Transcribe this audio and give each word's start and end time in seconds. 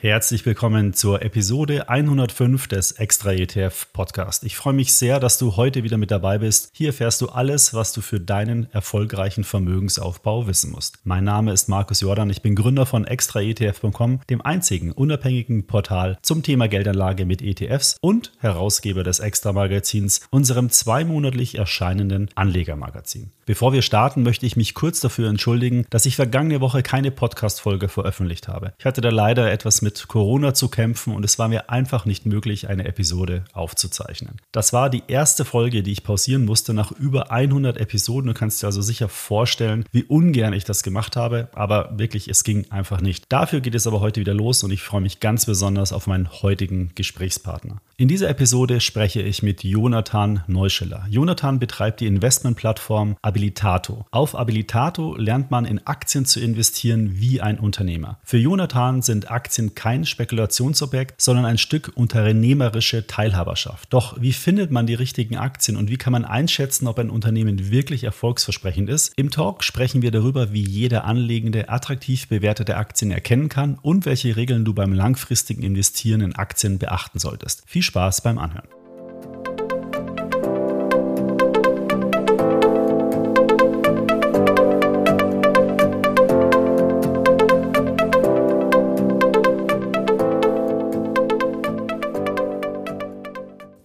Herzlich 0.00 0.46
willkommen 0.46 0.94
zur 0.94 1.22
Episode 1.22 1.88
105 1.88 2.68
des 2.68 2.92
Extra 2.92 3.32
ETF 3.32 3.92
Podcast. 3.92 4.44
Ich 4.44 4.56
freue 4.56 4.72
mich 4.72 4.94
sehr, 4.94 5.18
dass 5.18 5.38
du 5.38 5.56
heute 5.56 5.82
wieder 5.82 5.98
mit 5.98 6.12
dabei 6.12 6.38
bist. 6.38 6.70
Hier 6.72 6.90
erfährst 6.90 7.20
du 7.20 7.30
alles, 7.30 7.74
was 7.74 7.92
du 7.92 8.00
für 8.00 8.20
deinen 8.20 8.72
erfolgreichen 8.72 9.42
Vermögensaufbau 9.42 10.46
wissen 10.46 10.70
musst. 10.70 11.00
Mein 11.02 11.24
Name 11.24 11.52
ist 11.52 11.68
Markus 11.68 12.00
Jordan. 12.00 12.30
Ich 12.30 12.42
bin 12.42 12.54
Gründer 12.54 12.86
von 12.86 13.06
extraetf.com, 13.06 14.20
dem 14.30 14.40
einzigen 14.40 14.92
unabhängigen 14.92 15.66
Portal 15.66 16.16
zum 16.22 16.44
Thema 16.44 16.68
Geldanlage 16.68 17.26
mit 17.26 17.42
ETFs 17.42 17.96
und 18.00 18.30
Herausgeber 18.38 19.02
des 19.02 19.18
Extra 19.18 19.52
Magazins, 19.52 20.20
unserem 20.30 20.70
zweimonatlich 20.70 21.58
erscheinenden 21.58 22.28
Anlegermagazin. 22.36 23.32
Bevor 23.48 23.72
wir 23.72 23.80
starten, 23.80 24.24
möchte 24.24 24.44
ich 24.44 24.56
mich 24.56 24.74
kurz 24.74 25.00
dafür 25.00 25.30
entschuldigen, 25.30 25.86
dass 25.88 26.04
ich 26.04 26.16
vergangene 26.16 26.60
Woche 26.60 26.82
keine 26.82 27.10
Podcast-Folge 27.10 27.88
veröffentlicht 27.88 28.46
habe. 28.46 28.74
Ich 28.78 28.84
hatte 28.84 29.00
da 29.00 29.08
leider 29.08 29.50
etwas 29.50 29.80
mit 29.80 30.06
Corona 30.06 30.52
zu 30.52 30.68
kämpfen 30.68 31.14
und 31.14 31.24
es 31.24 31.38
war 31.38 31.48
mir 31.48 31.70
einfach 31.70 32.04
nicht 32.04 32.26
möglich, 32.26 32.68
eine 32.68 32.84
Episode 32.84 33.44
aufzuzeichnen. 33.54 34.34
Das 34.52 34.74
war 34.74 34.90
die 34.90 35.02
erste 35.08 35.46
Folge, 35.46 35.82
die 35.82 35.92
ich 35.92 36.02
pausieren 36.04 36.44
musste 36.44 36.74
nach 36.74 36.92
über 36.92 37.30
100 37.30 37.78
Episoden. 37.78 38.28
Du 38.28 38.34
kannst 38.34 38.62
dir 38.62 38.66
also 38.66 38.82
sicher 38.82 39.08
vorstellen, 39.08 39.86
wie 39.92 40.04
ungern 40.04 40.52
ich 40.52 40.64
das 40.64 40.82
gemacht 40.82 41.16
habe, 41.16 41.48
aber 41.54 41.98
wirklich, 41.98 42.28
es 42.28 42.44
ging 42.44 42.70
einfach 42.70 43.00
nicht. 43.00 43.24
Dafür 43.30 43.62
geht 43.62 43.74
es 43.74 43.86
aber 43.86 44.00
heute 44.00 44.20
wieder 44.20 44.34
los 44.34 44.62
und 44.62 44.72
ich 44.72 44.82
freue 44.82 45.00
mich 45.00 45.20
ganz 45.20 45.46
besonders 45.46 45.94
auf 45.94 46.06
meinen 46.06 46.28
heutigen 46.42 46.90
Gesprächspartner. 46.94 47.80
In 47.96 48.08
dieser 48.08 48.28
Episode 48.28 48.82
spreche 48.82 49.22
ich 49.22 49.42
mit 49.42 49.64
Jonathan 49.64 50.44
Neuschiller. 50.46 51.06
Jonathan 51.08 51.58
betreibt 51.58 52.00
die 52.00 52.06
Investmentplattform 52.06 53.16
Abilitato. 53.38 54.04
Auf 54.10 54.36
Abilitato 54.36 55.14
lernt 55.16 55.52
man 55.52 55.64
in 55.64 55.86
Aktien 55.86 56.24
zu 56.24 56.40
investieren 56.40 57.20
wie 57.20 57.40
ein 57.40 57.60
Unternehmer. 57.60 58.18
Für 58.24 58.36
Jonathan 58.36 59.00
sind 59.00 59.30
Aktien 59.30 59.76
kein 59.76 60.04
Spekulationsobjekt, 60.04 61.22
sondern 61.22 61.44
ein 61.44 61.56
Stück 61.56 61.92
unternehmerische 61.94 63.06
Teilhaberschaft. 63.06 63.92
Doch 63.92 64.20
wie 64.20 64.32
findet 64.32 64.72
man 64.72 64.88
die 64.88 64.94
richtigen 64.94 65.36
Aktien 65.36 65.76
und 65.76 65.88
wie 65.88 65.98
kann 65.98 66.12
man 66.12 66.24
einschätzen, 66.24 66.88
ob 66.88 66.98
ein 66.98 67.10
Unternehmen 67.10 67.70
wirklich 67.70 68.02
erfolgsversprechend 68.02 68.90
ist? 68.90 69.12
Im 69.14 69.30
Talk 69.30 69.62
sprechen 69.62 70.02
wir 70.02 70.10
darüber, 70.10 70.52
wie 70.52 70.64
jeder 70.64 71.04
Anlegende 71.04 71.68
attraktiv 71.68 72.26
bewertete 72.26 72.76
Aktien 72.76 73.12
erkennen 73.12 73.48
kann 73.48 73.78
und 73.80 74.04
welche 74.04 74.34
Regeln 74.34 74.64
du 74.64 74.74
beim 74.74 74.92
langfristigen 74.92 75.62
Investieren 75.62 76.22
in 76.22 76.34
Aktien 76.34 76.78
beachten 76.78 77.20
solltest. 77.20 77.62
Viel 77.66 77.82
Spaß 77.82 78.22
beim 78.22 78.38
Anhören. 78.38 78.77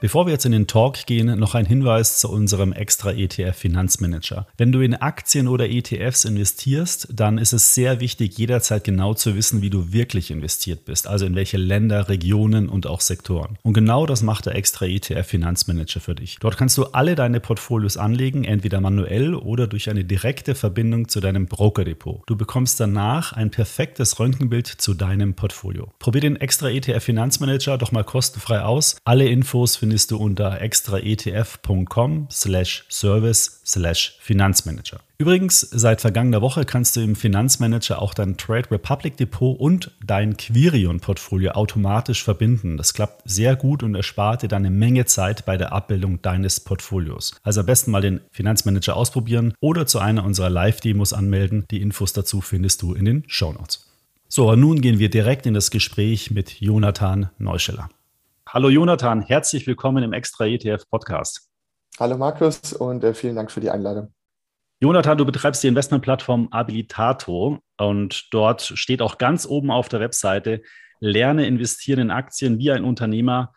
Bevor 0.03 0.25
wir 0.25 0.33
jetzt 0.33 0.43
in 0.43 0.51
den 0.51 0.67
Talk 0.67 1.05
gehen, 1.05 1.39
noch 1.39 1.55
ein 1.55 1.65
Hinweis 1.65 2.19
zu 2.19 2.29
unserem 2.29 2.73
extra 2.73 3.13
ETF 3.13 3.55
Finanzmanager. 3.55 4.47
Wenn 4.57 4.73
du 4.73 4.81
in 4.81 4.95
Aktien 4.95 5.47
oder 5.47 5.69
ETFs 5.69 6.25
investierst, 6.25 7.07
dann 7.09 7.37
ist 7.37 7.53
es 7.53 7.73
sehr 7.73 8.01
wichtig, 8.01 8.37
jederzeit 8.37 8.83
genau 8.83 9.13
zu 9.13 9.37
wissen, 9.37 9.61
wie 9.61 9.69
du 9.69 9.93
wirklich 9.93 10.29
investiert 10.29 10.83
bist, 10.83 11.07
also 11.07 11.25
in 11.25 11.35
welche 11.35 11.55
Länder, 11.55 12.09
Regionen 12.09 12.67
und 12.67 12.85
auch 12.85 12.99
Sektoren. 12.99 13.57
Und 13.61 13.75
genau 13.75 14.05
das 14.05 14.23
macht 14.23 14.45
der 14.45 14.55
extra 14.55 14.87
ETF 14.87 15.25
Finanzmanager 15.25 16.01
für 16.01 16.15
dich. 16.15 16.35
Dort 16.41 16.57
kannst 16.57 16.77
du 16.77 16.83
alle 16.87 17.15
deine 17.15 17.39
Portfolios 17.39 17.95
anlegen, 17.95 18.43
entweder 18.43 18.81
manuell 18.81 19.33
oder 19.33 19.67
durch 19.67 19.89
eine 19.89 20.03
direkte 20.03 20.53
Verbindung 20.53 21.07
zu 21.07 21.21
deinem 21.21 21.45
Brokerdepot. 21.45 22.23
Du 22.25 22.35
bekommst 22.35 22.77
danach 22.77 23.31
ein 23.31 23.51
perfektes 23.51 24.19
Röntgenbild 24.19 24.67
zu 24.67 24.95
deinem 24.95 25.33
Portfolio. 25.33 25.93
Probier 25.99 26.19
den 26.19 26.35
extra 26.35 26.69
ETF 26.69 27.05
Finanzmanager 27.05 27.77
doch 27.77 27.93
mal 27.93 28.03
kostenfrei 28.03 28.63
aus. 28.63 28.97
Alle 29.05 29.29
Infos 29.29 29.77
findest 29.77 29.92
findest 29.93 30.09
du 30.09 30.17
unter 30.17 30.59
extraetf.com 30.59 32.27
slash 32.31 32.83
service 32.89 33.61
slash 33.63 34.17
Finanzmanager. 34.21 35.01
Übrigens, 35.19 35.59
seit 35.59 36.01
vergangener 36.01 36.41
Woche 36.41 36.65
kannst 36.65 36.95
du 36.95 37.01
im 37.01 37.15
Finanzmanager 37.15 38.01
auch 38.01 38.15
dein 38.15 38.35
Trade 38.35 38.71
Republic 38.71 39.17
Depot 39.17 39.55
und 39.59 39.91
dein 40.03 40.35
Quirion 40.35 40.99
Portfolio 40.99 41.51
automatisch 41.51 42.23
verbinden. 42.23 42.75
Das 42.77 42.95
klappt 42.95 43.21
sehr 43.25 43.55
gut 43.55 43.83
und 43.83 43.93
erspart 43.93 44.41
dir 44.41 44.47
dann 44.47 44.65
eine 44.65 44.75
Menge 44.75 45.05
Zeit 45.05 45.45
bei 45.45 45.57
der 45.57 45.73
Abbildung 45.73 46.23
deines 46.23 46.59
Portfolios. 46.59 47.35
Also 47.43 47.59
am 47.59 47.67
besten 47.67 47.91
mal 47.91 48.01
den 48.01 48.21
Finanzmanager 48.31 48.95
ausprobieren 48.95 49.53
oder 49.59 49.85
zu 49.85 49.99
einer 49.99 50.25
unserer 50.25 50.49
Live-Demos 50.49 51.13
anmelden. 51.13 51.65
Die 51.69 51.83
Infos 51.83 52.13
dazu 52.13 52.41
findest 52.41 52.81
du 52.81 52.95
in 52.95 53.05
den 53.05 53.23
Show 53.27 53.53
Notes. 53.53 53.91
So, 54.27 54.55
nun 54.55 54.81
gehen 54.81 54.97
wir 54.97 55.11
direkt 55.11 55.45
in 55.45 55.53
das 55.53 55.69
Gespräch 55.69 56.31
mit 56.31 56.59
Jonathan 56.61 57.29
Neuscheller. 57.37 57.89
Hallo 58.53 58.69
Jonathan, 58.69 59.23
herzlich 59.23 59.65
willkommen 59.65 60.03
im 60.03 60.13
Extra 60.13 60.45
ETF 60.45 60.87
Podcast. 60.87 61.49
Hallo 61.99 62.19
Markus 62.19 62.71
und 62.71 63.03
äh, 63.03 63.15
vielen 63.15 63.35
Dank 63.35 63.51
für 63.51 63.61
die 63.61 63.71
Einladung. 63.71 64.13
Jonathan, 64.79 65.17
du 65.17 65.25
betreibst 65.25 65.63
die 65.63 65.69
Investmentplattform 65.69 66.49
Abilitato 66.51 67.57
und 67.79 68.27
dort 68.31 68.61
steht 68.61 69.01
auch 69.01 69.17
ganz 69.17 69.47
oben 69.47 69.71
auf 69.71 69.89
der 69.89 70.01
Webseite, 70.01 70.61
lerne 70.99 71.47
investieren 71.47 71.99
in 71.99 72.11
Aktien 72.11 72.59
wie 72.59 72.69
ein 72.69 72.83
Unternehmer 72.83 73.55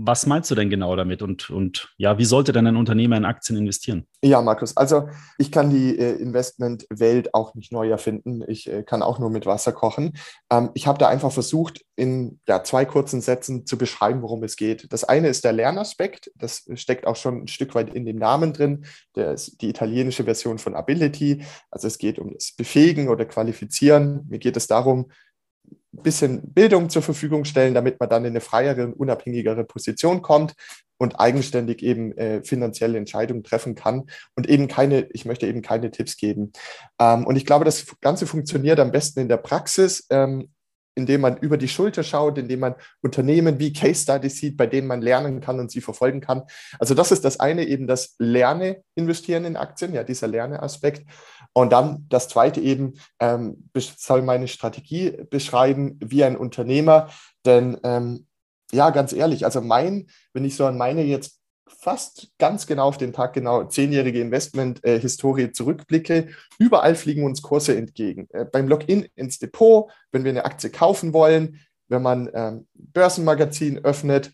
was 0.00 0.26
meinst 0.26 0.48
du 0.48 0.54
denn 0.54 0.70
genau 0.70 0.94
damit 0.94 1.22
und, 1.22 1.50
und 1.50 1.92
ja, 1.96 2.18
wie 2.18 2.24
sollte 2.24 2.52
denn 2.52 2.68
ein 2.68 2.76
Unternehmer 2.76 3.16
in 3.16 3.24
Aktien 3.24 3.58
investieren? 3.58 4.06
Ja, 4.22 4.40
Markus, 4.40 4.76
also 4.76 5.08
ich 5.38 5.50
kann 5.50 5.70
die 5.70 5.98
äh, 5.98 6.12
Investmentwelt 6.12 7.34
auch 7.34 7.54
nicht 7.56 7.72
neu 7.72 7.90
erfinden. 7.90 8.44
Ich 8.46 8.68
äh, 8.68 8.84
kann 8.84 9.02
auch 9.02 9.18
nur 9.18 9.30
mit 9.30 9.44
Wasser 9.44 9.72
kochen. 9.72 10.16
Ähm, 10.50 10.70
ich 10.74 10.86
habe 10.86 10.98
da 10.98 11.08
einfach 11.08 11.32
versucht, 11.32 11.84
in 11.96 12.38
ja, 12.46 12.62
zwei 12.62 12.84
kurzen 12.84 13.20
Sätzen 13.20 13.66
zu 13.66 13.76
beschreiben, 13.76 14.22
worum 14.22 14.44
es 14.44 14.54
geht. 14.54 14.92
Das 14.92 15.02
eine 15.02 15.28
ist 15.28 15.42
der 15.44 15.52
Lernaspekt. 15.52 16.30
Das 16.36 16.68
steckt 16.74 17.04
auch 17.04 17.16
schon 17.16 17.42
ein 17.42 17.48
Stück 17.48 17.74
weit 17.74 17.92
in 17.92 18.06
dem 18.06 18.18
Namen 18.18 18.52
drin. 18.52 18.84
Der 19.16 19.32
ist 19.32 19.60
die 19.62 19.68
italienische 19.68 20.22
Version 20.22 20.58
von 20.58 20.76
Ability. 20.76 21.44
Also 21.72 21.88
es 21.88 21.98
geht 21.98 22.20
um 22.20 22.32
das 22.34 22.52
Befähigen 22.52 23.08
oder 23.08 23.24
Qualifizieren. 23.24 24.24
Mir 24.28 24.38
geht 24.38 24.56
es 24.56 24.68
darum, 24.68 25.10
bisschen 25.92 26.52
Bildung 26.52 26.90
zur 26.90 27.02
Verfügung 27.02 27.44
stellen, 27.44 27.74
damit 27.74 27.98
man 28.00 28.08
dann 28.08 28.24
in 28.24 28.30
eine 28.30 28.40
freiere 28.40 28.86
und 28.86 28.94
unabhängigere 28.94 29.64
Position 29.64 30.22
kommt 30.22 30.54
und 30.98 31.18
eigenständig 31.18 31.82
eben 31.82 32.16
äh, 32.16 32.42
finanzielle 32.42 32.98
Entscheidungen 32.98 33.44
treffen 33.44 33.74
kann 33.74 34.04
und 34.34 34.48
eben 34.48 34.68
keine, 34.68 35.08
ich 35.12 35.24
möchte 35.24 35.46
eben 35.46 35.62
keine 35.62 35.90
Tipps 35.90 36.16
geben. 36.16 36.52
Ähm, 36.98 37.26
und 37.26 37.36
ich 37.36 37.46
glaube, 37.46 37.64
das 37.64 37.86
Ganze 38.00 38.26
funktioniert 38.26 38.80
am 38.80 38.90
besten 38.92 39.20
in 39.20 39.28
der 39.28 39.36
Praxis. 39.36 40.06
Ähm, 40.10 40.50
indem 40.98 41.20
man 41.20 41.36
über 41.38 41.56
die 41.56 41.68
Schulter 41.68 42.02
schaut, 42.02 42.36
indem 42.38 42.60
man 42.60 42.74
Unternehmen 43.00 43.58
wie 43.60 43.72
Case 43.72 44.02
Studies 44.02 44.36
sieht, 44.38 44.56
bei 44.56 44.66
denen 44.66 44.88
man 44.88 45.00
lernen 45.00 45.40
kann 45.40 45.60
und 45.60 45.70
sie 45.70 45.80
verfolgen 45.80 46.20
kann. 46.20 46.42
Also 46.78 46.94
das 46.94 47.12
ist 47.12 47.24
das 47.24 47.38
eine 47.38 47.64
eben 47.64 47.86
das 47.86 48.16
Lerne 48.18 48.82
investieren 48.96 49.44
in 49.44 49.56
Aktien, 49.56 49.94
ja, 49.94 50.02
dieser 50.02 50.26
Lerneaspekt. 50.26 51.06
Und 51.52 51.72
dann 51.72 52.06
das 52.08 52.28
zweite 52.28 52.60
eben 52.60 52.94
ähm, 53.20 53.70
soll 53.96 54.22
meine 54.22 54.48
Strategie 54.48 55.12
beschreiben 55.30 55.98
wie 56.02 56.24
ein 56.24 56.36
Unternehmer, 56.36 57.08
denn 57.46 57.78
ähm, 57.84 58.26
ja, 58.72 58.90
ganz 58.90 59.12
ehrlich, 59.12 59.44
also 59.44 59.60
mein, 59.60 60.08
wenn 60.34 60.44
ich 60.44 60.56
so 60.56 60.66
an 60.66 60.76
meine 60.76 61.02
jetzt 61.02 61.37
fast 61.68 62.30
ganz 62.38 62.66
genau 62.66 62.88
auf 62.88 62.98
den 62.98 63.12
Tag 63.12 63.32
genau 63.32 63.64
zehnjährige 63.64 64.20
Investment-Historie 64.20 65.52
zurückblicke, 65.52 66.28
überall 66.58 66.94
fliegen 66.94 67.24
uns 67.24 67.42
Kurse 67.42 67.76
entgegen. 67.76 68.28
Äh, 68.30 68.44
beim 68.44 68.68
Login 68.68 69.06
ins 69.14 69.38
Depot, 69.38 69.90
wenn 70.12 70.24
wir 70.24 70.30
eine 70.30 70.44
Aktie 70.44 70.70
kaufen 70.70 71.12
wollen, 71.12 71.60
wenn 71.88 72.02
man 72.02 72.30
ähm, 72.34 72.66
Börsenmagazin 72.74 73.84
öffnet 73.84 74.32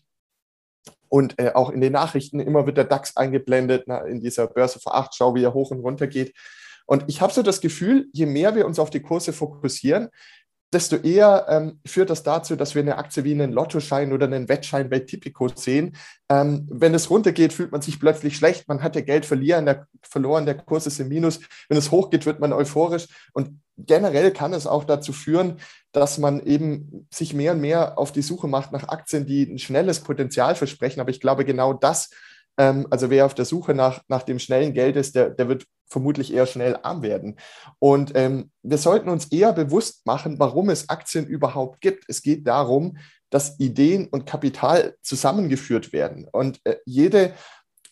und 1.09 1.39
äh, 1.39 1.51
auch 1.53 1.69
in 1.69 1.81
den 1.81 1.93
Nachrichten 1.93 2.39
immer 2.39 2.65
wird 2.65 2.77
der 2.77 2.83
DAX 2.85 3.15
eingeblendet, 3.15 3.83
na, 3.87 3.99
in 4.05 4.21
dieser 4.21 4.47
Börse 4.47 4.79
vor 4.79 4.95
acht 4.95 5.15
Schau, 5.15 5.35
wie 5.35 5.43
er 5.43 5.53
hoch 5.53 5.71
und 5.71 5.79
runter 5.79 6.07
geht. 6.07 6.33
Und 6.85 7.05
ich 7.07 7.21
habe 7.21 7.33
so 7.33 7.41
das 7.41 7.61
Gefühl, 7.61 8.07
je 8.13 8.25
mehr 8.25 8.55
wir 8.55 8.65
uns 8.65 8.79
auf 8.79 8.89
die 8.89 9.01
Kurse 9.01 9.33
fokussieren, 9.33 10.09
desto 10.75 10.97
eher 10.97 11.45
ähm, 11.47 11.79
führt 11.85 12.09
das 12.09 12.21
dazu, 12.21 12.57
dass 12.57 12.75
wir 12.75 12.81
eine 12.81 12.97
Aktie 12.97 13.23
wie 13.23 13.31
einen 13.31 13.53
Lottoschein 13.53 14.11
oder 14.11 14.25
einen 14.25 14.49
Wettschein 14.49 14.89
bei 14.89 14.99
Tipico 14.99 15.47
sehen. 15.47 15.95
Ähm, 16.27 16.67
wenn 16.69 16.93
es 16.93 17.09
runtergeht, 17.09 17.53
fühlt 17.53 17.71
man 17.71 17.81
sich 17.81 17.97
plötzlich 17.97 18.35
schlecht, 18.35 18.67
man 18.67 18.83
hat 18.83 18.95
ja 18.95 19.01
Geld 19.01 19.25
verlieren, 19.25 19.65
der, 19.65 19.87
verloren, 20.01 20.45
der 20.45 20.55
Kurs 20.55 20.85
ist 20.85 20.99
im 20.99 21.07
Minus. 21.07 21.39
Wenn 21.69 21.77
es 21.77 21.91
hochgeht, 21.91 22.25
wird 22.25 22.41
man 22.41 22.51
euphorisch. 22.51 23.07
Und 23.31 23.61
generell 23.77 24.31
kann 24.31 24.51
es 24.51 24.67
auch 24.67 24.83
dazu 24.83 25.13
führen, 25.13 25.59
dass 25.93 26.17
man 26.17 26.41
eben 26.45 27.07
sich 27.09 27.33
mehr 27.33 27.53
und 27.53 27.61
mehr 27.61 27.97
auf 27.97 28.11
die 28.11 28.21
Suche 28.21 28.49
macht 28.49 28.73
nach 28.73 28.89
Aktien, 28.89 29.25
die 29.25 29.43
ein 29.43 29.59
schnelles 29.59 30.01
Potenzial 30.01 30.55
versprechen. 30.55 30.99
Aber 30.99 31.09
ich 31.09 31.21
glaube, 31.21 31.45
genau 31.45 31.71
das 31.71 32.09
ähm, 32.57 32.87
also 32.89 33.09
wer 33.09 33.25
auf 33.25 33.33
der 33.33 33.45
Suche 33.45 33.73
nach, 33.73 34.01
nach 34.07 34.23
dem 34.23 34.39
schnellen 34.39 34.73
Geld 34.73 34.95
ist, 34.95 35.15
der, 35.15 35.29
der 35.29 35.47
wird 35.47 35.65
vermutlich 35.87 36.33
eher 36.33 36.45
schnell 36.45 36.77
arm 36.81 37.01
werden. 37.01 37.37
Und 37.79 38.11
ähm, 38.15 38.51
wir 38.63 38.77
sollten 38.77 39.09
uns 39.09 39.31
eher 39.31 39.53
bewusst 39.53 40.05
machen, 40.05 40.39
warum 40.39 40.69
es 40.69 40.89
Aktien 40.89 41.27
überhaupt 41.27 41.81
gibt. 41.81 42.05
Es 42.07 42.21
geht 42.21 42.47
darum, 42.47 42.97
dass 43.29 43.59
Ideen 43.59 44.07
und 44.07 44.25
Kapital 44.25 44.95
zusammengeführt 45.01 45.93
werden. 45.93 46.27
Und 46.31 46.59
äh, 46.63 46.77
jede 46.85 47.33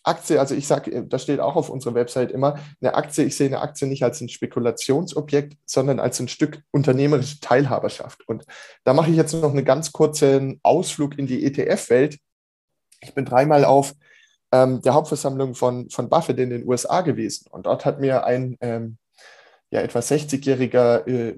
Aktie, 0.02 0.38
also 0.38 0.54
ich 0.54 0.66
sage, 0.66 1.06
da 1.06 1.18
steht 1.18 1.40
auch 1.40 1.56
auf 1.56 1.70
unserer 1.70 1.94
Website 1.94 2.30
immer, 2.30 2.58
eine 2.80 2.94
Aktie, 2.94 3.24
ich 3.24 3.36
sehe 3.36 3.46
eine 3.46 3.62
Aktie 3.62 3.88
nicht 3.88 4.04
als 4.04 4.20
ein 4.20 4.28
Spekulationsobjekt, 4.28 5.56
sondern 5.64 5.98
als 5.98 6.20
ein 6.20 6.28
Stück 6.28 6.62
unternehmerische 6.72 7.40
Teilhaberschaft. 7.40 8.28
Und 8.28 8.44
da 8.84 8.92
mache 8.92 9.10
ich 9.10 9.16
jetzt 9.16 9.32
noch 9.32 9.50
einen 9.50 9.64
ganz 9.64 9.92
kurzen 9.92 10.60
Ausflug 10.62 11.18
in 11.18 11.26
die 11.26 11.44
ETF-Welt. 11.44 12.18
Ich 13.00 13.14
bin 13.14 13.24
dreimal 13.24 13.64
auf 13.64 13.94
ähm, 14.54 14.80
der 14.82 14.94
Hauptversammlung 14.94 15.56
von, 15.56 15.90
von 15.90 16.08
Buffett 16.08 16.38
in 16.38 16.50
den 16.50 16.66
USA 16.66 17.00
gewesen. 17.00 17.46
Und 17.50 17.66
dort 17.66 17.84
hat 17.84 18.00
mir 18.00 18.24
ein 18.24 18.56
ähm, 18.60 18.98
ja, 19.70 19.80
etwa 19.80 19.98
60-jähriger 19.98 21.06
äh, 21.08 21.36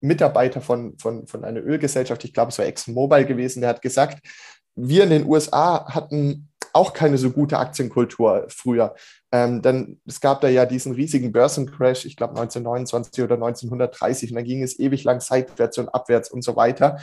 Mitarbeiter 0.00 0.60
von, 0.60 0.98
von, 0.98 1.28
von 1.28 1.44
einer 1.44 1.62
Ölgesellschaft, 1.62 2.24
ich 2.24 2.34
glaube, 2.34 2.50
es 2.50 2.58
war 2.58 2.66
ExxonMobil 2.66 3.24
gewesen, 3.24 3.60
der 3.60 3.70
hat 3.70 3.82
gesagt, 3.82 4.26
wir 4.74 5.04
in 5.04 5.10
den 5.10 5.26
USA 5.26 5.86
hatten 5.94 6.48
auch 6.72 6.92
keine 6.92 7.18
so 7.18 7.30
gute 7.30 7.58
Aktienkultur 7.58 8.46
früher. 8.48 8.96
Ähm, 9.32 9.62
dann, 9.62 9.98
es 10.06 10.20
gab 10.20 10.42
da 10.42 10.48
ja 10.48 10.66
diesen 10.66 10.92
riesigen 10.92 11.32
Börsencrash, 11.32 12.04
ich 12.04 12.16
glaube 12.16 12.32
1929 12.32 13.24
oder 13.24 13.34
1930, 13.36 14.30
und 14.30 14.36
dann 14.36 14.44
ging 14.44 14.62
es 14.62 14.78
ewig 14.78 15.04
lang 15.04 15.20
seitwärts 15.20 15.78
und 15.78 15.88
abwärts 15.88 16.30
und 16.30 16.42
so 16.42 16.54
weiter. 16.54 16.98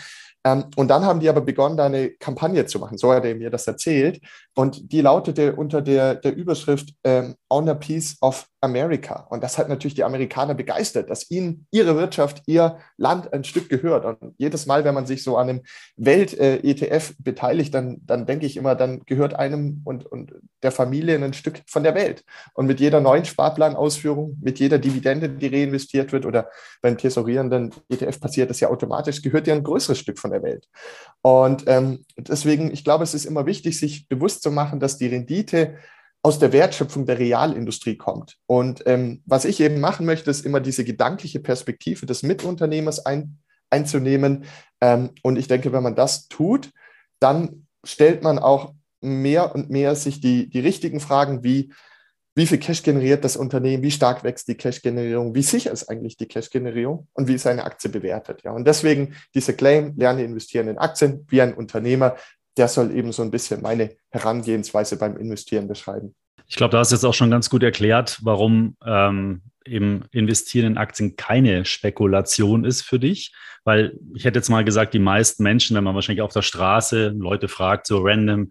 Ähm, 0.46 0.66
und 0.78 0.88
dann 0.88 1.06
haben 1.06 1.20
die 1.20 1.28
aber 1.28 1.42
begonnen, 1.42 1.76
da 1.76 1.86
eine 1.86 2.12
Kampagne 2.12 2.66
zu 2.66 2.80
machen. 2.80 2.98
So 2.98 3.12
hat 3.12 3.26
er 3.26 3.36
mir 3.36 3.50
das 3.50 3.68
erzählt. 3.68 4.22
Und 4.56 4.92
die 4.92 5.02
lautete 5.02 5.56
unter 5.56 5.81
der, 5.81 6.16
der 6.16 6.36
Überschrift 6.36 6.94
ähm, 7.04 7.36
On 7.50 7.68
a 7.68 7.74
Piece 7.74 8.18
of 8.22 8.48
America. 8.62 9.28
Und 9.30 9.44
das 9.44 9.58
hat 9.58 9.68
natürlich 9.68 9.96
die 9.96 10.04
Amerikaner 10.04 10.54
begeistert, 10.54 11.10
dass 11.10 11.30
ihnen 11.30 11.68
ihre 11.72 11.96
Wirtschaft, 11.98 12.44
ihr 12.46 12.78
Land 12.98 13.34
ein 13.34 13.44
Stück 13.44 13.70
gehört. 13.70 14.06
Und 14.06 14.36
jedes 14.38 14.66
Mal, 14.66 14.84
wenn 14.86 14.94
man 14.94 15.06
sich 15.06 15.24
so 15.24 15.38
an 15.38 15.50
einem 15.50 15.62
Welt-ETF 15.98 17.10
äh, 17.10 17.14
beteiligt, 17.20 17.74
dann, 17.74 17.98
dann 18.06 18.26
denke 18.26 18.46
ich 18.46 18.56
immer, 18.56 18.76
dann 18.76 19.02
gehört 19.06 19.34
einem 19.34 19.81
und, 19.84 20.06
und 20.06 20.34
der 20.64 20.72
Familie 20.72 21.16
ein 21.16 21.34
Stück 21.34 21.62
von 21.68 21.84
der 21.84 21.96
Welt. 21.96 22.19
Und 22.54 22.68
mit 22.68 22.80
jeder 22.80 23.01
neuen 23.01 23.25
Sparplanausführung, 23.25 24.38
mit 24.42 24.60
jeder 24.60 24.77
Dividende, 24.77 25.30
die 25.30 25.48
reinvestiert 25.48 26.12
wird 26.12 26.25
oder 26.25 26.50
beim 26.81 26.98
tesorierenden 26.98 27.74
ETF 27.89 28.19
passiert 28.19 28.50
das 28.50 28.60
ja 28.60 28.69
automatisch, 28.69 29.21
gehört 29.21 29.48
ja 29.48 29.56
ein 29.56 29.63
größeres 29.63 30.00
Stück 30.00 30.19
von 30.19 30.31
der 30.31 30.44
Welt. 30.44 30.68
Und 31.21 31.63
ähm, 31.68 32.06
deswegen, 32.18 32.71
ich 32.71 32.83
glaube, 32.83 33.04
es 33.04 33.13
ist 33.13 33.25
immer 33.25 33.45
wichtig, 33.45 33.80
sich 33.80 34.07
bewusst 34.07 34.42
zu 34.42 34.51
machen, 34.51 34.80
dass 34.80 34.98
die 34.98 35.07
Rendite 35.07 35.75
aus 36.21 36.39
der 36.39 36.51
Wertschöpfung 36.51 37.06
der 37.06 37.19
Realindustrie 37.19 37.95
kommt. 37.95 38.38
Und 38.45 38.83
ähm, 38.86 39.21
was 39.25 39.45
ich 39.45 39.60
eben 39.62 39.80
machen 39.80 40.06
möchte, 40.06 40.30
ist 40.30 40.45
immer 40.45 40.60
diese 40.60 40.83
gedankliche 40.83 41.39
Perspektive 41.39 42.06
des 42.06 42.24
Mitunternehmers 42.24 43.06
ein, 43.06 43.39
einzunehmen. 43.69 44.45
Ähm, 44.81 45.12
und 45.24 45.38
ich 45.38 45.48
denke, 45.48 45.71
wenn 45.71 45.83
man 45.83 45.95
das 45.95 46.27
tut, 46.27 46.71
dann 47.19 47.68
stellt 47.86 48.24
man 48.24 48.39
auch 48.39 48.74
mehr 49.01 49.56
und 49.56 49.69
mehr 49.69 49.95
sich 49.95 50.19
die, 50.19 50.50
die 50.50 50.60
richtigen 50.60 51.00
Fragen 51.00 51.44
wie, 51.44 51.71
wie 52.36 52.46
viel 52.46 52.60
Cash 52.60 52.84
generiert 52.84 53.24
das 53.26 53.36
Unternehmen, 53.36 53.84
wie 53.84 53.92
stark 53.92 54.24
wächst 54.24 54.48
die 54.48 54.56
Cash-Generierung, 54.56 55.36
wie 55.36 55.42
sicher 55.42 55.72
ist 55.72 55.90
eigentlich 55.90 56.18
die 56.18 56.28
Cash-Generierung 56.28 57.08
und 57.14 57.28
wie 57.28 57.34
ist 57.34 57.48
eine 57.48 57.64
Aktie 57.64 57.90
bewertet. 57.90 58.44
Ja. 58.44 58.52
Und 58.52 58.66
deswegen 58.66 59.16
dieser 59.36 59.54
Claim, 59.54 59.94
lerne 59.98 60.24
investieren 60.24 60.68
in 60.68 60.78
Aktien 60.78 61.26
wie 61.30 61.42
ein 61.42 61.54
Unternehmer, 61.54 62.16
der 62.58 62.68
soll 62.68 62.96
eben 62.96 63.12
so 63.12 63.24
ein 63.24 63.31
bisschen 63.31 63.62
meine 63.62 63.96
Herangehensweise 64.10 64.98
beim 64.98 65.18
Investieren 65.18 65.68
beschreiben. 65.68 66.16
Ich 66.48 66.56
glaube, 66.56 66.72
da 66.72 66.80
hast 66.80 66.92
du 66.92 66.96
jetzt 66.96 67.06
auch 67.06 67.14
schon 67.14 67.31
ganz 67.31 67.50
gut 67.50 67.64
erklärt, 67.64 68.20
warum 68.24 68.76
ähm, 68.86 69.42
eben 69.66 70.06
Investieren 70.12 70.74
in 70.74 70.78
Aktien 70.78 71.16
keine 71.16 71.64
Spekulation 71.66 72.66
ist 72.66 72.81
für 72.81 73.00
dich. 73.00 73.34
Weil 73.66 73.98
ich 74.16 74.26
hätte 74.26 74.40
jetzt 74.40 74.50
mal 74.50 74.64
gesagt, 74.64 74.94
die 74.94 75.00
meisten 75.00 75.44
Menschen, 75.44 75.76
wenn 75.76 75.84
man 75.84 75.96
wahrscheinlich 75.96 76.22
auf 76.22 76.34
der 76.34 76.42
Straße 76.42 77.10
Leute 77.10 77.48
fragt, 77.48 77.88
so 77.88 78.00
random, 78.02 78.50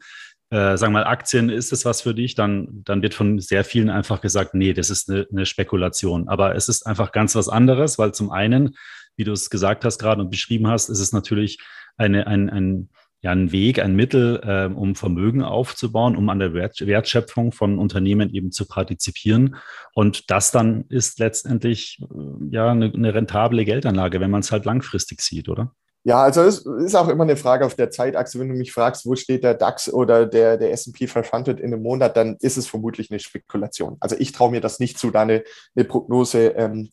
äh, 0.50 0.76
sagen 0.76 0.92
wir 0.92 1.00
mal, 1.00 1.04
Aktien, 1.04 1.50
ist 1.50 1.72
das 1.72 1.84
was 1.84 2.02
für 2.02 2.14
dich? 2.14 2.34
Dann, 2.34 2.82
dann 2.84 3.02
wird 3.02 3.14
von 3.14 3.38
sehr 3.38 3.64
vielen 3.64 3.90
einfach 3.90 4.20
gesagt, 4.20 4.54
nee, 4.54 4.72
das 4.72 4.90
ist 4.90 5.10
eine, 5.10 5.26
eine 5.30 5.46
Spekulation. 5.46 6.28
Aber 6.28 6.54
es 6.54 6.68
ist 6.68 6.86
einfach 6.86 7.12
ganz 7.12 7.34
was 7.34 7.48
anderes, 7.48 7.98
weil 7.98 8.12
zum 8.12 8.30
einen, 8.30 8.76
wie 9.16 9.24
du 9.24 9.32
es 9.32 9.50
gesagt 9.50 9.84
hast 9.84 9.98
gerade 9.98 10.22
und 10.22 10.30
beschrieben 10.30 10.68
hast, 10.68 10.88
ist 10.88 11.00
es 11.00 11.12
natürlich 11.12 11.58
eine, 11.96 12.26
ein, 12.26 12.48
ein 12.48 12.88
ja 13.20 13.32
ein 13.32 13.50
Weg, 13.50 13.80
ein 13.80 13.96
Mittel, 13.96 14.40
äh, 14.44 14.72
um 14.72 14.94
Vermögen 14.94 15.42
aufzubauen, 15.42 16.16
um 16.16 16.28
an 16.28 16.38
der 16.38 16.54
Wert 16.54 16.86
Wertschöpfung 16.86 17.52
von 17.52 17.78
Unternehmen 17.78 18.32
eben 18.32 18.52
zu 18.52 18.66
partizipieren. 18.66 19.56
Und 19.92 20.30
das 20.30 20.52
dann 20.52 20.84
ist 20.88 21.18
letztendlich 21.18 21.98
äh, 22.00 22.06
ja 22.50 22.70
eine, 22.70 22.92
eine 22.92 23.14
rentable 23.14 23.64
Geldanlage, 23.64 24.20
wenn 24.20 24.30
man 24.30 24.40
es 24.40 24.52
halt 24.52 24.64
langfristig 24.64 25.20
sieht, 25.20 25.48
oder? 25.48 25.74
Ja, 26.04 26.22
also 26.22 26.42
es 26.42 26.64
ist 26.64 26.94
auch 26.94 27.08
immer 27.08 27.24
eine 27.24 27.36
Frage 27.36 27.66
auf 27.66 27.74
der 27.74 27.90
Zeitachse. 27.90 28.38
Wenn 28.38 28.48
du 28.48 28.54
mich 28.54 28.72
fragst, 28.72 29.04
wo 29.04 29.14
steht 29.16 29.44
der 29.44 29.54
DAX 29.54 29.92
oder 29.92 30.26
der, 30.26 30.56
der 30.56 30.72
S&P 30.72 31.06
500 31.06 31.60
in 31.60 31.66
einem 31.66 31.82
Monat, 31.82 32.16
dann 32.16 32.36
ist 32.40 32.56
es 32.56 32.66
vermutlich 32.66 33.10
eine 33.10 33.20
Spekulation. 33.20 33.96
Also 34.00 34.16
ich 34.18 34.32
traue 34.32 34.50
mir 34.50 34.60
das 34.60 34.78
nicht 34.80 34.98
zu, 34.98 35.10
da 35.10 35.22
eine, 35.22 35.44
eine 35.74 35.84
Prognose 35.84 36.48
ähm, 36.48 36.90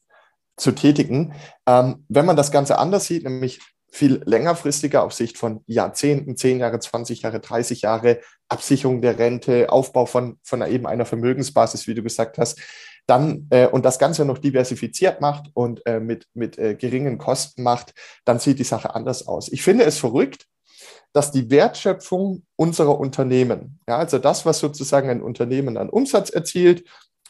zu 0.57 0.71
tätigen. 0.71 1.33
Ähm, 1.67 2.05
wenn 2.09 2.25
man 2.25 2.35
das 2.35 2.51
Ganze 2.51 2.77
anders 2.77 3.05
sieht, 3.05 3.23
nämlich 3.23 3.61
viel 3.95 4.21
längerfristiger 4.25 5.03
auf 5.03 5.13
Sicht 5.13 5.37
von 5.37 5.63
Jahrzehnten, 5.67 6.35
10 6.35 6.59
Jahre, 6.59 6.79
20 6.79 7.21
Jahre, 7.21 7.39
30 7.39 7.83
Jahre, 7.83 8.19
Absicherung 8.49 9.01
der 9.01 9.17
Rente, 9.17 9.69
Aufbau 9.69 10.05
von, 10.05 10.37
von 10.43 10.61
eben 10.63 10.85
einer 10.85 11.05
Vermögensbasis, 11.05 11.87
wie 11.87 11.95
du 11.95 12.03
gesagt 12.03 12.37
hast, 12.37 12.59
dann 13.07 13.47
äh, 13.49 13.67
und 13.67 13.85
das 13.85 13.99
Ganze 13.99 14.25
noch 14.25 14.37
diversifiziert 14.37 15.21
macht 15.21 15.51
und 15.53 15.85
äh, 15.85 15.99
mit, 15.99 16.27
mit 16.33 16.57
äh, 16.57 16.75
geringen 16.75 17.17
Kosten 17.17 17.63
macht, 17.63 17.93
dann 18.25 18.39
sieht 18.39 18.59
die 18.59 18.63
Sache 18.63 18.95
anders 18.95 19.27
aus. 19.27 19.51
Ich 19.51 19.61
finde 19.61 19.83
es 19.85 19.97
verrückt, 19.97 20.47
dass 21.13 21.31
die 21.31 21.49
Wertschöpfung 21.49 22.43
unserer 22.57 22.99
Unternehmen, 22.99 23.79
ja, 23.87 23.97
also 23.97 24.17
das, 24.17 24.45
was 24.45 24.59
sozusagen 24.59 25.09
ein 25.09 25.21
Unternehmen 25.21 25.77
an 25.77 25.89
Umsatz 25.89 26.29
erzielt 26.29 26.83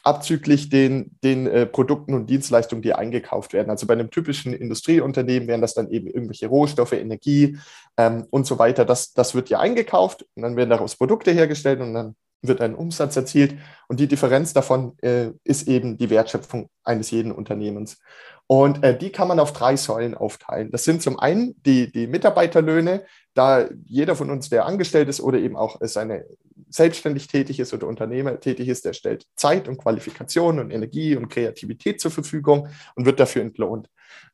abzüglich 0.06 0.68
den, 0.68 1.18
den 1.24 1.48
äh, 1.48 1.66
Produkten 1.66 2.14
und 2.14 2.30
Dienstleistungen, 2.30 2.80
die 2.80 2.94
eingekauft 2.94 3.52
werden. 3.52 3.70
Also 3.70 3.88
bei 3.88 3.94
einem 3.94 4.10
typischen 4.10 4.54
Industrieunternehmen 4.54 5.48
wären 5.48 5.60
das 5.60 5.74
dann 5.74 5.90
eben 5.90 6.06
irgendwelche 6.06 6.46
Rohstoffe, 6.46 6.92
Energie 6.92 7.58
ähm, 7.96 8.24
und 8.30 8.46
so 8.46 8.56
weiter. 8.60 8.84
Das, 8.84 9.14
das 9.14 9.34
wird 9.34 9.50
ja 9.50 9.58
eingekauft 9.58 10.24
und 10.36 10.44
dann 10.44 10.54
werden 10.54 10.70
daraus 10.70 10.94
Produkte 10.94 11.32
hergestellt 11.32 11.80
und 11.80 11.92
dann 11.92 12.14
wird 12.42 12.60
ein 12.60 12.74
Umsatz 12.74 13.16
erzielt. 13.16 13.56
Und 13.88 14.00
die 14.00 14.08
Differenz 14.08 14.52
davon 14.52 14.98
äh, 15.00 15.30
ist 15.44 15.68
eben 15.68 15.96
die 15.98 16.10
Wertschöpfung 16.10 16.68
eines 16.84 17.10
jeden 17.10 17.32
Unternehmens. 17.32 17.98
Und 18.46 18.84
äh, 18.84 18.96
die 18.96 19.10
kann 19.10 19.28
man 19.28 19.40
auf 19.40 19.52
drei 19.52 19.76
Säulen 19.76 20.14
aufteilen. 20.14 20.70
Das 20.70 20.84
sind 20.84 21.02
zum 21.02 21.18
einen 21.18 21.60
die, 21.64 21.90
die 21.90 22.06
Mitarbeiterlöhne, 22.06 23.04
da 23.34 23.68
jeder 23.84 24.14
von 24.14 24.30
uns, 24.30 24.48
der 24.48 24.66
angestellt 24.66 25.08
ist 25.08 25.20
oder 25.20 25.38
eben 25.38 25.56
auch 25.56 25.78
seine 25.80 26.24
selbstständig 26.68 27.26
tätig 27.26 27.60
ist 27.60 27.74
oder 27.74 27.86
Unternehmer 27.86 28.40
tätig 28.40 28.68
ist, 28.68 28.84
der 28.84 28.92
stellt 28.92 29.26
Zeit 29.36 29.68
und 29.68 29.78
Qualifikation 29.78 30.58
und 30.58 30.70
Energie 30.70 31.16
und 31.16 31.28
Kreativität 31.28 32.00
zur 32.00 32.10
Verfügung 32.10 32.68
und 32.94 33.04
wird 33.04 33.20
dafür 33.20 33.42
entlohnt. 33.42 33.88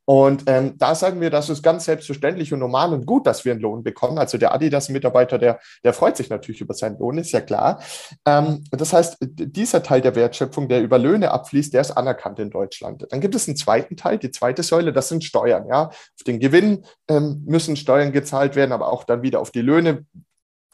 Und 0.05 0.43
ähm, 0.47 0.77
da 0.77 0.95
sagen 0.95 1.21
wir, 1.21 1.29
das 1.29 1.49
ist 1.49 1.63
ganz 1.63 1.85
selbstverständlich 1.85 2.51
und 2.51 2.59
normal 2.59 2.93
und 2.93 3.05
gut, 3.05 3.25
dass 3.25 3.45
wir 3.45 3.53
einen 3.53 3.61
Lohn 3.61 3.83
bekommen. 3.83 4.17
Also 4.17 4.37
der 4.37 4.53
Adidas-Mitarbeiter, 4.53 5.37
der, 5.37 5.59
der 5.83 5.93
freut 5.93 6.17
sich 6.17 6.29
natürlich 6.29 6.59
über 6.59 6.73
seinen 6.73 6.99
Lohn, 6.99 7.17
ist 7.17 7.31
ja 7.31 7.39
klar. 7.39 7.81
Ähm, 8.25 8.63
das 8.71 8.91
heißt, 8.91 9.17
dieser 9.21 9.81
Teil 9.81 10.01
der 10.01 10.15
Wertschöpfung, 10.15 10.67
der 10.67 10.81
über 10.81 10.97
Löhne 10.97 11.31
abfließt, 11.31 11.73
der 11.73 11.81
ist 11.81 11.91
anerkannt 11.91 12.39
in 12.39 12.49
Deutschland. 12.49 13.07
Dann 13.09 13.21
gibt 13.21 13.35
es 13.35 13.47
einen 13.47 13.55
zweiten 13.55 13.95
Teil, 13.95 14.17
die 14.17 14.31
zweite 14.31 14.61
Säule, 14.61 14.91
das 14.91 15.07
sind 15.07 15.23
Steuern. 15.23 15.67
Ja, 15.67 15.87
auf 15.87 16.23
den 16.27 16.39
Gewinn 16.39 16.83
ähm, 17.07 17.43
müssen 17.45 17.77
Steuern 17.77 18.11
gezahlt 18.11 18.57
werden, 18.57 18.73
aber 18.73 18.91
auch 18.91 19.05
dann 19.05 19.21
wieder 19.21 19.39
auf 19.39 19.51
die 19.51 19.61
Löhne. 19.61 20.05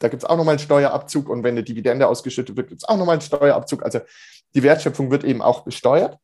Da 0.00 0.08
gibt 0.08 0.24
es 0.24 0.28
auch 0.28 0.36
nochmal 0.36 0.54
einen 0.54 0.60
Steuerabzug 0.60 1.28
und 1.28 1.44
wenn 1.44 1.54
eine 1.54 1.62
Dividende 1.62 2.08
ausgeschüttet 2.08 2.56
wird, 2.56 2.68
gibt 2.68 2.82
es 2.82 2.88
auch 2.88 2.96
nochmal 2.96 3.14
einen 3.14 3.22
Steuerabzug. 3.22 3.84
Also 3.84 4.00
die 4.54 4.62
Wertschöpfung 4.62 5.10
wird 5.10 5.22
eben 5.24 5.42
auch 5.42 5.60
besteuert. 5.60 6.18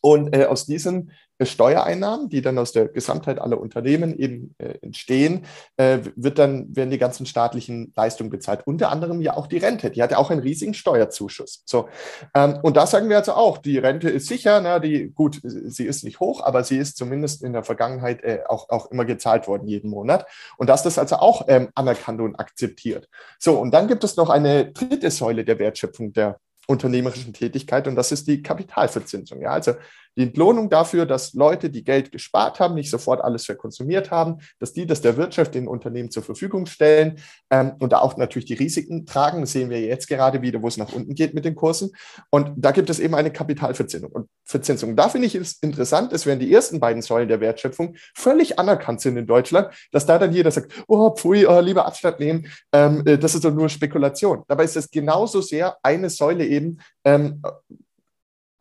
Und 0.00 0.34
äh, 0.34 0.44
aus 0.44 0.66
diesen 0.66 1.12
Steuereinnahmen, 1.40 2.28
die 2.28 2.40
dann 2.40 2.58
aus 2.58 2.72
der 2.72 2.88
Gesamtheit 2.88 3.38
aller 3.38 3.60
Unternehmen 3.60 4.18
eben 4.18 4.54
äh, 4.58 4.78
entstehen, 4.80 5.44
äh, 5.76 5.98
wird 6.16 6.38
dann, 6.38 6.74
werden 6.74 6.90
die 6.90 6.98
ganzen 6.98 7.26
staatlichen 7.26 7.92
Leistungen 7.94 8.30
bezahlt. 8.30 8.66
Unter 8.66 8.90
anderem 8.90 9.20
ja 9.20 9.36
auch 9.36 9.46
die 9.46 9.58
Rente. 9.58 9.90
Die 9.90 10.02
hat 10.02 10.12
ja 10.12 10.18
auch 10.18 10.30
einen 10.30 10.40
riesigen 10.40 10.74
Steuerzuschuss. 10.74 11.62
So. 11.66 11.88
Ähm, 12.34 12.58
und 12.62 12.76
da 12.76 12.86
sagen 12.86 13.08
wir 13.08 13.18
also 13.18 13.32
auch, 13.32 13.58
die 13.58 13.78
Rente 13.78 14.08
ist 14.08 14.28
sicher, 14.28 14.60
na, 14.60 14.78
die, 14.78 15.10
gut, 15.10 15.40
sie 15.42 15.84
ist 15.84 16.04
nicht 16.04 16.20
hoch, 16.20 16.42
aber 16.42 16.64
sie 16.64 16.78
ist 16.78 16.96
zumindest 16.96 17.42
in 17.42 17.52
der 17.52 17.64
Vergangenheit 17.64 18.22
äh, 18.22 18.40
auch, 18.48 18.70
auch 18.70 18.90
immer 18.90 19.04
gezahlt 19.04 19.46
worden, 19.48 19.68
jeden 19.68 19.90
Monat. 19.90 20.26
Und 20.56 20.68
das 20.68 20.86
ist 20.86 20.98
also 20.98 21.16
auch 21.16 21.46
ähm, 21.48 21.68
anerkannt 21.74 22.20
und 22.20 22.36
akzeptiert. 22.36 23.08
So, 23.38 23.58
und 23.58 23.72
dann 23.72 23.88
gibt 23.88 24.04
es 24.04 24.16
noch 24.16 24.30
eine 24.30 24.72
dritte 24.72 25.10
Säule 25.10 25.44
der 25.44 25.58
Wertschöpfung 25.58 26.12
der 26.12 26.38
unternehmerischen 26.66 27.32
Tätigkeit 27.32 27.86
und 27.86 27.94
das 27.94 28.12
ist 28.12 28.26
die 28.26 28.42
Kapitalverzinsung. 28.42 29.40
Ja, 29.40 29.50
also 29.50 29.74
die 30.16 30.22
Entlohnung 30.22 30.70
dafür, 30.70 31.06
dass 31.06 31.34
Leute, 31.34 31.70
die 31.70 31.84
Geld 31.84 32.12
gespart 32.12 32.60
haben, 32.60 32.74
nicht 32.74 32.90
sofort 32.90 33.22
alles 33.22 33.44
verkonsumiert 33.44 34.10
haben, 34.10 34.38
dass 34.58 34.72
die 34.72 34.86
das 34.86 35.00
der 35.00 35.16
Wirtschaft, 35.16 35.54
den 35.54 35.68
Unternehmen 35.68 36.10
zur 36.10 36.22
Verfügung 36.22 36.66
stellen 36.66 37.18
ähm, 37.50 37.72
und 37.78 37.92
da 37.92 37.98
auch 37.98 38.16
natürlich 38.16 38.46
die 38.46 38.54
Risiken 38.54 39.06
tragen. 39.06 39.40
Das 39.40 39.52
sehen 39.52 39.70
wir 39.70 39.80
jetzt 39.80 40.08
gerade 40.08 40.42
wieder, 40.42 40.62
wo 40.62 40.68
es 40.68 40.76
nach 40.76 40.92
unten 40.92 41.14
geht 41.14 41.34
mit 41.34 41.44
den 41.44 41.54
Kursen. 41.54 41.92
Und 42.30 42.52
da 42.56 42.70
gibt 42.70 42.90
es 42.90 42.98
eben 42.98 43.14
eine 43.14 43.30
Kapitalverzinsung. 43.30 44.10
Und 44.10 44.28
Verzinsung, 44.44 44.96
da 44.96 45.08
finde 45.08 45.26
ich 45.26 45.34
es 45.34 45.58
interessant, 45.60 46.12
dass 46.12 46.26
wären 46.26 46.38
die 46.38 46.52
ersten 46.52 46.80
beiden 46.80 47.02
Säulen 47.02 47.28
der 47.28 47.40
Wertschöpfung 47.40 47.96
völlig 48.14 48.58
anerkannt 48.58 49.00
sind 49.00 49.16
in 49.16 49.26
Deutschland, 49.26 49.68
dass 49.92 50.06
da 50.06 50.18
dann 50.18 50.32
jeder 50.32 50.50
sagt, 50.50 50.72
oh, 50.88 51.10
pfui, 51.10 51.46
oh, 51.46 51.60
lieber 51.60 51.86
Abstand 51.86 52.20
nehmen, 52.20 52.46
ähm, 52.72 53.02
äh, 53.06 53.18
das 53.18 53.34
ist 53.34 53.44
doch 53.44 53.52
nur 53.52 53.68
Spekulation. 53.68 54.42
Dabei 54.48 54.64
ist 54.64 54.76
es 54.76 54.90
genauso 54.90 55.40
sehr 55.40 55.76
eine 55.82 56.10
Säule 56.10 56.46
eben, 56.46 56.78
ähm, 57.04 57.42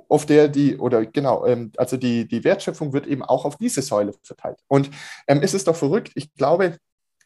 auf 0.10 0.26
der 0.26 0.48
die, 0.48 0.78
oder 0.78 1.06
genau, 1.06 1.46
ähm, 1.46 1.72
also 1.78 1.98
die, 1.98 2.28
die 2.28 2.44
Wertschöpfung 2.44 2.94
wird 2.94 3.08
eben 3.08 3.24
auch 3.24 3.46
auf 3.46 3.58
diese 3.58 3.82
Säule 3.82 4.14
verteilt. 4.24 4.60
Und 4.68 4.90
ähm, 5.28 5.42
es 5.42 5.54
ist 5.54 5.68
doch 5.68 5.76
verrückt, 5.76 6.12
ich 6.16 6.34
glaube, 6.34 6.78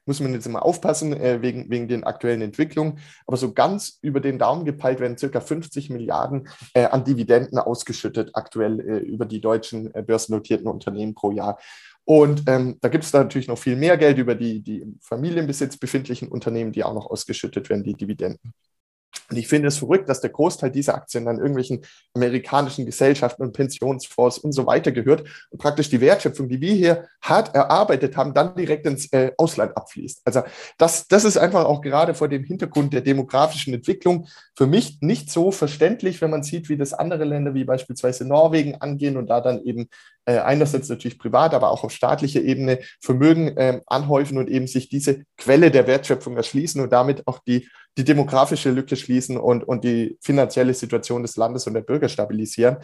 muss 0.09 0.19
man 0.19 0.33
jetzt 0.33 0.47
immer 0.47 0.65
aufpassen 0.65 1.13
äh, 1.13 1.41
wegen, 1.41 1.69
wegen 1.69 1.87
den 1.87 2.03
aktuellen 2.03 2.41
Entwicklungen, 2.41 2.99
aber 3.27 3.37
so 3.37 3.53
ganz 3.53 3.99
über 4.01 4.19
den 4.19 4.39
Daumen 4.39 4.65
gepeilt 4.65 4.99
werden 4.99 5.17
circa 5.17 5.39
50 5.39 5.91
Milliarden 5.91 6.49
äh, 6.73 6.85
an 6.85 7.03
Dividenden 7.03 7.59
ausgeschüttet 7.59 8.31
aktuell 8.33 8.79
äh, 8.79 8.97
über 8.97 9.25
die 9.25 9.39
deutschen 9.39 9.93
äh, 9.93 10.01
börsennotierten 10.01 10.67
Unternehmen 10.67 11.13
pro 11.13 11.31
Jahr. 11.31 11.59
Und 12.05 12.43
ähm, 12.47 12.77
da 12.81 12.89
gibt 12.89 13.03
es 13.03 13.13
natürlich 13.13 13.47
noch 13.47 13.59
viel 13.59 13.75
mehr 13.75 13.95
Geld 13.97 14.17
über 14.17 14.33
die, 14.33 14.61
die 14.61 14.81
im 14.81 14.99
Familienbesitz 14.99 15.77
befindlichen 15.77 16.27
Unternehmen, 16.27 16.71
die 16.71 16.83
auch 16.83 16.95
noch 16.95 17.05
ausgeschüttet 17.05 17.69
werden, 17.69 17.83
die 17.83 17.93
Dividenden. 17.93 18.53
Und 19.29 19.37
ich 19.37 19.47
finde 19.47 19.67
es 19.67 19.77
verrückt, 19.77 20.09
dass 20.09 20.21
der 20.21 20.31
Großteil 20.31 20.71
dieser 20.71 20.95
Aktien 20.95 21.25
dann 21.25 21.37
irgendwelchen 21.37 21.81
amerikanischen 22.13 22.85
Gesellschaften 22.85 23.43
und 23.43 23.53
Pensionsfonds 23.53 24.39
und 24.39 24.53
so 24.53 24.65
weiter 24.65 24.91
gehört 24.91 25.23
und 25.51 25.59
praktisch 25.59 25.89
die 25.89 26.01
Wertschöpfung, 26.01 26.49
die 26.49 26.61
wir 26.61 26.73
hier 26.73 27.07
hart 27.21 27.53
erarbeitet 27.53 28.17
haben, 28.17 28.33
dann 28.33 28.55
direkt 28.55 28.85
ins 28.85 29.11
äh, 29.13 29.31
Ausland 29.37 29.77
abfließt. 29.77 30.21
Also 30.25 30.41
das, 30.77 31.07
das 31.07 31.25
ist 31.25 31.37
einfach 31.37 31.65
auch 31.65 31.81
gerade 31.81 32.13
vor 32.13 32.27
dem 32.27 32.43
Hintergrund 32.43 32.93
der 32.93 33.01
demografischen 33.01 33.73
Entwicklung 33.73 34.27
für 34.55 34.67
mich 34.67 34.97
nicht 35.01 35.31
so 35.31 35.51
verständlich, 35.51 36.21
wenn 36.21 36.31
man 36.31 36.43
sieht, 36.43 36.69
wie 36.69 36.77
das 36.77 36.93
andere 36.93 37.23
Länder 37.23 37.53
wie 37.53 37.63
beispielsweise 37.63 38.25
Norwegen 38.27 38.75
angehen 38.75 39.17
und 39.17 39.29
da 39.29 39.41
dann 39.41 39.61
eben 39.63 39.89
äh, 40.25 40.39
einerseits 40.39 40.89
natürlich 40.89 41.17
privat, 41.17 41.53
aber 41.53 41.71
auch 41.71 41.83
auf 41.83 41.91
staatlicher 41.91 42.41
Ebene 42.41 42.79
Vermögen 42.99 43.57
äh, 43.57 43.81
anhäufen 43.87 44.37
und 44.37 44.49
eben 44.49 44.67
sich 44.67 44.89
diese 44.89 45.23
Quelle 45.37 45.71
der 45.71 45.87
Wertschöpfung 45.87 46.37
erschließen 46.37 46.81
und 46.81 46.91
damit 46.91 47.25
auch 47.27 47.39
die, 47.39 47.67
die 47.99 48.05
demografische 48.05 48.71
Lücke 48.71 48.95
schließen 48.95 49.35
und, 49.35 49.67
und 49.67 49.83
die 49.83 50.17
finanzielle 50.21 50.73
Situation 50.73 51.21
des 51.21 51.35
Landes 51.35 51.67
und 51.67 51.73
der 51.73 51.81
Bürger 51.81 52.07
stabilisieren. 52.07 52.77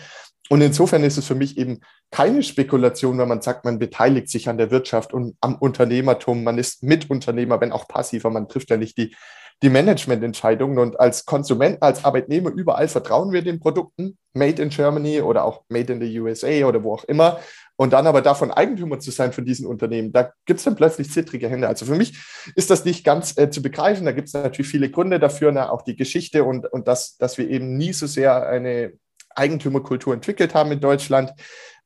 Und 0.49 0.59
insofern 0.59 1.05
ist 1.05 1.17
es 1.17 1.25
für 1.25 1.35
mich 1.35 1.57
eben 1.57 1.79
keine 2.11 2.43
Spekulation, 2.43 3.17
wenn 3.17 3.29
man 3.29 3.41
sagt, 3.41 3.63
man 3.63 3.79
beteiligt 3.79 4.27
sich 4.27 4.49
an 4.49 4.57
der 4.57 4.71
Wirtschaft 4.71 5.13
und 5.13 5.37
am 5.39 5.55
Unternehmertum, 5.55 6.43
man 6.43 6.57
ist 6.57 6.83
Mitunternehmer, 6.83 7.61
wenn 7.61 7.71
auch 7.71 7.87
passiver, 7.87 8.29
man 8.29 8.49
trifft 8.49 8.69
ja 8.69 8.75
nicht 8.75 8.97
die, 8.97 9.15
die 9.63 9.69
Managemententscheidungen. 9.69 10.79
Und 10.79 10.99
als 10.99 11.23
Konsumenten, 11.25 11.81
als 11.81 12.03
Arbeitnehmer 12.03 12.51
überall 12.51 12.89
vertrauen 12.89 13.31
wir 13.31 13.41
den 13.41 13.61
Produkten, 13.61 14.17
Made 14.33 14.61
in 14.61 14.67
Germany 14.67 15.21
oder 15.21 15.45
auch 15.45 15.63
Made 15.69 15.93
in 15.93 16.01
the 16.01 16.19
USA 16.19 16.65
oder 16.65 16.83
wo 16.83 16.93
auch 16.93 17.05
immer. 17.05 17.39
Und 17.77 17.93
dann 17.93 18.07
aber 18.07 18.21
davon 18.21 18.51
Eigentümer 18.51 18.99
zu 18.99 19.11
sein 19.11 19.33
von 19.33 19.45
diesen 19.45 19.65
Unternehmen, 19.65 20.13
da 20.13 20.31
gibt 20.45 20.59
es 20.59 20.63
dann 20.63 20.75
plötzlich 20.75 21.11
zittrige 21.11 21.49
Hände. 21.49 21.67
Also 21.67 21.85
für 21.85 21.95
mich 21.95 22.17
ist 22.55 22.69
das 22.69 22.85
nicht 22.85 23.03
ganz 23.03 23.37
äh, 23.37 23.49
zu 23.49 23.61
begreifen. 23.61 24.05
Da 24.05 24.13
gibt 24.13 24.29
es 24.29 24.33
natürlich 24.33 24.69
viele 24.69 24.89
Gründe 24.89 25.19
dafür, 25.19 25.51
na, 25.51 25.69
auch 25.69 25.81
die 25.81 25.95
Geschichte 25.95 26.43
und, 26.45 26.71
und 26.71 26.87
das, 26.87 27.17
dass 27.17 27.37
wir 27.37 27.49
eben 27.49 27.77
nie 27.77 27.91
so 27.91 28.07
sehr 28.07 28.47
eine 28.47 28.93
Eigentümerkultur 29.35 30.13
entwickelt 30.13 30.55
haben 30.55 30.71
in 30.71 30.79
Deutschland. 30.79 31.33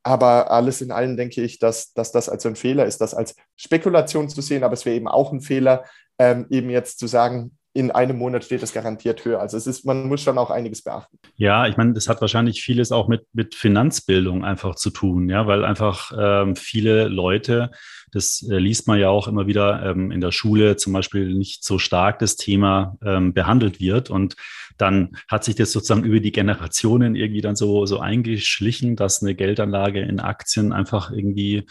Aber 0.04 0.52
alles 0.52 0.82
in 0.82 0.92
allem 0.92 1.18
denke 1.18 1.42
ich, 1.42 1.60
dass, 1.60 1.92
dass 1.94 2.12
das 2.12 2.30
also 2.30 2.50
ein 2.50 2.56
Fehler 2.56 2.86
ist, 2.86 3.02
das 3.02 3.14
als 3.14 3.36
Spekulation 3.56 4.30
zu 4.30 4.42
sehen. 4.42 4.64
Aber 4.64 4.74
es 4.74 4.86
wäre 4.86 4.96
eben 4.96 5.08
auch 5.08 5.34
ein 5.34 5.42
Fehler, 5.42 5.84
ähm, 6.20 6.46
eben 6.50 6.70
jetzt 6.70 7.00
zu 7.00 7.08
sagen, 7.08 7.58
in 7.74 7.92
einem 7.92 8.18
Monat 8.18 8.44
steht 8.44 8.64
es 8.64 8.74
garantiert 8.74 9.24
höher. 9.26 9.40
Also 9.40 9.56
es 9.56 9.68
ist, 9.68 9.86
man 9.86 10.08
muss 10.08 10.22
schon 10.22 10.38
auch 10.38 10.50
einiges 10.50 10.82
beachten. 10.82 11.20
Ja, 11.36 11.68
ich 11.68 11.78
meine, 11.78 11.94
das 11.94 12.10
hat 12.10 12.20
wahrscheinlich 12.20 12.64
vieles 12.64 12.92
auch 12.92 13.08
mit, 13.08 13.28
mit 13.34 13.54
Finanzbildung 13.54 14.44
einfach 14.44 14.76
zu 14.76 14.90
tun, 14.90 15.30
ja, 15.30 15.46
weil 15.46 15.64
einfach 15.64 16.12
ähm, 16.18 16.56
viele 16.56 17.08
Leute, 17.08 17.70
das 18.12 18.46
äh, 18.50 18.58
liest 18.58 18.88
man 18.88 19.00
ja 19.00 19.10
auch 19.10 19.28
immer 19.28 19.46
wieder 19.46 19.86
ähm, 19.86 20.10
in 20.12 20.20
der 20.20 20.32
Schule 20.32 20.78
zum 20.78 20.94
Beispiel 20.94 21.36
nicht 21.36 21.64
so 21.64 21.78
stark 21.78 22.18
das 22.20 22.38
Thema 22.38 22.98
ähm, 23.06 23.34
behandelt 23.34 23.80
wird. 23.80 24.10
Und 24.10 24.36
dann 24.78 25.12
hat 25.28 25.44
sich 25.44 25.56
das 25.56 25.72
sozusagen 25.72 26.04
über 26.04 26.20
die 26.20 26.32
Generationen 26.32 27.16
irgendwie 27.16 27.42
dann 27.42 27.56
so, 27.56 27.86
so 27.86 28.00
eingeschlichen, 28.00 28.96
dass 28.96 29.22
eine 29.22 29.36
Geldanlage 29.36 30.02
in 30.02 30.20
Aktien 30.20 30.74
einfach 30.74 31.12
irgendwie 31.12 31.68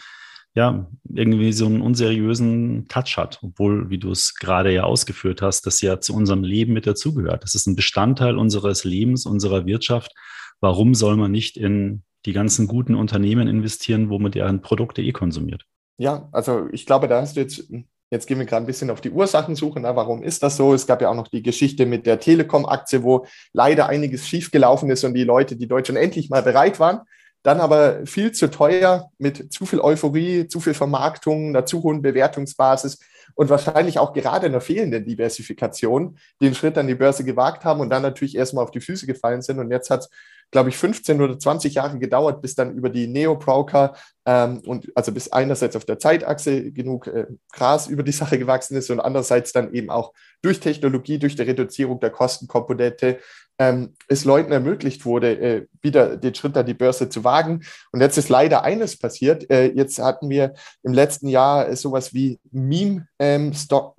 ja, 0.55 0.87
irgendwie 1.13 1.53
so 1.53 1.65
einen 1.65 1.81
unseriösen 1.81 2.87
Touch 2.87 3.17
hat, 3.17 3.39
obwohl, 3.43 3.89
wie 3.89 3.97
du 3.99 4.11
es 4.11 4.35
gerade 4.35 4.73
ja 4.73 4.83
ausgeführt 4.83 5.41
hast, 5.41 5.65
das 5.65 5.81
ja 5.81 5.99
zu 5.99 6.13
unserem 6.15 6.43
Leben 6.43 6.73
mit 6.73 6.87
dazugehört. 6.87 7.43
Das 7.43 7.55
ist 7.55 7.67
ein 7.67 7.75
Bestandteil 7.75 8.37
unseres 8.37 8.83
Lebens, 8.83 9.25
unserer 9.25 9.65
Wirtschaft. 9.65 10.13
Warum 10.59 10.95
soll 10.95 11.17
man 11.17 11.31
nicht 11.31 11.55
in 11.55 12.03
die 12.25 12.33
ganzen 12.33 12.67
guten 12.67 12.95
Unternehmen 12.95 13.47
investieren, 13.47 14.09
wo 14.09 14.19
man 14.19 14.31
deren 14.31 14.61
Produkte 14.61 15.01
eh 15.01 15.11
konsumiert? 15.11 15.65
Ja, 15.97 16.27
also 16.31 16.67
ich 16.71 16.85
glaube, 16.85 17.07
da 17.07 17.21
hast 17.21 17.37
du 17.37 17.41
jetzt, 17.41 17.71
jetzt 18.09 18.25
gehen 18.25 18.39
wir 18.39 18.45
gerade 18.45 18.63
ein 18.63 18.67
bisschen 18.67 18.89
auf 18.89 19.01
die 19.01 19.11
Ursachensuche. 19.11 19.79
Na, 19.79 19.95
warum 19.95 20.23
ist 20.23 20.43
das 20.43 20.57
so? 20.57 20.73
Es 20.73 20.87
gab 20.87 21.01
ja 21.01 21.09
auch 21.09 21.15
noch 21.15 21.27
die 21.27 21.43
Geschichte 21.43 21.85
mit 21.85 22.05
der 22.05 22.19
Telekom-Aktie, 22.19 23.03
wo 23.03 23.25
leider 23.53 23.87
einiges 23.87 24.27
schiefgelaufen 24.27 24.89
ist 24.89 25.03
und 25.03 25.13
die 25.13 25.23
Leute, 25.23 25.55
die 25.55 25.67
Deutschen 25.67 25.95
endlich 25.95 26.29
mal 26.29 26.41
bereit 26.41 26.79
waren, 26.79 27.01
dann 27.43 27.61
aber 27.61 28.05
viel 28.05 28.31
zu 28.31 28.49
teuer 28.49 29.11
mit 29.17 29.51
zu 29.53 29.65
viel 29.65 29.79
Euphorie, 29.79 30.47
zu 30.47 30.59
viel 30.59 30.73
Vermarktung, 30.73 31.49
einer 31.49 31.65
zu 31.65 31.83
hohen 31.83 32.01
Bewertungsbasis 32.01 32.99
und 33.35 33.49
wahrscheinlich 33.49 33.99
auch 33.99 34.13
gerade 34.13 34.47
einer 34.47 34.61
fehlenden 34.61 35.05
Diversifikation 35.05 36.17
den 36.41 36.55
Schritt 36.55 36.77
an 36.77 36.87
die 36.87 36.95
Börse 36.95 37.23
gewagt 37.23 37.63
haben 37.63 37.79
und 37.79 37.89
dann 37.89 38.01
natürlich 38.01 38.35
erstmal 38.35 38.63
auf 38.63 38.71
die 38.71 38.81
Füße 38.81 39.05
gefallen 39.05 39.41
sind. 39.41 39.59
Und 39.59 39.71
jetzt 39.71 39.89
hat 39.89 40.09
glaube 40.51 40.69
ich, 40.69 40.77
15 40.77 41.21
oder 41.21 41.37
20 41.37 41.75
Jahre 41.75 41.99
gedauert, 41.99 42.41
bis 42.41 42.55
dann 42.55 42.75
über 42.75 42.89
die 42.89 43.07
Neo-Broker 43.07 43.95
ähm, 44.25 44.61
und 44.65 44.91
also 44.95 45.11
bis 45.11 45.31
einerseits 45.31 45.75
auf 45.75 45.85
der 45.85 45.99
Zeitachse 45.99 46.71
genug 46.71 47.07
äh, 47.07 47.27
Gras 47.51 47.87
über 47.87 48.03
die 48.03 48.11
Sache 48.11 48.39
gewachsen 48.39 48.75
ist 48.77 48.89
und 48.89 48.99
andererseits 48.99 49.51
dann 49.51 49.73
eben 49.73 49.89
auch 49.89 50.13
durch 50.41 50.59
Technologie, 50.59 51.19
durch 51.19 51.35
die 51.35 51.43
Reduzierung 51.43 51.99
der 51.99 52.11
Kostenkomponente 52.11 53.19
ähm, 53.59 53.93
es 54.07 54.23
Leuten 54.23 54.53
ermöglicht 54.53 55.05
wurde, 55.05 55.37
äh, 55.37 55.67
wieder 55.81 56.15
den 56.15 56.33
Schritt 56.33 56.55
an 56.55 56.65
die 56.65 56.73
Börse 56.73 57.09
zu 57.09 57.25
wagen. 57.25 57.65
Und 57.91 57.99
jetzt 57.99 58.17
ist 58.17 58.29
leider 58.29 58.63
eines 58.63 58.97
passiert. 58.97 59.49
Äh, 59.51 59.73
jetzt 59.73 59.99
hatten 59.99 60.29
wir 60.29 60.53
im 60.81 60.93
letzten 60.93 61.27
Jahr 61.27 61.67
äh, 61.67 61.75
sowas 61.75 62.13
wie 62.13 62.39
Meme-Stocks, 62.51 63.95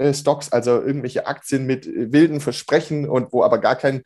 ähm, 0.46 0.52
also 0.52 0.80
irgendwelche 0.80 1.26
Aktien 1.26 1.66
mit 1.66 1.86
äh, 1.86 2.10
wilden 2.10 2.40
Versprechen 2.40 3.08
und 3.08 3.32
wo 3.32 3.44
aber 3.44 3.58
gar 3.58 3.76
kein 3.76 4.02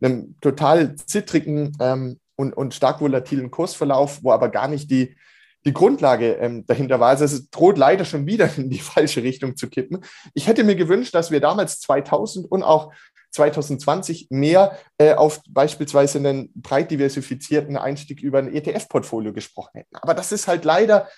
einem 0.00 0.36
total 0.40 0.96
zittrigen 0.96 1.76
ähm, 1.80 2.18
und, 2.36 2.52
und 2.56 2.74
stark 2.74 3.00
volatilen 3.00 3.50
Kursverlauf, 3.50 4.22
wo 4.22 4.32
aber 4.32 4.48
gar 4.48 4.68
nicht 4.68 4.90
die, 4.90 5.16
die 5.64 5.72
Grundlage 5.72 6.34
ähm, 6.34 6.64
dahinter 6.66 7.00
war. 7.00 7.08
Also 7.08 7.24
es 7.24 7.50
droht 7.50 7.78
leider 7.78 8.04
schon 8.04 8.26
wieder 8.26 8.48
in 8.56 8.70
die 8.70 8.78
falsche 8.78 9.22
Richtung 9.22 9.56
zu 9.56 9.68
kippen. 9.68 10.04
Ich 10.34 10.46
hätte 10.46 10.64
mir 10.64 10.76
gewünscht, 10.76 11.14
dass 11.14 11.30
wir 11.30 11.40
damals 11.40 11.80
2000 11.80 12.50
und 12.50 12.62
auch 12.62 12.92
2020 13.32 14.28
mehr 14.30 14.78
äh, 14.96 15.14
auf 15.14 15.42
beispielsweise 15.50 16.18
einen 16.18 16.50
breit 16.54 16.90
diversifizierten 16.90 17.76
Einstieg 17.76 18.22
über 18.22 18.38
ein 18.38 18.52
ETF-Portfolio 18.52 19.32
gesprochen 19.32 19.78
hätten. 19.78 19.96
Aber 19.96 20.14
das 20.14 20.32
ist 20.32 20.48
halt 20.48 20.64
leider 20.64 21.08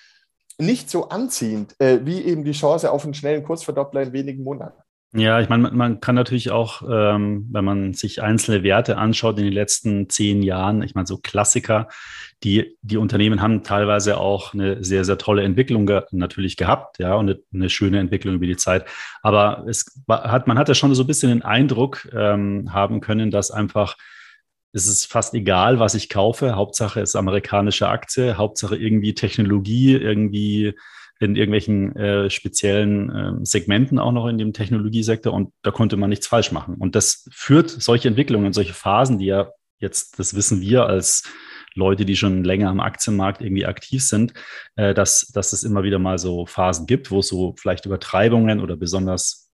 nicht 0.57 0.89
so 0.89 1.09
anziehend 1.09 1.79
äh, 1.79 2.05
wie 2.05 2.21
eben 2.21 2.43
die 2.43 2.51
Chance 2.51 2.91
auf 2.91 3.03
einen 3.05 3.13
schnellen 3.13 3.43
Kursverdoppler 3.43 4.01
in 4.01 4.13
wenigen 4.13 4.43
Monaten. 4.43 4.81
Ja, 5.13 5.41
ich 5.41 5.49
meine, 5.49 5.69
man 5.71 5.99
kann 5.99 6.15
natürlich 6.15 6.51
auch, 6.51 6.83
ähm, 6.89 7.45
wenn 7.51 7.65
man 7.65 7.93
sich 7.93 8.21
einzelne 8.21 8.63
Werte 8.63 8.97
anschaut 8.97 9.37
in 9.39 9.43
den 9.43 9.53
letzten 9.53 10.07
zehn 10.09 10.41
Jahren, 10.41 10.83
ich 10.83 10.95
meine, 10.95 11.05
so 11.05 11.17
Klassiker, 11.17 11.89
die, 12.43 12.77
die 12.81 12.95
Unternehmen 12.95 13.41
haben 13.41 13.61
teilweise 13.61 14.17
auch 14.17 14.53
eine 14.53 14.81
sehr, 14.85 15.03
sehr 15.03 15.17
tolle 15.17 15.43
Entwicklung 15.43 15.85
ge 15.85 16.03
natürlich 16.11 16.55
gehabt, 16.55 16.99
ja, 16.99 17.15
und 17.15 17.29
eine, 17.29 17.39
eine, 17.53 17.69
schöne 17.69 17.99
Entwicklung 17.99 18.35
über 18.35 18.45
die 18.45 18.55
Zeit. 18.55 18.85
Aber 19.21 19.65
es 19.67 19.85
hat, 20.07 20.47
man 20.47 20.57
hat 20.57 20.69
ja 20.69 20.75
schon 20.75 20.95
so 20.95 21.03
ein 21.03 21.07
bisschen 21.07 21.29
den 21.29 21.41
Eindruck 21.41 22.07
ähm, 22.13 22.73
haben 22.73 23.01
können, 23.01 23.31
dass 23.31 23.51
einfach 23.51 23.97
es 24.73 24.87
ist 24.87 25.11
fast 25.11 25.33
egal, 25.33 25.79
was 25.79 25.95
ich 25.95 26.07
kaufe. 26.07 26.55
Hauptsache 26.55 27.01
ist 27.01 27.17
amerikanische 27.17 27.89
Aktie, 27.89 28.37
Hauptsache 28.37 28.77
irgendwie 28.77 29.13
Technologie, 29.13 29.93
irgendwie 29.93 30.73
in 31.21 31.35
irgendwelchen 31.35 31.95
äh, 31.95 32.29
speziellen 32.29 33.09
äh, 33.09 33.45
Segmenten 33.45 33.99
auch 33.99 34.11
noch 34.11 34.27
in 34.27 34.39
dem 34.39 34.53
Technologiesektor 34.53 35.31
und 35.31 35.53
da 35.61 35.69
konnte 35.69 35.95
man 35.95 36.09
nichts 36.09 36.27
falsch 36.27 36.51
machen. 36.51 36.75
Und 36.75 36.95
das 36.95 37.29
führt 37.31 37.69
solche 37.69 38.07
Entwicklungen, 38.07 38.53
solche 38.53 38.73
Phasen, 38.73 39.19
die 39.19 39.27
ja 39.27 39.49
jetzt, 39.77 40.17
das 40.17 40.35
wissen 40.35 40.61
wir 40.61 40.87
als 40.87 41.23
Leute, 41.75 42.05
die 42.05 42.15
schon 42.15 42.43
länger 42.43 42.69
am 42.69 42.79
Aktienmarkt 42.79 43.41
irgendwie 43.41 43.67
aktiv 43.67 44.03
sind, 44.03 44.33
äh, 44.75 44.95
dass, 44.95 45.31
dass 45.31 45.53
es 45.53 45.63
immer 45.63 45.83
wieder 45.83 45.99
mal 45.99 46.17
so 46.17 46.47
Phasen 46.47 46.87
gibt, 46.87 47.11
wo 47.11 47.19
es 47.19 47.27
so 47.27 47.55
vielleicht 47.57 47.85
Übertreibungen 47.85 48.59
oder 48.59 48.75
besonders 48.75 49.51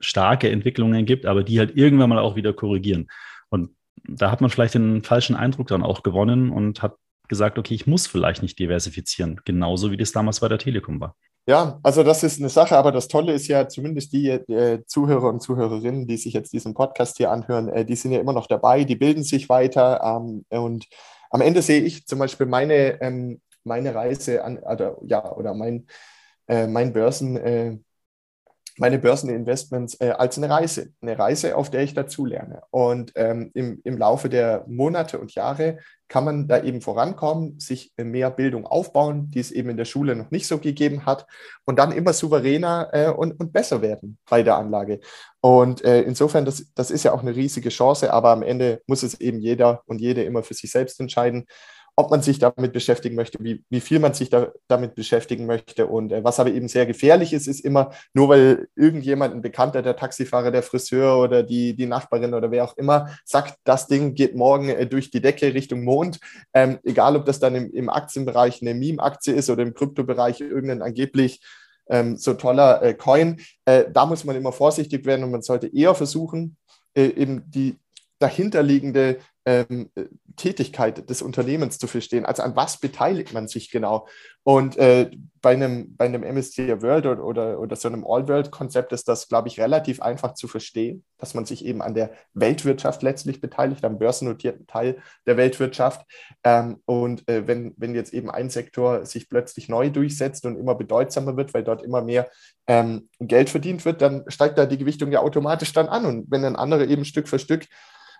starke 0.00 0.50
Entwicklungen 0.50 1.06
gibt, 1.06 1.24
aber 1.24 1.42
die 1.42 1.58
halt 1.58 1.76
irgendwann 1.76 2.10
mal 2.10 2.18
auch 2.18 2.36
wieder 2.36 2.52
korrigieren. 2.52 3.08
Und 3.48 3.70
da 4.06 4.30
hat 4.30 4.42
man 4.42 4.50
vielleicht 4.50 4.74
den 4.74 5.02
falschen 5.02 5.34
Eindruck 5.34 5.68
dann 5.68 5.82
auch 5.82 6.02
gewonnen 6.02 6.50
und 6.50 6.82
hat 6.82 6.96
gesagt, 7.28 7.58
okay, 7.58 7.74
ich 7.74 7.86
muss 7.86 8.06
vielleicht 8.06 8.42
nicht 8.42 8.58
diversifizieren, 8.58 9.40
genauso 9.44 9.90
wie 9.90 9.96
das 9.96 10.12
damals 10.12 10.40
bei 10.40 10.48
der 10.48 10.58
Telekom 10.58 11.00
war. 11.00 11.16
Ja, 11.46 11.78
also 11.82 12.02
das 12.02 12.22
ist 12.22 12.40
eine 12.40 12.48
Sache, 12.48 12.76
aber 12.76 12.90
das 12.90 13.06
Tolle 13.06 13.34
ist 13.34 13.48
ja 13.48 13.68
zumindest 13.68 14.14
die 14.14 14.28
äh, 14.30 14.82
Zuhörer 14.86 15.28
und 15.28 15.40
Zuhörerinnen, 15.40 16.06
die 16.06 16.16
sich 16.16 16.32
jetzt 16.32 16.54
diesen 16.54 16.72
Podcast 16.72 17.18
hier 17.18 17.30
anhören, 17.30 17.68
äh, 17.68 17.84
die 17.84 17.96
sind 17.96 18.12
ja 18.12 18.20
immer 18.20 18.32
noch 18.32 18.46
dabei, 18.46 18.84
die 18.84 18.96
bilden 18.96 19.24
sich 19.24 19.50
weiter 19.50 20.00
ähm, 20.02 20.46
und 20.48 20.86
am 21.28 21.42
Ende 21.42 21.60
sehe 21.60 21.82
ich 21.82 22.06
zum 22.06 22.18
Beispiel 22.18 22.46
meine, 22.46 23.00
ähm, 23.02 23.40
meine 23.62 23.94
Reise 23.94 24.42
an, 24.42 24.58
oder, 24.58 24.96
ja, 25.02 25.32
oder 25.32 25.52
mein, 25.52 25.86
äh, 26.48 26.66
mein 26.66 26.92
Börsen, 26.92 27.36
äh, 27.36 27.76
meine 28.78 28.98
Börseninvestments 28.98 30.00
äh, 30.00 30.10
als 30.10 30.36
eine 30.36 30.50
Reise, 30.50 30.90
eine 31.00 31.18
Reise, 31.18 31.56
auf 31.56 31.70
der 31.70 31.82
ich 31.82 31.94
dazulerne. 31.94 32.62
Und 32.70 33.12
ähm, 33.14 33.50
im, 33.54 33.80
im 33.84 33.98
Laufe 33.98 34.28
der 34.28 34.64
Monate 34.66 35.18
und 35.18 35.34
Jahre 35.34 35.78
kann 36.08 36.24
man 36.24 36.48
da 36.48 36.62
eben 36.62 36.80
vorankommen, 36.80 37.58
sich 37.58 37.92
mehr 37.96 38.30
Bildung 38.30 38.66
aufbauen, 38.66 39.30
die 39.30 39.40
es 39.40 39.50
eben 39.50 39.70
in 39.70 39.76
der 39.76 39.84
Schule 39.84 40.14
noch 40.16 40.30
nicht 40.30 40.46
so 40.46 40.58
gegeben 40.58 41.06
hat, 41.06 41.26
und 41.64 41.78
dann 41.78 41.92
immer 41.92 42.12
souveräner 42.12 42.90
äh, 42.92 43.10
und, 43.10 43.38
und 43.40 43.52
besser 43.52 43.80
werden 43.80 44.18
bei 44.28 44.42
der 44.42 44.56
Anlage. 44.56 45.00
Und 45.40 45.84
äh, 45.84 46.02
insofern, 46.02 46.44
das, 46.44 46.72
das 46.74 46.90
ist 46.90 47.04
ja 47.04 47.12
auch 47.12 47.22
eine 47.22 47.34
riesige 47.34 47.68
Chance, 47.68 48.12
aber 48.12 48.30
am 48.30 48.42
Ende 48.42 48.82
muss 48.86 49.02
es 49.02 49.20
eben 49.20 49.40
jeder 49.40 49.82
und 49.86 50.00
jede 50.00 50.22
immer 50.24 50.42
für 50.42 50.54
sich 50.54 50.70
selbst 50.70 51.00
entscheiden 51.00 51.46
ob 51.96 52.10
man 52.10 52.22
sich 52.22 52.38
damit 52.38 52.72
beschäftigen 52.72 53.14
möchte, 53.14 53.38
wie, 53.42 53.64
wie 53.70 53.80
viel 53.80 54.00
man 54.00 54.14
sich 54.14 54.28
da, 54.28 54.52
damit 54.66 54.94
beschäftigen 54.94 55.46
möchte. 55.46 55.86
Und 55.86 56.12
äh, 56.12 56.24
was 56.24 56.40
aber 56.40 56.50
eben 56.50 56.68
sehr 56.68 56.86
gefährlich 56.86 57.32
ist, 57.32 57.46
ist 57.46 57.60
immer, 57.60 57.92
nur 58.12 58.28
weil 58.28 58.68
irgendjemand, 58.74 59.34
ein 59.34 59.42
Bekannter, 59.42 59.82
der 59.82 59.96
Taxifahrer, 59.96 60.50
der 60.50 60.62
Friseur 60.62 61.18
oder 61.18 61.42
die, 61.42 61.74
die 61.74 61.86
Nachbarin 61.86 62.34
oder 62.34 62.50
wer 62.50 62.64
auch 62.64 62.76
immer, 62.76 63.10
sagt, 63.24 63.58
das 63.64 63.86
Ding 63.86 64.14
geht 64.14 64.34
morgen 64.34 64.68
äh, 64.68 64.86
durch 64.86 65.10
die 65.10 65.20
Decke 65.20 65.54
Richtung 65.54 65.84
Mond, 65.84 66.18
ähm, 66.52 66.78
egal 66.82 67.16
ob 67.16 67.26
das 67.26 67.38
dann 67.38 67.54
im, 67.54 67.70
im 67.72 67.88
Aktienbereich 67.88 68.60
eine 68.60 68.74
Meme-Aktie 68.74 69.34
ist 69.34 69.48
oder 69.48 69.62
im 69.62 69.74
Kryptobereich 69.74 70.40
irgendein 70.40 70.82
angeblich 70.82 71.40
ähm, 71.88 72.16
so 72.16 72.34
toller 72.34 72.82
äh, 72.82 72.94
Coin, 72.94 73.40
äh, 73.66 73.84
da 73.92 74.06
muss 74.06 74.24
man 74.24 74.36
immer 74.36 74.52
vorsichtig 74.52 75.04
werden 75.04 75.24
und 75.24 75.30
man 75.30 75.42
sollte 75.42 75.68
eher 75.68 75.94
versuchen, 75.94 76.56
äh, 76.94 77.06
eben 77.06 77.42
die 77.50 77.76
dahinterliegende 78.18 79.18
ähm, 79.44 79.90
Tätigkeit 80.36 81.08
des 81.08 81.22
Unternehmens 81.22 81.78
zu 81.78 81.86
verstehen. 81.86 82.24
Also 82.24 82.42
an 82.42 82.56
was 82.56 82.78
beteiligt 82.78 83.32
man 83.32 83.48
sich 83.48 83.70
genau? 83.70 84.06
Und 84.42 84.76
äh, 84.76 85.10
bei 85.40 85.52
einem, 85.54 85.96
bei 85.96 86.04
einem 86.04 86.22
MSCI 86.22 86.82
World 86.82 87.06
oder, 87.06 87.24
oder, 87.24 87.60
oder 87.60 87.76
so 87.76 87.88
einem 87.88 88.04
All-World-Konzept 88.06 88.92
ist 88.92 89.08
das, 89.08 89.28
glaube 89.28 89.48
ich, 89.48 89.58
relativ 89.58 90.02
einfach 90.02 90.34
zu 90.34 90.48
verstehen, 90.48 91.02
dass 91.18 91.32
man 91.32 91.46
sich 91.46 91.64
eben 91.64 91.80
an 91.80 91.94
der 91.94 92.10
Weltwirtschaft 92.34 93.02
letztlich 93.02 93.40
beteiligt, 93.40 93.84
am 93.84 93.98
börsennotierten 93.98 94.66
Teil 94.66 94.98
der 95.26 95.38
Weltwirtschaft. 95.38 96.04
Ähm, 96.44 96.82
und 96.84 97.26
äh, 97.28 97.46
wenn, 97.46 97.72
wenn 97.78 97.94
jetzt 97.94 98.12
eben 98.12 98.30
ein 98.30 98.50
Sektor 98.50 99.06
sich 99.06 99.30
plötzlich 99.30 99.68
neu 99.70 99.88
durchsetzt 99.88 100.44
und 100.44 100.56
immer 100.56 100.74
bedeutsamer 100.74 101.36
wird, 101.36 101.54
weil 101.54 101.64
dort 101.64 101.82
immer 101.82 102.02
mehr 102.02 102.28
ähm, 102.66 103.08
Geld 103.20 103.48
verdient 103.48 103.84
wird, 103.84 104.02
dann 104.02 104.24
steigt 104.28 104.58
da 104.58 104.66
die 104.66 104.78
Gewichtung 104.78 105.10
ja 105.10 105.20
automatisch 105.20 105.72
dann 105.72 105.88
an. 105.88 106.04
Und 106.04 106.30
wenn 106.30 106.44
ein 106.44 106.56
anderer 106.56 106.86
eben 106.86 107.06
Stück 107.06 107.28
für 107.28 107.38
Stück 107.38 107.66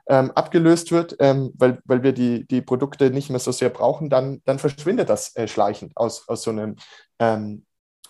ähm, 0.08 0.30
abgelöst 0.32 0.92
wird, 0.92 1.16
ähm, 1.20 1.52
weil, 1.56 1.78
weil 1.84 2.02
wir 2.02 2.12
die, 2.12 2.46
die 2.46 2.60
Produkte 2.60 3.10
nicht 3.10 3.30
mehr 3.30 3.38
so 3.38 3.52
sehr 3.52 3.70
brauchen, 3.70 4.10
dann, 4.10 4.42
dann 4.44 4.58
verschwindet 4.58 5.08
das 5.08 5.34
äh, 5.36 5.48
schleichend 5.48 5.96
aus, 5.96 6.28
aus 6.28 6.42
so 6.42 6.50
einem 6.50 6.76
ähm, 7.18 7.64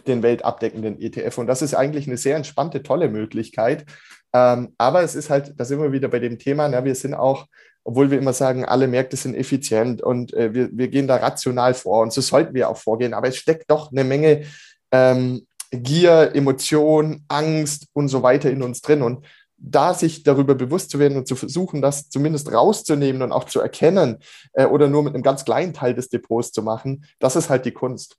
den 0.06 0.22
weltabdeckenden 0.22 1.00
ETF. 1.00 1.38
Und 1.38 1.46
das 1.46 1.62
ist 1.62 1.74
eigentlich 1.74 2.06
eine 2.06 2.16
sehr 2.16 2.36
entspannte, 2.36 2.82
tolle 2.82 3.08
Möglichkeit. 3.08 3.86
Ähm, 4.32 4.74
aber 4.76 5.02
es 5.02 5.14
ist 5.14 5.30
halt, 5.30 5.54
da 5.56 5.64
sind 5.64 5.80
wir 5.80 5.92
wieder 5.92 6.08
bei 6.08 6.18
dem 6.18 6.38
Thema, 6.38 6.68
na, 6.68 6.84
wir 6.84 6.94
sind 6.94 7.14
auch, 7.14 7.46
obwohl 7.84 8.10
wir 8.10 8.18
immer 8.18 8.32
sagen, 8.32 8.64
alle 8.64 8.88
Märkte 8.88 9.16
sind 9.16 9.34
effizient 9.36 10.02
und 10.02 10.34
äh, 10.34 10.52
wir, 10.52 10.70
wir 10.72 10.88
gehen 10.88 11.06
da 11.06 11.16
rational 11.16 11.74
vor 11.74 12.02
und 12.02 12.12
so 12.12 12.20
sollten 12.20 12.54
wir 12.54 12.68
auch 12.68 12.76
vorgehen, 12.76 13.14
aber 13.14 13.28
es 13.28 13.36
steckt 13.36 13.70
doch 13.70 13.92
eine 13.92 14.04
Menge 14.04 14.44
ähm, 14.90 15.46
Gier, 15.70 16.32
Emotion, 16.34 17.24
Angst 17.28 17.88
und 17.92 18.08
so 18.08 18.22
weiter 18.22 18.50
in 18.50 18.62
uns 18.62 18.80
drin. 18.80 19.02
Und 19.02 19.26
da 19.56 19.94
sich 19.94 20.22
darüber 20.22 20.54
bewusst 20.54 20.90
zu 20.90 20.98
werden 20.98 21.16
und 21.16 21.28
zu 21.28 21.36
versuchen, 21.36 21.80
das 21.82 22.08
zumindest 22.08 22.52
rauszunehmen 22.52 23.22
und 23.22 23.32
auch 23.32 23.44
zu 23.44 23.60
erkennen 23.60 24.18
äh, 24.52 24.66
oder 24.66 24.88
nur 24.88 25.02
mit 25.02 25.14
einem 25.14 25.22
ganz 25.22 25.44
kleinen 25.44 25.72
Teil 25.72 25.94
des 25.94 26.08
Depots 26.08 26.52
zu 26.52 26.62
machen, 26.62 27.04
das 27.18 27.36
ist 27.36 27.50
halt 27.50 27.64
die 27.64 27.72
Kunst. 27.72 28.16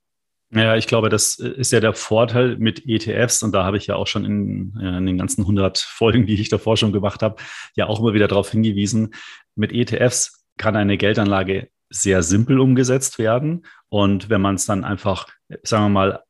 Ja, 0.52 0.76
ich 0.76 0.88
glaube, 0.88 1.10
das 1.10 1.36
ist 1.36 1.72
ja 1.72 1.80
der 1.80 1.94
Vorteil 1.94 2.58
mit 2.58 2.86
ETFs 2.88 3.42
und 3.44 3.52
da 3.52 3.66
habe 3.66 3.78
ich 3.78 3.88
ja 3.88 3.96
auch 3.96 4.08
schon 4.08 4.26
in, 4.26 4.78
äh, 4.80 4.98
in 4.98 5.06
den 5.06 5.18
ganzen 5.18 5.42
100 5.42 5.80
Folgen, 5.80 6.26
die 6.26 6.40
ich 6.40 6.50
davor 6.50 6.78
schon 6.78 6.94
gemacht 6.94 7.22
habe, 7.22 7.42
ja 7.76 7.88
auch 7.88 8.00
immer 8.00 8.14
wieder 8.14 8.28
darauf 8.28 8.52
hingewiesen, 8.52 9.14
mit 9.56 9.72
ETFs 9.72 10.46
kann 10.58 10.76
eine 10.76 10.98
Geldanlage 10.98 11.70
sehr 11.90 12.24
simpel 12.24 12.60
umgesetzt 12.60 13.20
werden 13.20 13.66
und 13.90 14.30
wenn 14.30 14.42
man 14.42 14.56
es 14.56 14.66
dann 14.66 14.84
einfach, 14.84 15.28
sagen 15.64 15.86
wir 15.86 15.90
mal, 15.90 16.24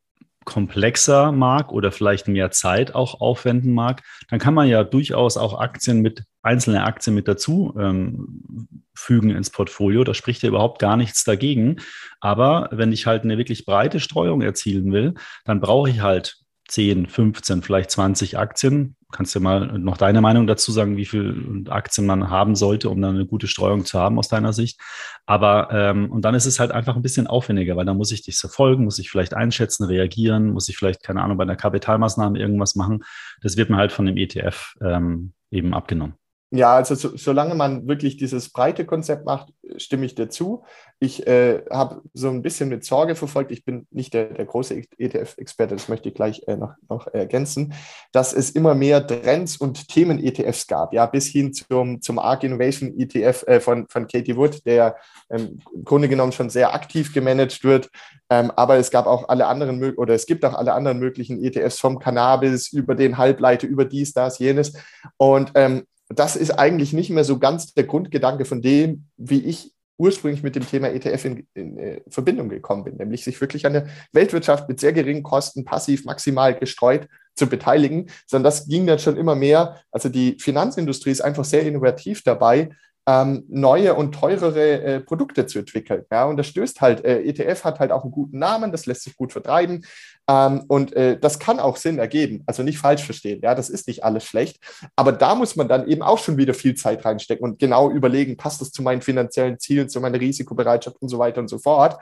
komplexer 0.46 1.32
mag 1.32 1.72
oder 1.72 1.92
vielleicht 1.92 2.28
mehr 2.28 2.50
Zeit 2.50 2.94
auch 2.94 3.20
aufwenden 3.20 3.74
mag, 3.74 4.02
dann 4.30 4.38
kann 4.38 4.54
man 4.54 4.68
ja 4.68 4.84
durchaus 4.84 5.36
auch 5.36 5.58
Aktien 5.58 6.00
mit, 6.00 6.22
einzelne 6.42 6.84
Aktien 6.84 7.14
mit 7.14 7.28
dazu 7.28 7.74
ähm, 7.78 8.84
fügen 8.94 9.30
ins 9.30 9.50
Portfolio. 9.50 10.04
Da 10.04 10.14
spricht 10.14 10.42
ja 10.42 10.48
überhaupt 10.48 10.78
gar 10.78 10.96
nichts 10.96 11.24
dagegen. 11.24 11.76
Aber 12.20 12.70
wenn 12.72 12.92
ich 12.92 13.06
halt 13.06 13.24
eine 13.24 13.36
wirklich 13.36 13.66
breite 13.66 14.00
Streuung 14.00 14.40
erzielen 14.40 14.92
will, 14.92 15.14
dann 15.44 15.60
brauche 15.60 15.90
ich 15.90 16.00
halt 16.00 16.38
10, 16.68 17.06
15, 17.06 17.62
vielleicht 17.62 17.90
20 17.90 18.38
Aktien. 18.38 18.96
Kannst 19.12 19.34
du 19.34 19.40
mal 19.40 19.78
noch 19.78 19.96
deine 19.96 20.20
Meinung 20.20 20.46
dazu 20.46 20.72
sagen, 20.72 20.96
wie 20.96 21.04
viel 21.04 21.64
Aktien 21.68 22.06
man 22.06 22.28
haben 22.28 22.56
sollte, 22.56 22.90
um 22.90 23.00
dann 23.00 23.14
eine 23.14 23.26
gute 23.26 23.46
Streuung 23.46 23.84
zu 23.84 23.98
haben 23.98 24.18
aus 24.18 24.28
deiner 24.28 24.52
Sicht. 24.52 24.80
Aber 25.26 25.68
ähm, 25.70 26.10
und 26.10 26.24
dann 26.24 26.34
ist 26.34 26.46
es 26.46 26.58
halt 26.58 26.72
einfach 26.72 26.96
ein 26.96 27.02
bisschen 27.02 27.26
aufwendiger, 27.26 27.76
weil 27.76 27.86
dann 27.86 27.96
muss 27.96 28.10
ich 28.10 28.22
dich 28.22 28.36
verfolgen, 28.36 28.84
muss 28.84 28.98
ich 28.98 29.10
vielleicht 29.10 29.34
einschätzen, 29.34 29.84
reagieren, 29.84 30.50
muss 30.50 30.68
ich 30.68 30.76
vielleicht, 30.76 31.02
keine 31.02 31.22
Ahnung, 31.22 31.36
bei 31.36 31.44
einer 31.44 31.56
Kapitalmaßnahme 31.56 32.38
irgendwas 32.38 32.74
machen. 32.74 33.04
Das 33.42 33.56
wird 33.56 33.70
mir 33.70 33.76
halt 33.76 33.92
von 33.92 34.06
dem 34.06 34.16
ETF 34.16 34.74
ähm, 34.82 35.32
eben 35.50 35.72
abgenommen. 35.72 36.14
Ja, 36.52 36.76
also 36.76 36.94
so, 36.94 37.16
solange 37.16 37.56
man 37.56 37.88
wirklich 37.88 38.18
dieses 38.18 38.50
breite 38.50 38.86
Konzept 38.86 39.26
macht, 39.26 39.52
stimme 39.78 40.06
ich 40.06 40.14
dir 40.14 40.28
zu. 40.28 40.64
Ich 41.00 41.26
äh, 41.26 41.64
habe 41.70 42.02
so 42.14 42.28
ein 42.28 42.40
bisschen 42.40 42.68
mit 42.68 42.84
Sorge 42.84 43.16
verfolgt, 43.16 43.50
ich 43.50 43.64
bin 43.64 43.88
nicht 43.90 44.14
der, 44.14 44.26
der 44.26 44.46
große 44.46 44.80
ETF-Experte, 44.96 45.74
das 45.74 45.88
möchte 45.88 46.08
ich 46.08 46.14
gleich 46.14 46.44
äh, 46.46 46.56
noch, 46.56 46.74
noch 46.88 47.08
ergänzen, 47.08 47.74
dass 48.12 48.32
es 48.32 48.50
immer 48.50 48.76
mehr 48.76 49.04
Trends 49.04 49.56
und 49.56 49.88
Themen-ETFs 49.88 50.68
gab, 50.68 50.92
ja, 50.92 51.06
bis 51.06 51.26
hin 51.26 51.52
zum, 51.52 52.00
zum 52.00 52.20
ARC 52.20 52.44
Innovation 52.44 52.96
ETF 52.96 53.42
äh, 53.48 53.60
von, 53.60 53.88
von 53.88 54.06
Katie 54.06 54.36
Wood, 54.36 54.64
der 54.66 54.96
ähm, 55.30 55.58
im 55.74 55.84
Grunde 55.84 56.08
genommen 56.08 56.30
schon 56.30 56.48
sehr 56.48 56.74
aktiv 56.74 57.12
gemanagt 57.12 57.64
wird. 57.64 57.90
Ähm, 58.30 58.52
aber 58.54 58.76
es 58.76 58.92
gab 58.92 59.06
auch 59.06 59.28
alle 59.28 59.46
anderen, 59.46 59.82
oder 59.96 60.14
es 60.14 60.26
gibt 60.26 60.44
auch 60.44 60.54
alle 60.54 60.74
anderen 60.74 61.00
möglichen 61.00 61.42
ETFs 61.42 61.80
vom 61.80 61.98
Cannabis 61.98 62.72
über 62.72 62.94
den 62.94 63.18
Halbleiter, 63.18 63.66
über 63.66 63.84
dies, 63.84 64.12
das, 64.12 64.38
jenes. 64.38 64.74
Und 65.16 65.50
ähm, 65.56 65.84
das 66.08 66.36
ist 66.36 66.52
eigentlich 66.52 66.92
nicht 66.92 67.10
mehr 67.10 67.24
so 67.24 67.38
ganz 67.38 67.74
der 67.74 67.84
Grundgedanke 67.84 68.44
von 68.44 68.62
dem, 68.62 69.06
wie 69.16 69.40
ich 69.40 69.72
ursprünglich 69.98 70.42
mit 70.42 70.54
dem 70.54 70.66
Thema 70.66 70.88
ETF 70.88 71.24
in, 71.24 71.36
in, 71.36 71.46
in, 71.54 71.78
äh, 71.78 72.00
Verbindung 72.08 72.48
gekommen 72.48 72.84
bin, 72.84 72.96
nämlich 72.96 73.24
sich 73.24 73.40
wirklich 73.40 73.66
an 73.66 73.72
der 73.72 73.86
Weltwirtschaft 74.12 74.68
mit 74.68 74.78
sehr 74.78 74.92
geringen 74.92 75.22
Kosten 75.22 75.64
passiv 75.64 76.04
maximal 76.04 76.54
gestreut 76.54 77.08
zu 77.34 77.46
beteiligen, 77.46 78.10
sondern 78.26 78.44
das 78.44 78.66
ging 78.66 78.86
dann 78.86 78.98
schon 78.98 79.16
immer 79.16 79.34
mehr. 79.34 79.80
Also 79.90 80.08
die 80.08 80.36
Finanzindustrie 80.38 81.10
ist 81.10 81.22
einfach 81.22 81.44
sehr 81.44 81.62
innovativ 81.62 82.22
dabei, 82.22 82.70
ähm, 83.08 83.44
neue 83.48 83.94
und 83.94 84.12
teurere 84.12 84.82
äh, 84.82 85.00
Produkte 85.00 85.46
zu 85.46 85.60
entwickeln. 85.60 86.04
Ja, 86.10 86.24
und 86.24 86.36
das 86.36 86.48
stößt 86.48 86.80
halt, 86.80 87.04
äh, 87.04 87.20
ETF 87.22 87.64
hat 87.64 87.78
halt 87.78 87.92
auch 87.92 88.02
einen 88.02 88.10
guten 88.10 88.38
Namen, 88.38 88.72
das 88.72 88.86
lässt 88.86 89.02
sich 89.02 89.16
gut 89.16 89.32
vertreiben. 89.32 89.84
Ähm, 90.28 90.64
und 90.68 90.92
äh, 90.94 91.18
das 91.18 91.38
kann 91.38 91.60
auch 91.60 91.76
Sinn 91.76 91.98
ergeben. 91.98 92.42
Also 92.46 92.62
nicht 92.62 92.78
falsch 92.78 93.04
verstehen. 93.04 93.40
Ja, 93.42 93.54
das 93.54 93.70
ist 93.70 93.86
nicht 93.86 94.04
alles 94.04 94.24
schlecht. 94.24 94.58
Aber 94.96 95.12
da 95.12 95.34
muss 95.34 95.56
man 95.56 95.68
dann 95.68 95.86
eben 95.86 96.02
auch 96.02 96.18
schon 96.18 96.36
wieder 96.36 96.54
viel 96.54 96.74
Zeit 96.74 97.04
reinstecken 97.04 97.44
und 97.44 97.58
genau 97.58 97.90
überlegen, 97.90 98.36
passt 98.36 98.60
das 98.60 98.72
zu 98.72 98.82
meinen 98.82 99.02
finanziellen 99.02 99.58
Zielen, 99.58 99.88
zu 99.88 100.00
meiner 100.00 100.20
Risikobereitschaft 100.20 100.96
und 101.00 101.08
so 101.08 101.18
weiter 101.18 101.40
und 101.40 101.48
so 101.48 101.58
fort. 101.58 101.98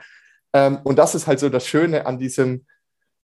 Ähm, 0.53 0.79
und 0.83 0.97
das 0.97 1.13
ist 1.13 1.27
halt 1.27 1.39
so 1.39 1.49
das 1.49 1.67
Schöne 1.67 2.05
an 2.05 2.17
diesem 2.17 2.65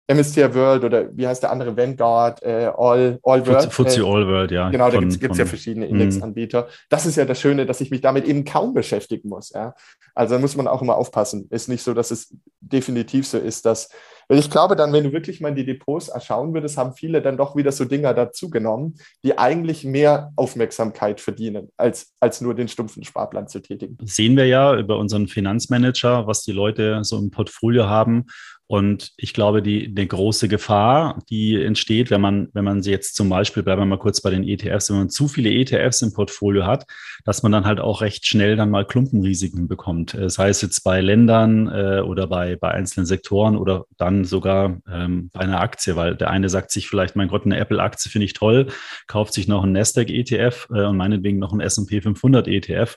MSCI 0.09 0.54
World 0.54 0.85
oder 0.85 1.16
wie 1.16 1.26
heißt 1.26 1.42
der 1.42 1.50
andere, 1.50 1.76
Vanguard, 1.76 2.40
äh, 2.42 2.70
All, 2.76 3.18
All 3.24 3.46
World. 3.46 3.72
FTSE 3.72 4.00
äh, 4.00 4.04
All 4.04 4.26
World, 4.28 4.52
ja. 4.52 4.70
Genau, 4.70 4.88
da 4.88 5.00
gibt 5.00 5.32
es 5.32 5.38
ja 5.38 5.46
verschiedene 5.46 5.87
mhm. 5.87 5.94
Indexanbieter. 5.94 6.68
Das 6.88 7.06
ist 7.06 7.16
ja 7.16 7.24
das 7.24 7.40
Schöne, 7.40 7.66
dass 7.66 7.80
ich 7.80 7.90
mich 7.90 8.02
damit 8.02 8.24
eben 8.24 8.44
kaum 8.44 8.72
beschäftigen 8.72 9.28
muss. 9.28 9.50
Ja. 9.50 9.74
Also 10.14 10.37
da 10.37 10.40
muss 10.40 10.56
man 10.56 10.68
auch 10.68 10.80
immer 10.80 10.96
aufpassen. 10.96 11.48
Ist 11.50 11.68
nicht 11.68 11.82
so, 11.82 11.92
dass 11.92 12.12
es 12.12 12.35
definitiv 12.61 13.26
so 13.26 13.38
ist, 13.38 13.66
dass 13.66 13.90
weil 14.28 14.38
ich 14.38 14.50
glaube 14.50 14.76
dann, 14.76 14.92
wenn 14.92 15.04
du 15.04 15.12
wirklich 15.12 15.40
mal 15.40 15.54
die 15.54 15.64
Depots 15.64 16.10
schauen 16.24 16.52
würdest, 16.54 16.76
haben 16.76 16.94
viele 16.94 17.22
dann 17.22 17.36
doch 17.36 17.56
wieder 17.56 17.72
so 17.72 17.84
Dinger 17.84 18.14
dazugenommen, 18.14 18.98
die 19.24 19.38
eigentlich 19.38 19.84
mehr 19.84 20.32
Aufmerksamkeit 20.36 21.20
verdienen, 21.20 21.68
als, 21.76 22.14
als 22.20 22.40
nur 22.40 22.54
den 22.54 22.68
stumpfen 22.68 23.04
Sparplan 23.04 23.48
zu 23.48 23.60
tätigen. 23.60 23.96
Sehen 24.02 24.36
wir 24.36 24.46
ja 24.46 24.76
über 24.76 24.98
unseren 24.98 25.28
Finanzmanager, 25.28 26.26
was 26.26 26.42
die 26.42 26.52
Leute 26.52 27.04
so 27.04 27.18
im 27.18 27.30
Portfolio 27.30 27.86
haben. 27.86 28.26
Und 28.68 29.12
ich 29.16 29.33
glaube, 29.33 29.62
die, 29.62 29.94
die 29.94 30.09
große 30.09 30.48
Gefahr, 30.48 31.22
die 31.31 31.62
entsteht, 31.62 32.11
wenn 32.11 32.20
man, 32.20 32.48
wenn 32.52 32.64
man 32.64 32.83
sie 32.83 32.90
jetzt 32.90 33.14
zum 33.14 33.29
Beispiel, 33.29 33.62
bleiben 33.62 33.83
wir 33.83 33.87
mal 33.87 33.98
kurz 33.98 34.20
bei 34.20 34.31
den 34.31 34.42
ETFs, 34.42 34.90
wenn 34.90 34.98
man 34.98 35.11
zu 35.11 35.29
viele 35.29 35.50
ETFs 35.50 36.02
im 36.02 36.12
Portfolio 36.12 36.66
hat, 36.66 36.85
dass 37.24 37.44
man 37.44 37.52
dann 37.52 37.64
halt 37.64 37.79
auch 37.79 38.00
recht 38.00 38.26
schnell 38.26 38.57
dann 38.57 38.70
mal 38.70 38.85
Klumpenrisiken 38.85 39.68
bekommt. 39.68 40.14
Das 40.14 40.38
heißt 40.38 40.62
jetzt 40.62 40.81
bei 40.83 41.00
Ländern 41.00 41.68
äh, 41.68 42.00
oder 42.00 42.26
bei, 42.26 42.57
bei 42.57 42.72
einzelnen 42.72 43.07
Sektoren 43.07 43.57
oder 43.57 43.85
dann 43.98 44.24
sogar 44.24 44.81
ähm, 44.90 45.31
bei 45.33 45.40
einer 45.40 45.61
Aktie, 45.61 45.94
weil 45.94 46.16
der 46.16 46.31
eine 46.31 46.48
sagt 46.48 46.72
sich 46.72 46.88
vielleicht, 46.88 47.14
mein 47.14 47.29
Gott, 47.29 47.44
eine 47.44 47.59
Apple-Aktie 47.59 48.11
finde 48.11 48.24
ich 48.24 48.33
toll, 48.33 48.66
kauft 49.07 49.33
sich 49.33 49.46
noch 49.46 49.62
einen 49.62 49.72
Nasdaq-ETF 49.72 50.68
äh, 50.70 50.85
und 50.87 50.96
meinetwegen 50.96 51.38
noch 51.38 51.52
einen 51.52 51.61
S&P 51.61 52.00
500 52.00 52.48
ETF. 52.48 52.96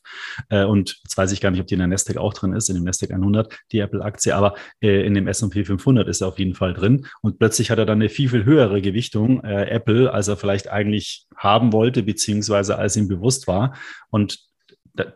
Äh, 0.49 0.63
und 0.63 0.99
jetzt 1.03 1.15
weiß 1.15 1.31
ich 1.31 1.41
gar 1.41 1.51
nicht, 1.51 1.61
ob 1.61 1.67
die 1.67 1.75
in 1.75 1.79
der 1.79 1.87
Nasdaq 1.87 2.17
auch 2.17 2.33
drin 2.33 2.53
ist, 2.53 2.69
in 2.69 2.75
dem 2.75 2.85
Nasdaq 2.85 3.11
100, 3.11 3.55
die 3.71 3.79
Apple-Aktie, 3.79 4.35
aber 4.35 4.55
äh, 4.81 5.05
in 5.05 5.13
dem 5.13 5.27
S&P 5.27 5.58
S&P 5.59 5.65
500 5.65 6.07
ist 6.07 6.21
er 6.21 6.27
auf 6.27 6.39
jeden 6.39 6.55
Fall 6.55 6.73
drin. 6.73 7.05
Und 7.21 7.39
plötzlich 7.39 7.71
hat 7.71 7.79
er 7.79 7.85
dann 7.85 7.99
eine 7.99 8.09
viel, 8.09 8.29
viel 8.29 8.45
höhere 8.45 8.81
Gewichtung, 8.81 9.43
äh, 9.43 9.65
Apple, 9.69 10.11
als 10.13 10.27
er 10.27 10.37
vielleicht 10.37 10.69
eigentlich 10.69 11.25
haben 11.35 11.73
wollte, 11.73 12.03
beziehungsweise 12.03 12.77
als 12.77 12.95
ihm 12.95 13.07
bewusst 13.07 13.47
war. 13.47 13.75
Und 14.09 14.39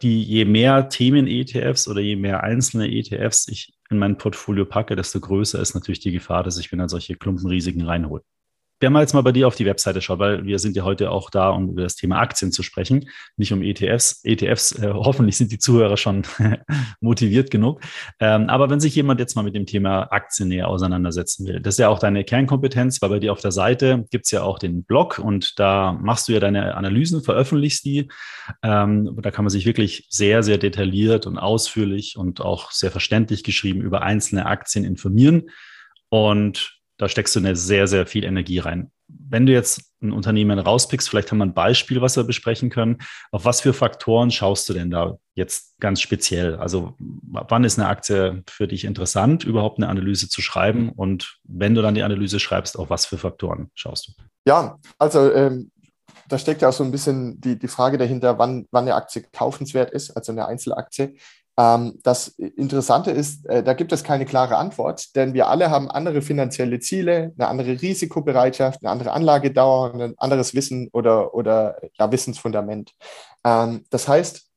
die, 0.01 0.23
je 0.23 0.45
mehr 0.45 0.89
Themen-ETFs 0.89 1.87
oder 1.87 1.99
je 1.99 2.15
mehr 2.15 2.43
einzelne 2.43 2.89
ETFs 2.89 3.47
ich 3.47 3.73
in 3.89 3.97
mein 3.97 4.17
Portfolio 4.17 4.65
packe, 4.65 4.95
desto 4.95 5.19
größer 5.19 5.59
ist 5.59 5.73
natürlich 5.73 5.99
die 5.99 6.11
Gefahr, 6.11 6.43
dass 6.43 6.57
ich 6.57 6.71
mir 6.71 6.77
dann 6.77 6.89
solche 6.89 7.15
Klumpenrisiken 7.15 7.81
reinhole 7.81 8.23
wenn 8.83 8.91
man 8.91 9.01
jetzt 9.01 9.13
mal 9.13 9.21
bei 9.21 9.31
dir 9.31 9.47
auf 9.47 9.55
die 9.55 9.65
Webseite 9.65 10.01
schaut, 10.01 10.19
weil 10.19 10.45
wir 10.45 10.59
sind 10.59 10.75
ja 10.75 10.83
heute 10.83 11.09
auch 11.09 11.29
da, 11.29 11.49
um 11.49 11.69
über 11.69 11.83
das 11.83 11.95
Thema 11.95 12.19
Aktien 12.19 12.51
zu 12.51 12.63
sprechen, 12.63 13.09
nicht 13.37 13.53
um 13.53 13.61
ETFs. 13.61 14.19
ETFs, 14.23 14.73
äh, 14.73 14.91
hoffentlich 14.93 15.37
sind 15.37 15.53
die 15.53 15.57
Zuhörer 15.57 15.95
schon 15.95 16.23
motiviert 16.99 17.49
genug. 17.49 17.79
Ähm, 18.19 18.49
aber 18.49 18.69
wenn 18.69 18.81
sich 18.81 18.93
jemand 18.93 19.21
jetzt 19.21 19.35
mal 19.35 19.43
mit 19.43 19.55
dem 19.55 19.65
Thema 19.65 20.11
Aktien 20.11 20.49
näher 20.49 20.67
auseinandersetzen 20.67 21.47
will, 21.47 21.61
das 21.61 21.75
ist 21.75 21.79
ja 21.79 21.87
auch 21.87 21.99
deine 21.99 22.25
Kernkompetenz, 22.25 23.01
weil 23.01 23.09
bei 23.09 23.19
dir 23.19 23.31
auf 23.31 23.39
der 23.39 23.53
Seite 23.53 24.05
gibt 24.11 24.25
es 24.25 24.31
ja 24.31 24.43
auch 24.43 24.59
den 24.59 24.83
Blog 24.83 25.17
und 25.17 25.59
da 25.59 25.93
machst 25.93 26.27
du 26.27 26.33
ja 26.33 26.41
deine 26.41 26.75
Analysen, 26.75 27.23
veröffentlichst 27.23 27.85
die. 27.85 28.09
Ähm, 28.63 29.17
da 29.21 29.31
kann 29.31 29.45
man 29.45 29.49
sich 29.49 29.65
wirklich 29.65 30.07
sehr, 30.09 30.43
sehr 30.43 30.57
detailliert 30.57 31.25
und 31.25 31.37
ausführlich 31.37 32.17
und 32.17 32.41
auch 32.41 32.71
sehr 32.71 32.91
verständlich 32.91 33.45
geschrieben 33.45 33.81
über 33.81 34.01
einzelne 34.01 34.45
Aktien 34.45 34.83
informieren. 34.83 35.49
Und 36.09 36.82
da 36.97 37.09
steckst 37.09 37.35
du 37.35 37.39
eine 37.39 37.55
sehr, 37.55 37.87
sehr 37.87 38.05
viel 38.05 38.23
Energie 38.23 38.59
rein. 38.59 38.91
Wenn 39.07 39.45
du 39.45 39.51
jetzt 39.51 39.91
ein 40.01 40.11
Unternehmen 40.11 40.59
rauspickst, 40.59 41.09
vielleicht 41.09 41.31
haben 41.31 41.39
wir 41.39 41.45
ein 41.45 41.53
Beispiel, 41.53 42.01
was 42.01 42.15
wir 42.15 42.23
besprechen 42.23 42.69
können. 42.69 42.97
Auf 43.31 43.45
was 43.45 43.61
für 43.61 43.73
Faktoren 43.73 44.31
schaust 44.31 44.67
du 44.69 44.73
denn 44.73 44.91
da 44.91 45.17
jetzt 45.35 45.79
ganz 45.79 46.01
speziell? 46.01 46.55
Also 46.55 46.95
wann 46.99 47.63
ist 47.63 47.79
eine 47.79 47.87
Aktie 47.87 48.43
für 48.47 48.67
dich 48.67 48.85
interessant, 48.85 49.43
überhaupt 49.43 49.79
eine 49.79 49.89
Analyse 49.89 50.29
zu 50.29 50.41
schreiben? 50.41 50.89
Und 50.89 51.39
wenn 51.43 51.75
du 51.75 51.81
dann 51.81 51.95
die 51.95 52.03
Analyse 52.03 52.39
schreibst, 52.39 52.77
auf 52.77 52.89
was 52.89 53.05
für 53.05 53.17
Faktoren 53.17 53.69
schaust 53.73 54.07
du? 54.07 54.23
Ja, 54.45 54.77
also 54.97 55.31
ähm, 55.33 55.71
da 56.27 56.37
steckt 56.37 56.61
ja 56.61 56.69
auch 56.69 56.73
so 56.73 56.83
ein 56.83 56.91
bisschen 56.91 57.39
die, 57.41 57.57
die 57.57 57.67
Frage 57.67 57.97
dahinter, 57.97 58.37
wann, 58.39 58.67
wann 58.71 58.85
eine 58.85 58.95
Aktie 58.95 59.23
kaufenswert 59.31 59.91
ist, 59.91 60.11
also 60.11 60.31
eine 60.31 60.47
Einzelaktie. 60.47 61.15
Ähm, 61.57 61.99
das 62.03 62.29
Interessante 62.29 63.11
ist, 63.11 63.45
äh, 63.45 63.63
da 63.63 63.73
gibt 63.73 63.91
es 63.91 64.03
keine 64.03 64.25
klare 64.25 64.57
Antwort, 64.57 65.15
denn 65.15 65.33
wir 65.33 65.47
alle 65.47 65.69
haben 65.69 65.89
andere 65.89 66.21
finanzielle 66.21 66.79
Ziele, 66.79 67.33
eine 67.37 67.47
andere 67.47 67.81
Risikobereitschaft, 67.81 68.83
eine 68.83 68.91
andere 68.91 69.11
Anlagedauer, 69.11 69.93
ein 69.93 70.13
anderes 70.17 70.55
Wissen 70.55 70.89
oder, 70.93 71.33
oder 71.35 71.77
ja, 71.99 72.11
Wissensfundament. 72.11 72.93
Ähm, 73.45 73.85
das 73.89 74.07
heißt, 74.07 74.49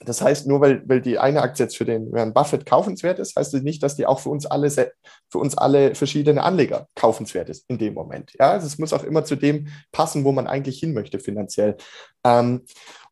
das 0.00 0.20
heißt, 0.20 0.46
nur 0.46 0.60
weil, 0.60 0.82
weil 0.88 1.00
die 1.00 1.18
eine 1.18 1.42
Aktie 1.42 1.64
jetzt 1.64 1.76
für 1.76 1.84
den 1.84 2.12
Warren 2.12 2.34
Buffett 2.34 2.66
kaufenswert 2.66 3.18
ist, 3.18 3.36
heißt 3.36 3.54
das 3.54 3.62
nicht, 3.62 3.82
dass 3.82 3.96
die 3.96 4.06
auch 4.06 4.18
für 4.20 4.28
uns 4.28 4.44
alle, 4.44 4.70
für 4.70 5.38
uns 5.38 5.56
alle 5.56 5.94
verschiedene 5.94 6.42
Anleger 6.42 6.88
kaufenswert 6.94 7.48
ist 7.48 7.64
in 7.68 7.78
dem 7.78 7.94
Moment. 7.94 8.32
Ja, 8.38 8.50
also 8.50 8.66
es 8.66 8.78
muss 8.78 8.92
auch 8.92 9.04
immer 9.04 9.24
zu 9.24 9.36
dem 9.36 9.68
passen, 9.92 10.24
wo 10.24 10.32
man 10.32 10.46
eigentlich 10.46 10.78
hin 10.78 10.94
möchte 10.94 11.20
finanziell. 11.20 11.76
Ähm, 12.24 12.62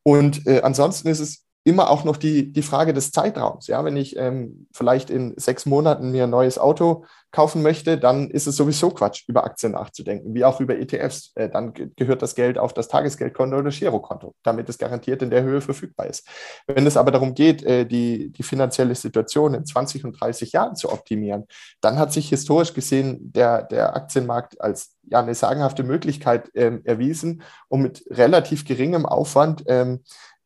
und 0.03 0.47
äh, 0.47 0.61
ansonsten 0.63 1.09
ist 1.09 1.21
es 1.21 1.47
immer 1.65 1.91
auch 1.91 2.05
noch 2.05 2.17
die, 2.17 2.53
die 2.53 2.63
Frage 2.63 2.93
des 2.93 3.13
Zeitraums. 3.13 3.69
Ja, 3.69 3.85
wenn 3.85 3.97
ich 3.97 4.17
ähm, 4.17 4.67
vielleicht 4.73 5.11
in 5.11 5.35
sechs 5.37 5.65
Monaten 5.65 6.11
mir 6.11 6.25
ein 6.25 6.31
neues 6.31 6.59
Auto 6.59 7.05
kaufen 7.31 7.63
möchte, 7.63 7.99
dann 7.99 8.31
ist 8.31 8.47
es 8.47 8.57
sowieso 8.57 8.91
Quatsch, 8.91 9.25
über 9.27 9.45
Aktien 9.45 9.73
nachzudenken, 9.73 10.35
wie 10.35 10.45
auch 10.45 10.61
über 10.61 10.77
ETFs. 10.79 11.33
Äh, 11.35 11.49
dann 11.49 11.73
gehört 11.97 12.21
das 12.21 12.35
Geld 12.35 12.59
auf 12.59 12.75
das 12.75 12.89
Tagesgeldkonto 12.89 13.57
oder 13.57 13.71
Girokonto, 13.71 14.35
damit 14.43 14.69
es 14.69 14.77
garantiert 14.77 15.23
in 15.23 15.31
der 15.31 15.43
Höhe 15.43 15.61
verfügbar 15.61 16.07
ist. 16.07 16.29
Wenn 16.67 16.87
es 16.87 16.97
aber 16.97 17.11
darum 17.11 17.35
geht, 17.35 17.63
äh, 17.63 17.87
die, 17.87 18.31
die 18.31 18.43
finanzielle 18.43 18.95
Situation 18.95 19.55
in 19.55 19.65
20 19.65 20.05
und 20.05 20.21
30 20.21 20.53
Jahren 20.53 20.75
zu 20.77 20.93
optimieren, 20.93 21.47
dann 21.81 21.99
hat 21.99 22.13
sich 22.13 22.29
historisch 22.29 22.75
gesehen 22.75 23.33
der, 23.33 23.63
der 23.63 23.97
Aktienmarkt 23.97 24.61
als 24.61 24.97
ja, 25.05 25.21
eine 25.21 25.35
sagenhafte 25.35 25.85
Möglichkeit 25.85 26.51
ähm, 26.55 26.83
erwiesen, 26.85 27.43
um 27.69 27.83
mit 27.83 28.05
relativ 28.11 28.65
geringem 28.65 29.07
Aufwand 29.07 29.65
ähm, 29.67 30.01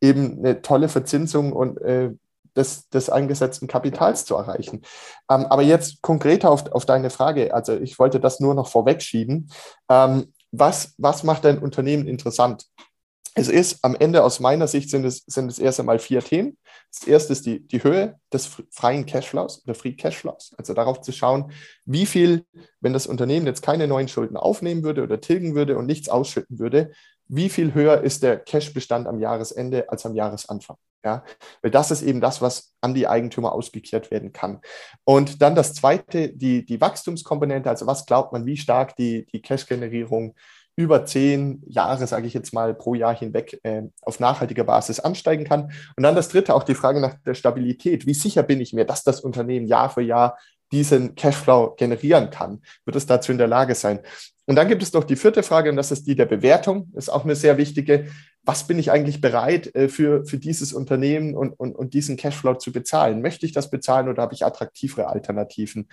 eben 0.07 0.39
eine 0.39 0.63
tolle 0.63 0.89
Verzinsung 0.89 1.53
und 1.53 1.81
äh, 1.81 2.11
des, 2.57 2.89
des 2.89 3.11
eingesetzten 3.11 3.69
Kapitals 3.69 4.25
zu 4.25 4.35
erreichen. 4.35 4.83
Ähm, 5.31 5.47
aber 5.47 5.63
jetzt 5.63 6.03
konkreter 6.03 6.51
auf, 6.51 6.71
auf 6.73 6.87
deine 6.87 7.11
Frage, 7.11 7.55
also 7.55 7.75
ich 7.75 7.99
wollte 7.99 8.19
das 8.19 8.41
nur 8.41 8.55
noch 8.55 8.69
vorwegschieben. 8.69 9.51
Ähm, 9.91 10.33
was, 10.53 10.95
was 10.97 11.23
macht 11.23 11.45
ein 11.45 11.59
Unternehmen 11.59 12.07
interessant? 12.07 12.65
Es 13.39 13.49
ist 13.49 13.85
am 13.85 13.95
Ende 13.95 14.25
aus 14.25 14.41
meiner 14.41 14.67
Sicht 14.67 14.89
sind 14.89 15.05
es, 15.05 15.19
sind 15.27 15.51
es 15.51 15.59
erst 15.59 15.79
einmal 15.79 15.99
vier 15.99 16.23
Themen. 16.23 16.57
Das 16.91 17.07
erste 17.07 17.35
ist 17.35 17.45
die, 17.45 17.61
die 17.61 17.85
Höhe 17.85 18.19
des 18.33 18.49
freien 18.71 19.05
Cashflows 19.05 19.63
oder 19.65 19.75
Free 19.75 19.93
Cashflows. 19.93 20.55
Also 20.57 20.73
darauf 20.73 21.03
zu 21.03 21.13
schauen, 21.13 21.53
wie 21.85 22.07
viel, 22.07 22.47
wenn 22.81 22.95
das 22.95 23.07
Unternehmen 23.07 23.45
jetzt 23.47 23.61
keine 23.61 23.87
neuen 23.87 24.09
Schulden 24.09 24.39
aufnehmen 24.39 24.83
würde 24.85 25.03
oder 25.03 25.21
tilgen 25.21 25.55
würde 25.55 25.77
und 25.77 25.85
nichts 25.85 26.09
ausschütten 26.09 26.59
würde, 26.59 26.93
wie 27.29 27.49
viel 27.49 27.75
höher 27.75 28.03
ist 28.03 28.23
der 28.23 28.39
Cashbestand 28.39 29.07
am 29.07 29.21
Jahresende 29.21 29.89
als 29.89 30.07
am 30.07 30.15
Jahresanfang. 30.15 30.77
Ja, 31.05 31.23
weil 31.63 31.71
das 31.71 31.93
ist 31.93 32.03
eben 32.03 32.21
das, 32.21 32.43
was 32.43 32.75
an 32.81 32.95
die 32.95 33.07
Eigentümer 33.07 33.53
ausgekehrt 33.53 34.11
werden 34.11 34.33
kann. 34.33 34.61
Und 35.05 35.41
dann 35.41 35.55
das 35.55 35.73
zweite, 35.73 36.31
die, 36.31 36.67
die 36.67 36.81
Wachstumskomponente, 36.81 37.71
also 37.71 37.87
was 37.87 38.07
glaubt 38.07 38.33
man, 38.33 38.45
wie 38.45 38.57
stark 38.57 38.97
die, 38.97 39.25
die 39.27 39.41
Cash-Generierung 39.41 40.35
über 40.75 41.07
zehn 41.07 41.63
Jahre, 41.67 42.07
sage 42.07 42.27
ich 42.27 42.35
jetzt 42.35 42.53
mal, 42.53 42.75
pro 42.75 42.95
Jahr 42.95 43.17
hinweg 43.17 43.59
äh, 43.63 43.85
auf 44.03 44.21
nachhaltiger 44.21 44.65
Basis 44.65 45.01
ansteigen 45.01 45.45
kann. 45.45 45.73
Und 45.97 46.03
dann 46.03 46.15
das 46.15 46.29
dritte, 46.29 46.55
auch 46.55 46.65
die 46.65 46.75
Frage 46.75 47.01
nach 47.01 47.15
der 47.25 47.35
Stabilität. 47.35 48.07
Wie 48.07 48.15
sicher 48.15 48.43
bin 48.43 48.61
ich 48.61 48.75
mir, 48.75 48.85
dass 48.85 49.03
das 49.03 49.21
Unternehmen 49.21 49.67
Jahr 49.67 49.89
für 49.89 50.03
Jahr 50.03 50.37
diesen 50.73 51.15
Cashflow 51.15 51.75
generieren 51.77 52.31
kann? 52.31 52.63
Wird 52.85 52.97
es 52.97 53.07
dazu 53.07 53.33
in 53.33 53.39
der 53.39 53.49
Lage 53.49 53.75
sein? 53.75 54.01
Und 54.47 54.55
dann 54.57 54.69
gibt 54.69 54.83
es 54.83 54.93
noch 54.93 55.05
die 55.05 55.17
vierte 55.17 55.43
Frage, 55.43 55.71
und 55.71 55.77
das 55.77 55.91
ist 55.91 56.07
die 56.07 56.15
der 56.15 56.27
Bewertung. 56.27 56.93
Ist 56.95 57.09
auch 57.09 57.25
eine 57.25 57.35
sehr 57.35 57.59
wichtige. 57.59 58.07
Was 58.45 58.65
bin 58.67 58.79
ich 58.79 58.93
eigentlich 58.93 59.21
bereit 59.21 59.75
äh, 59.75 59.89
für, 59.89 60.25
für 60.25 60.39
dieses 60.39 60.73
Unternehmen 60.73 61.35
und, 61.35 61.53
und, 61.53 61.75
und 61.75 61.95
diesen 61.95 62.17
Cashflow 62.17 62.55
zu 62.55 62.71
bezahlen? 62.71 63.23
Möchte 63.23 63.45
ich 63.45 63.53
das 63.53 63.71
bezahlen 63.71 64.09
oder 64.09 64.23
habe 64.23 64.35
ich 64.35 64.45
attraktivere 64.45 65.09
Alternativen? 65.09 65.89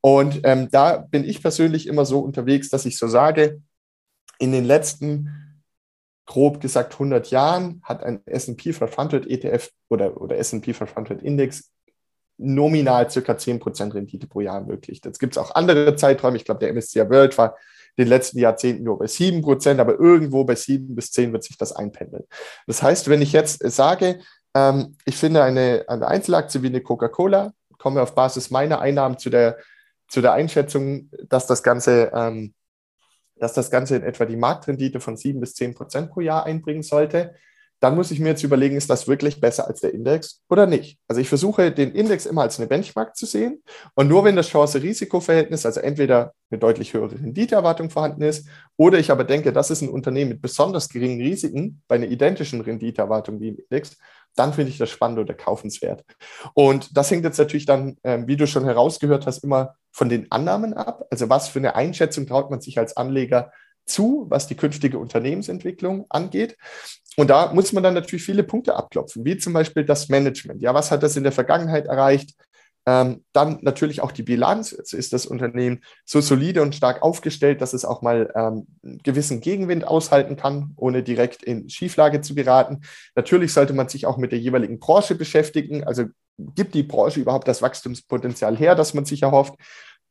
Und 0.00 0.40
ähm, 0.44 0.68
da 0.70 0.98
bin 0.98 1.24
ich 1.24 1.42
persönlich 1.42 1.88
immer 1.88 2.04
so 2.04 2.20
unterwegs, 2.20 2.68
dass 2.68 2.86
ich 2.86 2.96
so 2.96 3.08
sage, 3.08 3.60
in 4.38 4.52
den 4.52 4.64
letzten 4.64 5.64
grob 6.26 6.60
gesagt 6.60 6.94
100 6.94 7.30
Jahren 7.30 7.80
hat 7.82 8.02
ein 8.04 8.20
S&P 8.26 8.72
500 8.72 9.26
ETF 9.26 9.70
oder, 9.88 10.20
oder 10.20 10.36
S&P 10.36 10.74
500 10.74 11.22
Index 11.22 11.72
nominal 12.38 13.10
circa 13.10 13.32
10% 13.32 13.94
Rendite 13.94 14.26
pro 14.26 14.40
Jahr 14.40 14.56
ermöglicht. 14.56 15.04
Jetzt 15.04 15.18
gibt 15.18 15.34
es 15.34 15.38
auch 15.38 15.54
andere 15.54 15.96
Zeiträume. 15.96 16.36
Ich 16.36 16.44
glaube, 16.44 16.60
der 16.60 16.72
MSCI 16.72 17.08
World 17.08 17.36
war 17.38 17.56
den 17.98 18.08
letzten 18.08 18.38
Jahrzehnten 18.38 18.84
nur 18.84 18.98
bei 18.98 19.06
sieben 19.06 19.42
Prozent, 19.42 19.80
aber 19.80 19.98
irgendwo 19.98 20.44
bei 20.44 20.54
sieben 20.54 20.94
bis 20.94 21.12
zehn 21.12 21.32
wird 21.32 21.44
sich 21.44 21.56
das 21.56 21.72
einpendeln. 21.72 22.24
Das 22.66 22.82
heißt, 22.82 23.08
wenn 23.08 23.22
ich 23.22 23.32
jetzt 23.32 23.58
sage, 23.70 24.20
ähm, 24.54 24.96
ich 25.04 25.16
finde 25.16 25.42
eine, 25.42 25.84
eine 25.88 26.06
Einzelaktie 26.06 26.62
wie 26.62 26.68
eine 26.68 26.82
Coca-Cola, 26.82 27.52
komme 27.78 28.02
auf 28.02 28.14
Basis 28.14 28.50
meiner 28.50 28.80
Einnahmen 28.80 29.18
zu 29.18 29.30
der, 29.30 29.58
zu 30.08 30.20
der 30.20 30.32
Einschätzung, 30.32 31.10
dass 31.28 31.46
das 31.46 31.62
Ganze, 31.62 32.10
ähm, 32.14 32.54
dass 33.36 33.54
das 33.54 33.70
Ganze 33.70 33.96
in 33.96 34.02
etwa 34.02 34.24
die 34.24 34.36
Marktrendite 34.36 35.00
von 35.00 35.16
sieben 35.16 35.40
bis 35.40 35.54
zehn 35.54 35.74
Prozent 35.74 36.10
pro 36.10 36.20
Jahr 36.20 36.44
einbringen 36.44 36.82
sollte, 36.82 37.34
dann 37.80 37.94
muss 37.94 38.10
ich 38.10 38.20
mir 38.20 38.30
jetzt 38.30 38.42
überlegen, 38.42 38.76
ist 38.76 38.88
das 38.88 39.06
wirklich 39.06 39.40
besser 39.40 39.66
als 39.66 39.80
der 39.80 39.92
Index 39.92 40.42
oder 40.48 40.66
nicht? 40.66 40.98
Also 41.08 41.20
ich 41.20 41.28
versuche 41.28 41.70
den 41.70 41.92
Index 41.92 42.26
immer 42.26 42.42
als 42.42 42.58
eine 42.58 42.66
Benchmark 42.66 43.16
zu 43.16 43.26
sehen 43.26 43.62
und 43.94 44.08
nur 44.08 44.24
wenn 44.24 44.36
das 44.36 44.48
Chance-Risiko-Verhältnis, 44.48 45.66
also 45.66 45.80
entweder 45.80 46.32
eine 46.50 46.58
deutlich 46.58 46.94
höhere 46.94 47.12
Renditeerwartung 47.12 47.90
vorhanden 47.90 48.22
ist 48.22 48.48
oder 48.76 48.98
ich 48.98 49.10
aber 49.10 49.24
denke, 49.24 49.52
das 49.52 49.70
ist 49.70 49.82
ein 49.82 49.88
Unternehmen 49.88 50.30
mit 50.30 50.42
besonders 50.42 50.88
geringen 50.88 51.20
Risiken 51.20 51.82
bei 51.88 51.96
einer 51.96 52.06
identischen 52.06 52.60
Renditeerwartung 52.60 53.40
wie 53.40 53.48
im 53.48 53.58
Index, 53.58 53.96
dann 54.36 54.52
finde 54.52 54.70
ich 54.70 54.78
das 54.78 54.90
spannend 54.90 55.18
oder 55.18 55.34
kaufenswert. 55.34 56.04
Und 56.54 56.96
das 56.96 57.10
hängt 57.10 57.24
jetzt 57.24 57.38
natürlich 57.38 57.66
dann, 57.66 57.96
ähm, 58.04 58.28
wie 58.28 58.36
du 58.36 58.46
schon 58.46 58.64
herausgehört 58.64 59.26
hast, 59.26 59.42
immer 59.42 59.74
von 59.90 60.08
den 60.08 60.30
Annahmen 60.30 60.74
ab. 60.74 61.06
Also 61.10 61.28
was 61.28 61.48
für 61.48 61.58
eine 61.58 61.74
Einschätzung 61.74 62.26
traut 62.26 62.50
man 62.50 62.60
sich 62.60 62.78
als 62.78 62.96
Anleger 62.96 63.50
zu, 63.86 64.26
was 64.28 64.46
die 64.46 64.56
künftige 64.56 64.98
Unternehmensentwicklung 64.98 66.06
angeht. 66.08 66.56
Und 67.16 67.30
da 67.30 67.52
muss 67.52 67.72
man 67.72 67.82
dann 67.82 67.94
natürlich 67.94 68.24
viele 68.24 68.42
Punkte 68.42 68.76
abklopfen, 68.76 69.24
wie 69.24 69.38
zum 69.38 69.52
Beispiel 69.52 69.84
das 69.84 70.08
Management. 70.08 70.60
Ja, 70.60 70.74
was 70.74 70.90
hat 70.90 71.02
das 71.02 71.16
in 71.16 71.22
der 71.22 71.32
Vergangenheit 71.32 71.86
erreicht? 71.86 72.34
Ähm, 72.88 73.24
dann 73.32 73.58
natürlich 73.62 74.00
auch 74.00 74.12
die 74.12 74.22
Bilanz. 74.22 74.70
Ist 74.72 75.12
das 75.12 75.26
Unternehmen 75.26 75.80
so 76.04 76.20
solide 76.20 76.62
und 76.62 76.74
stark 76.74 77.02
aufgestellt, 77.02 77.60
dass 77.60 77.72
es 77.72 77.84
auch 77.84 78.00
mal 78.00 78.32
ähm, 78.36 78.66
gewissen 79.02 79.40
Gegenwind 79.40 79.86
aushalten 79.86 80.36
kann, 80.36 80.72
ohne 80.76 81.02
direkt 81.02 81.42
in 81.42 81.68
Schieflage 81.68 82.20
zu 82.20 82.34
geraten. 82.34 82.82
Natürlich 83.16 83.52
sollte 83.52 83.72
man 83.72 83.88
sich 83.88 84.06
auch 84.06 84.18
mit 84.18 84.30
der 84.30 84.38
jeweiligen 84.38 84.78
Branche 84.78 85.16
beschäftigen. 85.16 85.84
Also 85.84 86.04
gibt 86.38 86.74
die 86.74 86.84
Branche 86.84 87.18
überhaupt 87.18 87.48
das 87.48 87.62
Wachstumspotenzial 87.62 88.56
her, 88.56 88.74
das 88.74 88.94
man 88.94 89.04
sich 89.04 89.22
erhofft? 89.22 89.54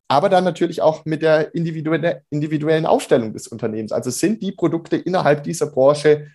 Aber 0.07 0.29
dann 0.29 0.43
natürlich 0.43 0.81
auch 0.81 1.05
mit 1.05 1.21
der 1.21 1.53
individuellen 1.53 2.85
Aufstellung 2.85 3.33
des 3.33 3.47
Unternehmens. 3.47 3.91
Also 3.91 4.09
sind 4.11 4.41
die 4.41 4.51
Produkte 4.51 4.97
innerhalb 4.97 5.43
dieser 5.43 5.67
Branche 5.67 6.27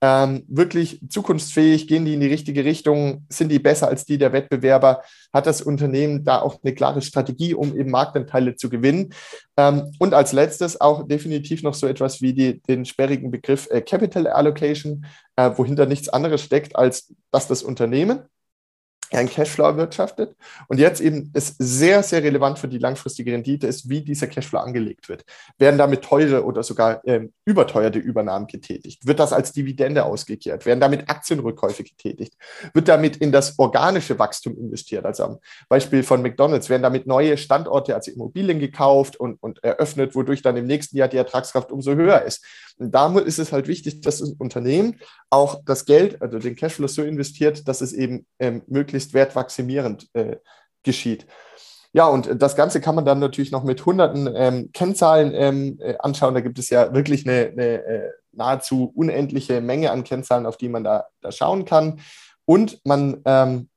ähm, 0.00 0.44
wirklich 0.46 1.00
zukunftsfähig, 1.08 1.88
gehen 1.88 2.04
die 2.04 2.14
in 2.14 2.20
die 2.20 2.28
richtige 2.28 2.64
Richtung, 2.64 3.26
sind 3.28 3.50
die 3.50 3.58
besser 3.58 3.88
als 3.88 4.04
die 4.04 4.16
der 4.16 4.32
Wettbewerber, 4.32 5.02
hat 5.32 5.46
das 5.46 5.60
Unternehmen 5.60 6.24
da 6.24 6.40
auch 6.40 6.60
eine 6.62 6.72
klare 6.72 7.02
Strategie, 7.02 7.54
um 7.54 7.76
eben 7.76 7.90
Marktanteile 7.90 8.54
zu 8.54 8.70
gewinnen. 8.70 9.12
Ähm, 9.56 9.92
und 9.98 10.14
als 10.14 10.32
letztes 10.32 10.80
auch 10.80 11.06
definitiv 11.08 11.62
noch 11.64 11.74
so 11.74 11.88
etwas 11.88 12.22
wie 12.22 12.32
die, 12.32 12.62
den 12.62 12.84
sperrigen 12.84 13.30
Begriff 13.30 13.68
äh, 13.70 13.80
Capital 13.80 14.28
Allocation, 14.28 15.04
äh, 15.36 15.50
wohinter 15.56 15.86
nichts 15.86 16.08
anderes 16.08 16.42
steckt, 16.42 16.76
als 16.76 17.12
dass 17.32 17.48
das 17.48 17.64
Unternehmen 17.64 18.20
ein 19.12 19.28
Cashflow 19.28 19.64
erwirtschaftet. 19.64 20.36
Und 20.68 20.78
jetzt 20.78 21.00
eben 21.00 21.30
ist 21.34 21.56
sehr, 21.58 22.02
sehr 22.02 22.22
relevant 22.22 22.58
für 22.58 22.68
die 22.68 22.78
langfristige 22.78 23.32
Rendite 23.32 23.66
ist, 23.66 23.88
wie 23.88 24.02
dieser 24.02 24.26
Cashflow 24.26 24.58
angelegt 24.58 25.08
wird. 25.08 25.24
Werden 25.58 25.78
damit 25.78 26.02
teure 26.02 26.44
oder 26.44 26.62
sogar 26.62 27.00
ähm, 27.06 27.32
überteuerte 27.44 27.98
Übernahmen 27.98 28.46
getätigt? 28.46 29.06
Wird 29.06 29.18
das 29.18 29.32
als 29.32 29.52
Dividende 29.52 30.04
ausgekehrt? 30.04 30.66
Werden 30.66 30.80
damit 30.80 31.08
Aktienrückkäufe 31.08 31.84
getätigt? 31.84 32.34
Wird 32.74 32.88
damit 32.88 33.16
in 33.16 33.32
das 33.32 33.58
organische 33.58 34.18
Wachstum 34.18 34.56
investiert? 34.58 35.06
Also 35.06 35.24
am 35.24 35.38
Beispiel 35.68 36.02
von 36.02 36.22
McDonald's 36.22 36.68
werden 36.68 36.82
damit 36.82 37.06
neue 37.06 37.36
Standorte, 37.38 37.94
also 37.94 38.10
Immobilien 38.10 38.58
gekauft 38.58 39.16
und, 39.16 39.42
und 39.42 39.62
eröffnet, 39.64 40.14
wodurch 40.14 40.42
dann 40.42 40.56
im 40.56 40.66
nächsten 40.66 40.96
Jahr 40.96 41.08
die 41.08 41.16
Ertragskraft 41.16 41.72
umso 41.72 41.94
höher 41.94 42.22
ist. 42.22 42.44
Und 42.78 42.92
damit 42.92 43.24
ist 43.26 43.38
es 43.38 43.52
halt 43.52 43.66
wichtig, 43.66 44.02
dass 44.02 44.18
das 44.18 44.30
Unternehmen 44.30 45.00
auch 45.30 45.60
das 45.64 45.84
Geld, 45.84 46.20
also 46.22 46.38
den 46.38 46.56
Cashflow 46.56 46.86
so 46.86 47.02
investiert, 47.02 47.68
dass 47.68 47.80
es 47.80 47.92
eben 47.92 48.26
ähm, 48.38 48.62
möglichst 48.66 49.14
wertmaximierend 49.14 50.08
äh, 50.14 50.36
geschieht. 50.82 51.26
Ja, 51.92 52.06
und 52.06 52.42
das 52.42 52.54
Ganze 52.54 52.80
kann 52.80 52.94
man 52.94 53.04
dann 53.04 53.18
natürlich 53.18 53.50
noch 53.50 53.64
mit 53.64 53.84
hunderten 53.84 54.28
ähm, 54.34 54.70
Kennzahlen 54.72 55.32
ähm, 55.34 55.78
äh, 55.80 55.96
anschauen. 55.98 56.34
Da 56.34 56.40
gibt 56.40 56.58
es 56.58 56.70
ja 56.70 56.92
wirklich 56.94 57.26
eine, 57.26 57.48
eine 57.48 57.84
äh, 57.84 58.10
nahezu 58.32 58.92
unendliche 58.94 59.60
Menge 59.60 59.90
an 59.90 60.04
Kennzahlen, 60.04 60.46
auf 60.46 60.58
die 60.58 60.68
man 60.68 60.84
da, 60.84 61.06
da 61.20 61.32
schauen 61.32 61.64
kann. 61.64 62.00
Und 62.44 62.80
man, 62.84 63.22
ähm, 63.24 63.68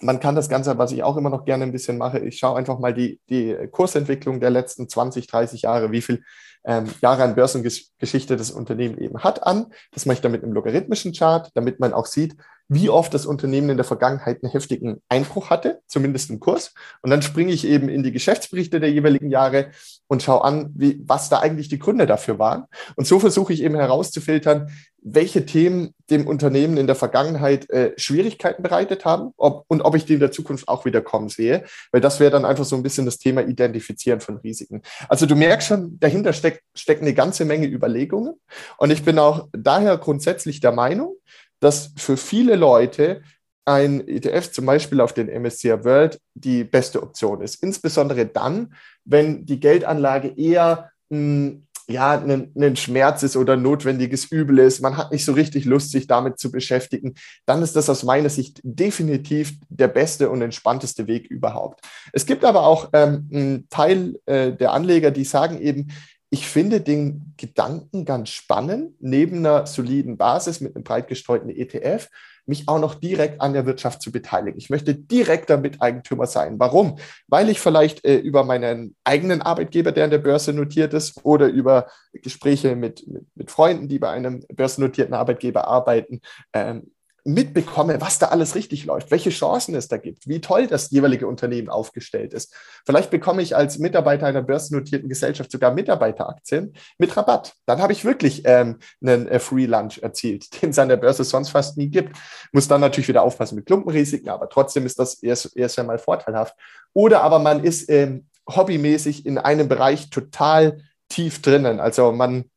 man 0.00 0.20
kann 0.20 0.34
das 0.34 0.48
Ganze, 0.48 0.78
was 0.78 0.92
ich 0.92 1.02
auch 1.02 1.16
immer 1.16 1.30
noch 1.30 1.44
gerne 1.44 1.64
ein 1.64 1.72
bisschen 1.72 1.98
mache, 1.98 2.20
ich 2.20 2.38
schaue 2.38 2.56
einfach 2.56 2.78
mal 2.78 2.94
die, 2.94 3.20
die 3.28 3.56
Kursentwicklung 3.70 4.40
der 4.40 4.50
letzten 4.50 4.88
20, 4.88 5.26
30 5.26 5.62
Jahre, 5.62 5.92
wie 5.92 6.02
viel 6.02 6.22
ähm, 6.64 6.88
Jahre 7.00 7.22
an 7.24 7.34
Börsengeschichte 7.34 8.36
das 8.36 8.50
Unternehmen 8.50 8.98
eben 8.98 9.22
hat 9.22 9.42
an. 9.44 9.66
Das 9.92 10.06
mache 10.06 10.14
ich 10.14 10.20
dann 10.20 10.32
mit 10.32 10.42
einem 10.42 10.52
logarithmischen 10.52 11.12
Chart, 11.12 11.50
damit 11.54 11.80
man 11.80 11.92
auch 11.92 12.06
sieht, 12.06 12.36
wie 12.72 12.88
oft 12.88 13.12
das 13.12 13.26
Unternehmen 13.26 13.68
in 13.68 13.76
der 13.76 13.84
Vergangenheit 13.84 14.42
einen 14.42 14.50
heftigen 14.50 15.02
Einbruch 15.08 15.50
hatte, 15.50 15.80
zumindest 15.86 16.30
im 16.30 16.40
Kurs. 16.40 16.72
Und 17.02 17.10
dann 17.10 17.20
springe 17.20 17.52
ich 17.52 17.66
eben 17.66 17.90
in 17.90 18.02
die 18.02 18.12
Geschäftsberichte 18.12 18.80
der 18.80 18.90
jeweiligen 18.90 19.30
Jahre 19.30 19.70
und 20.08 20.22
schaue 20.22 20.42
an, 20.42 20.70
wie, 20.74 21.02
was 21.04 21.28
da 21.28 21.40
eigentlich 21.40 21.68
die 21.68 21.78
Gründe 21.78 22.06
dafür 22.06 22.38
waren. 22.38 22.64
Und 22.96 23.06
so 23.06 23.20
versuche 23.20 23.52
ich 23.52 23.62
eben 23.62 23.74
herauszufiltern, 23.74 24.70
welche 25.02 25.44
Themen 25.44 25.94
dem 26.10 26.26
Unternehmen 26.26 26.76
in 26.76 26.86
der 26.86 26.94
Vergangenheit 26.94 27.68
äh, 27.70 27.92
Schwierigkeiten 27.96 28.62
bereitet 28.62 29.04
haben 29.04 29.32
ob, 29.36 29.64
und 29.68 29.82
ob 29.82 29.96
ich 29.96 30.04
die 30.04 30.14
in 30.14 30.20
der 30.20 30.30
Zukunft 30.30 30.68
auch 30.68 30.84
wieder 30.84 31.02
kommen 31.02 31.28
sehe. 31.28 31.64
Weil 31.90 32.00
das 32.00 32.20
wäre 32.20 32.30
dann 32.30 32.44
einfach 32.44 32.64
so 32.64 32.76
ein 32.76 32.82
bisschen 32.82 33.04
das 33.04 33.18
Thema 33.18 33.42
Identifizieren 33.42 34.20
von 34.20 34.36
Risiken. 34.36 34.82
Also 35.08 35.26
du 35.26 35.34
merkst 35.34 35.68
schon, 35.68 35.98
dahinter 35.98 36.32
steckt, 36.32 36.62
stecken 36.74 37.04
eine 37.04 37.14
ganze 37.14 37.44
Menge 37.44 37.66
Überlegungen. 37.66 38.34
Und 38.78 38.90
ich 38.90 39.04
bin 39.04 39.18
auch 39.18 39.48
daher 39.52 39.98
grundsätzlich 39.98 40.60
der 40.60 40.72
Meinung, 40.72 41.16
dass 41.62 41.92
für 41.96 42.16
viele 42.16 42.56
Leute 42.56 43.22
ein 43.64 44.06
ETF 44.08 44.50
zum 44.50 44.66
Beispiel 44.66 45.00
auf 45.00 45.12
den 45.12 45.28
MSCI 45.28 45.84
World 45.84 46.20
die 46.34 46.64
beste 46.64 47.02
Option 47.02 47.42
ist. 47.42 47.62
Insbesondere 47.62 48.26
dann, 48.26 48.74
wenn 49.04 49.46
die 49.46 49.60
Geldanlage 49.60 50.28
eher 50.36 50.90
mh, 51.10 51.60
ja, 51.88 52.12
ein, 52.20 52.76
Schmerz 52.76 53.22
ist 53.22 53.36
oder 53.36 53.56
notwendiges 53.56 54.30
Übel 54.30 54.60
ist, 54.60 54.80
man 54.80 54.96
hat 54.96 55.12
nicht 55.12 55.24
so 55.24 55.32
richtig 55.32 55.64
Lust, 55.64 55.90
sich 55.90 56.06
damit 56.06 56.38
zu 56.38 56.50
beschäftigen, 56.50 57.14
dann 57.46 57.62
ist 57.62 57.76
das 57.76 57.90
aus 57.90 58.02
meiner 58.02 58.30
Sicht 58.30 58.60
definitiv 58.62 59.54
der 59.68 59.88
beste 59.88 60.30
und 60.30 60.42
entspannteste 60.42 61.06
Weg 61.06 61.26
überhaupt. 61.30 61.80
Es 62.12 62.26
gibt 62.26 62.44
aber 62.44 62.66
auch 62.66 62.90
ähm, 62.92 63.28
einen 63.32 63.68
Teil 63.68 64.18
äh, 64.26 64.52
der 64.52 64.72
Anleger, 64.72 65.10
die 65.10 65.24
sagen 65.24 65.60
eben, 65.60 65.88
ich 66.32 66.48
finde 66.48 66.80
den 66.80 67.34
Gedanken 67.36 68.06
ganz 68.06 68.30
spannend, 68.30 68.94
neben 69.00 69.36
einer 69.36 69.66
soliden 69.66 70.16
Basis 70.16 70.62
mit 70.62 70.74
einem 70.74 70.82
breit 70.82 71.06
gestreuten 71.06 71.50
ETF, 71.50 72.08
mich 72.46 72.68
auch 72.68 72.80
noch 72.80 72.94
direkt 72.94 73.42
an 73.42 73.52
der 73.52 73.66
Wirtschaft 73.66 74.00
zu 74.00 74.10
beteiligen. 74.10 74.58
Ich 74.58 74.70
möchte 74.70 74.94
direkter 74.94 75.58
Miteigentümer 75.58 76.26
sein. 76.26 76.58
Warum? 76.58 76.96
Weil 77.28 77.50
ich 77.50 77.60
vielleicht 77.60 78.02
äh, 78.06 78.16
über 78.16 78.44
meinen 78.44 78.96
eigenen 79.04 79.42
Arbeitgeber, 79.42 79.92
der 79.92 80.04
an 80.04 80.10
der 80.10 80.18
Börse 80.18 80.54
notiert 80.54 80.94
ist, 80.94 81.22
oder 81.22 81.48
über 81.48 81.88
Gespräche 82.14 82.76
mit, 82.76 83.06
mit, 83.06 83.26
mit 83.34 83.50
Freunden, 83.50 83.88
die 83.88 83.98
bei 83.98 84.08
einem 84.08 84.40
börsennotierten 84.48 85.12
Arbeitgeber 85.12 85.68
arbeiten, 85.68 86.22
ähm, 86.54 86.92
mitbekomme, 87.24 88.00
was 88.00 88.18
da 88.18 88.28
alles 88.28 88.54
richtig 88.54 88.84
läuft, 88.84 89.10
welche 89.10 89.30
Chancen 89.30 89.74
es 89.74 89.88
da 89.88 89.96
gibt, 89.96 90.26
wie 90.26 90.40
toll 90.40 90.66
das 90.66 90.90
jeweilige 90.90 91.28
Unternehmen 91.28 91.68
aufgestellt 91.68 92.34
ist. 92.34 92.54
Vielleicht 92.84 93.10
bekomme 93.10 93.42
ich 93.42 93.54
als 93.54 93.78
Mitarbeiter 93.78 94.26
einer 94.26 94.42
börsennotierten 94.42 95.08
Gesellschaft 95.08 95.50
sogar 95.50 95.72
Mitarbeiteraktien 95.72 96.74
mit 96.98 97.16
Rabatt. 97.16 97.54
Dann 97.66 97.80
habe 97.80 97.92
ich 97.92 98.04
wirklich 98.04 98.42
ähm, 98.44 98.78
einen 99.00 99.28
äh, 99.28 99.38
Free 99.38 99.66
Lunch 99.66 99.98
erzielt, 99.98 100.48
den 100.62 100.70
es 100.70 100.78
an 100.78 100.88
der 100.88 100.96
Börse 100.96 101.22
sonst 101.22 101.50
fast 101.50 101.76
nie 101.76 101.88
gibt. 101.88 102.16
Muss 102.52 102.68
dann 102.68 102.80
natürlich 102.80 103.08
wieder 103.08 103.22
aufpassen 103.22 103.54
mit 103.54 103.66
Klumpenrisiken, 103.66 104.28
aber 104.28 104.48
trotzdem 104.48 104.84
ist 104.84 104.98
das 104.98 105.22
erst, 105.22 105.56
erst 105.56 105.78
einmal 105.78 105.98
vorteilhaft. 105.98 106.56
Oder 106.92 107.22
aber 107.22 107.38
man 107.38 107.62
ist 107.62 107.88
ähm, 107.88 108.26
hobbymäßig 108.48 109.26
in 109.26 109.38
einem 109.38 109.68
Bereich 109.68 110.10
total 110.10 110.80
tief 111.08 111.40
drinnen. 111.42 111.78
Also 111.78 112.10
man 112.10 112.50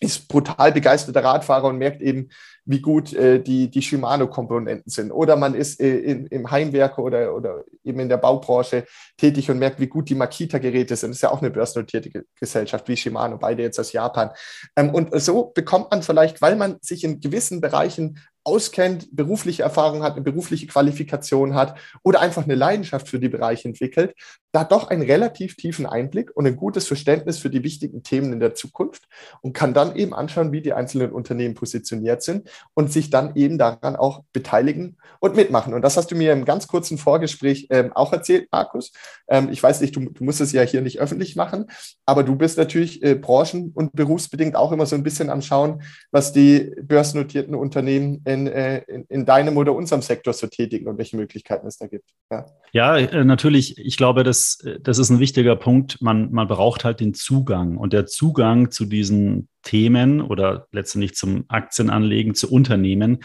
ist 0.00 0.28
brutal 0.28 0.72
begeisterter 0.72 1.22
Radfahrer 1.22 1.68
und 1.68 1.76
merkt 1.76 2.00
eben, 2.00 2.30
wie 2.64 2.80
gut 2.80 3.12
äh, 3.12 3.42
die, 3.42 3.70
die 3.70 3.82
Shimano-Komponenten 3.82 4.90
sind. 4.90 5.10
Oder 5.10 5.36
man 5.36 5.54
ist 5.54 5.80
äh, 5.80 5.98
in, 5.98 6.26
im 6.26 6.50
Heimwerk 6.50 6.98
oder, 6.98 7.34
oder 7.34 7.64
eben 7.84 8.00
in 8.00 8.08
der 8.08 8.16
Baubranche 8.16 8.86
tätig 9.16 9.50
und 9.50 9.58
merkt, 9.58 9.80
wie 9.80 9.88
gut 9.88 10.08
die 10.08 10.14
Makita-Geräte 10.14 10.96
sind. 10.96 11.10
Das 11.10 11.18
ist 11.18 11.22
ja 11.22 11.30
auch 11.30 11.40
eine 11.40 11.50
börsennotierte 11.50 12.24
Gesellschaft 12.38 12.88
wie 12.88 12.96
Shimano, 12.96 13.38
beide 13.38 13.62
jetzt 13.62 13.78
aus 13.78 13.92
Japan. 13.92 14.30
Ähm, 14.76 14.94
und 14.94 15.20
so 15.20 15.52
bekommt 15.54 15.90
man 15.90 16.02
vielleicht, 16.02 16.40
weil 16.40 16.56
man 16.56 16.78
sich 16.80 17.04
in 17.04 17.20
gewissen 17.20 17.60
Bereichen 17.60 18.18
auskennt, 18.44 19.08
berufliche 19.14 19.62
Erfahrung 19.62 20.02
hat, 20.02 20.14
eine 20.14 20.22
berufliche 20.22 20.66
Qualifikation 20.66 21.54
hat 21.54 21.78
oder 22.02 22.20
einfach 22.20 22.44
eine 22.44 22.54
Leidenschaft 22.54 23.08
für 23.08 23.18
die 23.18 23.28
Bereiche 23.28 23.68
entwickelt, 23.68 24.14
da 24.52 24.64
doch 24.64 24.88
einen 24.88 25.02
relativ 25.02 25.56
tiefen 25.56 25.86
Einblick 25.86 26.34
und 26.34 26.46
ein 26.46 26.56
gutes 26.56 26.86
Verständnis 26.86 27.38
für 27.38 27.50
die 27.50 27.62
wichtigen 27.62 28.02
Themen 28.02 28.32
in 28.32 28.40
der 28.40 28.54
Zukunft 28.54 29.04
und 29.42 29.52
kann 29.52 29.74
dann 29.74 29.94
eben 29.94 30.14
anschauen, 30.14 30.52
wie 30.52 30.62
die 30.62 30.72
einzelnen 30.72 31.12
Unternehmen 31.12 31.54
positioniert 31.54 32.22
sind 32.22 32.48
und 32.74 32.92
sich 32.92 33.10
dann 33.10 33.36
eben 33.36 33.58
daran 33.58 33.96
auch 33.96 34.24
beteiligen 34.32 34.96
und 35.20 35.36
mitmachen. 35.36 35.74
Und 35.74 35.82
das 35.82 35.96
hast 35.96 36.10
du 36.10 36.16
mir 36.16 36.32
im 36.32 36.44
ganz 36.44 36.66
kurzen 36.66 36.98
Vorgespräch 36.98 37.68
ähm, 37.70 37.92
auch 37.92 38.12
erzählt, 38.12 38.48
Markus. 38.50 38.92
Ähm, 39.28 39.50
ich 39.52 39.62
weiß 39.62 39.80
nicht, 39.82 39.94
du, 39.94 40.00
du, 40.08 40.24
musst 40.24 40.40
es 40.40 40.52
ja 40.52 40.62
hier 40.62 40.80
nicht 40.80 40.98
öffentlich 40.98 41.36
machen, 41.36 41.66
aber 42.06 42.24
du 42.24 42.36
bist 42.36 42.58
natürlich 42.58 43.02
äh, 43.02 43.14
branchen- 43.14 43.72
und 43.74 43.92
berufsbedingt 43.92 44.56
auch 44.56 44.72
immer 44.72 44.86
so 44.86 44.96
ein 44.96 45.02
bisschen 45.02 45.30
am 45.30 45.42
Schauen, 45.42 45.82
was 46.10 46.32
die 46.32 46.74
börsennotierten 46.82 47.54
Unternehmen 47.54 48.22
in, 48.32 48.46
äh, 48.46 48.78
in, 48.86 49.04
in, 49.08 49.26
deinem 49.26 49.56
oder 49.56 49.74
unserem 49.74 50.02
Sektor 50.02 50.32
so 50.32 50.46
tätigen 50.46 50.88
und 50.88 50.98
welche 50.98 51.16
Möglichkeiten 51.16 51.66
es 51.66 51.78
da 51.78 51.86
gibt. 51.86 52.10
Ja, 52.30 52.46
ja 52.72 52.96
äh, 52.96 53.24
natürlich. 53.24 53.78
Ich 53.78 53.96
glaube, 53.96 54.22
das, 54.22 54.58
das 54.80 54.98
ist 54.98 55.10
ein 55.10 55.18
wichtiger 55.18 55.56
Punkt. 55.56 56.00
Man, 56.00 56.30
man 56.32 56.48
braucht 56.48 56.84
halt 56.84 57.00
den 57.00 57.14
Zugang. 57.14 57.76
Und 57.76 57.92
der 57.92 58.06
Zugang 58.06 58.70
zu 58.70 58.84
diesen 58.84 59.48
Themen 59.62 60.20
oder 60.20 60.66
letztendlich 60.72 61.14
zum 61.14 61.44
Aktienanlegen, 61.48 62.34
zu 62.34 62.50
Unternehmen, 62.50 63.18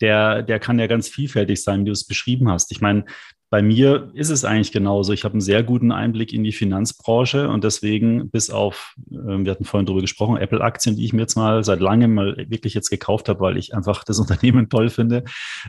der, 0.00 0.42
der 0.42 0.58
kann 0.58 0.78
ja 0.78 0.86
ganz 0.86 1.08
vielfältig 1.08 1.62
sein, 1.62 1.80
wie 1.80 1.86
du 1.86 1.92
es 1.92 2.06
beschrieben 2.06 2.50
hast. 2.50 2.72
Ich 2.72 2.80
meine, 2.80 3.04
bei 3.50 3.62
mir 3.62 4.10
ist 4.12 4.28
es 4.28 4.44
eigentlich 4.44 4.72
genauso. 4.72 5.12
Ich 5.12 5.24
habe 5.24 5.32
einen 5.32 5.40
sehr 5.40 5.62
guten 5.62 5.90
Einblick 5.90 6.32
in 6.34 6.44
die 6.44 6.52
Finanzbranche 6.52 7.48
und 7.48 7.64
deswegen 7.64 8.30
bis 8.30 8.50
auf, 8.50 8.94
ähm, 9.10 9.44
wir 9.44 9.52
hatten 9.52 9.64
vorhin 9.64 9.86
darüber 9.86 10.02
gesprochen, 10.02 10.36
Apple-Aktien, 10.36 10.96
die 10.96 11.04
ich 11.04 11.14
mir 11.14 11.22
jetzt 11.22 11.36
mal 11.36 11.64
seit 11.64 11.80
langem 11.80 12.14
mal 12.14 12.36
wirklich 12.48 12.74
jetzt 12.74 12.90
gekauft 12.90 13.28
habe, 13.28 13.40
weil 13.40 13.56
ich 13.56 13.74
einfach 13.74 14.04
das 14.04 14.18
Unternehmen 14.20 14.68
toll 14.68 14.90
finde, 14.90 15.24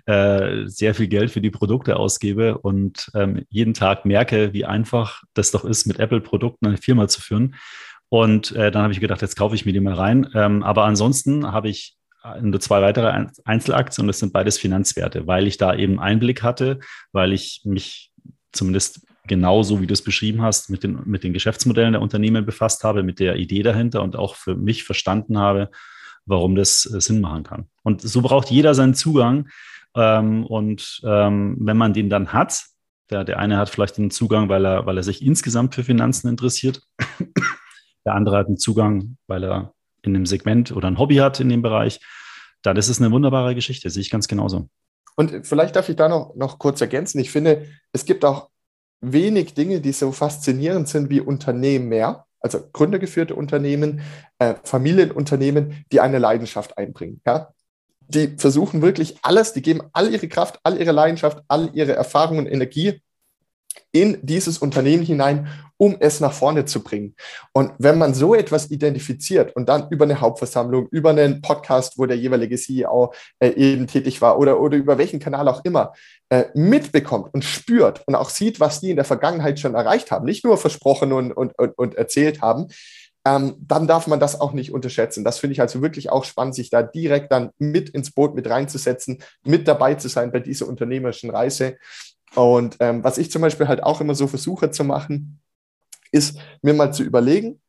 äh, 0.06 0.66
sehr 0.66 0.94
viel 0.94 1.08
Geld 1.08 1.32
für 1.32 1.42
die 1.42 1.52
Produkte 1.52 1.96
ausgebe 1.96 2.58
und 2.58 3.12
ähm, 3.16 3.46
jeden 3.50 3.74
Tag 3.74 4.04
merke, 4.06 4.52
wie 4.52 4.66
einfach 4.66 5.24
das 5.34 5.52
doch 5.52 5.64
ist, 5.64 5.86
mit 5.86 6.00
Apple-Produkten 6.00 6.68
eine 6.68 6.78
Firma 6.78 7.08
zu 7.08 7.22
führen. 7.22 7.56
Und 8.10 8.52
äh, 8.54 8.72
dann 8.72 8.82
habe 8.82 8.94
ich 8.94 9.00
gedacht, 9.00 9.22
jetzt 9.22 9.36
kaufe 9.36 9.56
ich 9.56 9.66
mir 9.66 9.74
die 9.74 9.80
mal 9.80 9.94
rein. 9.94 10.28
Ähm, 10.34 10.64
aber 10.64 10.86
ansonsten 10.86 11.52
habe 11.52 11.70
ich 11.70 11.99
nur 12.42 12.60
zwei 12.60 12.82
weitere 12.82 13.28
Einzelaktien 13.46 14.04
und 14.04 14.08
das 14.08 14.20
sind 14.20 14.34
beides 14.34 14.58
Finanzwerte, 14.58 15.28
weil 15.28 15.48
ich 15.48 15.58
da 15.58 15.74
eben 15.74 16.00
Einblick 16.00 16.44
hatte, 16.44 16.80
weil 17.12 17.34
ich 17.34 17.62
mich 17.64 18.12
zumindest 18.52 19.06
genauso, 19.28 19.80
wie 19.80 19.88
du 19.88 19.94
es 19.94 20.04
beschrieben 20.04 20.42
hast, 20.42 20.70
mit 20.70 20.84
den, 20.84 21.02
mit 21.06 21.24
den 21.24 21.34
Geschäftsmodellen 21.34 21.94
der 21.94 22.02
Unternehmen 22.02 22.46
befasst 22.46 22.84
habe, 22.84 23.04
mit 23.04 23.20
der 23.20 23.38
Idee 23.38 23.64
dahinter 23.64 24.02
und 24.02 24.16
auch 24.16 24.36
für 24.36 24.56
mich 24.56 24.84
verstanden 24.84 25.38
habe, 25.38 25.70
warum 26.26 26.56
das 26.56 26.86
äh, 26.86 27.00
Sinn 27.00 27.22
machen 27.22 27.44
kann. 27.44 27.68
Und 27.84 28.02
so 28.02 28.22
braucht 28.22 28.50
jeder 28.50 28.74
seinen 28.76 28.96
Zugang. 28.96 29.48
Ähm, 29.96 30.46
und 30.46 31.02
ähm, 31.04 31.58
wenn 31.60 31.78
man 31.78 31.94
den 31.94 32.10
dann 32.10 32.34
hat, 32.34 32.66
der, 33.10 33.24
der 33.24 33.40
eine 33.40 33.58
hat 33.58 33.70
vielleicht 33.70 33.98
den 33.98 34.12
Zugang, 34.12 34.50
weil 34.50 34.66
er, 34.66 34.86
weil 34.86 34.98
er 34.98 35.04
sich 35.04 35.24
insgesamt 35.24 35.74
für 35.74 35.84
Finanzen 35.84 36.28
interessiert. 36.28 36.82
Der 38.06 38.16
andere 38.16 38.38
hat 38.38 38.48
einen 38.48 38.58
Zugang, 38.58 39.18
weil 39.28 39.44
er 39.44 39.74
in 40.04 40.16
einem 40.16 40.26
Segment 40.26 40.72
oder 40.72 40.88
ein 40.88 40.98
Hobby 40.98 41.16
hat 41.16 41.40
in 41.40 41.50
dem 41.50 41.62
Bereich. 41.62 42.00
Dann 42.62 42.78
ist 42.78 42.90
es 42.90 43.00
eine 43.00 43.12
wunderbare 43.12 43.56
Geschichte, 43.56 43.90
sehe 43.90 44.02
ich 44.02 44.10
ganz 44.10 44.28
genauso. 44.28 44.70
Und 45.16 45.46
vielleicht 45.46 45.76
darf 45.76 45.90
ich 45.90 45.96
da 45.96 46.08
noch, 46.08 46.36
noch 46.36 46.60
kurz 46.60 46.82
ergänzen. 46.82 47.20
Ich 47.20 47.32
finde, 47.32 47.66
es 47.92 48.06
gibt 48.06 48.24
auch 48.24 48.50
wenig 49.02 49.54
Dinge, 49.54 49.82
die 49.82 49.92
so 49.92 50.12
faszinierend 50.12 50.88
sind 50.88 51.10
wie 51.10 51.22
Unternehmen 51.22 51.90
mehr, 51.90 52.26
also 52.40 52.60
gründergeführte 52.72 53.36
Unternehmen, 53.36 54.02
äh, 54.40 54.56
Familienunternehmen, 54.64 55.86
die 55.92 56.00
eine 56.00 56.20
Leidenschaft 56.20 56.78
einbringen. 56.78 57.22
Ja? 57.26 57.54
Die 58.08 58.36
versuchen 58.38 58.82
wirklich 58.82 59.18
alles, 59.22 59.54
die 59.54 59.62
geben 59.62 59.82
all 59.94 60.12
ihre 60.12 60.28
Kraft, 60.28 60.60
all 60.64 60.80
ihre 60.80 60.92
Leidenschaft, 60.92 61.44
all 61.48 61.70
ihre 61.74 61.94
Erfahrung 61.94 62.38
und 62.38 62.48
Energie 62.48 63.02
in 63.92 64.18
dieses 64.22 64.58
Unternehmen 64.58 65.04
hinein, 65.04 65.48
um 65.80 65.96
es 66.00 66.20
nach 66.20 66.34
vorne 66.34 66.66
zu 66.66 66.84
bringen. 66.84 67.16
Und 67.54 67.72
wenn 67.78 67.98
man 67.98 68.14
so 68.14 68.36
etwas 68.36 68.70
identifiziert 68.70 69.56
und 69.56 69.70
dann 69.70 69.88
über 69.90 70.04
eine 70.04 70.20
Hauptversammlung, 70.20 70.90
über 70.92 71.12
einen 71.12 71.42
Podcast, 71.42 71.98
wo 71.98 72.06
der 72.06 72.18
jeweilige 72.18 72.58
CEO 72.58 73.14
äh, 73.40 73.52
eben 73.52 73.88
tätig 73.88 74.22
war 74.22 74.38
oder, 74.38 74.60
oder 74.60 74.76
über 74.78 74.98
welchen 74.98 75.20
Kanal 75.20 75.48
auch 75.48 75.64
immer, 75.64 75.94
äh, 76.30 76.46
mitbekommt 76.54 77.34
und 77.34 77.46
spürt 77.46 78.04
und 78.08 78.16
auch 78.16 78.30
sieht, 78.30 78.60
was 78.60 78.82
die 78.82 78.90
in 78.90 78.98
der 78.98 79.06
Vergangenheit 79.06 79.60
schon 79.60 79.74
erreicht 79.74 80.12
haben, 80.12 80.26
nicht 80.26 80.44
nur 80.44 80.58
versprochen 80.58 81.14
und, 81.14 81.32
und, 81.32 81.58
und, 81.58 81.78
und 81.78 81.96
erzählt 81.96 82.42
haben, 82.42 82.68
ähm, 83.26 83.56
dann 83.60 83.88
darf 83.88 84.08
man 84.08 84.20
das 84.20 84.40
auch 84.40 84.52
nicht 84.52 84.74
unterschätzen. 84.74 85.24
Das 85.24 85.40
finde 85.40 85.54
ich 85.54 85.62
also 85.62 85.82
wirklich 85.82 86.10
auch 86.10 86.26
spannend, 86.26 86.56
sich 86.56 86.70
da 86.70 86.84
direkt 86.84 87.32
dann 87.32 87.52
mit 87.58 87.90
ins 87.90 88.12
Boot 88.12 88.36
mit 88.36 88.50
reinzusetzen, 88.50 89.24
mit 89.46 89.66
dabei 89.68 89.96
zu 89.96 90.10
sein 90.10 90.34
bei 90.34 90.42
dieser 90.42 90.68
unternehmerischen 90.68 91.30
Reise. 91.30 91.78
Und 92.36 92.76
ähm, 92.82 93.04
was 93.04 93.18
ich 93.18 93.32
zum 93.32 93.42
Beispiel 93.42 93.70
halt 93.70 93.82
auch 93.82 94.02
immer 94.02 94.16
so 94.16 94.28
versuche 94.28 94.72
zu 94.72 94.84
machen, 94.84 95.40
ist 96.12 96.38
mir 96.62 96.74
mal 96.74 96.94
zu 96.94 97.04
überlegen, 97.04 97.62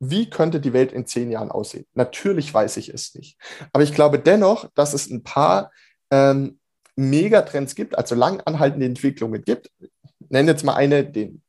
wie 0.00 0.28
könnte 0.28 0.60
die 0.60 0.72
Welt 0.72 0.92
in 0.92 1.06
zehn 1.06 1.30
Jahren 1.30 1.50
aussehen? 1.50 1.86
Natürlich 1.94 2.52
weiß 2.52 2.76
ich 2.76 2.88
es 2.88 3.14
nicht. 3.14 3.38
Aber 3.72 3.84
ich 3.84 3.94
glaube 3.94 4.18
dennoch, 4.18 4.68
dass 4.74 4.94
es 4.94 5.08
ein 5.08 5.22
paar 5.22 5.70
ähm, 6.10 6.58
Megatrends 6.96 7.74
gibt, 7.74 7.96
also 7.96 8.14
lang 8.14 8.40
anhaltende 8.40 8.86
Entwicklungen 8.86 9.42
gibt. 9.42 9.70
Ich 9.78 9.90
nenne 10.28 10.50
jetzt 10.50 10.64
mal 10.64 10.74
eine, 10.74 11.04
den 11.04 11.42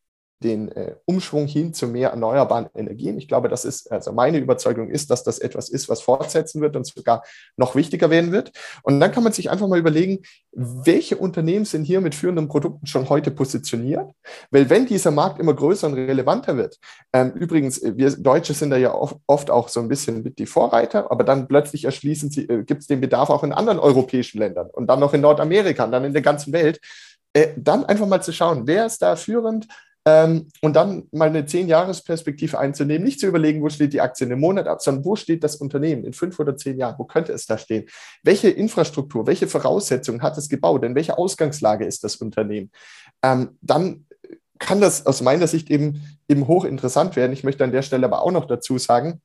den 0.43 0.71
äh, 0.71 0.95
Umschwung 1.06 1.47
hin 1.47 1.73
zu 1.73 1.88
mehr 1.88 2.10
erneuerbaren 2.10 2.67
Energien. 2.75 3.17
Ich 3.17 3.27
glaube, 3.27 3.49
das 3.49 3.65
ist, 3.65 3.91
also 3.91 4.12
meine 4.12 4.38
Überzeugung 4.38 4.89
ist, 4.89 5.10
dass 5.10 5.23
das 5.23 5.39
etwas 5.39 5.69
ist, 5.69 5.89
was 5.89 6.01
fortsetzen 6.01 6.62
wird 6.62 6.75
und 6.75 6.86
sogar 6.86 7.23
noch 7.56 7.75
wichtiger 7.75 8.10
werden 8.10 8.32
wird. 8.32 8.51
Und 8.84 8.99
dann 8.99 9.12
kann 9.12 9.23
man 9.23 9.34
sich 9.34 9.49
einfach 9.49 9.67
mal 9.67 9.79
überlegen, 9.79 10.19
welche 10.51 11.17
Unternehmen 11.17 11.65
sind 11.65 11.86
hier 11.86 12.01
mit 12.01 12.15
führenden 12.15 12.47
Produkten 12.47 12.86
schon 12.86 13.10
heute 13.10 13.32
positioniert? 13.32 14.12
Weil 14.51 14.69
wenn 14.69 14.86
dieser 14.86 15.12
Markt 15.12 15.39
immer 15.39 15.53
größer 15.53 15.88
und 15.88 15.93
relevanter 15.93 16.58
wird, 16.58 16.79
ähm, 17.13 17.32
übrigens, 17.32 17.82
äh, 17.82 17.93
wir 17.95 18.12
Deutsche 18.12 18.53
sind 18.53 18.69
da 18.69 18.77
ja 18.77 18.93
oft, 18.93 19.17
oft, 19.27 19.49
auch 19.49 19.69
so 19.69 19.79
ein 19.79 19.88
bisschen 19.88 20.23
mit 20.23 20.39
die 20.39 20.45
Vorreiter, 20.45 21.12
aber 21.12 21.23
dann 21.23 21.47
plötzlich 21.47 21.86
erschließen 21.86 22.29
sie, 22.29 22.47
äh, 22.49 22.63
gibt 22.63 22.82
es 22.82 22.88
den 22.88 23.01
Bedarf 23.01 23.29
auch 23.29 23.43
in 23.43 23.53
anderen 23.53 23.79
europäischen 23.79 24.39
Ländern 24.39 24.69
und 24.71 24.88
dann 24.88 24.99
noch 24.99 25.13
in 25.13 25.21
Nordamerika 25.21 25.86
und 25.86 25.91
dann 25.91 26.03
in 26.03 26.13
der 26.13 26.21
ganzen 26.21 26.53
Welt. 26.53 26.79
Äh, 27.34 27.53
dann 27.58 27.84
einfach 27.86 28.06
mal 28.06 28.21
zu 28.21 28.32
schauen, 28.32 28.67
wer 28.67 28.86
ist 28.86 29.01
da 29.01 29.15
führend, 29.15 29.67
ähm, 30.05 30.49
und 30.61 30.75
dann 30.75 31.07
mal 31.11 31.29
eine 31.29 31.45
Zehn-Jahres-Perspektive 31.45 32.59
einzunehmen, 32.59 33.03
nicht 33.03 33.19
zu 33.21 33.27
überlegen, 33.27 33.61
wo 33.61 33.69
steht 33.69 33.93
die 33.93 34.01
Aktie 34.01 34.25
in 34.25 34.33
einem 34.33 34.41
Monat 34.41 34.67
ab, 34.67 34.81
sondern 34.81 35.05
wo 35.05 35.15
steht 35.15 35.43
das 35.43 35.55
Unternehmen 35.55 36.03
in 36.03 36.13
fünf 36.13 36.37
oder 36.39 36.57
zehn 36.57 36.77
Jahren, 36.77 36.95
wo 36.97 37.05
könnte 37.05 37.31
es 37.31 37.45
da 37.45 37.57
stehen? 37.57 37.85
Welche 38.21 38.49
Infrastruktur, 38.49 39.27
welche 39.27 39.47
Voraussetzungen 39.47 40.21
hat 40.21 40.37
es 40.37 40.49
gebaut, 40.49 40.83
in 40.83 40.95
welcher 40.95 41.17
Ausgangslage 41.17 41.85
ist 41.85 42.03
das 42.03 42.17
Unternehmen? 42.17 42.69
Ähm, 43.21 43.57
dann 43.61 44.05
kann 44.59 44.81
das 44.81 45.05
aus 45.05 45.21
meiner 45.21 45.47
Sicht 45.47 45.69
eben, 45.69 46.01
eben 46.27 46.47
hochinteressant 46.47 47.15
werden. 47.15 47.33
Ich 47.33 47.43
möchte 47.43 47.63
an 47.63 47.71
der 47.71 47.81
Stelle 47.81 48.05
aber 48.05 48.21
auch 48.23 48.31
noch 48.31 48.45
dazu 48.45 48.77
sagen, 48.77 49.21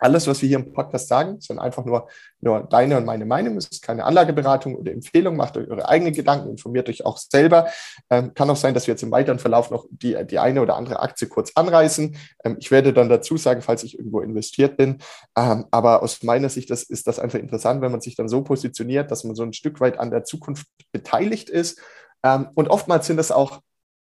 alles, 0.00 0.26
was 0.26 0.40
wir 0.42 0.48
hier 0.48 0.58
im 0.58 0.72
Podcast 0.72 1.08
sagen, 1.08 1.40
sind 1.40 1.58
einfach 1.58 1.84
nur, 1.84 2.08
nur 2.40 2.60
deine 2.64 2.96
und 2.96 3.04
meine 3.04 3.26
Meinung. 3.26 3.56
Es 3.56 3.68
ist 3.68 3.82
keine 3.82 4.04
Anlageberatung 4.04 4.74
oder 4.74 4.92
Empfehlung. 4.92 5.36
Macht 5.36 5.56
euch 5.56 5.68
eure 5.68 5.88
eigenen 5.88 6.14
Gedanken, 6.14 6.50
informiert 6.50 6.88
euch 6.88 7.04
auch 7.04 7.18
selber. 7.18 7.68
Ähm, 8.08 8.32
kann 8.34 8.48
auch 8.48 8.56
sein, 8.56 8.74
dass 8.74 8.86
wir 8.86 8.94
jetzt 8.94 9.02
im 9.02 9.10
weiteren 9.10 9.38
Verlauf 9.38 9.70
noch 9.70 9.86
die, 9.90 10.16
die 10.26 10.38
eine 10.38 10.62
oder 10.62 10.76
andere 10.76 11.00
Aktie 11.00 11.28
kurz 11.28 11.52
anreißen. 11.54 12.16
Ähm, 12.44 12.56
ich 12.58 12.70
werde 12.70 12.92
dann 12.92 13.08
dazu 13.08 13.36
sagen, 13.36 13.60
falls 13.60 13.84
ich 13.84 13.98
irgendwo 13.98 14.20
investiert 14.20 14.76
bin. 14.76 14.98
Ähm, 15.36 15.66
aber 15.70 16.02
aus 16.02 16.22
meiner 16.22 16.48
Sicht 16.48 16.70
das, 16.70 16.82
ist 16.82 17.06
das 17.06 17.18
einfach 17.18 17.38
interessant, 17.38 17.82
wenn 17.82 17.92
man 17.92 18.00
sich 18.00 18.16
dann 18.16 18.28
so 18.28 18.42
positioniert, 18.42 19.10
dass 19.10 19.24
man 19.24 19.34
so 19.34 19.42
ein 19.42 19.52
Stück 19.52 19.80
weit 19.80 19.98
an 19.98 20.10
der 20.10 20.24
Zukunft 20.24 20.66
beteiligt 20.92 21.50
ist. 21.50 21.80
Ähm, 22.24 22.48
und 22.54 22.68
oftmals 22.68 23.06
sind 23.06 23.18
das 23.18 23.30
auch 23.30 23.60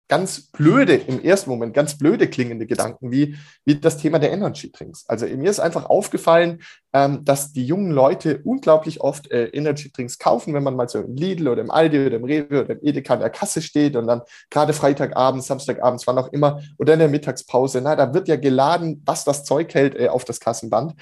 ganz 0.07 0.51
blöde, 0.51 0.95
im 0.95 1.23
ersten 1.23 1.49
Moment 1.49 1.73
ganz 1.73 1.97
blöde 1.97 2.27
klingende 2.27 2.67
Gedanken, 2.67 3.11
wie, 3.11 3.35
wie 3.65 3.79
das 3.79 3.97
Thema 3.97 4.19
der 4.19 4.31
Energy 4.31 4.71
Drinks. 4.71 5.05
Also 5.07 5.25
mir 5.25 5.49
ist 5.49 5.59
einfach 5.59 5.85
aufgefallen, 5.85 6.61
ähm, 6.93 7.25
dass 7.25 7.53
die 7.53 7.65
jungen 7.65 7.91
Leute 7.91 8.41
unglaublich 8.43 9.01
oft 9.01 9.31
äh, 9.31 9.47
Energy 9.47 9.91
Drinks 9.91 10.19
kaufen, 10.19 10.53
wenn 10.53 10.63
man 10.63 10.75
mal 10.75 10.87
so 10.87 10.99
im 10.99 11.15
Lidl 11.15 11.47
oder 11.47 11.61
im 11.61 11.71
Aldi 11.71 12.05
oder 12.05 12.15
im 12.17 12.23
Rewe 12.23 12.63
oder 12.63 12.73
im 12.73 12.79
Edeka 12.83 13.15
an 13.15 13.19
der 13.19 13.31
Kasse 13.31 13.61
steht 13.61 13.95
und 13.95 14.05
dann 14.07 14.21
gerade 14.51 14.73
Freitagabend, 14.73 15.43
Samstagabend, 15.43 16.05
wann 16.05 16.19
auch 16.19 16.31
immer, 16.31 16.61
oder 16.77 16.93
in 16.93 16.99
der 16.99 17.09
Mittagspause, 17.09 17.81
na, 17.81 17.95
da 17.95 18.13
wird 18.13 18.27
ja 18.27 18.35
geladen, 18.35 19.01
was 19.05 19.23
das 19.23 19.43
Zeug 19.43 19.73
hält 19.73 19.95
äh, 19.95 20.09
auf 20.09 20.23
das 20.23 20.39
Kassenband. 20.39 20.93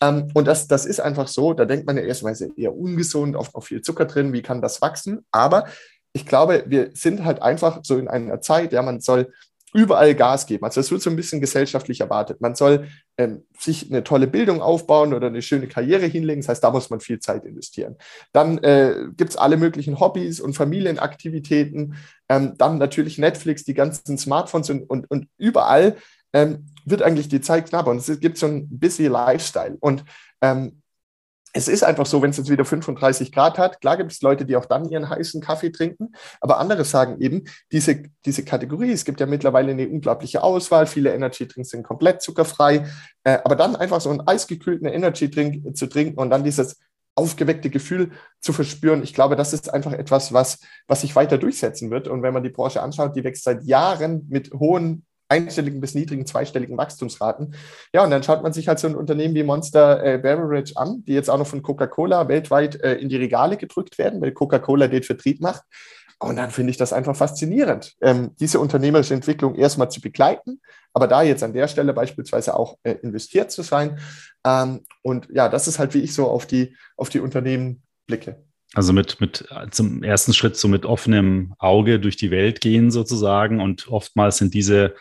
Ähm, 0.00 0.30
und 0.34 0.46
das, 0.46 0.66
das 0.66 0.84
ist 0.84 1.00
einfach 1.00 1.28
so, 1.28 1.54
da 1.54 1.64
denkt 1.64 1.86
man 1.86 1.96
ja 1.96 2.02
erstmal 2.02 2.36
eher 2.56 2.76
ungesund, 2.76 3.36
oft 3.36 3.54
noch 3.54 3.62
viel 3.62 3.82
Zucker 3.82 4.04
drin, 4.04 4.32
wie 4.32 4.42
kann 4.42 4.60
das 4.60 4.82
wachsen? 4.82 5.24
Aber 5.30 5.66
ich 6.18 6.26
glaube, 6.26 6.64
wir 6.66 6.90
sind 6.94 7.24
halt 7.24 7.42
einfach 7.42 7.80
so 7.84 7.96
in 7.96 8.08
einer 8.08 8.40
Zeit, 8.40 8.72
ja, 8.72 8.82
man 8.82 9.00
soll 9.00 9.32
überall 9.72 10.16
Gas 10.16 10.46
geben. 10.46 10.64
Also 10.64 10.80
es 10.80 10.90
wird 10.90 11.00
so 11.00 11.10
ein 11.10 11.16
bisschen 11.16 11.40
gesellschaftlich 11.40 12.00
erwartet. 12.00 12.40
Man 12.40 12.56
soll 12.56 12.88
ähm, 13.18 13.44
sich 13.56 13.88
eine 13.88 14.02
tolle 14.02 14.26
Bildung 14.26 14.60
aufbauen 14.60 15.14
oder 15.14 15.28
eine 15.28 15.42
schöne 15.42 15.68
Karriere 15.68 16.06
hinlegen. 16.06 16.40
Das 16.40 16.48
heißt, 16.48 16.64
da 16.64 16.72
muss 16.72 16.90
man 16.90 16.98
viel 16.98 17.20
Zeit 17.20 17.44
investieren. 17.44 17.96
Dann 18.32 18.58
äh, 18.58 18.94
gibt 19.16 19.30
es 19.30 19.36
alle 19.36 19.56
möglichen 19.56 20.00
Hobbys 20.00 20.40
und 20.40 20.54
Familienaktivitäten. 20.54 21.94
Ähm, 22.28 22.54
dann 22.58 22.78
natürlich 22.78 23.18
Netflix, 23.18 23.62
die 23.64 23.74
ganzen 23.74 24.18
Smartphones 24.18 24.70
und, 24.70 24.90
und, 24.90 25.08
und 25.10 25.28
überall 25.36 25.96
ähm, 26.32 26.66
wird 26.84 27.02
eigentlich 27.02 27.28
die 27.28 27.42
Zeit 27.42 27.68
knapper. 27.68 27.92
Und 27.92 27.98
es 27.98 28.20
gibt 28.20 28.38
so 28.38 28.46
ein 28.46 28.66
bisschen 28.68 29.12
Lifestyle. 29.12 29.76
Und 29.80 30.04
ähm, 30.40 30.82
es 31.52 31.68
ist 31.68 31.82
einfach 31.82 32.06
so, 32.06 32.22
wenn 32.22 32.30
es 32.30 32.36
jetzt 32.36 32.50
wieder 32.50 32.64
35 32.64 33.32
Grad 33.32 33.58
hat, 33.58 33.80
klar 33.80 33.96
gibt 33.96 34.12
es 34.12 34.20
Leute, 34.20 34.44
die 34.44 34.56
auch 34.56 34.66
dann 34.66 34.88
ihren 34.88 35.08
heißen 35.08 35.40
Kaffee 35.40 35.70
trinken, 35.70 36.12
aber 36.40 36.58
andere 36.58 36.84
sagen 36.84 37.20
eben, 37.20 37.44
diese, 37.72 38.02
diese 38.24 38.44
Kategorie, 38.44 38.92
es 38.92 39.04
gibt 39.04 39.20
ja 39.20 39.26
mittlerweile 39.26 39.72
eine 39.72 39.88
unglaubliche 39.88 40.42
Auswahl, 40.42 40.86
viele 40.86 41.14
Energy 41.14 41.46
Drinks 41.46 41.70
sind 41.70 41.82
komplett 41.82 42.22
zuckerfrei, 42.22 42.86
äh, 43.24 43.38
aber 43.44 43.56
dann 43.56 43.76
einfach 43.76 44.00
so 44.00 44.10
einen 44.10 44.26
eisgekühlten 44.26 44.86
Energy 44.86 45.30
Drink 45.30 45.76
zu 45.76 45.86
trinken 45.86 46.18
und 46.18 46.30
dann 46.30 46.44
dieses 46.44 46.78
aufgeweckte 47.18 47.68
Gefühl 47.68 48.12
zu 48.40 48.52
verspüren, 48.52 49.02
ich 49.02 49.12
glaube, 49.12 49.34
das 49.34 49.52
ist 49.52 49.72
einfach 49.74 49.92
etwas, 49.92 50.32
was, 50.32 50.60
was 50.86 51.00
sich 51.00 51.16
weiter 51.16 51.36
durchsetzen 51.36 51.90
wird. 51.90 52.06
Und 52.06 52.22
wenn 52.22 52.32
man 52.32 52.44
die 52.44 52.48
Branche 52.48 52.80
anschaut, 52.80 53.16
die 53.16 53.24
wächst 53.24 53.42
seit 53.42 53.64
Jahren 53.64 54.26
mit 54.28 54.52
hohen 54.52 55.04
einstelligen 55.28 55.80
bis 55.80 55.94
niedrigen 55.94 56.26
zweistelligen 56.26 56.76
Wachstumsraten. 56.76 57.54
Ja, 57.92 58.04
und 58.04 58.10
dann 58.10 58.22
schaut 58.22 58.42
man 58.42 58.52
sich 58.52 58.68
halt 58.68 58.78
so 58.78 58.88
ein 58.88 58.94
Unternehmen 58.94 59.34
wie 59.34 59.42
Monster 59.42 60.02
äh, 60.02 60.18
Beverage 60.18 60.76
an, 60.76 61.04
die 61.06 61.12
jetzt 61.12 61.28
auch 61.28 61.38
noch 61.38 61.46
von 61.46 61.62
Coca-Cola 61.62 62.28
weltweit 62.28 62.80
äh, 62.82 62.94
in 62.94 63.08
die 63.08 63.16
Regale 63.16 63.56
gedrückt 63.56 63.98
werden, 63.98 64.20
weil 64.20 64.32
Coca-Cola 64.32 64.88
den 64.88 65.02
Vertrieb 65.02 65.40
macht. 65.40 65.62
Und 66.20 66.36
dann 66.36 66.50
finde 66.50 66.70
ich 66.70 66.76
das 66.76 66.92
einfach 66.92 67.14
faszinierend, 67.14 67.94
ähm, 68.00 68.32
diese 68.40 68.58
unternehmerische 68.58 69.14
Entwicklung 69.14 69.54
erstmal 69.54 69.88
zu 69.88 70.00
begleiten, 70.00 70.60
aber 70.92 71.06
da 71.06 71.22
jetzt 71.22 71.44
an 71.44 71.52
der 71.52 71.68
Stelle 71.68 71.92
beispielsweise 71.92 72.56
auch 72.56 72.76
äh, 72.82 72.94
investiert 73.02 73.52
zu 73.52 73.62
sein. 73.62 74.00
Ähm, 74.44 74.84
und 75.02 75.28
ja, 75.30 75.48
das 75.48 75.68
ist 75.68 75.78
halt, 75.78 75.94
wie 75.94 76.00
ich 76.00 76.14
so 76.14 76.26
auf 76.26 76.46
die, 76.46 76.76
auf 76.96 77.08
die 77.08 77.20
Unternehmen 77.20 77.82
blicke. 78.08 78.42
Also 78.74 78.92
mit, 78.92 79.20
mit 79.20 79.48
zum 79.70 80.02
ersten 80.02 80.34
Schritt 80.34 80.56
so 80.56 80.68
mit 80.68 80.84
offenem 80.84 81.54
Auge 81.58 82.00
durch 82.00 82.16
die 82.16 82.30
Welt 82.30 82.60
gehen 82.60 82.90
sozusagen. 82.90 83.60
Und 83.60 83.88
oftmals 83.88 84.38
sind 84.38 84.52
diese 84.52 84.94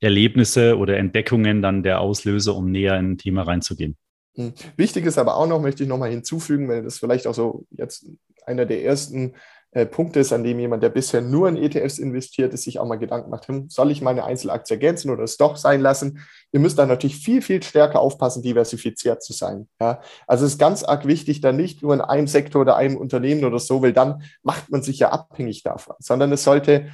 Erlebnisse 0.00 0.76
oder 0.76 0.96
Entdeckungen 0.96 1.62
dann 1.62 1.82
der 1.82 2.00
Auslöser, 2.00 2.54
um 2.54 2.70
näher 2.70 2.98
in 2.98 3.12
ein 3.12 3.18
Thema 3.18 3.42
reinzugehen. 3.42 3.96
Hm. 4.36 4.52
Wichtig 4.76 5.04
ist 5.06 5.18
aber 5.18 5.36
auch 5.36 5.46
noch, 5.46 5.60
möchte 5.60 5.82
ich 5.82 5.88
nochmal 5.88 6.10
hinzufügen, 6.10 6.68
weil 6.68 6.82
das 6.82 6.98
vielleicht 6.98 7.26
auch 7.26 7.34
so 7.34 7.66
jetzt 7.70 8.06
einer 8.46 8.66
der 8.66 8.84
ersten 8.84 9.34
äh, 9.72 9.84
Punkt 9.84 10.16
ist, 10.16 10.32
an 10.32 10.44
dem 10.44 10.58
jemand, 10.58 10.82
der 10.82 10.88
bisher 10.88 11.20
nur 11.20 11.46
in 11.48 11.58
ETFs 11.58 11.98
investiert 11.98 12.54
ist, 12.54 12.62
sich 12.62 12.78
auch 12.78 12.86
mal 12.86 12.96
Gedanken 12.96 13.30
macht, 13.30 13.48
hm, 13.48 13.68
soll 13.68 13.90
ich 13.90 14.00
meine 14.00 14.24
Einzelaktie 14.24 14.74
ergänzen 14.74 15.10
oder 15.10 15.24
es 15.24 15.36
doch 15.36 15.56
sein 15.56 15.82
lassen? 15.82 16.26
Ihr 16.52 16.60
müsst 16.60 16.78
da 16.78 16.86
natürlich 16.86 17.16
viel, 17.16 17.42
viel 17.42 17.62
stärker 17.62 18.00
aufpassen, 18.00 18.42
diversifiziert 18.42 19.22
zu 19.22 19.34
sein. 19.34 19.68
Ja? 19.78 20.00
Also 20.26 20.46
es 20.46 20.52
ist 20.52 20.58
ganz 20.58 20.84
arg 20.84 21.06
wichtig, 21.06 21.42
da 21.42 21.52
nicht 21.52 21.82
nur 21.82 21.92
in 21.92 22.00
einem 22.00 22.28
Sektor 22.28 22.62
oder 22.62 22.76
einem 22.76 22.96
Unternehmen 22.96 23.44
oder 23.44 23.58
so, 23.58 23.82
weil 23.82 23.92
dann 23.92 24.22
macht 24.42 24.70
man 24.70 24.82
sich 24.82 25.00
ja 25.00 25.10
abhängig 25.10 25.64
davon, 25.64 25.96
sondern 25.98 26.32
es 26.32 26.44
sollte 26.44 26.88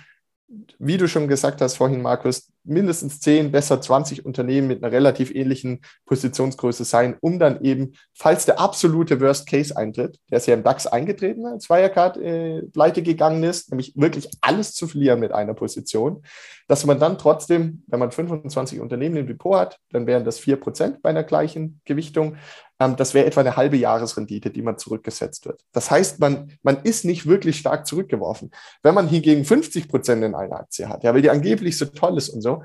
wie 0.78 0.98
du 0.98 1.08
schon 1.08 1.28
gesagt 1.28 1.60
hast 1.60 1.76
vorhin, 1.76 2.02
Markus, 2.02 2.50
mindestens 2.64 3.20
10, 3.20 3.50
besser 3.50 3.80
20 3.80 4.24
Unternehmen 4.24 4.68
mit 4.68 4.82
einer 4.82 4.92
relativ 4.92 5.34
ähnlichen 5.34 5.80
Positionsgröße 6.06 6.84
sein, 6.84 7.16
um 7.20 7.38
dann 7.38 7.62
eben, 7.62 7.94
falls 8.14 8.46
der 8.46 8.58
absolute 8.58 9.20
Worst 9.20 9.46
Case 9.46 9.76
eintritt, 9.76 10.18
der 10.30 10.38
ist 10.38 10.46
ja 10.46 10.54
im 10.54 10.62
DAX 10.62 10.86
eingetreten, 10.86 11.46
als 11.46 11.68
Wirecard 11.68 12.16
äh, 12.16 12.62
pleite 12.62 13.02
gegangen 13.02 13.42
ist, 13.42 13.70
nämlich 13.70 13.92
wirklich 13.96 14.28
alles 14.40 14.74
zu 14.74 14.86
verlieren 14.86 15.20
mit 15.20 15.32
einer 15.32 15.54
Position, 15.54 16.22
dass 16.68 16.86
man 16.86 16.98
dann 16.98 17.18
trotzdem, 17.18 17.82
wenn 17.86 18.00
man 18.00 18.10
25 18.10 18.80
Unternehmen 18.80 19.16
im 19.16 19.26
Depot 19.26 19.56
hat, 19.56 19.78
dann 19.90 20.06
wären 20.06 20.24
das 20.24 20.40
4% 20.40 21.00
bei 21.02 21.10
einer 21.10 21.24
gleichen 21.24 21.80
Gewichtung, 21.84 22.36
das 22.78 23.14
wäre 23.14 23.26
etwa 23.26 23.40
eine 23.40 23.56
halbe 23.56 23.76
Jahresrendite, 23.76 24.50
die 24.50 24.62
man 24.62 24.78
zurückgesetzt 24.78 25.46
wird. 25.46 25.60
Das 25.72 25.90
heißt, 25.90 26.18
man, 26.18 26.52
man 26.62 26.82
ist 26.82 27.04
nicht 27.04 27.26
wirklich 27.26 27.58
stark 27.58 27.86
zurückgeworfen. 27.86 28.50
Wenn 28.82 28.94
man 28.94 29.08
hingegen 29.08 29.44
50 29.44 29.88
Prozent 29.88 30.24
in 30.24 30.34
einer 30.34 30.56
Aktie 30.56 30.88
hat, 30.88 31.04
ja, 31.04 31.14
weil 31.14 31.22
die 31.22 31.30
angeblich 31.30 31.78
so 31.78 31.86
toll 31.86 32.16
ist 32.18 32.30
und 32.30 32.42
so, 32.42 32.62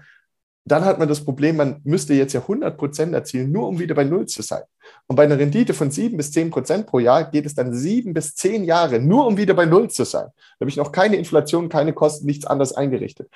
dann 0.65 0.85
hat 0.85 0.99
man 0.99 1.07
das 1.07 1.23
Problem, 1.23 1.55
man 1.55 1.81
müsste 1.83 2.13
jetzt 2.13 2.33
ja 2.33 2.41
100 2.41 2.77
Prozent 2.77 3.13
erzielen, 3.13 3.51
nur 3.51 3.67
um 3.67 3.79
wieder 3.79 3.95
bei 3.95 4.03
Null 4.03 4.27
zu 4.27 4.41
sein. 4.41 4.61
Und 5.07 5.15
bei 5.15 5.23
einer 5.23 5.39
Rendite 5.39 5.73
von 5.73 5.89
7 5.89 6.15
bis 6.17 6.31
10 6.31 6.49
Prozent 6.51 6.85
pro 6.85 6.99
Jahr 6.99 7.29
geht 7.29 7.45
es 7.45 7.55
dann 7.55 7.73
sieben 7.73 8.13
bis 8.13 8.35
zehn 8.35 8.63
Jahre, 8.63 8.99
nur 8.99 9.25
um 9.25 9.37
wieder 9.37 9.53
bei 9.53 9.65
Null 9.65 9.89
zu 9.89 10.03
sein. 10.03 10.27
Da 10.35 10.63
habe 10.63 10.69
ich 10.69 10.77
noch 10.77 10.91
keine 10.91 11.15
Inflation, 11.15 11.69
keine 11.69 11.93
Kosten, 11.93 12.25
nichts 12.25 12.45
anderes 12.45 12.73
eingerichtet 12.73 13.29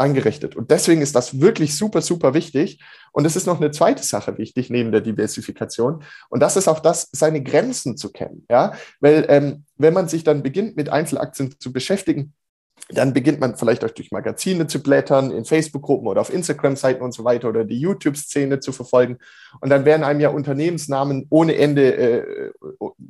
eingerichtet. 0.00 0.56
Und 0.56 0.70
deswegen 0.70 1.02
ist 1.02 1.14
das 1.14 1.40
wirklich 1.40 1.76
super, 1.76 2.00
super 2.00 2.34
wichtig. 2.34 2.80
Und 3.12 3.24
es 3.24 3.36
ist 3.36 3.46
noch 3.46 3.60
eine 3.60 3.70
zweite 3.70 4.02
Sache 4.02 4.38
wichtig 4.38 4.70
neben 4.70 4.92
der 4.92 5.00
Diversifikation. 5.00 6.02
Und 6.28 6.40
das 6.40 6.56
ist 6.56 6.68
auch 6.68 6.80
das, 6.80 7.08
seine 7.12 7.42
Grenzen 7.42 7.96
zu 7.96 8.10
kennen. 8.10 8.46
Ja, 8.50 8.72
weil 9.00 9.26
ähm, 9.28 9.64
wenn 9.76 9.94
man 9.94 10.08
sich 10.08 10.24
dann 10.24 10.42
beginnt, 10.42 10.76
mit 10.76 10.88
Einzelaktien 10.88 11.54
zu 11.58 11.72
beschäftigen, 11.72 12.34
dann 12.92 13.12
beginnt 13.12 13.40
man 13.40 13.56
vielleicht 13.56 13.84
auch 13.84 13.90
durch 13.90 14.10
Magazine 14.10 14.66
zu 14.66 14.82
blättern, 14.82 15.30
in 15.30 15.44
Facebook-Gruppen 15.44 16.08
oder 16.08 16.20
auf 16.20 16.32
Instagram-Seiten 16.32 17.02
und 17.02 17.12
so 17.12 17.24
weiter 17.24 17.48
oder 17.48 17.64
die 17.64 17.78
YouTube-Szene 17.78 18.60
zu 18.60 18.72
verfolgen. 18.72 19.18
Und 19.60 19.70
dann 19.70 19.84
werden 19.84 20.04
einem 20.04 20.20
ja 20.20 20.30
Unternehmensnamen 20.30 21.26
ohne 21.30 21.56
Ende 21.56 21.94
äh, 21.94 22.52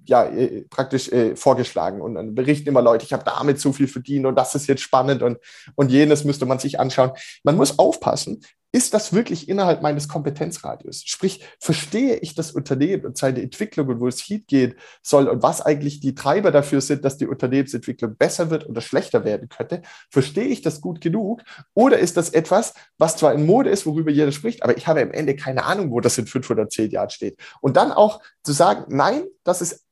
ja, 0.04 0.24
äh, 0.24 0.62
praktisch 0.70 1.10
äh, 1.12 1.36
vorgeschlagen. 1.36 2.00
Und 2.00 2.14
dann 2.14 2.34
berichten 2.34 2.68
immer 2.68 2.82
Leute, 2.82 3.04
ich 3.04 3.12
habe 3.12 3.24
damit 3.24 3.60
so 3.60 3.72
viel 3.72 3.88
verdient 3.88 4.26
und 4.26 4.36
das 4.36 4.54
ist 4.54 4.66
jetzt 4.66 4.82
spannend 4.82 5.22
und, 5.22 5.38
und 5.74 5.90
jenes 5.90 6.24
müsste 6.24 6.46
man 6.46 6.58
sich 6.58 6.78
anschauen. 6.78 7.12
Man 7.42 7.56
muss 7.56 7.78
aufpassen, 7.78 8.42
ist 8.72 8.94
das 8.94 9.12
wirklich 9.12 9.48
innerhalb 9.48 9.82
meines 9.82 10.08
Kompetenzradius? 10.08 11.02
Sprich, 11.04 11.44
verstehe 11.58 12.16
ich 12.16 12.34
das 12.34 12.52
Unternehmen 12.52 13.04
und 13.04 13.18
seine 13.18 13.42
Entwicklung 13.42 13.88
und 13.88 14.00
wo 14.00 14.06
es 14.06 14.20
hingeht 14.20 14.76
soll 15.02 15.28
und 15.28 15.42
was 15.42 15.60
eigentlich 15.60 16.00
die 16.00 16.14
Treiber 16.14 16.50
dafür 16.50 16.80
sind, 16.80 17.04
dass 17.04 17.16
die 17.16 17.26
Unternehmensentwicklung 17.26 18.16
besser 18.16 18.50
wird 18.50 18.68
oder 18.68 18.80
schlechter 18.80 19.24
werden 19.24 19.48
könnte? 19.48 19.82
Verstehe 20.10 20.44
ich 20.44 20.62
das 20.62 20.80
gut 20.80 21.00
genug? 21.00 21.42
Oder 21.74 21.98
ist 21.98 22.16
das 22.16 22.30
etwas, 22.30 22.74
was 22.98 23.16
zwar 23.16 23.34
in 23.34 23.44
Mode 23.44 23.70
ist, 23.70 23.86
worüber 23.86 24.10
jeder 24.10 24.32
spricht, 24.32 24.62
aber 24.62 24.76
ich 24.76 24.86
habe 24.86 25.02
am 25.02 25.10
Ende 25.10 25.34
keine 25.34 25.64
Ahnung, 25.64 25.90
wo 25.90 26.00
das 26.00 26.18
in 26.18 26.26
510 26.26 26.90
Jahren 26.90 27.10
steht? 27.10 27.38
Und 27.60 27.76
dann 27.76 27.90
auch 27.90 28.22
zu 28.44 28.52
sagen, 28.52 28.84
nein, 28.94 29.24
das 29.42 29.62
ist 29.62 29.84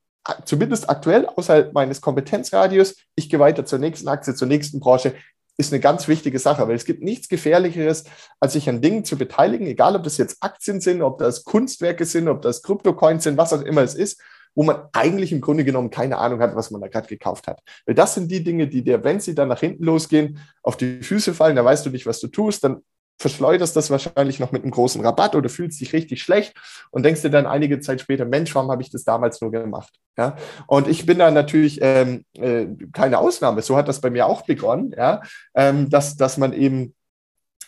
zumindest 0.45 0.89
aktuell 0.89 1.27
außerhalb 1.27 1.73
meines 1.73 2.01
Kompetenzradius. 2.01 2.97
Ich 3.15 3.31
gehe 3.31 3.41
weiter 3.41 3.65
zur 3.65 3.79
nächsten 3.79 4.09
Aktie, 4.09 4.35
zur 4.35 4.49
nächsten 4.49 4.81
Branche 4.81 5.15
ist 5.59 5.73
eine 5.73 5.81
ganz 5.81 6.07
wichtige 6.07 6.39
Sache, 6.39 6.67
weil 6.67 6.77
es 6.77 6.85
gibt 6.85 7.03
nichts 7.03 7.29
Gefährlicheres, 7.29 8.05
als 8.41 8.53
sich 8.53 8.69
an 8.69 8.81
Dingen 8.81 9.05
zu 9.05 9.19
beteiligen, 9.19 9.67
egal 9.67 9.97
ob 9.97 10.05
das 10.05 10.17
jetzt 10.17 10.39
Aktien 10.41 10.81
sind, 10.81 11.03
ob 11.03 11.19
das 11.19 11.45
Kunstwerke 11.45 12.05
sind, 12.05 12.29
ob 12.29 12.43
das 12.43 12.63
Kryptocoins 12.63 13.25
sind, 13.25 13.37
was 13.37 13.53
auch 13.53 13.63
immer 13.63 13.83
es 13.83 13.95
ist, 13.95 14.23
wo 14.55 14.63
man 14.63 14.83
eigentlich 14.93 15.33
im 15.33 15.41
Grunde 15.41 15.65
genommen 15.65 15.91
keine 15.91 16.19
Ahnung 16.19 16.41
hat, 16.41 16.55
was 16.55 16.71
man 16.71 16.81
da 16.81 16.89
gerade 16.89 17.09
gekauft 17.09 17.49
hat. 17.49 17.61
Weil 17.87 17.97
das 17.97 18.15
sind 18.15 18.31
die 18.31 18.43
Dinge, 18.43 18.69
die 18.69 18.83
dir, 18.83 19.03
wenn 19.03 19.21
sie 19.21 19.35
dann 19.35 19.49
nach 19.49 19.61
hinten 19.61 19.85
losgehen, 19.85 20.39
auf 20.63 20.77
die 20.77 21.03
Füße 21.03 21.35
fallen, 21.35 21.57
da 21.57 21.65
weißt 21.65 21.85
du 21.87 21.91
nicht, 21.91 22.07
was 22.07 22.21
du 22.21 22.29
tust, 22.29 22.63
dann 22.63 22.83
verschleuderst 23.19 23.75
das 23.75 23.91
wahrscheinlich 23.91 24.39
noch 24.39 24.53
mit 24.53 24.63
einem 24.63 24.71
großen 24.71 25.05
Rabatt 25.05 25.35
oder 25.35 25.49
fühlst 25.49 25.81
dich 25.81 25.93
richtig 25.93 26.23
schlecht 26.23 26.55
und 26.91 27.05
denkst 27.05 27.23
dir 27.23 27.31
dann 27.31 27.47
einige 27.47 27.81
Zeit 27.81 28.01
später, 28.01 28.25
Mensch, 28.25 28.55
warum 28.55 28.71
habe 28.71 28.83
ich 28.83 28.91
das 28.91 29.05
damals 29.05 29.41
nur 29.41 29.51
gemacht? 29.51 29.93
Ja, 30.17 30.37
und 30.67 30.89
ich 30.89 31.05
bin 31.05 31.19
da 31.19 31.31
natürlich 31.31 31.79
ähm, 31.83 32.25
äh, 32.35 32.67
keine 32.93 33.19
Ausnahme. 33.19 33.63
So 33.63 33.77
hat 33.77 33.89
das 33.89 34.01
bei 34.01 34.11
mir 34.11 34.27
auch 34.27 34.43
begonnen, 34.43 34.95
ja, 34.97 35.23
ähm, 35.55 35.91
dass, 35.91 36.17
dass 36.17 36.39
man 36.39 36.53
eben 36.53 36.95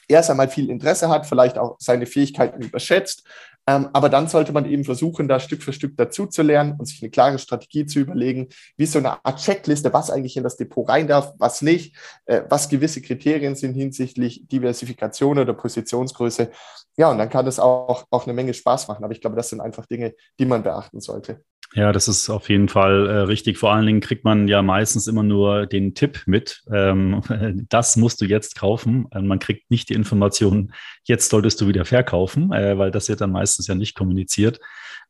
erst 0.08 0.30
einmal 0.30 0.48
viel 0.48 0.70
Interesse 0.70 1.08
hat, 1.08 1.26
vielleicht 1.26 1.58
auch 1.58 1.76
seine 1.78 2.06
Fähigkeiten 2.06 2.62
überschätzt, 2.62 3.24
aber 3.66 4.08
dann 4.08 4.28
sollte 4.28 4.52
man 4.52 4.64
eben 4.64 4.84
versuchen, 4.84 5.28
da 5.28 5.38
Stück 5.38 5.62
für 5.62 5.72
Stück 5.72 5.96
dazu 5.96 6.26
zu 6.26 6.42
lernen 6.42 6.74
und 6.78 6.86
sich 6.86 7.02
eine 7.02 7.10
klare 7.10 7.38
Strategie 7.38 7.86
zu 7.86 8.00
überlegen, 8.00 8.48
wie 8.76 8.86
so 8.86 8.98
eine 8.98 9.24
Art 9.24 9.38
Checkliste, 9.40 9.92
was 9.92 10.10
eigentlich 10.10 10.36
in 10.36 10.42
das 10.42 10.56
Depot 10.56 10.88
rein 10.88 11.06
darf, 11.06 11.34
was 11.38 11.62
nicht, 11.62 11.96
äh, 12.26 12.42
was 12.48 12.68
gewisse 12.68 13.02
Kriterien 13.02 13.54
sind 13.54 13.74
hinsichtlich 13.74 14.48
Diversifikation 14.48 15.38
oder 15.38 15.54
Positionsgröße. 15.54 16.50
Ja, 16.96 17.10
und 17.10 17.18
dann 17.18 17.30
kann 17.30 17.44
das 17.44 17.58
auch, 17.60 18.04
auch 18.10 18.24
eine 18.24 18.32
Menge 18.32 18.54
Spaß 18.54 18.88
machen. 18.88 19.04
Aber 19.04 19.12
ich 19.12 19.20
glaube, 19.20 19.36
das 19.36 19.48
sind 19.48 19.60
einfach 19.60 19.86
Dinge, 19.86 20.14
die 20.38 20.46
man 20.46 20.62
beachten 20.62 21.00
sollte. 21.00 21.42
Ja, 21.74 21.92
das 21.92 22.08
ist 22.08 22.28
auf 22.30 22.48
jeden 22.48 22.68
Fall 22.68 23.08
äh, 23.08 23.18
richtig. 23.20 23.56
Vor 23.56 23.72
allen 23.72 23.86
Dingen 23.86 24.00
kriegt 24.00 24.24
man 24.24 24.48
ja 24.48 24.60
meistens 24.60 25.06
immer 25.06 25.22
nur 25.22 25.66
den 25.66 25.94
Tipp 25.94 26.22
mit, 26.26 26.62
ähm, 26.72 27.22
das 27.68 27.96
musst 27.96 28.20
du 28.20 28.24
jetzt 28.24 28.56
kaufen. 28.58 29.06
Und 29.06 29.28
man 29.28 29.38
kriegt 29.38 29.70
nicht 29.70 29.88
die 29.88 29.94
Information, 29.94 30.72
jetzt 31.04 31.30
solltest 31.30 31.60
du 31.60 31.68
wieder 31.68 31.84
verkaufen, 31.84 32.52
äh, 32.52 32.76
weil 32.76 32.90
das 32.90 33.08
wird 33.08 33.20
dann 33.20 33.30
meistens 33.30 33.68
ja 33.68 33.76
nicht 33.76 33.94
kommuniziert, 33.94 34.58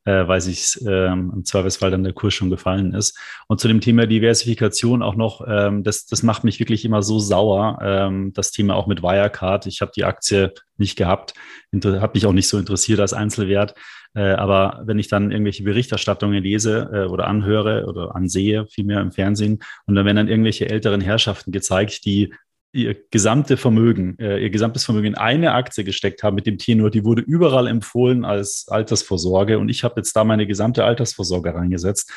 äh, 0.05 0.27
weil 0.27 0.39
sich 0.39 0.77
ähm, 0.85 1.31
im 1.35 1.45
Zweifelsfall 1.45 1.89
dann 1.89 2.03
der 2.03 2.13
Kurs 2.13 2.35
schon 2.35 2.51
gefallen 2.51 2.93
ist. 2.93 3.17
Und 3.47 3.59
zu 3.59 3.67
dem 3.67 3.81
Thema 3.81 4.05
Diversifikation 4.05 5.01
auch 5.01 5.15
noch, 5.15 5.43
ähm, 5.47 5.83
das, 5.83 6.05
das 6.05 6.21
macht 6.21 6.43
mich 6.43 6.59
wirklich 6.59 6.85
immer 6.85 7.01
so 7.01 7.17
sauer, 7.17 7.79
ähm, 7.81 8.33
das 8.33 8.51
Thema 8.51 8.75
auch 8.75 8.85
mit 8.85 9.01
Wirecard. 9.01 9.65
Ich 9.65 9.81
habe 9.81 9.93
die 9.95 10.03
Aktie 10.03 10.53
nicht 10.77 10.95
gehabt, 10.95 11.33
habe 11.73 12.11
mich 12.13 12.27
auch 12.27 12.33
nicht 12.33 12.47
so 12.47 12.59
interessiert 12.59 12.99
als 12.99 13.13
Einzelwert. 13.13 13.73
Äh, 14.13 14.31
aber 14.33 14.81
wenn 14.85 14.99
ich 14.99 15.07
dann 15.07 15.31
irgendwelche 15.31 15.63
Berichterstattungen 15.63 16.43
lese 16.43 16.89
äh, 16.93 17.05
oder 17.05 17.27
anhöre 17.27 17.85
oder 17.85 18.15
ansehe, 18.15 18.67
vielmehr 18.67 19.01
im 19.01 19.11
Fernsehen, 19.11 19.59
und 19.85 19.95
dann 19.95 20.05
werden 20.05 20.17
dann 20.17 20.27
irgendwelche 20.27 20.69
älteren 20.69 21.01
Herrschaften 21.01 21.51
gezeigt, 21.51 22.05
die 22.05 22.33
ihr 22.73 22.95
gesamte 23.09 23.57
Vermögen, 23.57 24.17
äh, 24.19 24.41
ihr 24.41 24.49
gesamtes 24.49 24.85
Vermögen 24.85 25.07
in 25.07 25.15
eine 25.15 25.53
Aktie 25.53 25.83
gesteckt 25.83 26.23
haben 26.23 26.35
mit 26.35 26.45
dem 26.45 26.57
Tenor, 26.57 26.89
die 26.89 27.03
wurde 27.03 27.21
überall 27.21 27.67
empfohlen 27.67 28.23
als 28.25 28.67
Altersvorsorge 28.69 29.59
und 29.59 29.69
ich 29.69 29.83
habe 29.83 29.95
jetzt 29.97 30.15
da 30.15 30.23
meine 30.23 30.47
gesamte 30.47 30.85
Altersvorsorge 30.85 31.53
reingesetzt, 31.53 32.11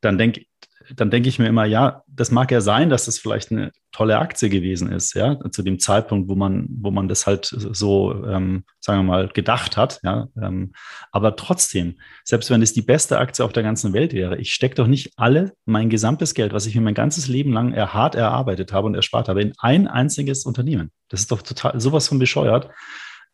dann 0.00 0.18
denke 0.18 0.44
dann 0.96 1.10
denke 1.10 1.28
ich 1.28 1.38
mir 1.38 1.46
immer, 1.46 1.64
ja, 1.64 2.02
das 2.06 2.30
mag 2.30 2.50
ja 2.50 2.60
sein, 2.60 2.90
dass 2.90 3.06
das 3.06 3.18
vielleicht 3.18 3.50
eine 3.50 3.72
tolle 3.92 4.18
Aktie 4.18 4.48
gewesen 4.48 4.90
ist, 4.90 5.14
ja, 5.14 5.38
zu 5.50 5.62
dem 5.62 5.78
Zeitpunkt, 5.78 6.28
wo 6.28 6.34
man, 6.34 6.66
wo 6.70 6.90
man 6.90 7.08
das 7.08 7.26
halt 7.26 7.46
so, 7.46 8.14
ähm, 8.24 8.64
sagen 8.80 9.00
wir 9.00 9.02
mal, 9.04 9.28
gedacht 9.28 9.76
hat, 9.76 10.00
ja. 10.02 10.28
Ähm, 10.40 10.72
aber 11.12 11.36
trotzdem, 11.36 11.98
selbst 12.24 12.50
wenn 12.50 12.62
es 12.62 12.72
die 12.72 12.82
beste 12.82 13.18
Aktie 13.18 13.44
auf 13.44 13.52
der 13.52 13.62
ganzen 13.62 13.92
Welt 13.92 14.12
wäre, 14.12 14.38
ich 14.38 14.52
stecke 14.52 14.76
doch 14.76 14.86
nicht 14.86 15.12
alle 15.16 15.52
mein 15.64 15.90
gesamtes 15.90 16.34
Geld, 16.34 16.52
was 16.52 16.66
ich 16.66 16.74
mir 16.74 16.82
mein 16.82 16.94
ganzes 16.94 17.28
Leben 17.28 17.52
lang 17.52 17.74
hart 17.74 18.14
erarbeitet 18.14 18.72
habe 18.72 18.86
und 18.86 18.94
erspart 18.94 19.28
habe, 19.28 19.42
in 19.42 19.52
ein 19.58 19.86
einziges 19.86 20.44
Unternehmen. 20.44 20.90
Das 21.08 21.20
ist 21.20 21.32
doch 21.32 21.42
total 21.42 21.80
sowas 21.80 22.08
von 22.08 22.18
bescheuert. 22.18 22.70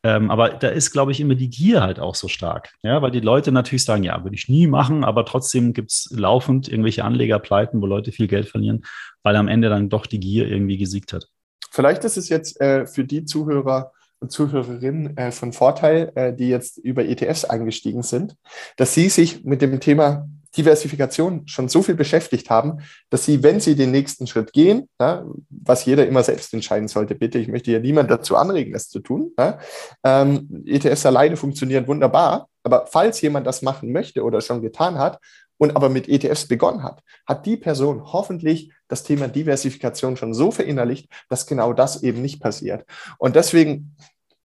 Ähm, 0.07 0.31
aber 0.31 0.51
da 0.51 0.69
ist, 0.69 0.93
glaube 0.93 1.11
ich, 1.11 1.21
immer 1.21 1.35
die 1.35 1.51
Gier 1.51 1.83
halt 1.83 1.99
auch 1.99 2.15
so 2.15 2.29
stark. 2.29 2.73
Ja, 2.85 3.03
weil 3.03 3.11
die 3.11 3.19
Leute 3.19 3.51
natürlich 3.51 3.85
sagen, 3.85 4.05
ja, 4.05 4.23
würde 4.23 4.37
ich 4.37 4.49
nie 4.49 4.69
machen, 4.69 5.03
aber 5.03 5.25
trotzdem 5.25 5.73
gibt 5.73 5.91
es 5.91 6.09
laufend 6.15 6.69
irgendwelche 6.69 7.03
Anlegerpleiten, 7.03 7.83
wo 7.83 7.87
Leute 7.87 8.13
viel 8.13 8.29
Geld 8.29 8.49
verlieren, 8.49 8.85
weil 9.25 9.35
am 9.35 9.49
Ende 9.49 9.69
dann 9.69 9.89
doch 9.89 10.07
die 10.07 10.21
Gier 10.21 10.47
irgendwie 10.47 10.77
gesiegt 10.77 11.13
hat. 11.13 11.27
Vielleicht 11.73 12.05
ist 12.05 12.17
es 12.17 12.29
jetzt 12.29 12.61
äh, 12.61 12.87
für 12.87 13.03
die 13.03 13.25
Zuhörer 13.25 13.91
und 14.21 14.31
Zuhörerinnen 14.31 15.17
äh, 15.17 15.33
von 15.33 15.53
Vorteil, 15.53 16.13
äh, 16.15 16.33
die 16.33 16.51
jetzt 16.51 16.79
über 16.79 17.05
ETFs 17.05 17.45
eingestiegen 17.45 18.05
sind, 18.05 18.37
dass 18.77 18.95
sie 18.95 19.09
sich 19.09 19.45
mit 19.45 19.61
dem 19.61 19.81
Thema 19.81 20.29
Diversifikation 20.57 21.47
schon 21.47 21.69
so 21.69 21.83
viel 21.83 21.95
beschäftigt 21.95 22.51
haben, 22.51 22.79
dass 23.11 23.25
sie, 23.25 23.43
wenn 23.43 23.61
sie 23.61 23.75
den 23.75 23.91
nächsten 23.91 24.27
Schritt 24.27 24.53
gehen, 24.53 24.89
ja, 25.01 25.25
was 25.51 25.85
jeder 25.85 26.07
immer 26.07 26.23
selbst 26.23 26.53
entscheiden 26.55 26.89
sollte, 26.89 27.15
bitte, 27.15 27.39
ich 27.39 27.49
möchte 27.49 27.71
ja 27.71 27.79
niemand 27.79 28.11
dazu 28.11 28.37
anregen, 28.37 28.73
das 28.73 28.89
zu 28.89 29.01
tun. 29.01 29.33
Ja, 29.39 29.59
ähm, 30.05 30.65
ETFs 30.67 31.07
alleine 31.07 31.37
funktionieren 31.37 31.87
wunderbar, 31.87 32.49
aber 32.63 32.87
falls 32.87 33.21
jemand 33.21 33.47
das 33.47 33.63
machen 33.63 33.93
möchte 33.93 34.23
oder 34.23 34.41
schon 34.41 34.63
getan 34.63 34.99
hat 34.99 35.21
und 35.59 35.77
aber 35.77 35.89
mit 35.89 36.09
ETFs 36.09 36.49
begonnen 36.49 36.83
hat, 36.83 37.03
hat 37.27 37.47
die 37.47 37.57
Person 37.57 38.13
hoffentlich 38.13 38.73
das 38.89 39.03
Thema 39.03 39.29
Diversifikation 39.29 40.17
schon 40.17 40.35
so 40.35 40.51
verinnerlicht, 40.51 41.09
dass 41.29 41.47
genau 41.47 41.73
das 41.73 42.03
eben 42.03 42.23
nicht 42.23 42.41
passiert. 42.41 42.85
Und 43.19 43.37
deswegen 43.37 43.97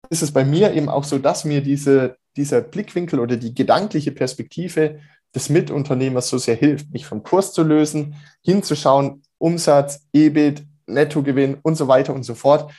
ist 0.10 0.22
es 0.22 0.32
bei 0.32 0.46
mir 0.46 0.74
eben 0.74 0.90
auch 0.90 1.04
so, 1.04 1.18
dass 1.18 1.46
mir 1.46 1.62
diese, 1.62 2.18
dieser 2.36 2.62
Blickwinkel 2.62 3.20
oder 3.20 3.38
die 3.38 3.54
gedankliche 3.54 4.12
Perspektive 4.12 5.00
des 5.36 5.50
Mitunternehmers 5.50 6.30
so 6.30 6.38
sehr 6.38 6.56
hilft, 6.56 6.92
mich 6.92 7.06
vom 7.06 7.24
Kurs 7.24 7.54
zu 7.54 7.64
lösen, 7.64 8.16
hinzuschauen, 8.42 9.22
Umsatz, 9.38 10.08
EBIT, 10.14 10.64
Nettogewinn 10.88 11.58
und 11.62 11.76
so 11.76 11.88
weiter 11.88 12.14
und 12.14 12.24
so 12.24 12.36
fort. 12.36 12.72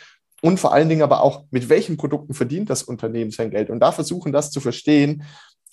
Und 0.42 0.58
vor 0.58 0.72
allen 0.72 0.88
Dingen 0.88 1.02
aber 1.02 1.22
auch, 1.22 1.44
mit 1.50 1.68
welchen 1.68 1.96
Produkten 1.96 2.34
verdient 2.34 2.70
das 2.70 2.82
Unternehmen 2.82 3.30
sein 3.30 3.50
Geld. 3.50 3.70
Und 3.70 3.80
da 3.80 3.92
versuchen, 3.92 4.32
das 4.32 4.50
zu 4.50 4.60
verstehen 4.60 5.22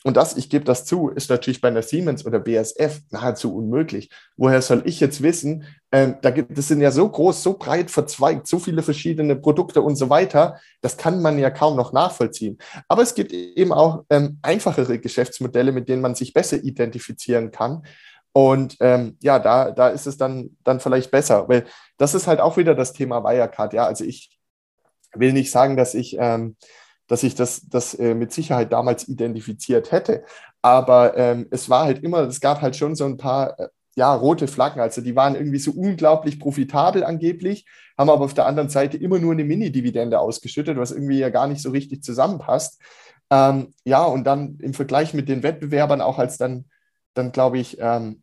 Und 0.07 0.15
das, 0.15 0.37
ich 0.37 0.49
gebe 0.49 0.63
das 0.63 0.85
zu, 0.85 1.09
ist 1.09 1.29
natürlich 1.29 1.59
bei 1.59 1.67
einer 1.67 1.81
Siemens 1.81 2.25
oder 2.25 2.39
BSF 2.39 3.01
nahezu 3.11 3.53
unmöglich. 3.53 4.09
Woher 4.37 4.61
soll 4.61 4.83
ich 4.85 5.01
jetzt 5.01 5.21
wissen, 5.21 5.65
ähm, 5.91 6.15
da 6.21 6.29
gibt, 6.29 6.57
das 6.57 6.69
sind 6.69 6.79
ja 6.79 6.91
so 6.91 7.09
groß, 7.09 7.43
so 7.43 7.57
breit 7.57 7.91
verzweigt, 7.91 8.47
so 8.47 8.57
viele 8.57 8.83
verschiedene 8.83 9.35
Produkte 9.35 9.81
und 9.81 9.97
so 9.97 10.09
weiter, 10.09 10.61
das 10.79 10.95
kann 10.95 11.21
man 11.21 11.37
ja 11.37 11.49
kaum 11.49 11.75
noch 11.75 11.91
nachvollziehen. 11.91 12.57
Aber 12.87 13.01
es 13.01 13.15
gibt 13.15 13.33
eben 13.33 13.73
auch 13.73 14.05
ähm, 14.09 14.39
einfachere 14.43 14.97
Geschäftsmodelle, 14.97 15.73
mit 15.73 15.89
denen 15.89 16.01
man 16.01 16.15
sich 16.15 16.31
besser 16.31 16.63
identifizieren 16.63 17.51
kann. 17.51 17.83
Und 18.31 18.77
ähm, 18.79 19.17
ja, 19.21 19.39
da, 19.39 19.71
da 19.71 19.89
ist 19.89 20.07
es 20.07 20.15
dann, 20.15 20.55
dann 20.63 20.79
vielleicht 20.79 21.11
besser, 21.11 21.49
weil 21.49 21.65
das 21.97 22.13
ist 22.13 22.27
halt 22.27 22.39
auch 22.39 22.55
wieder 22.55 22.75
das 22.75 22.93
Thema 22.93 23.25
Wirecard. 23.25 23.73
Ja, 23.73 23.87
also 23.87 24.05
ich 24.05 24.39
will 25.13 25.33
nicht 25.33 25.51
sagen, 25.51 25.75
dass 25.75 25.93
ich 25.93 26.15
ähm, 26.17 26.55
dass 27.07 27.23
ich 27.23 27.35
das, 27.35 27.67
das 27.69 27.93
äh, 27.93 28.13
mit 28.13 28.31
Sicherheit 28.31 28.71
damals 28.71 29.07
identifiziert 29.07 29.91
hätte. 29.91 30.23
Aber 30.61 31.17
ähm, 31.17 31.47
es 31.51 31.69
war 31.69 31.85
halt 31.85 32.03
immer, 32.03 32.19
es 32.21 32.41
gab 32.41 32.61
halt 32.61 32.75
schon 32.75 32.95
so 32.95 33.05
ein 33.05 33.17
paar 33.17 33.59
äh, 33.59 33.67
ja, 33.95 34.13
rote 34.13 34.47
Flaggen. 34.47 34.81
Also 34.81 35.01
die 35.01 35.15
waren 35.15 35.35
irgendwie 35.35 35.59
so 35.59 35.71
unglaublich 35.71 36.39
profitabel 36.39 37.03
angeblich, 37.03 37.65
haben 37.97 38.09
aber 38.09 38.25
auf 38.25 38.35
der 38.35 38.45
anderen 38.45 38.69
Seite 38.69 38.97
immer 38.97 39.17
nur 39.17 39.31
eine 39.31 39.43
Mini-Dividende 39.43 40.19
ausgeschüttet, 40.19 40.77
was 40.77 40.91
irgendwie 40.91 41.17
ja 41.19 41.29
gar 41.29 41.47
nicht 41.47 41.61
so 41.61 41.71
richtig 41.71 42.03
zusammenpasst. 42.03 42.79
Ähm, 43.31 43.73
ja, 43.85 44.03
und 44.03 44.23
dann 44.25 44.57
im 44.59 44.73
Vergleich 44.73 45.13
mit 45.13 45.27
den 45.27 45.43
Wettbewerbern 45.43 46.01
auch 46.01 46.19
als 46.19 46.37
dann, 46.37 46.65
dann 47.13 47.31
glaube 47.31 47.57
ich, 47.57 47.77
ähm, 47.79 48.21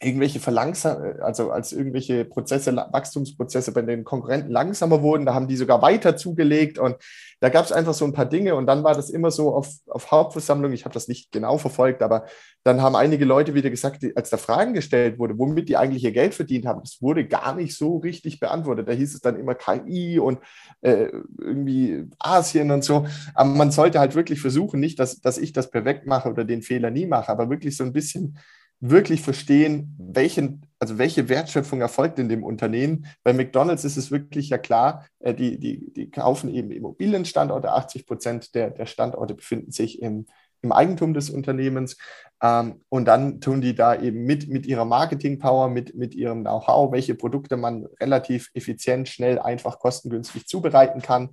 irgendwelche 0.00 0.38
verlangsam, 0.38 1.16
also 1.20 1.50
als 1.50 1.72
irgendwelche 1.72 2.24
Prozesse, 2.24 2.74
Wachstumsprozesse 2.76 3.72
bei 3.72 3.82
den 3.82 4.04
Konkurrenten 4.04 4.52
langsamer 4.52 5.02
wurden, 5.02 5.26
da 5.26 5.34
haben 5.34 5.48
die 5.48 5.56
sogar 5.56 5.82
weiter 5.82 6.16
zugelegt 6.16 6.78
und 6.78 6.96
da 7.40 7.48
gab 7.48 7.64
es 7.64 7.72
einfach 7.72 7.94
so 7.94 8.04
ein 8.04 8.12
paar 8.12 8.26
Dinge 8.26 8.54
und 8.54 8.66
dann 8.66 8.84
war 8.84 8.94
das 8.94 9.10
immer 9.10 9.32
so 9.32 9.52
auf, 9.52 9.68
auf 9.88 10.12
Hauptversammlung, 10.12 10.72
ich 10.72 10.84
habe 10.84 10.94
das 10.94 11.08
nicht 11.08 11.32
genau 11.32 11.58
verfolgt, 11.58 12.02
aber 12.02 12.26
dann 12.62 12.80
haben 12.80 12.94
einige 12.94 13.24
Leute 13.24 13.54
wieder 13.54 13.70
gesagt, 13.70 14.04
als 14.14 14.30
da 14.30 14.36
Fragen 14.36 14.72
gestellt 14.72 15.18
wurde, 15.18 15.36
womit 15.36 15.68
die 15.68 15.76
eigentlich 15.76 16.04
ihr 16.04 16.12
Geld 16.12 16.34
verdient 16.34 16.66
haben, 16.66 16.80
das 16.80 17.02
wurde 17.02 17.26
gar 17.26 17.56
nicht 17.56 17.76
so 17.76 17.96
richtig 17.96 18.38
beantwortet. 18.38 18.88
Da 18.88 18.92
hieß 18.92 19.14
es 19.14 19.20
dann 19.20 19.38
immer 19.38 19.56
KI 19.56 20.20
und 20.20 20.38
äh, 20.80 21.08
irgendwie 21.38 22.06
Asien 22.20 22.70
und 22.70 22.84
so, 22.84 23.06
aber 23.34 23.50
man 23.50 23.72
sollte 23.72 23.98
halt 23.98 24.14
wirklich 24.14 24.40
versuchen, 24.40 24.78
nicht, 24.78 25.00
dass, 25.00 25.20
dass 25.20 25.38
ich 25.38 25.52
das 25.52 25.70
perfekt 25.70 26.06
mache 26.06 26.28
oder 26.28 26.44
den 26.44 26.62
Fehler 26.62 26.90
nie 26.90 27.06
mache, 27.06 27.32
aber 27.32 27.50
wirklich 27.50 27.76
so 27.76 27.82
ein 27.82 27.92
bisschen 27.92 28.38
wirklich 28.80 29.22
verstehen, 29.22 29.96
welchen, 29.98 30.66
also 30.78 30.98
welche 30.98 31.28
Wertschöpfung 31.28 31.80
erfolgt 31.80 32.18
in 32.18 32.28
dem 32.28 32.44
Unternehmen. 32.44 33.06
Bei 33.24 33.32
McDonalds 33.32 33.84
ist 33.84 33.96
es 33.96 34.10
wirklich 34.10 34.50
ja 34.50 34.58
klar, 34.58 35.06
äh, 35.18 35.34
die, 35.34 35.58
die, 35.58 35.92
die 35.92 36.10
kaufen 36.10 36.48
eben 36.48 36.70
Immobilienstandorte, 36.70 37.72
80 37.72 38.06
Prozent 38.06 38.54
der, 38.54 38.70
der 38.70 38.86
Standorte 38.86 39.34
befinden 39.34 39.72
sich 39.72 40.00
im, 40.00 40.26
im 40.62 40.72
Eigentum 40.72 41.12
des 41.14 41.30
Unternehmens. 41.30 41.96
Ähm, 42.40 42.82
und 42.88 43.06
dann 43.06 43.40
tun 43.40 43.60
die 43.60 43.74
da 43.74 44.00
eben 44.00 44.24
mit, 44.24 44.48
mit 44.48 44.66
ihrer 44.66 44.84
Marketing-Power, 44.84 45.68
mit, 45.70 45.96
mit 45.96 46.14
ihrem 46.14 46.42
Know-how, 46.42 46.92
welche 46.92 47.16
Produkte 47.16 47.56
man 47.56 47.86
relativ 48.00 48.50
effizient, 48.54 49.08
schnell, 49.08 49.40
einfach, 49.40 49.80
kostengünstig 49.80 50.46
zubereiten 50.46 51.02
kann, 51.02 51.30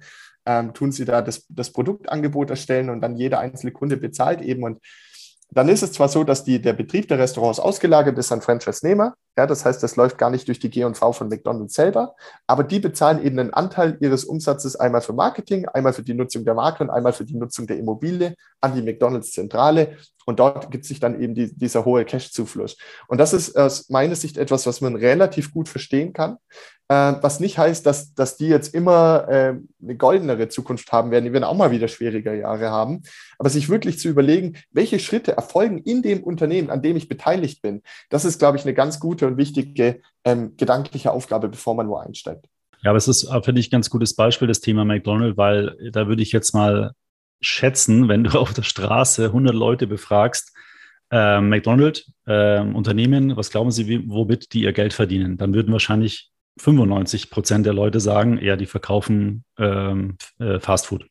ähm, 0.48 0.74
tun 0.74 0.92
sie 0.92 1.06
da 1.06 1.22
das, 1.22 1.46
das 1.50 1.72
Produktangebot 1.72 2.50
erstellen 2.50 2.90
und 2.90 3.02
dann 3.02 3.18
jeder 3.18 3.40
einzelne 3.40 3.72
Kunde 3.72 3.98
bezahlt 3.98 4.42
eben. 4.42 4.64
Und 4.64 4.80
dann 5.52 5.70
ist 5.70 5.84
es 5.84 5.94
zwar 5.94 6.10
so, 6.10 6.24
dass 6.24 6.44
die, 6.44 6.62
der 6.62 6.74
Betrieb 6.74 7.08
der 7.08 7.20
Restaurants 7.20 7.60
ausgelagert 7.60 8.18
ist 8.18 8.32
an 8.32 8.42
Franchise-Nehmer. 8.42 9.16
Ja, 9.38 9.46
das 9.46 9.66
heißt, 9.66 9.84
das 9.84 9.98
läuft 9.98 10.18
gar 10.18 10.30
nicht 10.30 10.48
durch 10.48 10.60
die 10.60 10.70
G&V 10.70 11.12
von 11.12 11.28
McDonald's 11.28 11.74
selber. 11.74 12.16
Aber 12.48 12.64
die 12.64 12.80
bezahlen 12.80 13.24
eben 13.24 13.38
einen 13.38 13.54
Anteil 13.54 13.98
ihres 14.00 14.24
Umsatzes 14.24 14.76
einmal 14.78 15.02
für 15.02 15.14
Marketing, 15.14 15.68
einmal 15.68 15.94
für 15.94 16.04
die 16.04 16.14
Nutzung 16.14 16.46
der 16.46 16.54
Marke 16.54 16.84
und 16.84 16.90
einmal 16.90 17.12
für 17.14 17.26
die 17.26 17.36
Nutzung 17.36 17.68
der 17.68 17.78
Immobilie 17.78 18.36
an 18.62 18.76
die 18.76 18.82
McDonald's-Zentrale. 18.82 19.98
Und 20.26 20.40
dort 20.40 20.72
gibt 20.72 20.86
sich 20.86 21.00
dann 21.00 21.22
eben 21.22 21.36
die, 21.36 21.54
dieser 21.56 21.86
hohe 21.86 22.04
Cash-Zufluss. 22.04 22.78
Und 23.08 23.20
das 23.20 23.34
ist 23.34 23.56
aus 23.58 23.90
meiner 23.90 24.16
Sicht 24.16 24.38
etwas, 24.38 24.66
was 24.66 24.82
man 24.82 24.96
relativ 24.96 25.54
gut 25.54 25.70
verstehen 25.70 26.14
kann. 26.14 26.38
Äh, 26.88 27.14
was 27.22 27.40
nicht 27.40 27.58
heißt, 27.58 27.86
dass, 27.86 28.14
dass 28.14 28.38
die 28.38 28.48
jetzt 28.48 28.76
immer 28.76 29.28
äh, 29.28 29.56
eine 29.82 29.96
goldenere 29.98 30.50
Zukunft 30.50 30.92
haben 30.92 31.10
werden. 31.10 31.26
Die 31.26 31.34
werden 31.34 31.44
auch 31.44 31.56
mal 31.56 31.72
wieder 31.72 31.88
schwieriger 31.88 32.34
Jahre 32.34 32.70
haben. 32.70 33.02
Aber 33.40 33.50
sich 33.50 33.70
wirklich 33.70 33.98
zu 34.00 34.08
überlegen, 34.08 34.58
welche 34.72 35.00
Schritte 35.00 35.32
erfolgen 35.34 35.80
in 35.80 36.04
dem 36.04 36.24
Unternehmen, 36.24 36.70
an 36.70 36.84
dem 36.84 36.96
ich 36.96 37.10
beteiligt 37.10 37.62
bin, 37.64 37.82
das 38.10 38.26
ist, 38.26 38.38
glaube 38.38 38.58
ich, 38.58 38.66
eine 38.66 38.76
ganz 38.76 39.00
gute 39.00 39.25
und 39.26 39.38
wichtige 39.38 40.02
ähm, 40.24 40.56
gedankliche 40.58 41.12
Aufgabe, 41.12 41.50
bevor 41.50 41.76
man 41.76 41.88
wo 41.88 41.98
einsteigt. 41.98 42.46
Ja, 42.82 42.92
aber 42.92 42.98
es 42.98 43.08
ist, 43.08 43.30
finde 43.44 43.62
ich, 43.62 43.68
ein 43.68 43.72
ganz 43.72 43.90
gutes 43.90 44.16
Beispiel, 44.16 44.48
das 44.48 44.62
Thema 44.62 44.86
McDonald's, 44.86 45.38
weil 45.38 45.76
da 45.92 46.08
würde 46.08 46.22
ich 46.22 46.32
jetzt 46.32 46.54
mal 46.54 46.92
schätzen, 47.42 48.08
wenn 48.10 48.24
du 48.24 48.30
auf 48.40 48.54
der 48.54 48.64
Straße 48.64 49.26
100 49.26 49.54
Leute 49.54 49.88
befragst, 49.88 50.54
äh, 51.12 51.40
McDonald's, 51.40 52.12
äh, 52.26 52.60
Unternehmen, 52.60 53.38
was 53.38 53.52
glauben 53.52 53.72
Sie, 53.72 53.88
wie, 53.88 54.08
womit 54.10 54.54
die 54.54 54.64
ihr 54.64 54.74
Geld 54.74 54.94
verdienen? 54.94 55.38
Dann 55.38 55.54
würden 55.54 55.72
wahrscheinlich 55.72 56.32
95 56.60 57.30
Prozent 57.30 57.66
der 57.66 57.74
Leute 57.74 58.00
sagen, 58.00 58.40
ja, 58.42 58.56
die 58.56 58.66
verkaufen 58.66 59.44
ähm, 59.58 60.18
äh, 60.40 60.60
Fast 60.60 60.88
Food. 60.88 61.06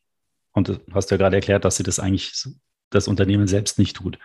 Und 0.53 0.69
du 0.69 0.77
hast 0.93 1.11
ja 1.11 1.17
gerade 1.17 1.35
erklärt, 1.35 1.65
dass 1.65 1.77
sie 1.77 1.83
das 1.83 1.99
eigentlich 1.99 2.45
das 2.89 3.07
Unternehmen 3.07 3.47
selbst 3.47 3.77
nicht 3.77 3.97
tut. 3.97 4.17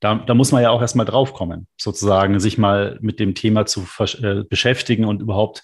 Da, 0.00 0.14
da 0.14 0.34
muss 0.34 0.50
man 0.50 0.62
ja 0.62 0.70
auch 0.70 0.80
erstmal 0.80 1.06
draufkommen, 1.06 1.66
sozusagen, 1.78 2.40
sich 2.40 2.58
mal 2.58 2.98
mit 3.00 3.20
dem 3.20 3.34
Thema 3.34 3.66
zu 3.66 3.86
äh, 4.22 4.44
beschäftigen 4.44 5.04
und 5.04 5.20
überhaupt, 5.20 5.62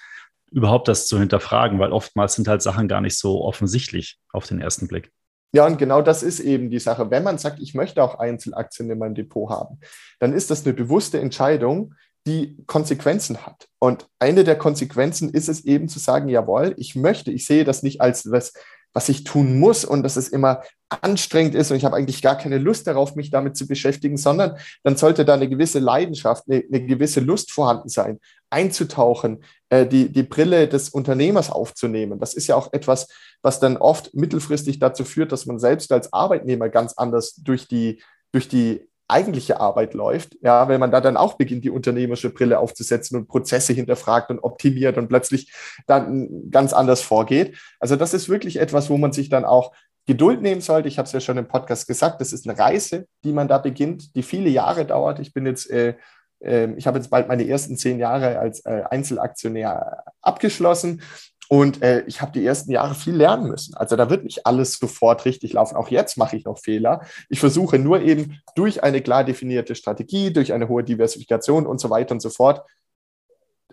überhaupt 0.50 0.88
das 0.88 1.06
zu 1.06 1.18
hinterfragen, 1.18 1.78
weil 1.78 1.92
oftmals 1.92 2.34
sind 2.34 2.46
halt 2.46 2.62
Sachen 2.62 2.86
gar 2.86 3.00
nicht 3.00 3.18
so 3.18 3.42
offensichtlich 3.42 4.18
auf 4.32 4.46
den 4.46 4.60
ersten 4.60 4.88
Blick. 4.88 5.10
Ja, 5.52 5.64
und 5.66 5.78
genau 5.78 6.02
das 6.02 6.22
ist 6.22 6.40
eben 6.40 6.70
die 6.70 6.78
Sache. 6.78 7.10
Wenn 7.10 7.22
man 7.22 7.38
sagt, 7.38 7.60
ich 7.60 7.72
möchte 7.72 8.02
auch 8.02 8.18
Einzelaktien 8.18 8.90
in 8.90 8.98
meinem 8.98 9.14
Depot 9.14 9.48
haben, 9.48 9.80
dann 10.18 10.34
ist 10.34 10.50
das 10.50 10.66
eine 10.66 10.74
bewusste 10.74 11.18
Entscheidung, 11.18 11.94
die 12.26 12.56
Konsequenzen 12.66 13.46
hat. 13.46 13.68
Und 13.78 14.06
eine 14.18 14.44
der 14.44 14.58
Konsequenzen 14.58 15.30
ist 15.30 15.48
es 15.48 15.64
eben 15.64 15.88
zu 15.88 15.98
sagen, 15.98 16.28
jawohl, 16.28 16.74
ich 16.76 16.96
möchte, 16.96 17.30
ich 17.30 17.46
sehe 17.46 17.64
das 17.64 17.82
nicht 17.82 18.00
als 18.00 18.30
was, 18.30 18.52
was 18.96 19.10
ich 19.10 19.24
tun 19.24 19.58
muss 19.58 19.84
und 19.84 20.02
dass 20.04 20.16
es 20.16 20.28
immer 20.28 20.62
anstrengend 20.88 21.54
ist 21.54 21.70
und 21.70 21.76
ich 21.76 21.84
habe 21.84 21.94
eigentlich 21.94 22.22
gar 22.22 22.38
keine 22.38 22.56
Lust 22.56 22.86
darauf, 22.86 23.14
mich 23.14 23.30
damit 23.30 23.54
zu 23.54 23.68
beschäftigen, 23.68 24.16
sondern 24.16 24.56
dann 24.84 24.96
sollte 24.96 25.26
da 25.26 25.34
eine 25.34 25.50
gewisse 25.50 25.80
Leidenschaft, 25.80 26.44
eine, 26.48 26.64
eine 26.66 26.86
gewisse 26.86 27.20
Lust 27.20 27.52
vorhanden 27.52 27.90
sein, 27.90 28.20
einzutauchen, 28.48 29.44
äh, 29.68 29.86
die, 29.86 30.10
die 30.10 30.22
Brille 30.22 30.66
des 30.66 30.88
Unternehmers 30.88 31.50
aufzunehmen. 31.50 32.18
Das 32.18 32.32
ist 32.32 32.46
ja 32.46 32.56
auch 32.56 32.72
etwas, 32.72 33.08
was 33.42 33.60
dann 33.60 33.76
oft 33.76 34.14
mittelfristig 34.14 34.78
dazu 34.78 35.04
führt, 35.04 35.30
dass 35.30 35.44
man 35.44 35.58
selbst 35.58 35.92
als 35.92 36.14
Arbeitnehmer 36.14 36.70
ganz 36.70 36.94
anders 36.94 37.34
durch 37.34 37.68
die, 37.68 38.02
durch 38.32 38.48
die 38.48 38.88
eigentliche 39.08 39.60
Arbeit 39.60 39.94
läuft, 39.94 40.36
ja, 40.42 40.68
wenn 40.68 40.80
man 40.80 40.90
da 40.90 41.00
dann 41.00 41.16
auch 41.16 41.34
beginnt, 41.34 41.64
die 41.64 41.70
unternehmerische 41.70 42.30
Brille 42.30 42.58
aufzusetzen 42.58 43.16
und 43.16 43.28
Prozesse 43.28 43.72
hinterfragt 43.72 44.30
und 44.30 44.40
optimiert 44.40 44.98
und 44.98 45.08
plötzlich 45.08 45.52
dann 45.86 46.50
ganz 46.50 46.72
anders 46.72 47.02
vorgeht. 47.02 47.56
Also 47.78 47.96
das 47.96 48.14
ist 48.14 48.28
wirklich 48.28 48.58
etwas, 48.58 48.90
wo 48.90 48.96
man 48.96 49.12
sich 49.12 49.28
dann 49.28 49.44
auch 49.44 49.72
Geduld 50.06 50.42
nehmen 50.42 50.60
sollte. 50.60 50.88
Ich 50.88 50.98
habe 50.98 51.06
es 51.06 51.12
ja 51.12 51.20
schon 51.20 51.38
im 51.38 51.48
Podcast 51.48 51.86
gesagt, 51.88 52.20
das 52.20 52.32
ist 52.32 52.48
eine 52.48 52.58
Reise, 52.58 53.06
die 53.24 53.32
man 53.32 53.48
da 53.48 53.58
beginnt, 53.58 54.14
die 54.14 54.22
viele 54.22 54.48
Jahre 54.48 54.84
dauert. 54.84 55.18
Ich 55.18 55.32
bin 55.32 55.46
jetzt 55.46 55.70
äh, 55.70 55.94
ähm, 56.40 56.76
ich 56.76 56.86
habe 56.86 56.98
jetzt 56.98 57.10
bald 57.10 57.28
meine 57.28 57.46
ersten 57.48 57.76
zehn 57.76 57.98
Jahre 57.98 58.38
als 58.38 58.64
äh, 58.64 58.82
Einzelaktionär 58.90 60.04
abgeschlossen 60.20 61.02
und 61.48 61.82
äh, 61.82 62.02
ich 62.06 62.20
habe 62.20 62.32
die 62.32 62.44
ersten 62.44 62.72
Jahre 62.72 62.94
viel 62.94 63.14
lernen 63.14 63.48
müssen. 63.48 63.74
Also 63.74 63.96
da 63.96 64.10
wird 64.10 64.24
nicht 64.24 64.46
alles 64.46 64.74
sofort 64.74 65.24
richtig 65.24 65.52
laufen. 65.52 65.76
Auch 65.76 65.88
jetzt 65.88 66.18
mache 66.18 66.36
ich 66.36 66.44
noch 66.44 66.58
Fehler. 66.58 67.02
Ich 67.28 67.40
versuche 67.40 67.78
nur 67.78 68.00
eben 68.00 68.40
durch 68.54 68.82
eine 68.82 69.00
klar 69.00 69.24
definierte 69.24 69.74
Strategie, 69.74 70.32
durch 70.32 70.52
eine 70.52 70.68
hohe 70.68 70.82
Diversifikation 70.82 71.66
und 71.66 71.80
so 71.80 71.90
weiter 71.90 72.12
und 72.12 72.20
so 72.20 72.30
fort, 72.30 72.62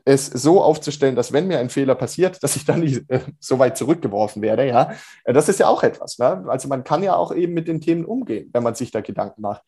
es 0.05 0.25
so 0.25 0.61
aufzustellen, 0.61 1.15
dass 1.15 1.31
wenn 1.31 1.47
mir 1.47 1.59
ein 1.59 1.69
Fehler 1.69 1.95
passiert, 1.95 2.43
dass 2.43 2.55
ich 2.55 2.65
dann 2.65 2.81
nicht 2.81 3.09
äh, 3.09 3.21
so 3.39 3.59
weit 3.59 3.77
zurückgeworfen 3.77 4.41
werde. 4.41 4.67
Ja, 4.67 4.91
äh, 5.23 5.33
das 5.33 5.49
ist 5.49 5.59
ja 5.59 5.67
auch 5.67 5.83
etwas. 5.83 6.19
Ne? 6.19 6.43
Also 6.47 6.67
man 6.67 6.83
kann 6.83 7.03
ja 7.03 7.15
auch 7.15 7.33
eben 7.33 7.53
mit 7.53 7.67
den 7.67 7.79
Themen 7.79 8.05
umgehen, 8.05 8.49
wenn 8.53 8.63
man 8.63 8.75
sich 8.75 8.91
da 8.91 9.01
Gedanken 9.01 9.41
macht. 9.41 9.61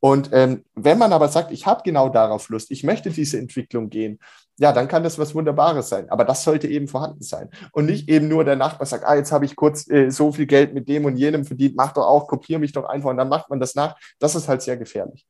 Und 0.00 0.30
ähm, 0.32 0.64
wenn 0.74 0.98
man 0.98 1.12
aber 1.12 1.28
sagt, 1.28 1.52
ich 1.52 1.66
habe 1.66 1.82
genau 1.84 2.08
darauf 2.08 2.48
Lust, 2.48 2.70
ich 2.70 2.84
möchte 2.84 3.10
diese 3.10 3.38
Entwicklung 3.38 3.90
gehen, 3.90 4.18
ja, 4.58 4.72
dann 4.72 4.88
kann 4.88 5.02
das 5.02 5.18
was 5.18 5.34
Wunderbares 5.34 5.88
sein. 5.88 6.08
Aber 6.10 6.24
das 6.24 6.44
sollte 6.44 6.68
eben 6.68 6.88
vorhanden 6.88 7.22
sein. 7.22 7.50
Und 7.72 7.86
nicht 7.86 8.08
eben 8.08 8.28
nur 8.28 8.44
der 8.44 8.56
Nachbar 8.56 8.86
sagt, 8.86 9.04
ah, 9.04 9.14
jetzt 9.14 9.32
habe 9.32 9.44
ich 9.44 9.56
kurz 9.56 9.88
äh, 9.90 10.10
so 10.10 10.32
viel 10.32 10.46
Geld 10.46 10.72
mit 10.72 10.88
dem 10.88 11.04
und 11.04 11.16
jenem 11.16 11.44
verdient, 11.44 11.76
mach 11.76 11.92
doch 11.92 12.06
auch, 12.06 12.28
kopiere 12.28 12.60
mich 12.60 12.72
doch 12.72 12.84
einfach 12.84 13.10
und 13.10 13.16
dann 13.16 13.28
macht 13.28 13.50
man 13.50 13.60
das 13.60 13.74
nach. 13.74 13.96
Das 14.18 14.34
ist 14.34 14.48
halt 14.48 14.62
sehr 14.62 14.76
gefährlich. 14.76 15.26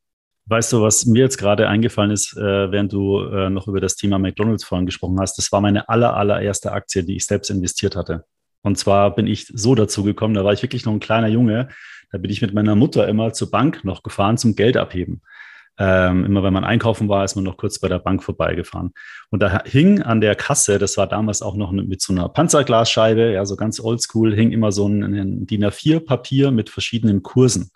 Weißt 0.47 0.73
du, 0.73 0.83
was 0.83 1.07
mir 1.07 1.21
jetzt 1.21 1.39
gerade 1.39 1.69
eingefallen 1.69 2.11
ist, 2.11 2.37
äh, 2.37 2.73
während 2.73 2.93
du 2.93 3.21
äh, 3.23 3.49
noch 3.49 3.69
über 3.69 3.81
das 3.81 3.95
Thema 3.95 4.19
McDonalds 4.19 4.65
vorhin 4.65 4.87
gesprochen 4.87 5.21
hast? 5.21 5.39
Das 5.39 5.53
war 5.53 5.61
meine 5.61 5.89
aller, 5.89 6.17
allererste 6.17 6.73
Aktie, 6.73 7.05
die 7.05 7.17
ich 7.17 7.27
selbst 7.27 7.49
investiert 7.51 7.95
hatte. 7.95 8.25
Und 8.63 8.77
zwar 8.77 9.15
bin 9.15 9.27
ich 9.27 9.47
so 9.47 9.75
dazu 9.75 10.03
gekommen, 10.03 10.35
da 10.35 10.45
war 10.45 10.53
ich 10.53 10.63
wirklich 10.63 10.85
noch 10.85 10.93
ein 10.93 11.01
kleiner 11.01 11.29
Junge. 11.29 11.69
Da 12.11 12.19
bin 12.19 12.31
ich 12.31 12.43
mit 12.43 12.55
meiner 12.55 12.75
Mutter 12.75 13.09
immer 13.09 13.33
zur 13.33 13.51
Bank 13.51 13.85
noch 13.85 14.03
gefahren 14.03 14.37
zum 14.37 14.57
Geld 14.57 14.77
abheben. 14.77 15.23
Ähm, 15.79 16.27
immer 16.27 16.43
wenn 16.43 16.53
man 16.53 16.65
einkaufen 16.65 17.09
war, 17.09 17.25
ist 17.25 17.35
man 17.35 17.45
noch 17.45 17.57
kurz 17.57 17.79
bei 17.79 17.89
der 17.89 17.99
Bank 17.99 18.23
vorbeigefahren. 18.23 18.93
Und 19.31 19.41
da 19.41 19.63
hing 19.65 20.03
an 20.03 20.21
der 20.21 20.35
Kasse, 20.35 20.79
das 20.79 20.97
war 20.97 21.07
damals 21.07 21.41
auch 21.41 21.57
noch 21.57 21.73
mit 21.73 22.03
so 22.03 22.13
einer 22.13 22.29
Panzerglasscheibe, 22.29 23.33
ja, 23.33 23.45
so 23.47 23.57
ganz 23.57 23.81
oldschool, 23.81 24.35
hing 24.35 24.53
immer 24.53 24.71
so 24.71 24.87
ein, 24.87 25.03
ein 25.03 25.47
DIN 25.47 25.65
A4-Papier 25.65 26.51
mit 26.51 26.69
verschiedenen 26.69 27.23
Kursen. 27.23 27.71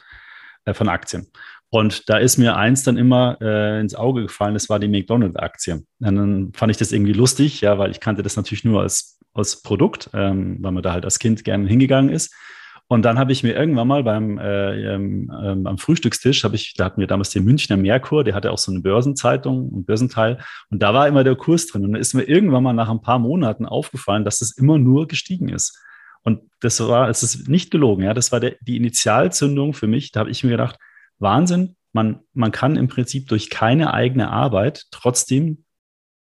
äh, 0.66 0.74
von 0.74 0.88
Aktien. 0.88 1.28
Und 1.76 2.08
da 2.08 2.16
ist 2.16 2.38
mir 2.38 2.56
eins 2.56 2.84
dann 2.84 2.96
immer 2.96 3.36
äh, 3.42 3.80
ins 3.80 3.94
Auge 3.94 4.22
gefallen, 4.22 4.54
das 4.54 4.70
war 4.70 4.78
die 4.78 4.88
McDonald's-Aktie. 4.88 5.84
dann 5.98 6.50
fand 6.54 6.70
ich 6.70 6.78
das 6.78 6.90
irgendwie 6.90 7.12
lustig, 7.12 7.60
ja, 7.60 7.76
weil 7.76 7.90
ich 7.90 8.00
kannte 8.00 8.22
das 8.22 8.34
natürlich 8.34 8.64
nur 8.64 8.80
als, 8.80 9.18
als 9.34 9.60
Produkt, 9.60 10.08
ähm, 10.14 10.56
weil 10.62 10.72
man 10.72 10.82
da 10.82 10.94
halt 10.94 11.04
als 11.04 11.18
Kind 11.18 11.44
gerne 11.44 11.68
hingegangen 11.68 12.10
ist. 12.10 12.34
Und 12.88 13.02
dann 13.02 13.18
habe 13.18 13.30
ich 13.30 13.42
mir 13.42 13.54
irgendwann 13.54 13.88
mal 13.88 14.04
beim 14.04 14.38
äh, 14.38 14.94
ähm, 14.94 15.30
ähm, 15.44 15.66
am 15.66 15.76
Frühstückstisch, 15.76 16.44
habe 16.44 16.56
ich, 16.56 16.72
da 16.78 16.86
hatten 16.86 16.98
wir 16.98 17.08
damals 17.08 17.28
den 17.28 17.44
Münchner 17.44 17.76
Merkur, 17.76 18.24
der 18.24 18.34
hatte 18.34 18.52
auch 18.52 18.58
so 18.58 18.72
eine 18.72 18.80
Börsenzeitung, 18.80 19.70
ein 19.70 19.84
Börsenteil, 19.84 20.38
und 20.70 20.82
da 20.82 20.94
war 20.94 21.06
immer 21.06 21.24
der 21.24 21.36
Kurs 21.36 21.66
drin. 21.66 21.84
Und 21.84 21.92
da 21.92 21.98
ist 21.98 22.14
mir 22.14 22.22
irgendwann 22.22 22.62
mal 22.62 22.72
nach 22.72 22.88
ein 22.88 23.02
paar 23.02 23.18
Monaten 23.18 23.66
aufgefallen, 23.66 24.24
dass 24.24 24.38
das 24.38 24.56
immer 24.56 24.78
nur 24.78 25.08
gestiegen 25.08 25.50
ist. 25.50 25.78
Und 26.22 26.40
das 26.60 26.80
war, 26.80 27.10
es 27.10 27.22
ist 27.22 27.50
nicht 27.50 27.70
gelogen, 27.70 28.02
ja, 28.02 28.14
das 28.14 28.32
war 28.32 28.40
der, 28.40 28.54
die 28.62 28.78
Initialzündung 28.78 29.74
für 29.74 29.88
mich. 29.88 30.10
Da 30.10 30.20
habe 30.20 30.30
ich 30.30 30.42
mir 30.42 30.52
gedacht, 30.52 30.78
Wahnsinn, 31.18 31.76
man, 31.92 32.20
man 32.32 32.52
kann 32.52 32.76
im 32.76 32.88
Prinzip 32.88 33.28
durch 33.28 33.50
keine 33.50 33.94
eigene 33.94 34.30
Arbeit 34.30 34.84
trotzdem 34.90 35.64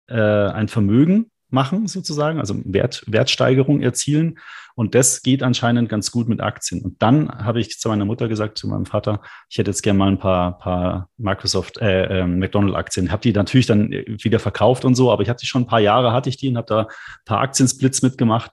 äh, 0.08 0.14
ein 0.14 0.68
Vermögen 0.68 1.30
machen, 1.50 1.86
sozusagen, 1.86 2.38
also 2.38 2.60
Wert, 2.64 3.04
Wertsteigerung 3.06 3.80
erzielen. 3.80 4.38
Und 4.76 4.94
das 4.96 5.22
geht 5.22 5.42
anscheinend 5.42 5.88
ganz 5.88 6.10
gut 6.10 6.28
mit 6.28 6.40
Aktien. 6.40 6.82
Und 6.82 7.00
dann 7.00 7.28
habe 7.28 7.60
ich 7.60 7.78
zu 7.78 7.88
meiner 7.88 8.04
Mutter 8.04 8.26
gesagt, 8.28 8.58
zu 8.58 8.66
meinem 8.66 8.86
Vater, 8.86 9.20
ich 9.48 9.56
hätte 9.56 9.70
jetzt 9.70 9.82
gerne 9.82 9.98
mal 9.98 10.08
ein 10.08 10.18
paar, 10.18 10.58
paar 10.58 11.08
Microsoft, 11.16 11.78
äh, 11.78 12.20
äh, 12.22 12.26
McDonald-Aktien. 12.26 13.12
Habe 13.12 13.22
die 13.22 13.32
natürlich 13.32 13.66
dann 13.66 13.90
wieder 13.90 14.40
verkauft 14.40 14.84
und 14.84 14.96
so, 14.96 15.12
aber 15.12 15.22
ich 15.22 15.28
hatte 15.28 15.40
die 15.40 15.46
schon 15.46 15.62
ein 15.62 15.68
paar 15.68 15.80
Jahre, 15.80 16.12
hatte 16.12 16.28
ich 16.28 16.36
die 16.36 16.48
und 16.48 16.56
habe 16.56 16.66
da 16.66 16.80
ein 16.80 17.24
paar 17.24 17.40
Aktiensplits 17.40 18.02
mitgemacht. 18.02 18.50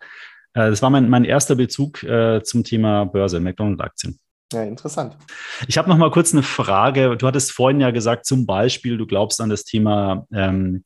Äh, 0.54 0.70
das 0.70 0.82
war 0.84 0.92
mein, 0.92 1.10
mein 1.10 1.26
erster 1.26 1.56
Bezug 1.56 2.04
äh, 2.04 2.44
zum 2.44 2.64
Thema 2.64 3.06
Börse, 3.06 3.40
McDonald-Aktien. 3.40 4.20
Ja, 4.52 4.64
interessant. 4.64 5.16
Ich 5.68 5.78
habe 5.78 5.90
noch 5.90 5.98
mal 5.98 6.12
kurz 6.12 6.34
eine 6.34 6.44
Frage. 6.44 7.16
Du 7.18 7.28
hattest 7.28 7.52
vorhin 7.52 7.80
ja 7.80 7.92
gesagt, 7.92 8.26
zum 8.26 8.46
Beispiel, 8.46 8.98
du 8.98 9.06
glaubst 9.06 9.40
an 9.40 9.50
das 9.50 9.64
Thema 9.64 10.26
ähm, 10.34 10.84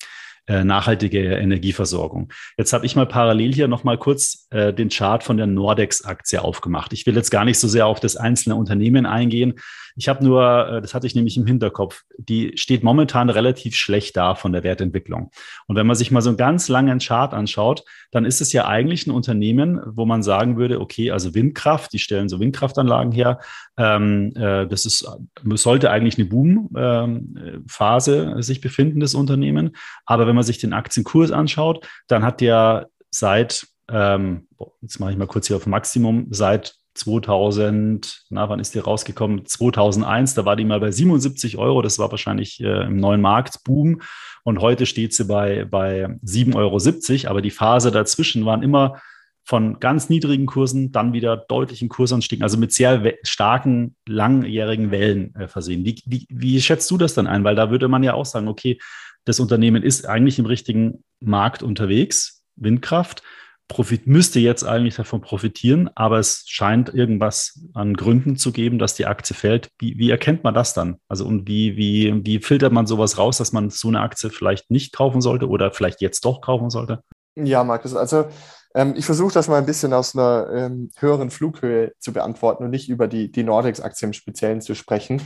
äh, 0.47 0.63
nachhaltige 0.63 1.35
Energieversorgung. 1.35 2.31
Jetzt 2.57 2.73
habe 2.73 2.85
ich 2.85 2.95
mal 2.95 3.07
parallel 3.07 3.53
hier 3.53 3.67
noch 3.67 3.83
mal 3.83 3.97
kurz 3.97 4.47
äh, 4.51 4.71
den 4.71 4.89
Chart 4.89 5.23
von 5.23 5.37
der 5.37 5.47
Nordex-Aktie 5.47 6.41
aufgemacht. 6.41 6.93
Ich 6.93 7.07
will 7.07 7.15
jetzt 7.15 7.31
gar 7.31 7.45
nicht 7.45 7.57
so 7.57 7.67
sehr 7.67 7.87
auf 7.87 7.99
das 7.99 8.15
einzelne 8.15 8.55
Unternehmen 8.55 9.07
eingehen. 9.07 9.55
Ich 9.97 10.09
habe 10.09 10.23
nur, 10.23 10.67
äh, 10.67 10.81
das 10.81 10.93
hatte 10.93 11.07
ich 11.07 11.15
nämlich 11.15 11.37
im 11.37 11.45
Hinterkopf, 11.45 12.03
die 12.17 12.51
steht 12.55 12.83
momentan 12.83 13.29
relativ 13.29 13.75
schlecht 13.75 14.17
da 14.17 14.35
von 14.35 14.51
der 14.51 14.63
Wertentwicklung. 14.63 15.31
Und 15.67 15.75
wenn 15.75 15.87
man 15.87 15.95
sich 15.95 16.11
mal 16.11 16.21
so 16.21 16.29
einen 16.29 16.37
ganz 16.37 16.67
langen 16.67 16.99
Chart 16.99 17.33
anschaut, 17.33 17.83
dann 18.11 18.25
ist 18.25 18.41
es 18.41 18.51
ja 18.51 18.67
eigentlich 18.67 19.07
ein 19.07 19.11
Unternehmen, 19.11 19.81
wo 19.85 20.05
man 20.05 20.21
sagen 20.21 20.57
würde, 20.57 20.81
okay, 20.81 21.11
also 21.11 21.33
Windkraft, 21.33 21.93
die 21.93 21.99
stellen 21.99 22.29
so 22.29 22.39
Windkraftanlagen 22.39 23.11
her, 23.11 23.39
ähm, 23.77 24.33
äh, 24.35 24.67
das 24.67 24.85
ist, 24.85 25.07
sollte 25.43 25.91
eigentlich 25.91 26.17
eine 26.17 26.27
Boom-Phase 26.27 28.33
ähm, 28.35 28.41
sich 28.41 28.61
befinden, 28.61 28.99
das 28.99 29.15
Unternehmen. 29.15 29.75
Aber 30.05 30.27
wenn 30.27 30.35
man 30.35 30.43
sich 30.43 30.57
den 30.57 30.73
Aktienkurs 30.73 31.31
anschaut, 31.31 31.87
dann 32.07 32.23
hat 32.23 32.41
der 32.41 32.89
seit, 33.11 33.67
ähm, 33.89 34.47
jetzt 34.81 34.99
mache 34.99 35.11
ich 35.11 35.17
mal 35.17 35.27
kurz 35.27 35.47
hier 35.47 35.55
auf 35.55 35.67
Maximum, 35.67 36.27
seit 36.31 36.75
2000, 36.95 38.23
na, 38.29 38.49
wann 38.49 38.59
ist 38.59 38.73
die 38.73 38.79
rausgekommen? 38.79 39.45
2001, 39.45 40.33
da 40.33 40.45
war 40.45 40.55
die 40.55 40.65
mal 40.65 40.79
bei 40.79 40.91
77 40.91 41.57
Euro. 41.57 41.81
Das 41.81 41.99
war 41.99 42.09
wahrscheinlich 42.09 42.61
äh, 42.61 42.85
im 42.85 42.97
neuen 42.97 43.21
Marktboom. 43.21 44.01
Und 44.43 44.59
heute 44.61 44.85
steht 44.85 45.13
sie 45.13 45.25
bei, 45.25 45.65
bei 45.65 46.05
7,70 46.25 46.55
Euro. 46.55 47.29
Aber 47.29 47.41
die 47.41 47.51
Phase 47.51 47.91
dazwischen 47.91 48.45
waren 48.45 48.63
immer 48.63 49.01
von 49.43 49.79
ganz 49.79 50.09
niedrigen 50.09 50.47
Kursen, 50.47 50.91
dann 50.91 51.13
wieder 51.13 51.37
deutlichen 51.37 51.87
Kursanstiegen, 51.87 52.41
also 52.41 52.57
mit 52.57 52.73
sehr 52.73 53.13
starken, 53.21 53.95
langjährigen 54.07 54.89
Wellen 54.89 55.35
äh, 55.35 55.47
versehen. 55.47 55.85
Wie, 55.85 56.01
wie, 56.05 56.25
wie 56.29 56.59
schätzt 56.61 56.89
du 56.89 56.97
das 56.97 57.13
dann 57.13 57.27
ein? 57.27 57.43
Weil 57.43 57.55
da 57.55 57.69
würde 57.69 57.87
man 57.87 58.03
ja 58.03 58.15
auch 58.15 58.25
sagen, 58.25 58.47
okay, 58.47 58.79
das 59.25 59.39
Unternehmen 59.39 59.83
ist 59.83 60.07
eigentlich 60.07 60.39
im 60.39 60.45
richtigen 60.45 61.03
Markt 61.19 61.61
unterwegs, 61.61 62.43
Windkraft 62.55 63.21
profit 63.67 64.07
müsste 64.07 64.39
jetzt 64.39 64.63
eigentlich 64.63 64.95
davon 64.95 65.21
profitieren, 65.21 65.89
aber 65.95 66.19
es 66.19 66.43
scheint 66.47 66.93
irgendwas 66.93 67.59
an 67.73 67.95
Gründen 67.95 68.37
zu 68.37 68.51
geben, 68.51 68.79
dass 68.79 68.95
die 68.95 69.05
Aktie 69.05 69.35
fällt. 69.35 69.69
Wie, 69.79 69.97
wie 69.97 70.11
erkennt 70.11 70.43
man 70.43 70.53
das 70.53 70.73
dann? 70.73 70.97
Also 71.07 71.25
und 71.25 71.47
wie, 71.47 71.75
wie, 71.75 72.25
wie 72.25 72.39
filtert 72.39 72.71
man 72.71 72.87
sowas 72.87 73.17
raus, 73.17 73.37
dass 73.37 73.51
man 73.51 73.69
so 73.69 73.87
eine 73.87 74.01
Aktie 74.01 74.29
vielleicht 74.29 74.69
nicht 74.69 74.93
kaufen 74.93 75.21
sollte 75.21 75.47
oder 75.47 75.71
vielleicht 75.71 76.01
jetzt 76.01 76.25
doch 76.25 76.41
kaufen 76.41 76.69
sollte? 76.69 77.01
Ja, 77.35 77.63
Markus, 77.63 77.95
also 77.95 78.27
ähm, 78.75 78.93
ich 78.95 79.05
versuche 79.05 79.33
das 79.33 79.47
mal 79.47 79.57
ein 79.57 79.65
bisschen 79.65 79.93
aus 79.93 80.15
einer 80.15 80.47
ähm, 80.53 80.91
höheren 80.97 81.31
Flughöhe 81.31 81.93
zu 81.99 82.13
beantworten 82.13 82.65
und 82.65 82.69
nicht 82.69 82.89
über 82.89 83.07
die, 83.07 83.31
die 83.31 83.43
Nordex-Aktie 83.43 84.07
im 84.07 84.13
Speziellen 84.13 84.61
zu 84.61 84.75
sprechen. 84.75 85.21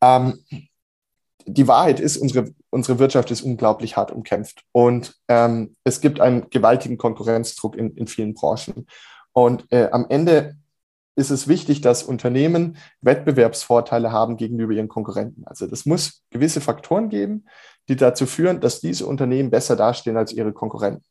Ähm, 0.00 0.38
die 1.52 1.68
Wahrheit 1.68 2.00
ist, 2.00 2.16
unsere, 2.16 2.52
unsere 2.70 2.98
Wirtschaft 2.98 3.30
ist 3.30 3.42
unglaublich 3.42 3.96
hart 3.96 4.10
umkämpft 4.10 4.64
und 4.72 5.16
ähm, 5.28 5.76
es 5.84 6.00
gibt 6.00 6.20
einen 6.20 6.50
gewaltigen 6.50 6.98
Konkurrenzdruck 6.98 7.76
in, 7.76 7.96
in 7.96 8.06
vielen 8.06 8.34
Branchen. 8.34 8.86
Und 9.32 9.66
äh, 9.70 9.88
am 9.92 10.06
Ende 10.08 10.56
ist 11.16 11.30
es 11.30 11.48
wichtig, 11.48 11.80
dass 11.80 12.02
Unternehmen 12.02 12.78
Wettbewerbsvorteile 13.00 14.10
haben 14.10 14.36
gegenüber 14.36 14.72
ihren 14.72 14.88
Konkurrenten. 14.88 15.44
Also 15.46 15.66
das 15.66 15.86
muss 15.86 16.22
gewisse 16.30 16.60
Faktoren 16.60 17.08
geben, 17.08 17.44
die 17.88 17.96
dazu 17.96 18.26
führen, 18.26 18.60
dass 18.60 18.80
diese 18.80 19.06
Unternehmen 19.06 19.50
besser 19.50 19.76
dastehen 19.76 20.16
als 20.16 20.32
ihre 20.32 20.52
Konkurrenten. 20.52 21.04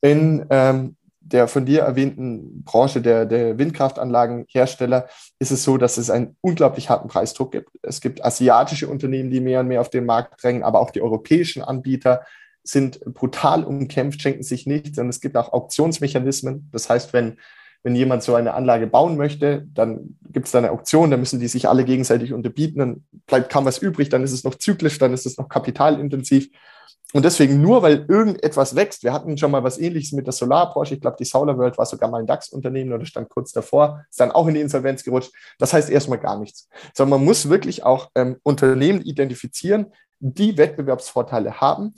In 0.00 0.46
ähm, 0.50 0.96
der 1.24 1.48
von 1.48 1.64
dir 1.64 1.82
erwähnten 1.82 2.62
Branche 2.64 3.00
der, 3.00 3.26
der 3.26 3.58
Windkraftanlagenhersteller 3.58 5.08
ist 5.38 5.50
es 5.50 5.64
so, 5.64 5.78
dass 5.78 5.96
es 5.96 6.10
einen 6.10 6.36
unglaublich 6.40 6.90
harten 6.90 7.08
Preisdruck 7.08 7.52
gibt. 7.52 7.70
Es 7.82 8.00
gibt 8.00 8.24
asiatische 8.24 8.88
Unternehmen, 8.88 9.30
die 9.30 9.40
mehr 9.40 9.60
und 9.60 9.68
mehr 9.68 9.80
auf 9.80 9.90
den 9.90 10.04
Markt 10.04 10.42
drängen, 10.42 10.62
aber 10.62 10.80
auch 10.80 10.90
die 10.90 11.02
europäischen 11.02 11.62
Anbieter 11.62 12.22
sind 12.64 13.00
brutal 13.04 13.64
umkämpft, 13.64 14.22
schenken 14.22 14.42
sich 14.42 14.66
nichts. 14.66 14.98
Und 14.98 15.08
es 15.08 15.20
gibt 15.20 15.36
auch 15.36 15.52
Auktionsmechanismen. 15.52 16.68
Das 16.72 16.88
heißt, 16.88 17.12
wenn, 17.12 17.38
wenn 17.82 17.96
jemand 17.96 18.22
so 18.22 18.34
eine 18.34 18.54
Anlage 18.54 18.86
bauen 18.86 19.16
möchte, 19.16 19.66
dann 19.74 20.16
gibt 20.30 20.46
es 20.46 20.52
da 20.52 20.58
eine 20.58 20.70
Auktion, 20.70 21.10
da 21.10 21.16
müssen 21.16 21.40
die 21.40 21.48
sich 21.48 21.68
alle 21.68 21.84
gegenseitig 21.84 22.32
unterbieten, 22.32 22.78
dann 22.78 23.04
bleibt 23.26 23.50
kaum 23.50 23.64
was 23.64 23.78
übrig, 23.78 24.08
dann 24.08 24.22
ist 24.22 24.32
es 24.32 24.44
noch 24.44 24.54
zyklisch, 24.54 24.98
dann 24.98 25.12
ist 25.12 25.26
es 25.26 25.36
noch 25.36 25.48
kapitalintensiv. 25.48 26.48
Und 27.12 27.24
deswegen 27.24 27.60
nur, 27.60 27.82
weil 27.82 28.06
irgendetwas 28.08 28.74
wächst, 28.74 29.02
wir 29.02 29.12
hatten 29.12 29.36
schon 29.36 29.50
mal 29.50 29.62
was 29.62 29.78
ähnliches 29.78 30.12
mit 30.12 30.26
der 30.26 30.32
Solarbranche, 30.32 30.94
ich 30.94 31.00
glaube, 31.00 31.16
die 31.18 31.26
Solar 31.26 31.58
World 31.58 31.76
war 31.76 31.84
sogar 31.84 32.08
mal 32.08 32.20
ein 32.20 32.26
DAX-Unternehmen 32.26 32.92
oder 32.92 33.04
stand 33.04 33.28
kurz 33.28 33.52
davor, 33.52 34.04
ist 34.08 34.18
dann 34.18 34.30
auch 34.30 34.46
in 34.46 34.54
die 34.54 34.60
Insolvenz 34.60 35.04
gerutscht. 35.04 35.32
Das 35.58 35.72
heißt 35.74 35.90
erstmal 35.90 36.18
gar 36.18 36.38
nichts. 36.38 36.68
Sondern 36.94 37.18
man 37.18 37.26
muss 37.26 37.50
wirklich 37.50 37.84
auch 37.84 38.10
ähm, 38.14 38.36
Unternehmen 38.42 39.02
identifizieren, 39.02 39.92
die 40.20 40.56
Wettbewerbsvorteile 40.56 41.60
haben, 41.60 41.94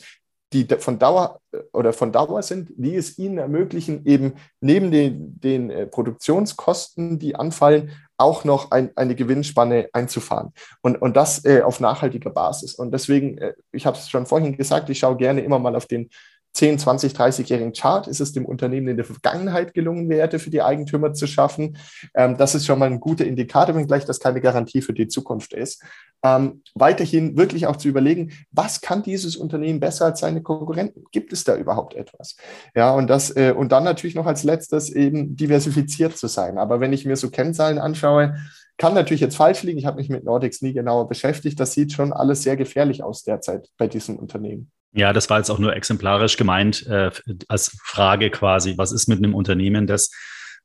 die 0.55 0.67
von 0.79 0.99
Dauer 0.99 1.41
oder 1.73 1.93
von 1.93 2.13
Dauer 2.13 2.43
sind, 2.43 2.71
die 2.77 2.95
es 2.95 3.19
ihnen 3.19 3.39
ermöglichen, 3.39 4.07
eben 4.07 4.35
neben 4.61 4.91
den, 4.93 5.41
den 5.41 5.71
äh, 5.71 5.87
Produktionskosten, 5.87 7.19
die 7.19 7.35
anfallen, 7.35 7.91
auch 8.17 8.45
noch 8.45 8.71
ein, 8.71 8.93
eine 8.97 9.17
Gewinnspanne 9.17 9.89
einzufahren. 9.93 10.53
Und, 10.83 11.03
und 11.03 11.17
das 11.17 11.45
äh, 11.45 11.63
auf 11.63 11.81
nachhaltiger 11.81 12.31
Basis. 12.31 12.75
Und 12.75 12.93
deswegen, 12.93 13.39
äh, 13.39 13.55
ich 13.73 13.85
habe 13.87 13.97
es 13.97 14.09
schon 14.09 14.27
vorhin 14.27 14.57
gesagt, 14.57 14.89
ich 14.89 15.01
schaue 15.01 15.17
gerne 15.17 15.43
immer 15.43 15.59
mal 15.59 15.75
auf 15.75 15.87
den 15.87 16.09
10, 16.55 16.79
20, 16.79 17.13
30-jährigen 17.13 17.73
Chart 17.73 18.07
ist 18.07 18.21
es 18.21 18.33
dem 18.33 18.47
Unternehmen 18.47 18.87
in 18.87 18.97
der 18.97 19.05
Vergangenheit 19.05 19.75
gelungen, 19.75 20.09
Werte 20.09 20.39
für 20.39 20.51
die 20.51 20.63
Eigentümer 20.63 21.13
zu 21.13 21.27
schaffen. 21.27 21.77
Ähm, 22.15 22.37
das 22.37 22.55
ist 22.55 22.65
schon 22.65 22.79
mal 22.79 22.87
ein 22.87 23.01
guter 23.01 23.25
Indikator, 23.25 23.75
wenngleich 23.75 24.05
das 24.05 24.21
keine 24.21 24.41
Garantie 24.41 24.81
für 24.81 24.93
die 24.93 25.09
Zukunft 25.09 25.53
ist. 25.53 25.83
Ähm, 26.25 26.63
weiterhin 26.75 27.37
wirklich 27.37 27.67
auch 27.67 27.77
zu 27.77 27.89
überlegen, 27.89 28.33
was 28.53 28.81
kann 28.81 29.03
dieses 29.03 29.37
Unternehmen 29.37 29.81
besser 29.81 30.07
als 30.07 30.21
seine 30.21 30.43
Konkurrenten? 30.43 31.05
Gibt 31.11 31.33
es 31.33 31.43
da 31.43 31.57
überhaupt 31.57 31.95
etwas? 31.95 32.37
Ja, 32.75 32.93
und 32.93 33.09
das, 33.09 33.35
äh, 33.37 33.53
und 33.55 33.73
dann 33.73 33.83
natürlich 33.83 34.15
noch 34.15 34.27
als 34.27 34.45
letztes 34.45 34.91
eben 34.91 35.37
diversifiziert 35.37 36.17
zu 36.17 36.29
sein. 36.29 36.57
Aber 36.59 36.79
wenn 36.79 36.93
ich 36.93 37.05
mir 37.05 37.17
so 37.17 37.31
Kennzahlen 37.31 37.79
anschaue, 37.79 38.37
kann 38.79 38.95
natürlich 38.95 39.21
jetzt 39.21 39.37
falsch 39.37 39.65
liegen. 39.65 39.79
Ich 39.79 39.87
habe 39.87 39.97
mich 39.97 40.09
mit 40.09 40.25
Nordex 40.25 40.63
nie 40.63 40.73
genauer 40.73 41.09
beschäftigt. 41.09 41.59
Das 41.59 41.73
sieht 41.73 41.93
schon 41.93 42.13
alles 42.13 42.43
sehr 42.45 42.57
gefährlich 42.57 43.03
aus 43.03 43.25
derzeit 43.25 43.69
bei 43.77 43.89
diesem 43.89 44.17
Unternehmen. 44.17 44.71
Ja, 44.95 45.13
das 45.13 45.29
war 45.29 45.39
jetzt 45.39 45.51
auch 45.51 45.59
nur 45.59 45.75
exemplarisch 45.75 46.37
gemeint 46.37 46.87
äh, 46.87 47.11
als 47.49 47.77
Frage 47.83 48.31
quasi, 48.31 48.79
was 48.79 48.93
ist 48.93 49.09
mit 49.09 49.19
einem 49.19 49.35
Unternehmen, 49.35 49.87
das 49.87 50.11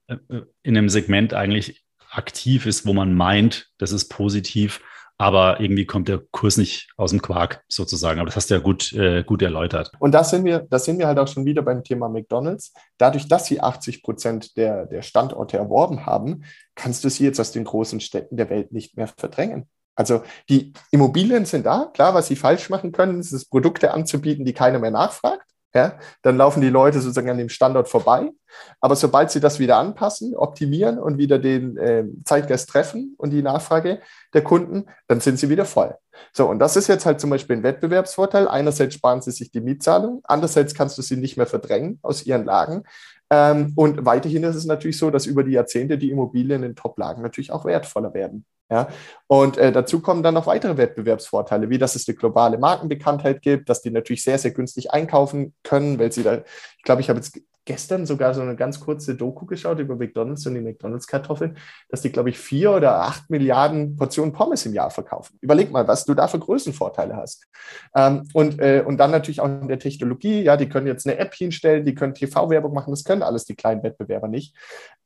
äh, 0.07 0.17
in 0.61 0.77
einem 0.77 0.89
Segment 0.89 1.34
eigentlich 1.34 1.84
aktiv 2.11 2.65
ist, 2.65 2.86
wo 2.86 2.93
man 2.93 3.13
meint, 3.13 3.69
das 3.77 3.91
ist 3.91 4.09
positiv, 4.09 4.82
aber 5.17 5.59
irgendwie 5.59 5.86
kommt 5.86 6.07
der 6.07 6.21
Kurs 6.32 6.57
nicht 6.57 6.89
aus 6.95 7.11
dem 7.11 7.21
Quark 7.21 7.63
sozusagen. 7.67 8.19
Aber 8.19 8.27
das 8.27 8.38
hast 8.38 8.49
du 8.49 8.53
ja 8.53 8.61
gut, 8.61 8.93
äh, 8.93 9.23
gut 9.23 9.41
erläutert. 9.41 9.91
Und 9.99 10.13
das 10.13 10.30
sind 10.30 10.45
wir, 10.45 10.59
das 10.69 10.86
sind 10.86 10.97
wir 10.97 11.07
halt 11.07 11.19
auch 11.19 11.27
schon 11.27 11.45
wieder 11.45 11.61
beim 11.61 11.84
Thema 11.84 12.07
McDonalds. 12.07 12.71
Dadurch, 12.97 13.27
dass 13.27 13.45
sie 13.45 13.59
80 13.59 14.01
Prozent 14.01 14.55
der, 14.55 14.86
der 14.86 15.01
Standorte 15.01 15.57
erworben 15.57 16.05
haben, 16.05 16.45
kannst 16.73 17.03
du 17.03 17.09
sie 17.09 17.25
jetzt 17.25 17.39
aus 17.39 17.51
den 17.51 17.65
großen 17.65 17.99
Städten 17.99 18.38
der 18.38 18.49
Welt 18.49 18.71
nicht 18.71 18.95
mehr 18.95 19.07
verdrängen. 19.07 19.67
Also 20.00 20.24
die 20.47 20.72
Immobilien 20.91 21.43
sind 21.43 21.66
da. 21.66 21.91
Klar, 21.93 22.14
was 22.14 22.28
sie 22.28 22.38
falsch 22.38 22.70
machen 22.70 22.93
können, 22.93 23.20
ist 23.20 23.34
es 23.34 23.43
Produkte 23.43 23.93
anzubieten, 23.93 24.45
die 24.45 24.54
keiner 24.54 24.80
mehr 24.80 24.91
nachfragt. 24.91 25.43
ja, 25.76 26.00
dann 26.22 26.38
laufen 26.38 26.62
die 26.62 26.70
Leute 26.70 27.02
sozusagen 27.02 27.30
an 27.30 27.38
dem 27.38 27.50
Standort 27.50 27.89
vorbei. 27.89 28.30
Aber 28.80 28.95
sobald 28.95 29.30
sie 29.30 29.41
das 29.41 29.60
wieder 29.60 29.76
anpassen, 29.78 30.36
optimieren 30.36 31.00
und 31.00 31.18
wieder 31.18 31.38
den 31.38 31.78
äh, 31.78 32.06
Zeitgeist 32.24 32.70
treffen 32.70 33.14
und 33.18 33.32
die 33.32 33.43
Nachfrage 33.43 34.00
der 34.34 34.41
Kunden, 34.41 34.86
dann 35.08 35.20
sind 35.20 35.38
sie 35.38 35.50
wieder 35.50 35.66
voll. 35.66 35.93
So, 36.32 36.47
und 36.47 36.60
das 36.60 36.78
ist 36.78 36.88
jetzt 36.88 37.06
halt 37.06 37.20
zum 37.20 37.30
Beispiel 37.30 37.58
ein 37.58 37.64
Wettbewerbsvorteil. 37.64 38.47
Einerseits 38.47 38.95
sparen 38.95 39.22
sie 39.22 39.32
sich 39.32 39.52
die 39.52 39.62
Mietzahlung, 39.62 40.22
andererseits 40.24 40.74
kannst 40.74 40.97
du 40.97 41.02
sie 41.02 41.18
nicht 41.18 41.36
mehr 41.36 41.45
verdrängen 41.45 42.00
aus 42.04 42.26
ihren 42.26 42.45
Lagen. 42.45 42.84
Ähm, 43.32 43.73
und 43.75 44.05
weiterhin 44.05 44.43
ist 44.43 44.55
es 44.55 44.65
natürlich 44.65 44.97
so, 44.97 45.11
dass 45.11 45.25
über 45.25 45.43
die 45.43 45.51
Jahrzehnte 45.51 45.97
die 45.97 46.11
Immobilien 46.11 46.63
in 46.63 46.75
Top-Lagen 46.75 47.21
natürlich 47.21 47.51
auch 47.51 47.65
wertvoller 47.65 48.13
werden. 48.13 48.45
Ja? 48.71 48.88
Und 49.27 49.57
äh, 49.57 49.71
dazu 49.71 50.01
kommen 50.01 50.23
dann 50.23 50.34
noch 50.34 50.47
weitere 50.47 50.77
Wettbewerbsvorteile, 50.77 51.69
wie 51.69 51.77
dass 51.77 51.95
es 51.95 52.07
eine 52.07 52.17
globale 52.17 52.57
Markenbekanntheit 52.57 53.41
gibt, 53.41 53.69
dass 53.69 53.82
die 53.82 53.91
natürlich 53.91 54.23
sehr, 54.23 54.38
sehr 54.38 54.51
günstig 54.51 54.91
einkaufen 54.91 55.53
können, 55.63 55.99
weil 55.99 56.11
sie 56.11 56.23
da, 56.23 56.43
ich 56.77 56.84
glaube, 56.84 57.01
ich 57.01 57.09
habe 57.09 57.19
jetzt 57.19 57.39
gestern 57.70 58.07
sogar 58.07 58.34
so 58.34 58.41
eine 58.41 58.55
ganz 58.55 58.80
kurze 58.80 59.13
Doku 59.13 59.45
geschaut 59.45 59.78
über 59.78 59.95
McDonalds 59.95 60.43
und 60.47 60.55
die 60.55 60.59
McDonalds-Kartoffeln, 60.59 61.55
dass 61.88 62.01
die, 62.01 62.11
glaube 62.11 62.32
ich, 62.32 62.39
vier 62.39 62.72
oder 62.72 63.01
acht 63.01 63.30
Milliarden 63.30 63.95
Portionen 63.95 64.34
Pommes 64.34 64.65
im 64.65 64.74
Jahr 64.74 64.89
verkaufen. 64.89 65.38
Überleg 65.39 65.70
mal, 65.70 65.88
was 65.88 66.03
du 66.03 66.15
da 66.15 66.28
für 66.28 66.39
Größenvorteile 66.39 67.15
hast. 67.15 67.45
Ähm, 67.95 68.28
und, 68.34 68.59
äh, 68.59 68.84
und 68.84 68.97
dann 68.97 69.11
natürlich 69.11 69.39
auch 69.39 69.45
in 69.45 69.67
der 69.67 69.78
Technologie, 69.78 70.41
ja, 70.41 70.57
die 70.57 70.67
können 70.67 70.88
jetzt 70.88 71.05
eine 71.05 71.20
App 71.20 71.36
hinstellen, 71.36 71.86
die 71.86 71.93
können 71.93 72.15
TV-Werbung 72.15 72.74
machen, 72.74 72.89
das 72.89 73.03
können 73.03 73.22
alles 73.22 73.45
die 73.45 73.55
kleinen 73.55 73.84
Wettbewerber 73.84 74.30
nicht. 74.30 74.55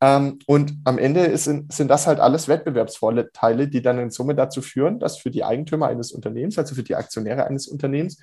Ähm, 0.00 0.38
und 0.46 0.72
am 0.84 0.96
Ende 0.96 1.20
ist, 1.20 1.44
sind 1.44 1.90
das 1.90 2.06
halt 2.06 2.18
alles 2.18 2.48
Wettbewerbsvorteile, 2.48 3.68
die 3.68 3.82
dann 3.82 3.98
in 3.98 4.08
Summe 4.08 4.34
dazu 4.34 4.62
führen, 4.62 5.00
dass 5.00 5.18
für 5.18 5.30
die 5.30 5.44
Eigentümer 5.44 5.88
eines 5.88 6.12
Unternehmens, 6.12 6.58
also 6.58 6.74
für 6.74 6.82
die 6.82 6.94
Aktionäre 6.94 7.46
eines 7.46 7.68
Unternehmens, 7.68 8.22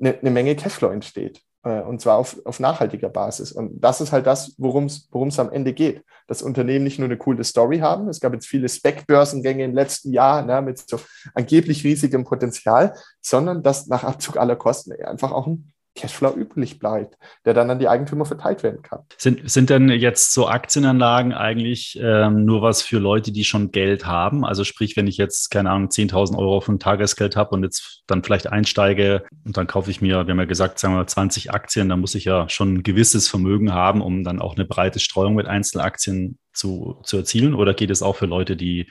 eine, 0.00 0.18
eine 0.18 0.30
Menge 0.30 0.56
Cashflow 0.56 0.88
entsteht. 0.88 1.42
Äh, 1.64 1.80
und 1.80 2.00
zwar 2.00 2.18
auf, 2.18 2.40
auf 2.44 2.60
nachhaltiger 2.60 3.08
Basis. 3.08 3.52
Und 3.52 3.80
das 3.82 4.00
ist 4.00 4.12
halt 4.12 4.26
das, 4.26 4.54
worum 4.58 4.86
es 4.86 5.38
am 5.38 5.50
Ende 5.50 5.72
geht. 5.72 6.02
Das 6.26 6.42
Unternehmen 6.42 6.84
nicht 6.84 6.98
nur 6.98 7.08
eine 7.08 7.18
coole 7.18 7.44
Story 7.44 7.78
haben. 7.78 8.08
Es 8.08 8.20
gab 8.20 8.32
jetzt 8.32 8.46
viele 8.46 8.68
Spec-Börsengänge 8.68 9.64
im 9.64 9.74
letzten 9.74 10.12
Jahr 10.12 10.42
ne, 10.42 10.62
mit 10.62 10.78
so 10.78 11.00
angeblich 11.34 11.84
riesigem 11.84 12.24
Potenzial, 12.24 12.94
sondern 13.20 13.62
dass 13.62 13.86
nach 13.86 14.04
Abzug 14.04 14.36
aller 14.36 14.56
Kosten 14.56 14.92
einfach 15.04 15.32
auch 15.32 15.46
ein 15.46 15.73
Cashflow 15.94 16.34
üblich 16.34 16.78
bleibt, 16.78 17.16
der 17.44 17.54
dann 17.54 17.70
an 17.70 17.78
die 17.78 17.88
Eigentümer 17.88 18.24
verteilt 18.24 18.62
werden 18.62 18.82
kann. 18.82 19.00
Sind, 19.16 19.48
sind 19.48 19.70
denn 19.70 19.88
jetzt 19.90 20.32
so 20.32 20.48
Aktienanlagen 20.48 21.32
eigentlich 21.32 21.98
ähm, 22.02 22.44
nur 22.44 22.62
was 22.62 22.82
für 22.82 22.98
Leute, 22.98 23.30
die 23.30 23.44
schon 23.44 23.70
Geld 23.70 24.04
haben? 24.04 24.44
Also 24.44 24.64
sprich, 24.64 24.96
wenn 24.96 25.06
ich 25.06 25.16
jetzt, 25.16 25.50
keine 25.50 25.70
Ahnung, 25.70 25.88
10.000 25.88 26.36
Euro 26.36 26.60
von 26.60 26.80
Tagesgeld 26.80 27.36
habe 27.36 27.54
und 27.54 27.62
jetzt 27.62 28.02
dann 28.06 28.24
vielleicht 28.24 28.48
einsteige 28.48 29.24
und 29.44 29.56
dann 29.56 29.66
kaufe 29.66 29.90
ich 29.90 30.00
mir, 30.00 30.26
wir 30.26 30.32
haben 30.32 30.38
ja 30.38 30.44
gesagt, 30.44 30.78
sagen 30.78 30.96
wir 30.96 31.06
20 31.06 31.52
Aktien, 31.52 31.88
dann 31.88 32.00
muss 32.00 32.14
ich 32.14 32.24
ja 32.24 32.48
schon 32.48 32.74
ein 32.74 32.82
gewisses 32.82 33.28
Vermögen 33.28 33.72
haben, 33.72 34.00
um 34.00 34.24
dann 34.24 34.40
auch 34.40 34.56
eine 34.56 34.64
breite 34.64 34.98
Streuung 34.98 35.34
mit 35.34 35.46
Einzelaktien 35.46 36.38
zu, 36.52 37.00
zu 37.04 37.18
erzielen? 37.18 37.54
Oder 37.54 37.74
geht 37.74 37.90
es 37.90 38.02
auch 38.02 38.16
für 38.16 38.26
Leute, 38.26 38.56
die 38.56 38.90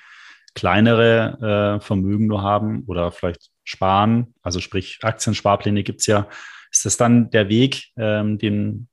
kleinere 0.56 1.80
äh, 1.80 1.84
Vermögen 1.84 2.28
nur 2.28 2.42
haben 2.42 2.84
oder 2.88 3.12
vielleicht 3.12 3.50
sparen? 3.64 4.34
Also 4.42 4.60
sprich, 4.60 5.00
Aktiensparpläne 5.02 5.84
gibt 5.84 6.02
es 6.02 6.08
ja 6.08 6.28
ist 6.74 6.86
das 6.86 6.98
dann 6.98 7.30
der 7.30 7.50
Weg, 7.50 7.92
ähm, 7.98 8.38
den 8.38 8.88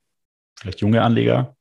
vielleicht 0.59 0.81
junge 0.81 1.03
Anleger 1.03 1.57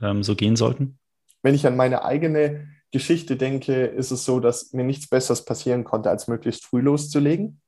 ähm, 0.00 0.22
so 0.22 0.36
gehen 0.36 0.56
sollten? 0.56 0.98
Wenn 1.42 1.54
ich 1.54 1.66
an 1.66 1.76
meine 1.76 2.04
eigene 2.04 2.68
Geschichte 2.90 3.36
denke, 3.36 3.84
ist 3.86 4.10
es 4.10 4.24
so, 4.24 4.40
dass 4.40 4.72
mir 4.72 4.84
nichts 4.84 5.08
Besseres 5.08 5.44
passieren 5.44 5.84
konnte, 5.84 6.10
als 6.10 6.28
möglichst 6.28 6.64
früh 6.64 6.80
loszulegen. 6.80 7.60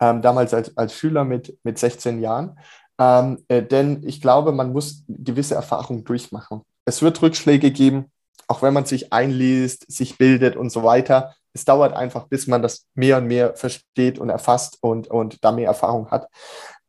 Ähm, 0.00 0.20
damals 0.20 0.52
als, 0.52 0.76
als 0.76 0.94
Schüler 0.94 1.24
mit, 1.24 1.56
mit 1.62 1.78
16 1.78 2.20
Jahren. 2.20 2.58
Ähm, 2.98 3.44
äh, 3.48 3.62
denn 3.62 4.02
ich 4.06 4.20
glaube, 4.20 4.52
man 4.52 4.72
muss 4.72 5.04
gewisse 5.08 5.54
Erfahrungen 5.54 6.04
durchmachen. 6.04 6.62
Es 6.84 7.00
wird 7.02 7.22
Rückschläge 7.22 7.70
geben, 7.70 8.10
auch 8.48 8.62
wenn 8.62 8.74
man 8.74 8.84
sich 8.84 9.12
einliest, 9.12 9.90
sich 9.90 10.18
bildet 10.18 10.56
und 10.56 10.70
so 10.70 10.82
weiter. 10.82 11.34
Es 11.52 11.64
dauert 11.64 11.94
einfach, 11.94 12.28
bis 12.28 12.46
man 12.46 12.60
das 12.60 12.86
mehr 12.94 13.16
und 13.18 13.26
mehr 13.26 13.54
versteht 13.56 14.18
und 14.18 14.28
erfasst 14.28 14.78
und, 14.82 15.08
und 15.08 15.42
da 15.42 15.52
mehr 15.52 15.68
Erfahrung 15.68 16.10
hat. 16.10 16.28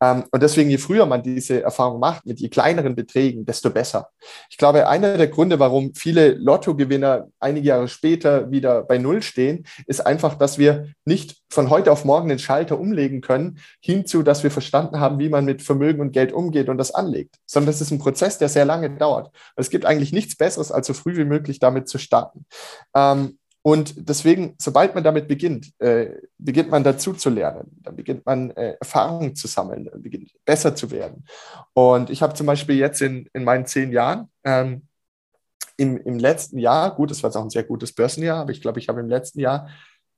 Ähm, 0.00 0.24
und 0.30 0.42
deswegen, 0.42 0.70
je 0.70 0.78
früher 0.78 1.06
man 1.06 1.22
diese 1.22 1.62
Erfahrung 1.62 2.00
macht, 2.00 2.26
mit 2.26 2.40
je 2.40 2.48
kleineren 2.48 2.94
Beträgen, 2.94 3.44
desto 3.44 3.70
besser. 3.70 4.10
Ich 4.50 4.56
glaube, 4.56 4.88
einer 4.88 5.16
der 5.16 5.28
Gründe, 5.28 5.58
warum 5.58 5.94
viele 5.94 6.32
Lottogewinner 6.34 7.28
einige 7.40 7.68
Jahre 7.68 7.88
später 7.88 8.50
wieder 8.50 8.82
bei 8.82 8.98
Null 8.98 9.22
stehen, 9.22 9.66
ist 9.86 10.06
einfach, 10.06 10.36
dass 10.36 10.58
wir 10.58 10.92
nicht 11.04 11.36
von 11.50 11.70
heute 11.70 11.90
auf 11.90 12.04
morgen 12.04 12.28
den 12.28 12.38
Schalter 12.38 12.78
umlegen 12.78 13.20
können, 13.20 13.58
hinzu, 13.80 14.22
dass 14.22 14.42
wir 14.42 14.50
verstanden 14.50 15.00
haben, 15.00 15.18
wie 15.18 15.28
man 15.28 15.44
mit 15.44 15.62
Vermögen 15.62 16.00
und 16.00 16.12
Geld 16.12 16.32
umgeht 16.32 16.68
und 16.68 16.78
das 16.78 16.94
anlegt, 16.94 17.36
sondern 17.46 17.72
das 17.72 17.80
ist 17.80 17.90
ein 17.90 17.98
Prozess, 17.98 18.38
der 18.38 18.48
sehr 18.48 18.64
lange 18.64 18.90
dauert. 18.90 19.30
Es 19.56 19.70
gibt 19.70 19.84
eigentlich 19.84 20.12
nichts 20.12 20.36
Besseres, 20.36 20.70
als 20.70 20.86
so 20.86 20.94
früh 20.94 21.16
wie 21.16 21.24
möglich 21.24 21.58
damit 21.58 21.88
zu 21.88 21.98
starten. 21.98 22.46
Ähm, 22.94 23.38
und 23.62 24.08
deswegen, 24.08 24.54
sobald 24.58 24.94
man 24.94 25.04
damit 25.04 25.28
beginnt, 25.28 25.72
äh, 25.80 26.10
beginnt 26.38 26.70
man 26.70 26.84
dazu 26.84 27.12
zu 27.12 27.28
lernen, 27.28 27.80
dann 27.82 27.96
beginnt 27.96 28.24
man 28.24 28.50
äh, 28.52 28.76
Erfahrungen 28.80 29.34
zu 29.34 29.46
sammeln, 29.46 29.90
beginnt 29.96 30.32
besser 30.44 30.74
zu 30.74 30.90
werden. 30.90 31.24
Und 31.74 32.10
ich 32.10 32.22
habe 32.22 32.34
zum 32.34 32.46
Beispiel 32.46 32.76
jetzt 32.76 33.02
in, 33.02 33.28
in 33.34 33.44
meinen 33.44 33.66
zehn 33.66 33.92
Jahren, 33.92 34.30
ähm, 34.44 34.82
im, 35.76 35.96
im 35.98 36.18
letzten 36.18 36.58
Jahr, 36.58 36.94
gut, 36.94 37.10
das 37.10 37.22
war 37.22 37.30
jetzt 37.30 37.36
auch 37.36 37.44
ein 37.44 37.50
sehr 37.50 37.64
gutes 37.64 37.92
Börsenjahr, 37.92 38.38
aber 38.40 38.50
ich 38.50 38.60
glaube, 38.60 38.78
ich 38.78 38.88
habe 38.88 39.00
im 39.00 39.08
letzten 39.08 39.40
Jahr 39.40 39.68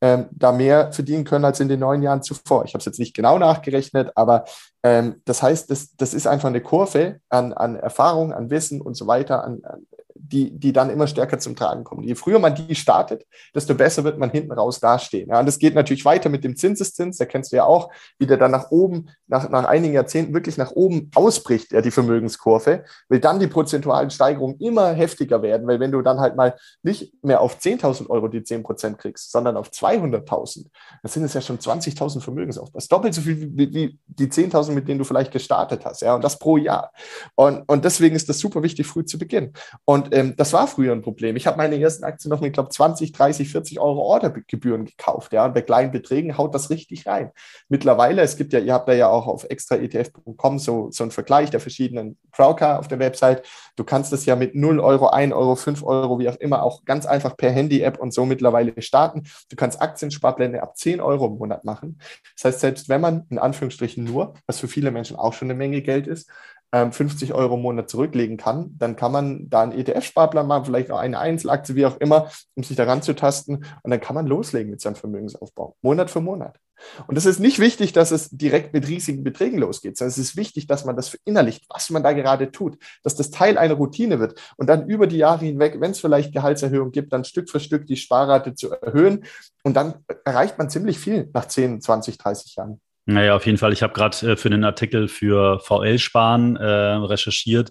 ähm, 0.03 0.27
da 0.31 0.53
mehr 0.53 0.93
verdienen 0.93 1.25
können 1.25 1.45
als 1.45 1.61
in 1.61 1.69
den 1.69 1.81
neun 1.81 2.03
Jahren 2.03 2.23
zuvor. 2.23 2.65
Ich 2.65 2.73
habe 2.73 2.79
es 2.79 2.87
jetzt 2.87 2.99
nicht 2.99 3.15
genau 3.15 3.39
nachgerechnet, 3.39 4.11
aber 4.15 4.45
ähm, 4.83 5.21
das 5.27 5.43
heißt, 5.43 5.71
das, 5.71 5.95
das 5.97 6.15
ist 6.15 6.27
einfach 6.27 6.49
eine 6.49 6.63
Kurve 6.63 7.21
an, 7.29 7.53
an 7.53 7.77
Erfahrung, 7.77 8.33
an 8.33 8.49
Wissen 8.49 8.81
und 8.81 8.95
so 8.95 9.07
weiter, 9.07 9.45
an, 9.45 9.61
an 9.65 9.87
die, 10.23 10.59
die 10.59 10.73
dann 10.73 10.91
immer 10.91 11.07
stärker 11.07 11.39
zum 11.39 11.57
Tragen 11.57 11.85
kommen. 11.85 12.03
Je 12.03 12.15
früher 12.15 12.39
man 12.39 12.55
die 12.55 12.75
startet, 12.75 13.27
desto 13.55 13.75
besser 13.75 14.05
wird 14.05 14.19
man 14.19 14.31
hinten 14.31 14.53
raus 14.53 14.81
dastehen. 14.81 15.31
Ja, 15.31 15.41
und 15.41 15.47
das 15.47 15.59
geht 15.59 15.75
natürlich 15.75 16.05
weiter 16.05 16.29
mit 16.29 16.45
dem 16.45 16.57
Zinseszins, 16.57 17.17
da 17.17 17.25
kennst 17.25 17.53
du 17.53 17.57
ja 17.57 17.65
auch, 17.65 17.91
wie 18.19 18.27
der 18.27 18.37
dann 18.37 18.51
nach 18.51 18.71
oben, 18.71 19.11
nach, 19.27 19.49
nach 19.49 19.65
einigen 19.65 19.95
Jahrzehnten 19.95 20.35
wirklich 20.35 20.57
nach 20.57 20.73
oben 20.73 21.11
ausbricht, 21.15 21.73
ja, 21.73 21.81
die 21.81 21.91
Vermögenskurve, 21.91 22.85
weil 23.09 23.21
dann 23.21 23.41
die 23.41 23.47
prozentualen 23.47 24.11
Steigerungen 24.11 24.59
immer 24.61 24.93
heftiger 24.93 25.43
werden, 25.43 25.67
weil 25.67 25.81
wenn 25.81 25.93
du 25.93 26.03
dann 26.03 26.21
halt 26.21 26.37
mal 26.37 26.57
nicht 26.83 27.13
mehr 27.25 27.41
auf 27.41 27.59
10.000 27.59 28.09
Euro 28.11 28.29
die 28.29 28.43
10 28.43 28.63
Prozent 28.63 28.99
kriegst, 28.99 29.33
sondern 29.33 29.57
auf 29.57 29.71
200.000, 29.71 30.67
dann 31.03 31.11
sind 31.11 31.25
es 31.25 31.35
ja 31.35 31.41
schon 31.41 31.59
20.000 31.59 32.21
Vermögensaufbau. 32.21 32.81
Doppelt 32.89 33.15
so 33.15 33.21
viel 33.21 33.57
wie, 33.57 33.73
wie 33.73 33.99
die 34.07 34.27
10.000, 34.27 34.73
mit 34.73 34.89
denen 34.89 34.99
du 34.99 35.05
vielleicht 35.05 35.33
gestartet 35.33 35.85
hast, 35.85 36.03
ja, 36.03 36.15
und 36.15 36.25
das 36.25 36.39
pro 36.39 36.57
Jahr. 36.57 36.93
Und, 37.37 37.63
und 37.69 37.85
deswegen 37.85 38.17
ist 38.17 38.29
das 38.29 38.39
super 38.39 38.63
wichtig, 38.63 38.87
früh 38.87 39.05
zu 39.05 39.19
beginnen. 39.19 39.53
Und 39.85 40.10
ähm, 40.13 40.35
das 40.37 40.53
war 40.53 40.67
früher 40.67 40.93
ein 40.93 41.03
Problem. 41.03 41.37
Ich 41.37 41.47
habe 41.47 41.57
meine 41.57 41.81
ersten 41.81 42.05
Aktien 42.05 42.31
noch 42.31 42.41
mit, 42.41 42.53
glaube 42.53 42.71
20, 42.71 43.13
30, 43.13 43.51
40 43.51 43.81
Euro 43.81 44.01
Ordergebühren 44.01 44.85
gekauft. 44.85 45.33
Ja, 45.33 45.45
und 45.45 45.55
bei 45.55 45.63
kleinen 45.63 45.91
Beträgen 45.91 46.37
haut 46.39 46.55
das 46.55 46.71
richtig 46.71 47.07
rein. 47.07 47.31
Mittlerweile, 47.69 48.23
es 48.23 48.37
gibt 48.37 48.53
ja, 48.53 48.61
ihr 48.61 48.73
habt 48.73 48.89
da 48.89 48.93
ja 48.93 49.09
auch 49.09 49.27
auf 49.27 49.45
extraetf.com 49.45 50.59
so, 50.59 50.91
so 50.91 51.05
einen 51.05 51.11
Vergleich 51.11 51.51
der 51.51 51.61
verschiedenen 51.61 52.19
Broker 52.31 52.79
auf 52.79 52.89
der 52.89 52.99
Website. 52.99 53.47
Du 53.77 53.85
kannst 53.85 54.13
das 54.13 54.27
ja 54.27 54.37
mit 54.37 54.55
0 54.55 54.81
Euro, 54.81 55.09
1 55.09 55.33
Euro, 55.33 55.57
5 55.57 55.83
Euro, 55.83 56.19
wie 56.19 56.29
auch 56.29 56.37
immer, 56.37 56.63
auch 56.63 56.85
ganz 56.85 57.07
einfach 57.07 57.37
per 57.37 57.51
Handy-App 57.51 57.99
und 57.99 58.13
so 58.13 58.27
mittlerweile 58.27 58.81
starten. 58.83 59.25
Du 59.49 59.57
kannst 59.57 59.81
Aktiensparpläne 59.81 60.63
ab 60.63 60.77
10 60.77 61.01
Euro 61.01 61.27
im 61.27 61.39
Monat 61.39 61.65
machen. 61.65 61.99
Das 62.37 62.45
heißt, 62.45 62.61
selbst 62.61 62.89
wenn 62.89 63.01
man 63.01 63.27
in 63.31 63.39
Anführungsstrichen 63.39 64.05
nur, 64.05 64.35
was 64.47 64.61
für 64.61 64.69
viele 64.69 64.91
Menschen 64.91 65.17
auch 65.17 65.33
schon 65.33 65.47
eine 65.47 65.59
Menge 65.59 65.83
Geld 65.83 66.07
ist, 66.07 66.31
50 66.73 67.31
ähm, 67.31 67.37
Euro 67.37 67.55
im 67.55 67.63
Monat 67.63 67.91
zurücklegen 67.91 68.37
kann, 68.37 68.75
dann 68.79 68.97
kann 68.97 69.13
man 69.13 69.51
da 69.51 69.63
einen 69.63 69.73
ETF-Sparplan 69.73 70.47
machen, 70.47 70.67
vielleicht 70.67 70.91
auch 70.91 70.99
eine 70.99 71.19
Einzelaktie, 71.19 71.75
wie 71.75 71.87
auch 71.87 71.97
immer, 71.99 72.31
um 72.55 72.63
sich 72.63 72.77
daran 72.77 73.03
zu 73.03 73.15
tasten. 73.15 73.65
Und 73.83 73.91
dann 73.91 74.01
kann 74.01 74.15
man 74.15 74.27
loslegen 74.27 74.71
mit 74.71 74.81
seinem 74.81 74.95
Vermögensaufbau, 74.95 75.77
Monat 75.83 76.11
für 76.11 76.21
Monat. 76.21 76.59
Und 77.07 77.17
es 77.17 77.27
ist 77.27 77.41
nicht 77.41 77.59
wichtig, 77.59 77.93
dass 77.93 78.11
es 78.11 78.31
direkt 78.31 78.73
mit 78.73 78.89
riesigen 78.89 79.23
Beträgen 79.23 79.59
losgeht, 79.59 79.99
sondern 79.99 80.11
es 80.11 80.19
ist 80.19 80.37
wichtig, 80.37 80.67
dass 80.67 80.85
man 80.85 80.97
das 80.97 81.09
verinnerlicht, 81.09 81.65
was 81.69 81.91
man 81.91 82.03
da 82.03 82.13
gerade 82.13 82.51
tut, 82.51 82.79
dass 83.03 83.15
das 83.15 83.31
Teil 83.31 83.59
einer 83.59 83.75
Routine 83.75 84.19
wird 84.19 84.41
und 84.57 84.69
dann 84.69 84.89
über 84.89 85.07
die 85.07 85.19
Jahre 85.19 85.45
hinweg, 85.45 85.77
wenn 85.81 85.91
es 85.91 86.01
vielleicht 86.01 86.33
Gehaltserhöhungen 86.33 86.93
gibt, 86.93 87.13
dann 87.13 87.25
Stück 87.25 87.51
für 87.51 87.61
Stück 87.61 87.87
die 87.87 87.97
Sparrate 87.97 88.55
zu 88.55 88.71
erhöhen. 88.71 89.25
Und 89.63 89.75
dann 89.75 90.05
erreicht 90.25 90.57
man 90.59 90.71
ziemlich 90.71 90.99
viel 90.99 91.29
nach 91.35 91.47
10, 91.47 91.81
20, 91.81 92.17
30 92.17 92.57
Jahren. 92.57 92.81
Naja, 93.07 93.35
auf 93.35 93.47
jeden 93.47 93.59
Fall. 93.59 93.73
Ich 93.73 93.83
habe 93.83 93.93
gerade 93.93 94.33
äh, 94.33 94.37
für 94.37 94.51
den 94.51 94.65
Artikel 94.65 95.09
für 95.09 95.59
VL-Sparen 95.61 96.57
äh, 96.57 96.65
recherchiert. 96.65 97.71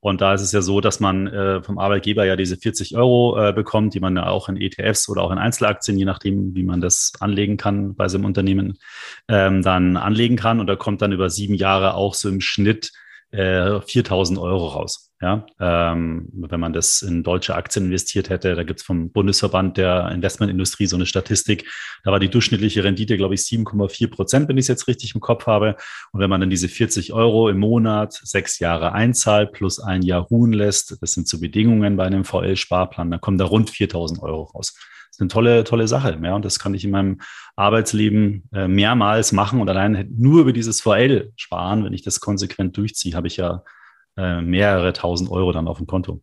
Und 0.00 0.20
da 0.20 0.34
ist 0.34 0.42
es 0.42 0.52
ja 0.52 0.60
so, 0.60 0.80
dass 0.80 1.00
man 1.00 1.26
äh, 1.26 1.62
vom 1.62 1.78
Arbeitgeber 1.78 2.24
ja 2.24 2.36
diese 2.36 2.56
40 2.56 2.96
Euro 2.96 3.38
äh, 3.38 3.52
bekommt, 3.52 3.94
die 3.94 4.00
man 4.00 4.16
ja 4.16 4.26
auch 4.26 4.48
in 4.48 4.60
ETFs 4.60 5.08
oder 5.08 5.22
auch 5.22 5.30
in 5.30 5.38
Einzelaktien, 5.38 5.98
je 5.98 6.04
nachdem, 6.04 6.54
wie 6.54 6.62
man 6.62 6.80
das 6.80 7.12
anlegen 7.20 7.56
kann 7.56 7.94
bei 7.94 8.08
so 8.08 8.18
einem 8.18 8.26
Unternehmen, 8.26 8.78
ähm, 9.28 9.62
dann 9.62 9.96
anlegen 9.96 10.36
kann. 10.36 10.60
Und 10.60 10.66
da 10.66 10.76
kommt 10.76 11.00
dann 11.02 11.12
über 11.12 11.30
sieben 11.30 11.54
Jahre 11.54 11.94
auch 11.94 12.14
so 12.14 12.28
im 12.28 12.40
Schnitt 12.40 12.92
4000 13.34 14.38
äh, 14.38 14.40
Euro 14.40 14.68
raus. 14.68 15.10
Ja, 15.20 15.46
ähm, 15.58 16.28
wenn 16.34 16.60
man 16.60 16.72
das 16.72 17.00
in 17.00 17.22
deutsche 17.22 17.54
Aktien 17.54 17.86
investiert 17.86 18.28
hätte, 18.28 18.54
da 18.54 18.62
gibt 18.62 18.80
es 18.80 18.86
vom 18.86 19.10
Bundesverband 19.10 19.78
der 19.78 20.10
Investmentindustrie 20.10 20.86
so 20.86 20.96
eine 20.96 21.06
Statistik. 21.06 21.70
Da 22.04 22.12
war 22.12 22.20
die 22.20 22.28
durchschnittliche 22.28 22.84
Rendite, 22.84 23.16
glaube 23.16 23.34
ich, 23.34 23.40
7,4 23.40 24.10
Prozent, 24.10 24.48
wenn 24.48 24.58
ich 24.58 24.64
es 24.64 24.68
jetzt 24.68 24.86
richtig 24.86 25.14
im 25.14 25.22
Kopf 25.22 25.46
habe. 25.46 25.76
Und 26.12 26.20
wenn 26.20 26.28
man 26.28 26.40
dann 26.40 26.50
diese 26.50 26.68
40 26.68 27.12
Euro 27.14 27.48
im 27.48 27.58
Monat 27.58 28.12
sechs 28.12 28.58
Jahre 28.58 28.92
einzahlt 28.92 29.52
plus 29.52 29.80
ein 29.80 30.02
Jahr 30.02 30.22
ruhen 30.22 30.52
lässt, 30.52 31.00
das 31.00 31.12
sind 31.12 31.26
so 31.26 31.40
Bedingungen 31.40 31.96
bei 31.96 32.04
einem 32.04 32.24
VL-Sparplan, 32.24 33.10
dann 33.10 33.20
kommen 33.20 33.38
da 33.38 33.46
rund 33.46 33.70
4000 33.70 34.22
Euro 34.22 34.42
raus. 34.42 34.74
Das 35.14 35.18
ist 35.18 35.20
eine 35.20 35.28
tolle, 35.28 35.62
tolle 35.62 35.86
Sache. 35.86 36.18
Ja, 36.24 36.34
und 36.34 36.44
das 36.44 36.58
kann 36.58 36.74
ich 36.74 36.84
in 36.84 36.90
meinem 36.90 37.20
Arbeitsleben 37.54 38.48
äh, 38.52 38.66
mehrmals 38.66 39.30
machen 39.30 39.60
und 39.60 39.68
allein 39.68 40.08
nur 40.16 40.40
über 40.40 40.52
dieses 40.52 40.80
VL 40.80 41.32
sparen, 41.36 41.84
wenn 41.84 41.92
ich 41.92 42.02
das 42.02 42.18
konsequent 42.18 42.76
durchziehe, 42.76 43.14
habe 43.14 43.28
ich 43.28 43.36
ja 43.36 43.62
äh, 44.16 44.40
mehrere 44.40 44.92
tausend 44.92 45.30
Euro 45.30 45.52
dann 45.52 45.68
auf 45.68 45.78
dem 45.78 45.86
Konto. 45.86 46.20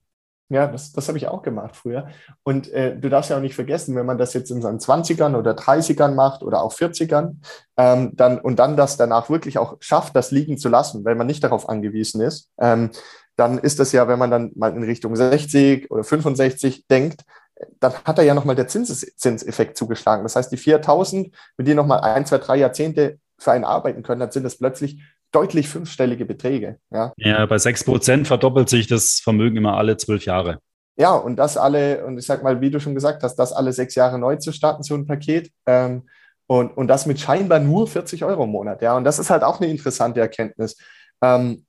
Ja, 0.50 0.68
das, 0.68 0.92
das 0.92 1.08
habe 1.08 1.18
ich 1.18 1.30
auch 1.30 1.42
gemacht 1.42 1.78
früher. 1.78 2.10
Und 2.44 2.70
äh, 2.74 3.00
du 3.00 3.08
darfst 3.08 3.30
ja 3.30 3.38
auch 3.38 3.42
nicht 3.42 3.56
vergessen, 3.56 3.96
wenn 3.96 4.06
man 4.06 4.18
das 4.18 4.34
jetzt 4.34 4.52
in 4.52 4.62
seinen 4.62 4.80
20ern 4.80 5.38
oder 5.38 5.54
30ern 5.54 6.14
macht 6.14 6.44
oder 6.44 6.62
auch 6.62 6.74
40ern, 6.74 7.38
ähm, 7.78 8.12
dann, 8.14 8.39
und 8.39 8.60
dann 8.60 8.76
das 8.76 8.98
danach 8.98 9.30
wirklich 9.30 9.58
auch 9.58 9.78
schafft, 9.80 10.14
das 10.18 10.32
liegen 10.32 10.58
zu 10.58 10.68
lassen, 10.68 11.06
wenn 11.06 11.18
man 11.18 11.28
nicht 11.28 11.46
darauf 11.46 11.70
angewiesen 11.70 12.20
ist, 12.20 12.50
ähm, 12.60 12.89
dann 13.38 13.58
ist 13.60 13.80
das 13.80 13.94
ja, 13.94 14.10
wenn 14.10 14.20
man 14.20 14.30
dann 14.30 14.52
mal 14.56 14.76
in 14.76 14.84
Richtung 14.84 15.16
60 15.16 15.89
oder 15.89 16.04
65 16.04 16.86
denkt, 16.88 17.24
dann 17.80 17.93
hat 18.05 18.18
er 18.18 18.24
ja 18.24 18.34
nochmal 18.34 18.55
der 18.55 18.68
Zinseszinseffekt 18.68 19.78
zugeschlagen. 19.78 20.24
Das 20.24 20.36
heißt, 20.36 20.51
die 20.51 20.57
4000, 20.57 21.34
mit 21.57 21.68
denen 21.68 21.78
nochmal 21.78 22.01
ein, 22.01 22.26
zwei, 22.26 22.38
drei 22.38 22.57
Jahrzehnte 22.57 23.20
für 23.38 23.51
einen 23.51 23.64
arbeiten 23.64 24.03
können, 24.03 24.20
dann 24.20 24.32
sind 24.32 24.43
das 24.43 24.57
plötzlich 24.57 25.01
deutlich 25.32 25.70
fünfstellige 25.70 26.26
Beträge. 26.26 26.78
Ja, 26.91 27.14
ja 27.18 27.45
bei 27.45 27.55
6% 27.55 28.26
verdoppelt 28.26 28.70
sich 28.70 28.88
das 28.88 29.20
Vermögen 29.24 29.57
immer 29.57 29.78
alle 29.78 29.97
zwölf 29.97 30.26
Jahre. 30.26 30.59
Ja, 30.97 31.16
und 31.16 31.38
das 31.38 31.57
alle, 31.57 32.05
und 32.05 32.18
ich 32.18 32.26
sag 32.26 32.43
mal, 32.43 32.62
wie 32.62 32.70
du 32.70 32.80
schon 32.80 32.95
gesagt 32.95 33.24
hast, 33.24 33.36
das 33.36 33.53
alle 33.53 33.74
sechs 33.74 33.95
Jahre 33.95 34.20
neu 34.20 34.36
zu 34.36 34.51
starten, 34.51 34.84
so 34.84 34.93
ein 34.93 35.07
Paket. 35.07 35.51
Ähm, 35.66 36.03
und, 36.47 36.76
und 36.76 36.88
das 36.89 37.05
mit 37.05 37.20
scheinbar 37.20 37.59
nur 37.59 37.88
40 37.88 38.26
Euro 38.26 38.43
im 38.43 38.49
Monat. 38.49 38.82
Ja, 38.82 38.97
und 38.97 39.05
das 39.05 39.20
ist 39.20 39.30
halt 39.30 39.43
auch 39.43 39.62
eine 39.62 39.72
interessante 39.72 40.20
Erkenntnis. 40.20 40.76
Ähm, 41.22 41.66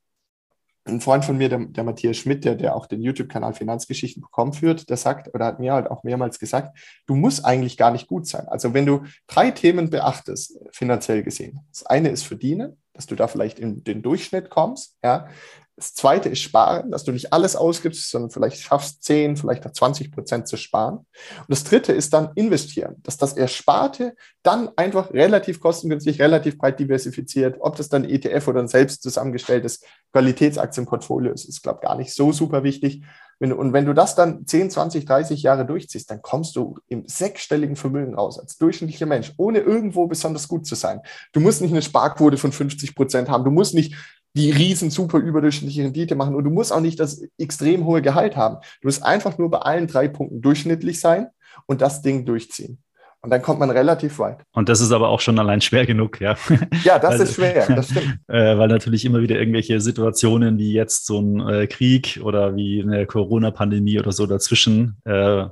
ein 0.85 1.01
Freund 1.01 1.24
von 1.24 1.37
mir, 1.37 1.49
der, 1.49 1.61
der 1.61 1.85
Matthias 1.85 2.16
Schmidt, 2.16 2.45
der, 2.45 2.57
der 2.57 2.74
auch 2.74 2.87
den 2.87 3.03
YouTube-Kanal 3.03 3.55
Finanzgeschichten 3.55 4.20
bekommen 4.20 4.53
führt, 4.53 4.91
der 4.91 4.97
sagt 4.97 5.33
oder 5.35 5.47
hat 5.47 5.61
mir 5.61 5.72
halt 5.72 5.91
auch 5.91 6.03
mehrmals 6.03 6.39
gesagt, 6.39 6.76
du 7.07 7.14
musst 7.14 7.45
eigentlich 7.45 7.76
gar 7.76 7.93
nicht 7.93 8.09
gut 8.09 8.26
sein. 8.26 8.49
Also 8.49 8.74
wenn 8.74 8.87
du 8.87 9.05
drei 9.26 9.51
Themen 9.53 9.91
beachtest, 9.91 10.59
finanziell 10.72 11.22
gesehen. 11.22 11.61
Das 11.68 11.87
eine 11.87 12.09
ist 12.09 12.24
Verdienen, 12.24 12.78
dass 12.95 13.07
du 13.07 13.14
da 13.14 13.28
vielleicht 13.28 13.59
in 13.59 13.85
den 13.85 14.03
Durchschnitt 14.03 14.51
kommst. 14.51 14.97
Ja. 15.05 15.28
Das 15.77 15.95
zweite 15.95 16.29
ist 16.29 16.41
Sparen, 16.41 16.91
dass 16.91 17.05
du 17.05 17.12
nicht 17.12 17.33
alles 17.33 17.57
ausgibst, 17.57 18.11
sondern 18.11 18.31
vielleicht 18.31 18.61
schaffst 18.61 19.03
10, 19.05 19.37
vielleicht 19.37 19.66
auch 19.66 19.73
20 19.73 20.12
Prozent 20.12 20.47
zu 20.47 20.57
sparen. 20.57 20.99
Und 20.99 21.49
das 21.49 21.64
dritte 21.64 21.93
ist 21.93 22.12
dann 22.12 22.31
investieren, 22.35 22.97
dass 23.03 23.16
das 23.16 23.33
Ersparte 23.33 24.14
dann 24.43 24.70
einfach 24.77 25.12
relativ 25.12 25.61
kostengünstig, 25.61 26.20
relativ 26.20 26.59
breit 26.59 26.79
diversifiziert, 26.79 27.57
ob 27.61 27.77
das 27.77 27.89
dann 27.89 28.05
ETF 28.05 28.49
oder 28.49 28.61
ein 28.61 28.68
selbst 28.68 29.03
zusammengestelltes 29.03 29.81
Qualitätsaktienportfolio 30.12 31.33
ist, 31.33 31.47
ist, 31.47 31.62
glaube 31.62 31.81
ich, 31.83 31.89
gar 31.89 31.97
nicht 31.97 32.12
so 32.14 32.33
super 32.33 32.62
wichtig. 32.62 33.03
Und 33.41 33.73
wenn 33.73 33.87
du 33.87 33.93
das 33.93 34.14
dann 34.14 34.47
10, 34.47 34.70
20, 34.70 35.05
30 35.05 35.43
Jahre 35.43 35.66
durchziehst, 35.66 36.09
dann 36.11 36.23
kommst 36.23 36.55
du 36.55 36.79
im 36.87 37.09
sechsstelligen 37.09 37.75
Vermögen 37.75 38.14
raus, 38.14 38.39
als 38.39 38.57
durchschnittlicher 38.57 39.07
Mensch, 39.07 39.33
ohne 39.37 39.59
irgendwo 39.59 40.07
besonders 40.07 40.47
gut 40.47 40.64
zu 40.64 40.77
sein. 40.77 41.01
Du 41.33 41.41
musst 41.41 41.61
nicht 41.61 41.73
eine 41.73 41.83
Sparquote 41.83 42.37
von 42.37 42.53
50 42.53 42.95
Prozent 42.95 43.29
haben. 43.29 43.43
Du 43.45 43.51
musst 43.51 43.75
nicht 43.75 43.97
die 44.35 44.51
riesen 44.51 44.91
super 44.91 45.18
überdurchschnittliche 45.18 45.85
Rendite 45.85 46.14
machen 46.14 46.35
und 46.35 46.45
du 46.45 46.51
musst 46.51 46.72
auch 46.72 46.80
nicht 46.80 46.99
das 46.99 47.22
extrem 47.39 47.85
hohe 47.85 48.03
Gehalt 48.03 48.37
haben. 48.37 48.57
Du 48.80 48.89
musst 48.89 49.03
einfach 49.03 49.39
nur 49.39 49.51
bei 49.51 49.59
allen 49.59 49.87
drei 49.87 50.09
Punkten 50.09 50.41
durchschnittlich 50.41 51.01
sein 51.01 51.28
und 51.66 51.80
das 51.80 52.03
Ding 52.03 52.24
durchziehen. 52.24 52.78
Und 53.24 53.30
dann 53.30 53.41
kommt 53.41 53.61
man 53.61 53.70
relativ 53.70 54.18
weit. 54.18 54.39
Und 54.51 54.68
das 54.68 54.80
ist 54.80 54.91
aber 54.91 55.09
auch 55.09 55.20
schon 55.20 55.39
allein 55.39 55.61
schwer 55.61 55.87
genug, 55.87 56.20
ja. 56.20 56.35
Ja, 56.83 56.99
das 56.99 57.14
weil, 57.14 57.20
ist 57.20 57.35
schwer, 57.35 57.66
das 57.68 57.91
stimmt. 57.91 58.18
Äh, 58.28 58.59
weil 58.59 58.68
natürlich 58.68 59.05
immer 59.05 59.20
wieder 59.20 59.39
irgendwelche 59.39 59.80
Situationen 59.80 60.59
wie 60.59 60.72
jetzt 60.72 61.07
so 61.07 61.20
ein 61.20 61.49
äh, 61.49 61.66
Krieg 61.68 62.20
oder 62.24 62.57
wie 62.57 62.83
eine 62.83 63.07
Corona-Pandemie 63.07 64.01
oder 64.01 64.11
so 64.11 64.26
dazwischen 64.26 64.97
äh, 65.05 65.45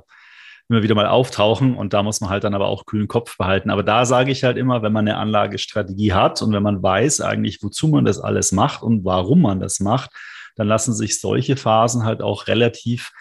immer 0.71 0.83
wieder 0.83 0.95
mal 0.95 1.07
auftauchen 1.07 1.75
und 1.75 1.91
da 1.91 2.01
muss 2.01 2.21
man 2.21 2.29
halt 2.29 2.45
dann 2.45 2.53
aber 2.53 2.67
auch 2.67 2.85
kühlen 2.85 3.09
Kopf 3.09 3.37
behalten. 3.37 3.69
Aber 3.69 3.83
da 3.83 4.05
sage 4.05 4.31
ich 4.31 4.45
halt 4.45 4.57
immer, 4.57 4.81
wenn 4.81 4.93
man 4.93 5.05
eine 5.05 5.17
Anlagestrategie 5.17 6.13
hat 6.13 6.41
und 6.41 6.53
wenn 6.53 6.63
man 6.63 6.81
weiß 6.81 7.19
eigentlich, 7.19 7.61
wozu 7.61 7.89
man 7.89 8.05
das 8.05 8.19
alles 8.19 8.53
macht 8.53 8.81
und 8.81 9.03
warum 9.03 9.41
man 9.41 9.59
das 9.59 9.81
macht, 9.81 10.11
dann 10.55 10.67
lassen 10.67 10.93
sich 10.93 11.19
solche 11.19 11.57
Phasen 11.57 12.05
halt 12.05 12.21
auch 12.21 12.47
relativ 12.47 13.11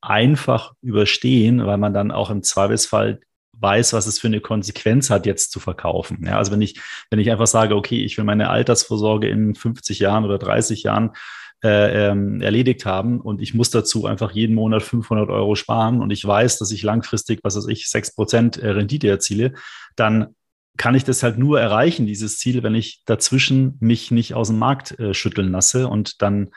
einfach 0.00 0.72
überstehen, 0.82 1.64
weil 1.64 1.78
man 1.78 1.94
dann 1.94 2.10
auch 2.10 2.28
im 2.28 2.42
Zweifelsfall 2.42 3.20
weiß, 3.58 3.92
was 3.92 4.06
es 4.06 4.18
für 4.18 4.26
eine 4.26 4.40
Konsequenz 4.40 5.08
hat, 5.08 5.26
jetzt 5.26 5.52
zu 5.52 5.60
verkaufen. 5.60 6.24
Ja, 6.26 6.38
also 6.38 6.50
wenn 6.50 6.60
ich, 6.60 6.80
wenn 7.10 7.20
ich 7.20 7.30
einfach 7.30 7.46
sage, 7.46 7.76
okay, 7.76 8.04
ich 8.04 8.18
will 8.18 8.24
meine 8.24 8.50
Altersvorsorge 8.50 9.28
in 9.28 9.54
50 9.54 10.00
Jahren 10.00 10.24
oder 10.24 10.38
30 10.38 10.82
Jahren 10.82 11.12
äh, 11.66 12.10
ähm, 12.10 12.40
erledigt 12.40 12.86
haben. 12.86 13.20
Und 13.20 13.40
ich 13.40 13.54
muss 13.54 13.70
dazu 13.70 14.06
einfach 14.06 14.30
jeden 14.30 14.54
Monat 14.54 14.82
500 14.82 15.28
Euro 15.30 15.56
sparen. 15.56 16.00
Und 16.00 16.10
ich 16.10 16.24
weiß, 16.24 16.58
dass 16.58 16.70
ich 16.70 16.82
langfristig, 16.82 17.40
was 17.42 17.56
weiß 17.56 17.66
ich, 17.68 17.84
6% 17.84 18.60
äh, 18.60 18.70
Rendite 18.70 19.08
erziele, 19.08 19.52
dann 19.96 20.34
kann 20.76 20.94
ich 20.94 21.04
das 21.04 21.22
halt 21.22 21.38
nur 21.38 21.60
erreichen, 21.60 22.06
dieses 22.06 22.38
Ziel, 22.38 22.62
wenn 22.62 22.74
ich 22.74 23.02
dazwischen 23.06 23.76
mich 23.80 24.10
nicht 24.10 24.34
aus 24.34 24.48
dem 24.48 24.58
Markt 24.58 24.98
äh, 25.00 25.14
schütteln 25.14 25.50
lasse. 25.50 25.88
Und 25.88 26.22
dann 26.22 26.50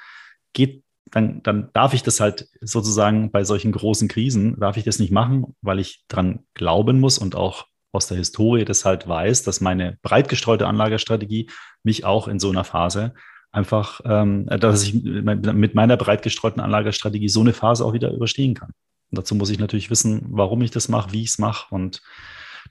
geht 0.53 0.83
dann, 1.11 1.41
dann 1.41 1.69
darf 1.73 1.95
ich 1.95 2.03
das 2.03 2.19
halt 2.19 2.47
sozusagen 2.61 3.31
bei 3.31 3.43
solchen 3.43 3.71
großen 3.71 4.07
Krisen, 4.07 4.59
darf 4.59 4.77
ich 4.77 4.83
das 4.83 4.99
nicht 4.99 5.11
machen, 5.11 5.55
weil 5.61 5.79
ich 5.79 6.03
dran 6.07 6.45
glauben 6.53 6.99
muss 6.99 7.17
und 7.17 7.33
auch 7.33 7.65
aus 7.91 8.05
der 8.05 8.17
Historie 8.17 8.65
das 8.65 8.85
halt 8.85 9.07
weiß, 9.07 9.41
dass 9.41 9.59
meine 9.59 9.97
breit 10.03 10.29
gestreute 10.29 10.67
Anlagestrategie 10.67 11.49
mich 11.81 12.05
auch 12.05 12.27
in 12.27 12.39
so 12.39 12.51
einer 12.51 12.63
Phase 12.63 13.15
einfach, 13.51 14.01
ähm, 14.05 14.45
dass 14.45 14.83
ich 14.83 15.03
mit 15.03 15.75
meiner 15.75 15.97
breit 15.97 16.21
gestreuten 16.21 16.61
Anlagestrategie 16.61 17.29
so 17.29 17.41
eine 17.41 17.53
Phase 17.53 17.85
auch 17.85 17.93
wieder 17.93 18.11
überstehen 18.11 18.53
kann. 18.53 18.71
Und 19.11 19.17
dazu 19.17 19.35
muss 19.35 19.49
ich 19.49 19.59
natürlich 19.59 19.89
wissen, 19.89 20.25
warum 20.29 20.61
ich 20.61 20.71
das 20.71 20.87
mache, 20.87 21.11
wie 21.11 21.23
ich 21.23 21.29
es 21.29 21.39
mache. 21.39 21.73
Und 21.73 22.01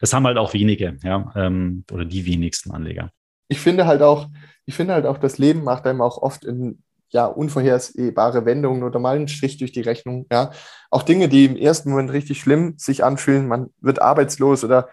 das 0.00 0.12
haben 0.12 0.26
halt 0.26 0.38
auch 0.38 0.54
wenige, 0.54 0.96
ja, 1.02 1.32
ähm, 1.34 1.84
oder 1.90 2.04
die 2.04 2.26
wenigsten 2.26 2.70
Anleger. 2.70 3.10
Ich 3.48 3.60
finde 3.60 3.86
halt 3.86 4.02
auch, 4.02 4.28
ich 4.66 4.74
finde 4.74 4.94
halt 4.94 5.06
auch, 5.06 5.18
das 5.18 5.38
Leben 5.38 5.64
macht 5.64 5.86
einem 5.86 6.00
auch 6.00 6.18
oft 6.18 6.44
in 6.44 6.82
ja, 7.10 7.24
unvorhersehbare 7.24 8.44
Wendungen 8.44 8.82
oder 8.82 8.98
mal 8.98 9.16
einen 9.16 9.28
Strich 9.28 9.56
durch 9.56 9.72
die 9.72 9.80
Rechnung. 9.80 10.26
Ja. 10.30 10.50
Auch 10.90 11.02
Dinge, 11.02 11.28
die 11.28 11.46
im 11.46 11.56
ersten 11.56 11.90
Moment 11.90 12.12
richtig 12.12 12.40
schlimm 12.40 12.74
sich 12.76 13.02
anfühlen, 13.02 13.48
man 13.48 13.70
wird 13.80 14.02
arbeitslos 14.02 14.62
oder 14.62 14.90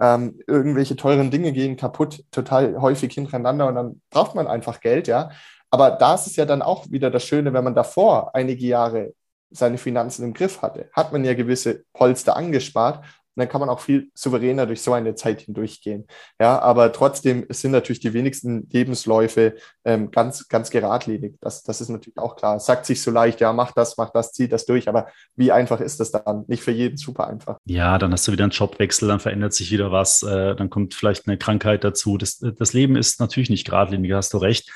ähm, 0.00 0.40
irgendwelche 0.46 0.96
teuren 0.96 1.30
Dinge 1.30 1.52
gehen 1.52 1.76
kaputt, 1.76 2.24
total 2.30 2.80
häufig 2.80 3.12
hintereinander 3.14 3.66
und 3.66 3.74
dann 3.74 4.00
braucht 4.10 4.34
man 4.34 4.46
einfach 4.46 4.80
Geld, 4.80 5.08
ja. 5.08 5.30
Aber 5.70 5.90
da 5.90 6.14
ist 6.14 6.26
es 6.26 6.36
ja 6.36 6.44
dann 6.44 6.62
auch 6.62 6.90
wieder 6.90 7.10
das 7.10 7.24
Schöne, 7.24 7.52
wenn 7.52 7.64
man 7.64 7.74
davor 7.74 8.34
einige 8.34 8.66
Jahre 8.66 9.14
seine 9.50 9.78
Finanzen 9.78 10.24
im 10.24 10.34
Griff 10.34 10.62
hatte, 10.62 10.90
hat 10.92 11.12
man 11.12 11.24
ja 11.24 11.34
gewisse 11.34 11.84
Polster 11.92 12.36
angespart 12.36 13.04
und 13.36 13.40
dann 13.40 13.50
kann 13.50 13.60
man 13.60 13.68
auch 13.68 13.80
viel 13.80 14.10
souveräner 14.14 14.64
durch 14.64 14.80
so 14.80 14.94
eine 14.94 15.14
Zeit 15.14 15.42
hindurchgehen. 15.42 16.06
Ja, 16.40 16.58
aber 16.58 16.90
trotzdem 16.90 17.44
sind 17.50 17.72
natürlich 17.72 18.00
die 18.00 18.14
wenigsten 18.14 18.66
Lebensläufe 18.70 19.56
ähm, 19.84 20.10
ganz, 20.10 20.48
ganz 20.48 20.70
geradlinig. 20.70 21.34
Das, 21.42 21.62
das 21.62 21.82
ist 21.82 21.90
natürlich 21.90 22.16
auch 22.16 22.36
klar. 22.36 22.56
Es 22.56 22.64
sagt 22.64 22.86
sich 22.86 23.02
so 23.02 23.10
leicht, 23.10 23.42
ja, 23.42 23.52
mach 23.52 23.72
das, 23.72 23.98
mach 23.98 24.08
das, 24.08 24.32
zieh 24.32 24.48
das 24.48 24.64
durch. 24.64 24.88
Aber 24.88 25.08
wie 25.34 25.52
einfach 25.52 25.80
ist 25.80 26.00
das 26.00 26.12
dann? 26.12 26.44
Nicht 26.46 26.62
für 26.62 26.70
jeden 26.70 26.96
super 26.96 27.26
einfach. 27.26 27.58
Ja, 27.66 27.98
dann 27.98 28.10
hast 28.10 28.26
du 28.26 28.32
wieder 28.32 28.44
einen 28.44 28.52
Jobwechsel, 28.52 29.06
dann 29.06 29.20
verändert 29.20 29.52
sich 29.52 29.70
wieder 29.70 29.92
was, 29.92 30.22
äh, 30.22 30.56
dann 30.56 30.70
kommt 30.70 30.94
vielleicht 30.94 31.28
eine 31.28 31.36
Krankheit 31.36 31.84
dazu. 31.84 32.16
Das, 32.16 32.38
das 32.38 32.72
Leben 32.72 32.96
ist 32.96 33.20
natürlich 33.20 33.50
nicht 33.50 33.66
geradlinig, 33.66 34.12
hast 34.12 34.32
du 34.32 34.38
recht. 34.38 34.72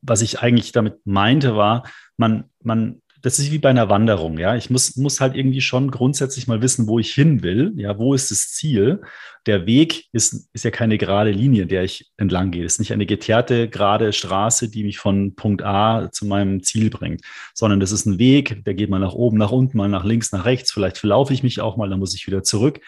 Was 0.00 0.22
ich 0.22 0.38
eigentlich 0.38 0.70
damit 0.70 1.04
meinte, 1.04 1.56
war, 1.56 1.82
man, 2.16 2.44
man 2.62 3.02
das 3.22 3.38
ist 3.38 3.52
wie 3.52 3.58
bei 3.58 3.70
einer 3.70 3.88
Wanderung, 3.88 4.38
ja. 4.38 4.56
Ich 4.56 4.70
muss, 4.70 4.96
muss 4.96 5.20
halt 5.20 5.36
irgendwie 5.36 5.60
schon 5.60 5.90
grundsätzlich 5.90 6.46
mal 6.46 6.62
wissen, 6.62 6.86
wo 6.86 6.98
ich 6.98 7.12
hin 7.12 7.42
will. 7.42 7.72
Ja, 7.76 7.98
wo 7.98 8.14
ist 8.14 8.30
das 8.30 8.50
Ziel? 8.50 9.02
Der 9.46 9.66
Weg 9.66 10.06
ist, 10.12 10.48
ist 10.52 10.64
ja 10.64 10.70
keine 10.70 10.98
gerade 10.98 11.30
Linie, 11.30 11.66
der 11.66 11.84
ich 11.84 12.10
entlang 12.16 12.50
gehe. 12.50 12.64
Es 12.64 12.74
ist 12.74 12.78
nicht 12.80 12.92
eine 12.92 13.06
geteerte, 13.06 13.68
gerade 13.68 14.12
Straße, 14.12 14.70
die 14.70 14.84
mich 14.84 14.98
von 14.98 15.34
Punkt 15.34 15.62
A 15.62 16.10
zu 16.12 16.26
meinem 16.26 16.62
Ziel 16.62 16.90
bringt, 16.90 17.22
sondern 17.54 17.80
das 17.80 17.92
ist 17.92 18.06
ein 18.06 18.18
Weg, 18.18 18.64
der 18.64 18.74
geht 18.74 18.90
mal 18.90 18.98
nach 18.98 19.14
oben, 19.14 19.38
nach 19.38 19.52
unten, 19.52 19.76
mal 19.76 19.88
nach 19.88 20.04
links, 20.04 20.32
nach 20.32 20.44
rechts. 20.44 20.72
Vielleicht 20.72 20.98
verlaufe 20.98 21.32
ich 21.32 21.42
mich 21.42 21.60
auch 21.60 21.76
mal, 21.76 21.88
dann 21.88 21.98
muss 21.98 22.14
ich 22.14 22.26
wieder 22.26 22.42
zurück. 22.42 22.80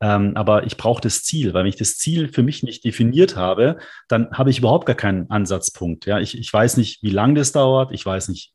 Ähm, 0.00 0.32
aber 0.36 0.66
ich 0.66 0.76
brauche 0.76 1.00
das 1.00 1.22
Ziel, 1.22 1.54
weil 1.54 1.62
wenn 1.62 1.70
ich 1.70 1.76
das 1.76 1.96
Ziel 1.96 2.28
für 2.28 2.42
mich 2.42 2.62
nicht 2.62 2.84
definiert 2.84 3.36
habe, 3.36 3.78
dann 4.08 4.30
habe 4.32 4.50
ich 4.50 4.58
überhaupt 4.58 4.86
gar 4.86 4.96
keinen 4.96 5.30
Ansatzpunkt. 5.30 6.04
Ja, 6.06 6.20
ich, 6.20 6.38
ich 6.38 6.52
weiß 6.52 6.76
nicht, 6.76 7.02
wie 7.02 7.10
lange 7.10 7.34
das 7.34 7.52
dauert. 7.52 7.92
Ich 7.92 8.04
weiß 8.04 8.28
nicht, 8.28 8.52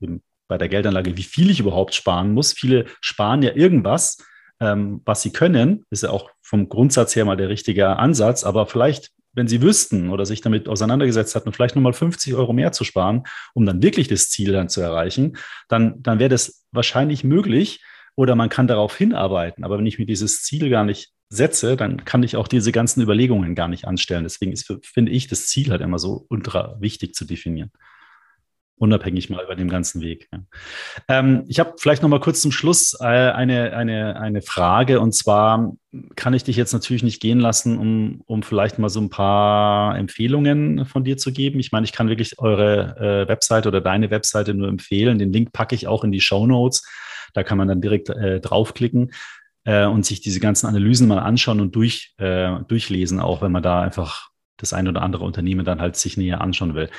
bei 0.51 0.57
der 0.57 0.67
Geldanlage, 0.67 1.15
wie 1.15 1.23
viel 1.23 1.49
ich 1.49 1.61
überhaupt 1.61 1.95
sparen 1.95 2.33
muss. 2.33 2.51
Viele 2.51 2.83
sparen 2.99 3.41
ja 3.41 3.55
irgendwas, 3.55 4.17
ähm, 4.59 5.01
was 5.05 5.21
sie 5.21 5.31
können. 5.31 5.85
Ist 5.91 6.03
ja 6.03 6.09
auch 6.09 6.29
vom 6.41 6.67
Grundsatz 6.67 7.15
her 7.15 7.23
mal 7.23 7.37
der 7.37 7.47
richtige 7.47 7.95
Ansatz, 7.95 8.43
aber 8.43 8.67
vielleicht 8.67 9.11
wenn 9.33 9.47
sie 9.47 9.61
wüssten 9.61 10.09
oder 10.09 10.25
sich 10.25 10.41
damit 10.41 10.67
auseinandergesetzt 10.67 11.35
hatten, 11.35 11.53
vielleicht 11.53 11.77
nochmal 11.77 11.93
50 11.93 12.33
Euro 12.33 12.51
mehr 12.51 12.73
zu 12.73 12.83
sparen, 12.83 13.23
um 13.53 13.65
dann 13.65 13.81
wirklich 13.81 14.09
das 14.09 14.29
Ziel 14.29 14.51
dann 14.51 14.67
zu 14.67 14.81
erreichen, 14.81 15.37
dann, 15.69 16.03
dann 16.03 16.19
wäre 16.19 16.27
das 16.27 16.65
wahrscheinlich 16.73 17.23
möglich 17.23 17.81
oder 18.17 18.35
man 18.35 18.49
kann 18.49 18.67
darauf 18.67 18.97
hinarbeiten. 18.97 19.63
Aber 19.63 19.77
wenn 19.77 19.85
ich 19.85 19.99
mir 19.99 20.05
dieses 20.05 20.43
Ziel 20.43 20.69
gar 20.69 20.83
nicht 20.83 21.13
setze, 21.29 21.77
dann 21.77 22.03
kann 22.03 22.23
ich 22.23 22.35
auch 22.35 22.49
diese 22.49 22.73
ganzen 22.73 23.01
Überlegungen 23.01 23.55
gar 23.55 23.69
nicht 23.69 23.85
anstellen. 23.85 24.25
Deswegen 24.25 24.51
ist, 24.51 24.69
finde 24.83 25.13
ich, 25.13 25.27
das 25.27 25.47
Ziel 25.47 25.71
halt 25.71 25.79
immer 25.79 25.97
so 25.97 26.25
ultra 26.27 26.75
wichtig 26.81 27.15
zu 27.15 27.23
definieren 27.23 27.71
unabhängig 28.81 29.29
mal 29.29 29.43
über 29.43 29.55
den 29.55 29.69
ganzen 29.69 30.01
Weg. 30.01 30.27
Ja. 30.31 30.39
Ähm, 31.07 31.43
ich 31.47 31.59
habe 31.59 31.75
vielleicht 31.77 32.01
noch 32.01 32.09
mal 32.09 32.19
kurz 32.19 32.41
zum 32.41 32.51
Schluss 32.51 32.97
äh, 32.99 33.05
eine, 33.05 33.73
eine, 33.73 34.19
eine 34.19 34.41
Frage 34.41 34.99
und 34.99 35.13
zwar 35.13 35.73
kann 36.15 36.33
ich 36.33 36.43
dich 36.43 36.55
jetzt 36.55 36.73
natürlich 36.73 37.03
nicht 37.03 37.21
gehen 37.21 37.39
lassen, 37.39 37.77
um, 37.77 38.21
um 38.25 38.41
vielleicht 38.41 38.79
mal 38.79 38.89
so 38.89 38.99
ein 38.99 39.11
paar 39.11 39.95
Empfehlungen 39.97 40.85
von 40.85 41.03
dir 41.03 41.17
zu 41.17 41.31
geben. 41.31 41.59
Ich 41.59 41.71
meine, 41.71 41.83
ich 41.83 41.91
kann 41.91 42.09
wirklich 42.09 42.39
eure 42.39 42.97
äh, 42.97 43.27
Webseite 43.27 43.69
oder 43.69 43.81
deine 43.81 44.09
Webseite 44.09 44.55
nur 44.55 44.67
empfehlen. 44.67 45.19
Den 45.19 45.31
Link 45.31 45.53
packe 45.53 45.75
ich 45.75 45.87
auch 45.87 46.03
in 46.03 46.11
die 46.11 46.21
Show 46.21 46.47
Notes. 46.47 46.83
Da 47.33 47.43
kann 47.43 47.59
man 47.59 47.67
dann 47.67 47.81
direkt 47.81 48.09
äh, 48.09 48.39
draufklicken 48.39 49.11
äh, 49.63 49.85
und 49.85 50.07
sich 50.07 50.21
diese 50.21 50.39
ganzen 50.39 50.65
Analysen 50.65 51.07
mal 51.07 51.19
anschauen 51.19 51.61
und 51.61 51.75
durch, 51.75 52.15
äh, 52.17 52.57
durchlesen, 52.67 53.19
auch 53.19 53.43
wenn 53.43 53.51
man 53.51 53.61
da 53.61 53.81
einfach 53.81 54.29
das 54.57 54.73
ein 54.73 54.87
oder 54.87 55.03
andere 55.03 55.23
Unternehmen 55.23 55.65
dann 55.65 55.81
halt 55.81 55.97
sich 55.97 56.17
näher 56.17 56.41
anschauen 56.41 56.73
will. 56.73 56.89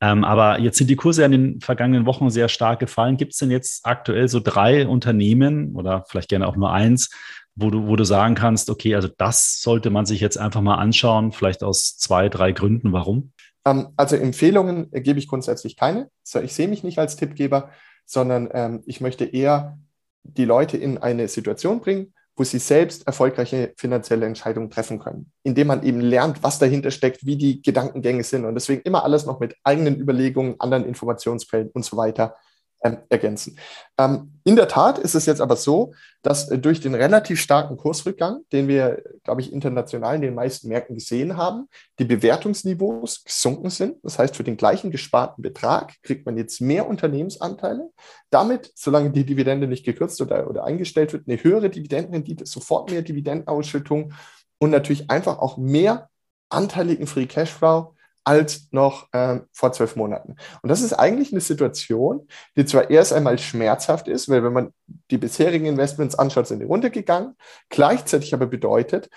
Ähm, 0.00 0.24
aber 0.24 0.58
jetzt 0.58 0.78
sind 0.78 0.90
die 0.90 0.96
Kurse 0.96 1.24
in 1.24 1.32
den 1.32 1.60
vergangenen 1.60 2.06
Wochen 2.06 2.30
sehr 2.30 2.48
stark 2.48 2.80
gefallen. 2.80 3.16
Gibt 3.16 3.32
es 3.32 3.38
denn 3.38 3.50
jetzt 3.50 3.86
aktuell 3.86 4.28
so 4.28 4.40
drei 4.40 4.86
Unternehmen 4.86 5.74
oder 5.76 6.04
vielleicht 6.08 6.28
gerne 6.28 6.46
auch 6.46 6.56
nur 6.56 6.72
eins, 6.72 7.10
wo 7.54 7.70
du, 7.70 7.86
wo 7.86 7.96
du 7.96 8.04
sagen 8.04 8.34
kannst, 8.34 8.70
okay, 8.70 8.94
also 8.94 9.08
das 9.08 9.60
sollte 9.62 9.90
man 9.90 10.06
sich 10.06 10.20
jetzt 10.20 10.36
einfach 10.36 10.60
mal 10.60 10.76
anschauen, 10.76 11.32
vielleicht 11.32 11.62
aus 11.62 11.96
zwei, 11.96 12.28
drei 12.28 12.52
Gründen. 12.52 12.92
Warum? 12.92 13.32
Ähm, 13.64 13.88
also 13.96 14.16
Empfehlungen 14.16 14.90
gebe 14.90 15.18
ich 15.18 15.28
grundsätzlich 15.28 15.76
keine. 15.76 16.10
ich 16.42 16.54
sehe 16.54 16.68
mich 16.68 16.82
nicht 16.82 16.98
als 16.98 17.16
Tippgeber, 17.16 17.70
sondern 18.04 18.48
ähm, 18.52 18.82
ich 18.86 19.00
möchte 19.00 19.24
eher 19.24 19.78
die 20.22 20.44
Leute 20.44 20.76
in 20.76 20.98
eine 20.98 21.28
Situation 21.28 21.80
bringen, 21.80 22.14
wo 22.36 22.44
sie 22.44 22.58
selbst 22.58 23.06
erfolgreiche 23.06 23.72
finanzielle 23.76 24.26
Entscheidungen 24.26 24.70
treffen 24.70 24.98
können, 24.98 25.30
indem 25.42 25.68
man 25.68 25.82
eben 25.84 26.00
lernt, 26.00 26.42
was 26.42 26.58
dahinter 26.58 26.90
steckt, 26.90 27.24
wie 27.24 27.36
die 27.36 27.62
Gedankengänge 27.62 28.24
sind 28.24 28.44
und 28.44 28.54
deswegen 28.54 28.82
immer 28.82 29.04
alles 29.04 29.26
noch 29.26 29.40
mit 29.40 29.56
eigenen 29.62 29.98
Überlegungen, 29.98 30.56
anderen 30.58 30.84
Informationsquellen 30.84 31.70
und 31.72 31.84
so 31.84 31.96
weiter 31.96 32.36
ähm, 32.84 32.98
ergänzen. 33.08 33.58
Ähm, 33.98 34.32
in 34.44 34.56
der 34.56 34.68
Tat 34.68 34.98
ist 34.98 35.14
es 35.14 35.24
jetzt 35.24 35.40
aber 35.40 35.56
so, 35.56 35.94
dass 36.22 36.50
äh, 36.50 36.58
durch 36.58 36.80
den 36.80 36.94
relativ 36.94 37.40
starken 37.40 37.78
Kursrückgang, 37.78 38.42
den 38.52 38.68
wir, 38.68 39.02
glaube 39.24 39.40
ich, 39.40 39.52
international 39.52 40.16
in 40.16 40.20
den 40.20 40.34
meisten 40.34 40.68
Märkten 40.68 40.94
gesehen 40.94 41.36
haben, 41.36 41.68
die 41.98 42.04
Bewertungsniveaus 42.04 43.24
gesunken 43.24 43.70
sind. 43.70 43.96
Das 44.02 44.18
heißt, 44.18 44.36
für 44.36 44.44
den 44.44 44.58
gleichen 44.58 44.90
gesparten 44.90 45.42
Betrag 45.42 45.94
kriegt 46.02 46.26
man 46.26 46.36
jetzt 46.36 46.60
mehr 46.60 46.86
Unternehmensanteile. 46.86 47.90
Damit, 48.30 48.70
solange 48.74 49.10
die 49.10 49.24
Dividende 49.24 49.66
nicht 49.66 49.84
gekürzt 49.84 50.20
oder, 50.20 50.48
oder 50.48 50.64
eingestellt 50.64 51.12
wird, 51.14 51.26
eine 51.26 51.42
höhere 51.42 51.70
Dividendenrendite, 51.70 52.44
sofort 52.44 52.90
mehr 52.90 53.02
Dividendenausschüttung 53.02 54.12
und 54.58 54.70
natürlich 54.70 55.10
einfach 55.10 55.38
auch 55.38 55.56
mehr 55.56 56.10
anteiligen 56.50 57.06
Free 57.06 57.26
Cashflow 57.26 57.94
als 58.24 58.68
noch 58.70 59.12
äh, 59.12 59.40
vor 59.52 59.72
zwölf 59.72 59.96
Monaten. 59.96 60.36
Und 60.62 60.68
das 60.68 60.80
ist 60.80 60.94
eigentlich 60.94 61.32
eine 61.32 61.40
Situation, 61.40 62.26
die 62.56 62.64
zwar 62.64 62.90
erst 62.90 63.12
einmal 63.12 63.38
schmerzhaft 63.38 64.08
ist, 64.08 64.28
weil 64.28 64.42
wenn 64.42 64.52
man 64.52 64.72
die 65.10 65.18
bisherigen 65.18 65.66
Investments 65.66 66.14
anschaut, 66.14 66.46
sind 66.46 66.60
die 66.60 66.66
runtergegangen, 66.66 67.36
gleichzeitig 67.68 68.32
aber 68.32 68.46
bedeutet, 68.46 69.10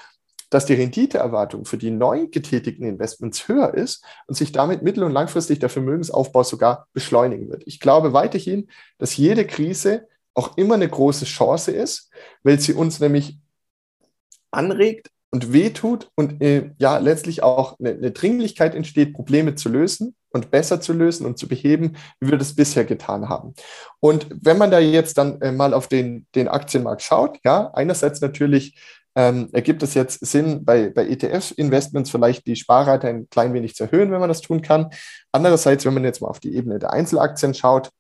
dass 0.50 0.66
die 0.66 0.76
Renditeerwartung 0.76 1.66
für 1.66 1.78
die 1.78 1.92
neu 1.92 2.28
getätigten 2.28 2.86
Investments 2.86 3.48
höher 3.48 3.74
ist 3.74 4.04
und 4.28 4.36
sich 4.36 4.52
damit 4.52 4.82
mittel- 4.82 5.04
und 5.04 5.12
langfristig 5.12 5.60
der 5.60 5.70
Vermögensaufbau 5.70 6.44
sogar 6.44 6.88
beschleunigen 6.94 7.50
wird. 7.50 7.64
Ich 7.66 7.80
glaube 7.80 8.14
weiterhin, 8.14 8.70
dass 8.98 9.18
jede 9.18 9.46
Krise 9.46 10.08
auch 10.34 10.58
immer 10.58 10.76
eine 10.76 10.88
große 10.88 11.26
Chance 11.26 11.72
ist, 11.72 12.12
weil 12.44 12.60
sie 12.60 12.74
uns 12.74 13.00
nämlich 13.00 13.40
anregt, 14.52 15.10
und 15.38 15.54
wehtut 15.54 16.10
und 16.16 16.42
äh, 16.42 16.72
ja 16.80 16.98
letztlich 16.98 17.44
auch 17.44 17.80
eine, 17.80 17.92
eine, 17.92 18.10
Dringlichkeit 18.10 18.74
entsteht, 18.74 19.14
Probleme 19.14 19.54
zu 19.54 19.70
lösen 19.70 20.16
und 20.32 20.50
besser 20.50 20.82
zu 20.82 20.94
lösen 20.94 21.28
und 21.28 21.38
zu 21.38 21.48
beheben, 21.48 21.96
wie 22.20 22.32
wir 22.32 22.40
das 22.40 22.56
bisher 22.56 22.86
getan 22.86 23.30
haben. 23.30 23.54
Und 24.00 24.26
wenn 24.32 24.58
man 24.58 24.72
da 24.72 24.80
jetzt 24.80 25.20
dann 25.20 25.40
äh, 25.42 25.52
mal 25.52 25.76
auf 25.76 25.88
den, 25.88 26.26
den 26.34 26.48
Aktienmarkt 26.48 27.04
schaut, 27.04 27.38
ja, 27.46 27.70
einerseits 27.76 28.20
natürlich 28.20 28.82
ähm, 29.16 29.50
ergibt 29.52 29.84
es 29.84 29.94
jetzt 29.94 30.26
Sinn, 30.26 30.66
bei, 30.66 30.90
bei 30.90 31.08
ETF-Investments 31.08 32.10
vielleicht 32.10 32.48
die 32.48 32.56
Sparrate 32.56 33.08
ein 33.08 33.30
klein 33.30 33.54
wenig 33.54 33.76
zu 33.76 33.84
erhöhen, 33.84 34.12
wenn 34.12 34.20
man 34.20 34.30
das 34.30 34.42
tun 34.42 34.64
kann. 34.64 34.90
Andererseits, 35.32 35.86
wenn 35.86 35.94
man 35.94 36.04
jetzt 36.04 36.22
mal 36.22 36.30
auf 36.30 36.40
die 36.40 36.56
Ebene 36.56 36.80
der 36.80 36.94
Einzelaktien 36.94 37.54
schaut, 37.54 37.92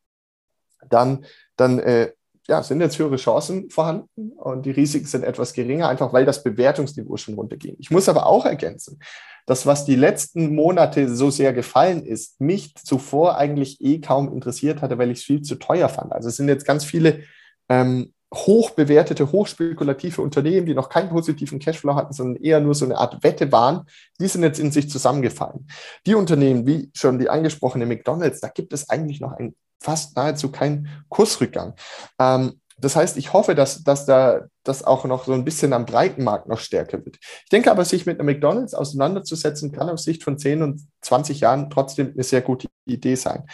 dann, 0.89 1.23
dann 1.55 1.77
äh, 1.77 2.13
ja, 2.49 2.63
sind 2.63 2.79
jetzt 2.79 2.97
höhere 2.97 3.17
Chancen 3.17 3.69
vorhanden 3.69 4.31
und 4.37 4.65
die 4.65 4.71
Risiken 4.71 5.05
sind 5.05 5.23
etwas 5.23 5.53
geringer, 5.53 5.89
einfach 5.89 6.13
weil 6.13 6.25
das 6.25 6.43
Bewertungsniveau 6.43 7.17
schon 7.17 7.35
runterging. 7.35 7.75
Ich 7.79 7.91
muss 7.91 8.07
aber 8.07 8.25
auch 8.25 8.45
ergänzen, 8.45 8.99
dass 9.45 9.65
was 9.65 9.85
die 9.85 9.95
letzten 9.95 10.55
Monate 10.55 11.13
so 11.13 11.29
sehr 11.29 11.53
gefallen 11.53 12.05
ist, 12.05 12.39
mich 12.39 12.75
zuvor 12.75 13.37
eigentlich 13.37 13.81
eh 13.81 13.99
kaum 13.99 14.31
interessiert 14.31 14.81
hatte, 14.81 14.97
weil 14.97 15.11
ich 15.11 15.19
es 15.19 15.23
viel 15.25 15.41
zu 15.41 15.55
teuer 15.55 15.89
fand. 15.89 16.13
Also 16.13 16.29
es 16.29 16.37
sind 16.37 16.47
jetzt 16.47 16.65
ganz 16.65 16.85
viele 16.85 17.21
ähm, 17.69 18.13
hochbewertete, 18.33 19.31
hochspekulative 19.31 20.21
Unternehmen, 20.21 20.65
die 20.65 20.73
noch 20.73 20.89
keinen 20.89 21.09
positiven 21.09 21.59
Cashflow 21.59 21.95
hatten, 21.95 22.13
sondern 22.13 22.41
eher 22.43 22.59
nur 22.59 22.75
so 22.75 22.85
eine 22.85 22.97
Art 22.97 23.23
Wette 23.23 23.51
waren, 23.51 23.85
die 24.19 24.27
sind 24.27 24.43
jetzt 24.43 24.59
in 24.59 24.71
sich 24.71 24.89
zusammengefallen. 24.89 25.67
Die 26.05 26.15
Unternehmen, 26.15 26.67
wie 26.67 26.91
schon 26.93 27.19
die 27.19 27.29
angesprochene 27.29 27.85
McDonald's, 27.85 28.41
da 28.41 28.49
gibt 28.49 28.73
es 28.73 28.89
eigentlich 28.89 29.21
noch 29.21 29.31
ein 29.31 29.55
fast 29.79 30.15
nahezu 30.15 30.51
kein 30.51 30.87
Kursrückgang. 31.09 31.75
Ähm, 32.19 32.59
das 32.79 32.95
heißt, 32.95 33.17
ich 33.17 33.33
hoffe, 33.33 33.55
dass, 33.55 33.83
dass 33.83 34.05
da 34.05 34.45
das 34.63 34.83
auch 34.83 35.05
noch 35.05 35.25
so 35.25 35.33
ein 35.33 35.45
bisschen 35.45 35.73
am 35.73 35.85
breiten 35.85 36.23
Markt 36.23 36.47
noch 36.47 36.59
stärker 36.59 37.03
wird. 37.03 37.17
Ich 37.21 37.49
denke 37.51 37.71
aber, 37.71 37.83
sich 37.85 38.05
mit 38.05 38.19
einem 38.19 38.27
McDonalds 38.27 38.75
auseinanderzusetzen, 38.75 39.71
kann 39.71 39.89
aus 39.89 40.03
Sicht 40.03 40.23
von 40.23 40.37
10 40.37 40.61
und 40.61 40.87
20 41.01 41.39
Jahren 41.39 41.69
trotzdem 41.71 42.11
eine 42.13 42.23
sehr 42.23 42.41
gute 42.41 42.67
Idee 42.85 43.15
sein. 43.15 43.47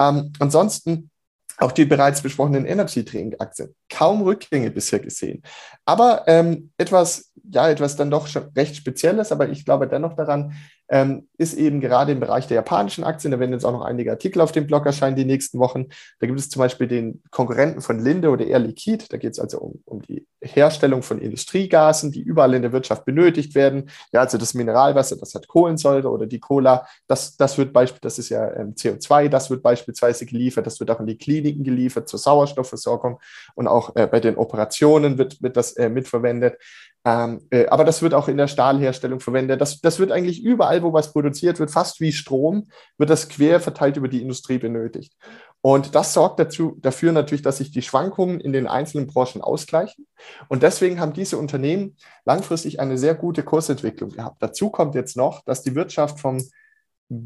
Ähm, 0.00 0.32
ansonsten 0.38 1.10
auch 1.58 1.72
die 1.72 1.84
bereits 1.84 2.22
besprochenen 2.22 2.64
Energy 2.64 3.04
Drink 3.04 3.36
Aktien. 3.38 3.74
Kaum 3.90 4.22
Rückgänge 4.22 4.70
bisher 4.70 4.98
gesehen. 4.98 5.42
Aber 5.84 6.24
ähm, 6.26 6.72
etwas, 6.78 7.29
ja, 7.50 7.68
etwas 7.68 7.96
dann 7.96 8.10
doch 8.10 8.28
recht 8.56 8.76
Spezielles, 8.76 9.32
aber 9.32 9.48
ich 9.48 9.64
glaube 9.64 9.88
dennoch 9.88 10.14
daran, 10.14 10.54
ähm, 10.90 11.28
ist 11.38 11.54
eben 11.54 11.80
gerade 11.80 12.12
im 12.12 12.20
Bereich 12.20 12.48
der 12.48 12.56
japanischen 12.56 13.04
Aktien, 13.04 13.30
da 13.30 13.38
werden 13.38 13.52
jetzt 13.52 13.64
auch 13.64 13.72
noch 13.72 13.82
einige 13.82 14.10
Artikel 14.10 14.40
auf 14.40 14.50
dem 14.50 14.66
Blog 14.66 14.84
erscheinen 14.86 15.14
die 15.14 15.24
nächsten 15.24 15.60
Wochen. 15.60 15.86
Da 16.18 16.26
gibt 16.26 16.38
es 16.38 16.50
zum 16.50 16.58
Beispiel 16.58 16.88
den 16.88 17.22
Konkurrenten 17.30 17.80
von 17.80 18.00
Linde 18.00 18.28
oder 18.28 18.44
Air 18.44 18.58
Liquide. 18.58 19.04
Da 19.08 19.16
geht 19.16 19.32
es 19.32 19.38
also 19.38 19.58
um, 19.58 19.82
um 19.84 20.02
die 20.02 20.26
Herstellung 20.42 21.02
von 21.02 21.20
Industriegasen, 21.20 22.10
die 22.10 22.20
überall 22.20 22.54
in 22.54 22.62
der 22.62 22.72
Wirtschaft 22.72 23.04
benötigt 23.04 23.54
werden. 23.54 23.88
Ja, 24.12 24.20
also 24.20 24.36
das 24.36 24.54
Mineralwasser, 24.54 25.16
das 25.16 25.34
hat 25.34 25.46
Kohlensäure 25.46 26.10
oder 26.10 26.26
die 26.26 26.40
Cola, 26.40 26.86
das, 27.06 27.36
das 27.36 27.56
wird 27.56 27.72
beispielsweise, 27.72 28.00
das 28.00 28.18
ist 28.18 28.28
ja 28.30 28.52
ähm, 28.56 28.74
CO2, 28.74 29.28
das 29.28 29.48
wird 29.48 29.62
beispielsweise 29.62 30.26
geliefert, 30.26 30.66
das 30.66 30.80
wird 30.80 30.90
auch 30.90 31.00
in 31.00 31.06
die 31.06 31.18
Kliniken 31.18 31.62
geliefert 31.62 32.08
zur 32.08 32.18
Sauerstoffversorgung 32.18 33.20
und 33.54 33.68
auch 33.68 33.94
äh, 33.94 34.08
bei 34.08 34.18
den 34.18 34.36
Operationen 34.36 35.18
wird, 35.18 35.40
wird 35.40 35.56
das 35.56 35.72
äh, 35.76 35.88
mitverwendet. 35.88 36.56
Ähm, 37.04 37.46
äh, 37.50 37.66
aber 37.68 37.84
das 37.84 38.02
wird 38.02 38.12
auch 38.12 38.28
in 38.28 38.36
der 38.36 38.48
Stahlherstellung 38.48 39.20
verwendet. 39.20 39.60
Das, 39.60 39.80
das 39.80 39.98
wird 39.98 40.12
eigentlich 40.12 40.42
überall, 40.42 40.82
wo 40.82 40.92
was 40.92 41.12
produziert 41.12 41.58
wird, 41.58 41.70
fast 41.70 42.00
wie 42.00 42.12
Strom, 42.12 42.68
wird 42.98 43.08
das 43.08 43.28
quer 43.28 43.60
verteilt 43.60 43.96
über 43.96 44.08
die 44.08 44.20
Industrie 44.20 44.58
benötigt. 44.58 45.16
Und 45.62 45.94
das 45.94 46.14
sorgt 46.14 46.40
dazu, 46.40 46.76
dafür 46.80 47.12
natürlich, 47.12 47.42
dass 47.42 47.58
sich 47.58 47.70
die 47.70 47.82
Schwankungen 47.82 48.40
in 48.40 48.52
den 48.52 48.66
einzelnen 48.66 49.06
Branchen 49.06 49.42
ausgleichen. 49.42 50.06
Und 50.48 50.62
deswegen 50.62 51.00
haben 51.00 51.12
diese 51.12 51.38
Unternehmen 51.38 51.96
langfristig 52.24 52.80
eine 52.80 52.96
sehr 52.96 53.14
gute 53.14 53.42
Kursentwicklung 53.42 54.10
gehabt. 54.10 54.42
Dazu 54.42 54.70
kommt 54.70 54.94
jetzt 54.94 55.16
noch, 55.16 55.42
dass 55.44 55.62
die 55.62 55.74
Wirtschaft 55.74 56.20
vom 56.20 56.42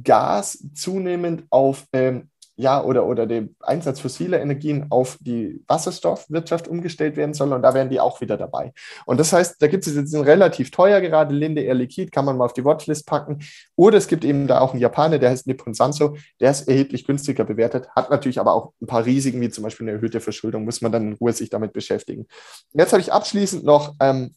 Gas 0.03 0.67
zunehmend 0.75 1.45
auf 1.51 1.85
ähm, 1.93 2.31
ja, 2.57 2.83
oder, 2.83 3.07
oder 3.07 3.27
dem 3.27 3.57
Einsatz 3.61 3.99
fossiler 3.99 4.41
Energien 4.41 4.87
auf 4.91 5.19
die 5.21 5.63
Wasserstoffwirtschaft 5.67 6.69
umgestellt 6.69 7.17
werden 7.17 7.35
soll. 7.35 7.53
Und 7.53 7.63
da 7.63 7.75
wären 7.75 7.91
die 7.91 7.99
auch 7.99 8.21
wieder 8.21 8.37
dabei. 8.37 8.73
Und 9.07 9.19
das 9.19 9.33
heißt, 9.33 9.61
da 9.61 9.67
gibt 9.67 9.87
es 9.87 9.95
jetzt 9.95 10.15
einen 10.15 10.25
relativ 10.25 10.71
teuer 10.71 11.01
gerade, 11.01 11.35
Linde 11.35 11.63
Air 11.63 11.75
Liquid, 11.75 12.11
kann 12.13 12.25
man 12.25 12.37
mal 12.37 12.45
auf 12.45 12.53
die 12.53 12.65
Watchlist 12.65 13.07
packen. 13.07 13.41
Oder 13.75 13.99
es 13.99 14.07
gibt 14.07 14.25
eben 14.25 14.47
da 14.47 14.61
auch 14.61 14.73
einen 14.73 14.81
Japaner, 14.81 15.19
der 15.19 15.31
heißt 15.31 15.49
Nippon 15.49 15.75
Sanso, 15.75 16.17
der 16.41 16.53
ist 16.53 16.69
erheblich 16.69 17.05
günstiger 17.07 17.45
bewertet, 17.45 17.89
hat 17.91 18.11
natürlich 18.11 18.39
aber 18.39 18.55
auch 18.55 18.73
ein 18.81 18.87
paar 18.87 19.05
Risiken, 19.05 19.41
wie 19.41 19.51
zum 19.51 19.65
Beispiel 19.65 19.89
eine 19.89 19.97
erhöhte 19.97 20.21
Verschuldung, 20.21 20.65
muss 20.65 20.81
man 20.81 20.93
dann 20.93 21.09
in 21.09 21.13
Ruhe 21.15 21.33
sich 21.33 21.51
damit 21.51 21.73
beschäftigen. 21.73 22.27
Jetzt 22.73 22.93
habe 22.93 23.01
ich 23.01 23.13
abschließend 23.13 23.65
noch, 23.65 23.95
ähm, 24.01 24.35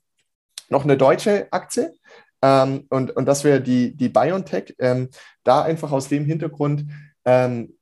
noch 0.69 0.83
eine 0.83 0.97
deutsche 0.97 1.47
Aktie. 1.51 1.93
Ähm, 2.41 2.85
und, 2.89 3.15
und 3.15 3.25
das 3.27 3.43
wäre 3.43 3.61
die, 3.61 3.95
die 3.95 4.09
BioNTech. 4.09 4.75
Ähm, 4.79 5.09
da 5.43 5.61
einfach 5.61 5.91
aus 5.91 6.07
dem 6.07 6.25
Hintergrund, 6.25 6.85
ähm, 7.25 7.76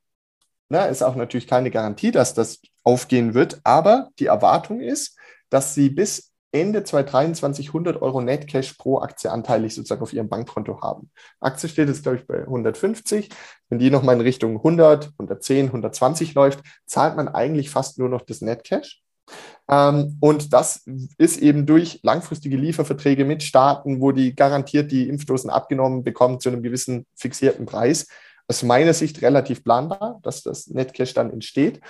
na, 0.69 0.85
ist 0.85 1.03
auch 1.03 1.15
natürlich 1.15 1.47
keine 1.47 1.71
Garantie, 1.71 2.11
dass 2.11 2.33
das 2.33 2.59
aufgehen 2.83 3.33
wird, 3.33 3.59
aber 3.63 4.09
die 4.19 4.27
Erwartung 4.27 4.79
ist, 4.79 5.17
dass 5.49 5.73
sie 5.73 5.89
bis 5.89 6.31
Ende 6.51 6.83
2023 6.83 7.67
100 7.67 8.01
Euro 8.01 8.21
Netcash 8.21 8.73
pro 8.73 8.99
Aktie 8.99 9.29
anteilig 9.29 9.75
sozusagen 9.75 10.01
auf 10.01 10.13
ihrem 10.13 10.29
Bankkonto 10.29 10.81
haben. 10.81 11.11
Aktie 11.41 11.67
steht 11.67 11.89
jetzt, 11.89 12.03
glaube 12.03 12.17
ich, 12.17 12.27
bei 12.27 12.39
150. 12.39 13.29
Wenn 13.67 13.79
die 13.79 13.89
nochmal 13.89 14.15
in 14.15 14.21
Richtung 14.21 14.55
100, 14.57 15.11
110, 15.19 15.67
120 15.67 16.33
läuft, 16.33 16.61
zahlt 16.85 17.17
man 17.17 17.27
eigentlich 17.27 17.69
fast 17.69 17.99
nur 17.99 18.07
noch 18.07 18.21
das 18.21 18.39
Netcash. 18.39 19.01
Ähm, 19.69 20.17
und 20.21 20.53
das 20.53 20.85
ist 21.17 21.37
eben 21.37 21.65
durch 21.65 21.99
langfristige 22.03 22.55
Lieferverträge 22.55 23.25
mit 23.25 23.43
Staaten, 23.43 23.99
wo 23.99 24.11
die 24.13 24.33
garantiert 24.33 24.91
die 24.91 25.09
Impfdosen 25.09 25.49
abgenommen 25.49 26.03
bekommen 26.03 26.39
zu 26.39 26.49
einem 26.49 26.63
gewissen 26.63 27.05
fixierten 27.15 27.65
Preis, 27.65 28.07
aus 28.47 28.63
meiner 28.63 28.93
Sicht 28.93 29.21
relativ 29.21 29.63
planbar, 29.63 30.19
dass 30.23 30.43
das 30.43 30.67
Netcash 30.67 31.13
dann 31.13 31.31
entsteht. 31.31 31.81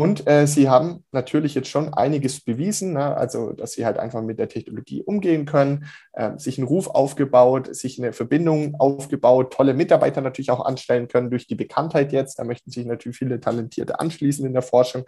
Und 0.00 0.26
äh, 0.26 0.46
sie 0.46 0.70
haben 0.70 1.04
natürlich 1.12 1.54
jetzt 1.54 1.68
schon 1.68 1.92
einiges 1.92 2.42
bewiesen, 2.42 2.94
ne? 2.94 3.14
also 3.18 3.52
dass 3.52 3.72
sie 3.72 3.84
halt 3.84 3.98
einfach 3.98 4.22
mit 4.22 4.38
der 4.38 4.48
Technologie 4.48 5.02
umgehen 5.02 5.44
können, 5.44 5.84
äh, 6.14 6.38
sich 6.38 6.56
einen 6.56 6.66
Ruf 6.66 6.86
aufgebaut, 6.86 7.76
sich 7.76 7.98
eine 7.98 8.14
Verbindung 8.14 8.76
aufgebaut, 8.76 9.52
tolle 9.52 9.74
Mitarbeiter 9.74 10.22
natürlich 10.22 10.50
auch 10.52 10.64
anstellen 10.64 11.06
können 11.06 11.28
durch 11.28 11.46
die 11.46 11.54
Bekanntheit 11.54 12.12
jetzt. 12.12 12.38
Da 12.38 12.44
möchten 12.44 12.70
sich 12.70 12.86
natürlich 12.86 13.18
viele 13.18 13.40
Talentierte 13.40 14.00
anschließen 14.00 14.46
in 14.46 14.54
der 14.54 14.62
Forschung 14.62 15.04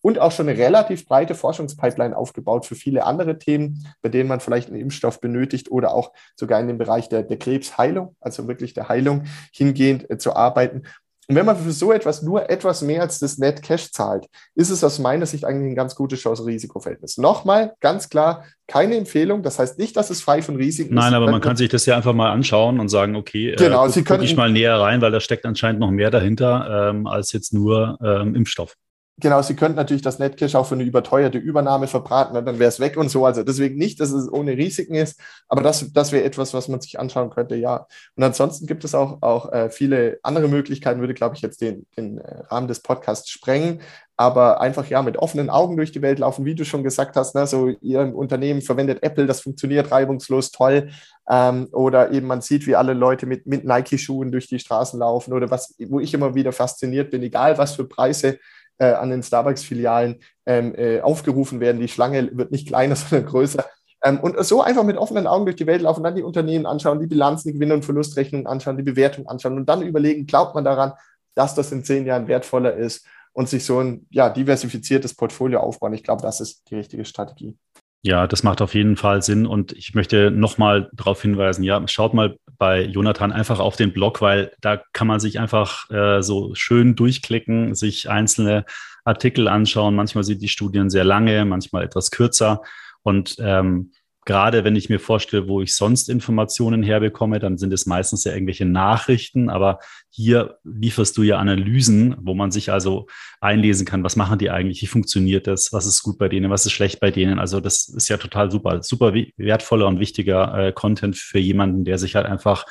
und 0.00 0.20
auch 0.20 0.30
schon 0.30 0.48
eine 0.48 0.56
relativ 0.56 1.06
breite 1.06 1.34
Forschungspipeline 1.34 2.16
aufgebaut 2.16 2.66
für 2.66 2.76
viele 2.76 3.04
andere 3.04 3.40
Themen, 3.40 3.84
bei 4.00 4.10
denen 4.10 4.28
man 4.28 4.38
vielleicht 4.38 4.68
einen 4.68 4.80
Impfstoff 4.80 5.20
benötigt 5.20 5.72
oder 5.72 5.92
auch 5.92 6.12
sogar 6.36 6.60
in 6.60 6.68
dem 6.68 6.78
Bereich 6.78 7.08
der, 7.08 7.24
der 7.24 7.40
Krebsheilung, 7.40 8.14
also 8.20 8.46
wirklich 8.46 8.74
der 8.74 8.88
Heilung 8.88 9.24
hingehend 9.50 10.08
äh, 10.08 10.18
zu 10.18 10.36
arbeiten. 10.36 10.84
Und 11.28 11.34
wenn 11.34 11.46
man 11.46 11.56
für 11.56 11.72
so 11.72 11.92
etwas 11.92 12.22
nur 12.22 12.48
etwas 12.50 12.82
mehr 12.82 13.02
als 13.02 13.18
das 13.18 13.38
Net 13.38 13.60
Cash 13.62 13.90
zahlt, 13.90 14.26
ist 14.54 14.70
es 14.70 14.84
aus 14.84 15.00
meiner 15.00 15.26
Sicht 15.26 15.44
eigentlich 15.44 15.72
ein 15.72 15.74
ganz 15.74 15.96
gutes 15.96 16.20
Chance-Risiko-Verhältnis. 16.20 17.18
Nochmal, 17.18 17.74
ganz 17.80 18.08
klar, 18.08 18.44
keine 18.68 18.96
Empfehlung. 18.96 19.42
Das 19.42 19.58
heißt 19.58 19.76
nicht, 19.78 19.96
dass 19.96 20.10
es 20.10 20.20
frei 20.20 20.40
von 20.40 20.54
Risiken 20.54 20.94
Nein, 20.94 21.06
ist. 21.06 21.10
Nein, 21.10 21.22
aber 21.22 21.30
man 21.32 21.40
kann 21.40 21.56
sich 21.56 21.68
das 21.68 21.84
ja 21.84 21.96
einfach 21.96 22.12
mal 22.12 22.30
anschauen 22.30 22.78
und 22.78 22.88
sagen, 22.88 23.16
okay, 23.16 23.50
äh, 23.50 23.56
genau, 23.56 23.82
äh, 23.82 23.86
guck, 23.86 23.94
Sie 23.94 24.04
können, 24.04 24.20
guck 24.20 24.28
ich 24.28 24.36
mal 24.36 24.52
näher 24.52 24.78
rein, 24.78 25.00
weil 25.00 25.10
da 25.10 25.18
steckt 25.18 25.46
anscheinend 25.46 25.80
noch 25.80 25.90
mehr 25.90 26.10
dahinter 26.10 26.90
ähm, 26.90 27.08
als 27.08 27.32
jetzt 27.32 27.52
nur 27.52 27.98
ähm, 28.02 28.36
Impfstoff. 28.36 28.76
Genau, 29.18 29.40
Sie 29.40 29.56
könnten 29.56 29.76
natürlich 29.76 30.02
das 30.02 30.18
Netcash 30.18 30.54
auch 30.56 30.66
für 30.66 30.74
eine 30.74 30.84
überteuerte 30.84 31.38
Übernahme 31.38 31.86
verbraten, 31.86 32.34
ne, 32.34 32.42
dann 32.44 32.58
wäre 32.58 32.68
es 32.68 32.80
weg 32.80 32.98
und 32.98 33.08
so. 33.08 33.24
Also 33.24 33.42
deswegen 33.42 33.76
nicht, 33.78 33.98
dass 33.98 34.10
es 34.10 34.30
ohne 34.30 34.58
Risiken 34.58 34.94
ist, 34.94 35.18
aber 35.48 35.62
das, 35.62 35.90
das 35.94 36.12
wäre 36.12 36.24
etwas, 36.24 36.52
was 36.52 36.68
man 36.68 36.82
sich 36.82 37.00
anschauen 37.00 37.30
könnte, 37.30 37.56
ja. 37.56 37.86
Und 38.14 38.22
ansonsten 38.22 38.66
gibt 38.66 38.84
es 38.84 38.94
auch, 38.94 39.22
auch 39.22 39.50
äh, 39.52 39.70
viele 39.70 40.18
andere 40.22 40.48
Möglichkeiten, 40.48 41.00
würde, 41.00 41.14
glaube 41.14 41.34
ich, 41.34 41.40
jetzt 41.40 41.62
den, 41.62 41.86
den 41.96 42.18
äh, 42.18 42.40
Rahmen 42.48 42.68
des 42.68 42.80
Podcasts 42.80 43.30
sprengen. 43.30 43.80
Aber 44.18 44.60
einfach 44.60 44.86
ja 44.86 45.02
mit 45.02 45.18
offenen 45.18 45.50
Augen 45.50 45.76
durch 45.76 45.92
die 45.92 46.00
Welt 46.02 46.18
laufen, 46.18 46.44
wie 46.46 46.54
du 46.54 46.64
schon 46.64 46.82
gesagt 46.82 47.16
hast, 47.16 47.34
ne, 47.34 47.46
so 47.46 47.68
Ihr 47.80 48.14
Unternehmen 48.14 48.60
verwendet 48.60 49.02
Apple, 49.02 49.26
das 49.26 49.40
funktioniert 49.40 49.90
reibungslos 49.90 50.50
toll. 50.50 50.90
Ähm, 51.28 51.68
oder 51.72 52.12
eben 52.12 52.26
man 52.26 52.42
sieht, 52.42 52.66
wie 52.66 52.76
alle 52.76 52.92
Leute 52.92 53.24
mit, 53.24 53.46
mit 53.46 53.64
Nike-Schuhen 53.64 54.30
durch 54.30 54.46
die 54.46 54.58
Straßen 54.58 55.00
laufen 55.00 55.32
oder 55.32 55.50
was, 55.50 55.74
wo 55.88 56.00
ich 56.00 56.12
immer 56.12 56.34
wieder 56.34 56.52
fasziniert 56.52 57.10
bin, 57.10 57.22
egal 57.22 57.56
was 57.56 57.74
für 57.76 57.84
Preise 57.84 58.38
äh, 58.78 58.92
an 58.92 59.10
den 59.10 59.22
Starbucks-Filialen 59.22 60.20
ähm, 60.46 60.74
äh, 60.76 61.00
aufgerufen 61.00 61.60
werden. 61.60 61.80
Die 61.80 61.88
Schlange 61.88 62.30
wird 62.36 62.50
nicht 62.50 62.68
kleiner, 62.68 62.96
sondern 62.96 63.26
größer. 63.26 63.64
Ähm, 64.04 64.20
und 64.20 64.42
so 64.44 64.62
einfach 64.62 64.84
mit 64.84 64.96
offenen 64.96 65.26
Augen 65.26 65.46
durch 65.46 65.56
die 65.56 65.66
Welt 65.66 65.82
laufen, 65.82 66.04
dann 66.04 66.14
die 66.14 66.22
Unternehmen 66.22 66.66
anschauen, 66.66 67.00
die 67.00 67.06
Bilanzen, 67.06 67.48
die 67.48 67.54
Gewinn- 67.54 67.72
und 67.72 67.84
Verlustrechnungen 67.84 68.46
anschauen, 68.46 68.76
die 68.76 68.82
Bewertung 68.82 69.26
anschauen 69.26 69.56
und 69.56 69.68
dann 69.68 69.82
überlegen, 69.82 70.26
glaubt 70.26 70.54
man 70.54 70.64
daran, 70.64 70.92
dass 71.34 71.54
das 71.54 71.72
in 71.72 71.84
zehn 71.84 72.06
Jahren 72.06 72.28
wertvoller 72.28 72.74
ist 72.74 73.06
und 73.32 73.48
sich 73.48 73.64
so 73.64 73.80
ein 73.80 74.06
ja, 74.10 74.30
diversifiziertes 74.30 75.14
Portfolio 75.14 75.60
aufbauen. 75.60 75.92
Ich 75.92 76.02
glaube, 76.02 76.22
das 76.22 76.40
ist 76.40 76.70
die 76.70 76.76
richtige 76.76 77.04
Strategie. 77.04 77.56
Ja, 78.02 78.26
das 78.26 78.42
macht 78.42 78.62
auf 78.62 78.74
jeden 78.74 78.96
Fall 78.96 79.22
Sinn. 79.22 79.46
Und 79.46 79.72
ich 79.72 79.94
möchte 79.94 80.30
nochmal 80.30 80.88
darauf 80.92 81.20
hinweisen, 81.22 81.62
ja, 81.62 81.82
schaut 81.88 82.14
mal 82.14 82.36
bei 82.58 82.82
Jonathan 82.82 83.32
einfach 83.32 83.60
auf 83.60 83.76
den 83.76 83.92
Blog, 83.92 84.20
weil 84.20 84.52
da 84.60 84.82
kann 84.92 85.06
man 85.06 85.20
sich 85.20 85.38
einfach 85.38 85.90
äh, 85.90 86.22
so 86.22 86.54
schön 86.54 86.96
durchklicken, 86.96 87.74
sich 87.74 88.08
einzelne 88.08 88.64
Artikel 89.04 89.48
anschauen. 89.48 89.94
Manchmal 89.94 90.24
sind 90.24 90.42
die 90.42 90.48
Studien 90.48 90.90
sehr 90.90 91.04
lange, 91.04 91.44
manchmal 91.44 91.84
etwas 91.84 92.10
kürzer. 92.10 92.62
Und 93.02 93.36
ähm, 93.38 93.92
gerade 94.26 94.64
wenn 94.64 94.76
ich 94.76 94.90
mir 94.90 94.98
vorstelle, 94.98 95.48
wo 95.48 95.62
ich 95.62 95.74
sonst 95.74 96.10
Informationen 96.10 96.82
herbekomme, 96.82 97.38
dann 97.38 97.56
sind 97.56 97.72
es 97.72 97.86
meistens 97.86 98.24
ja 98.24 98.32
irgendwelche 98.32 98.66
Nachrichten, 98.66 99.48
aber 99.48 99.78
hier 100.10 100.58
lieferst 100.64 101.16
du 101.16 101.22
ja 101.22 101.38
Analysen, 101.38 102.16
wo 102.20 102.34
man 102.34 102.50
sich 102.50 102.70
also 102.70 103.06
einlesen 103.40 103.86
kann, 103.86 104.02
was 104.02 104.16
machen 104.16 104.38
die 104.38 104.50
eigentlich, 104.50 104.82
wie 104.82 104.86
funktioniert 104.86 105.46
das, 105.46 105.72
was 105.72 105.86
ist 105.86 106.02
gut 106.02 106.18
bei 106.18 106.28
denen, 106.28 106.50
was 106.50 106.66
ist 106.66 106.72
schlecht 106.72 107.00
bei 107.00 107.12
denen. 107.12 107.38
Also 107.38 107.60
das 107.60 107.88
ist 107.88 108.08
ja 108.08 108.16
total 108.16 108.50
super, 108.50 108.82
super 108.82 109.14
wertvoller 109.36 109.86
und 109.86 110.00
wichtiger 110.00 110.58
äh, 110.58 110.72
Content 110.72 111.16
für 111.16 111.38
jemanden, 111.38 111.84
der 111.84 111.96
sich 111.96 112.16
halt 112.16 112.26
einfach 112.26 112.66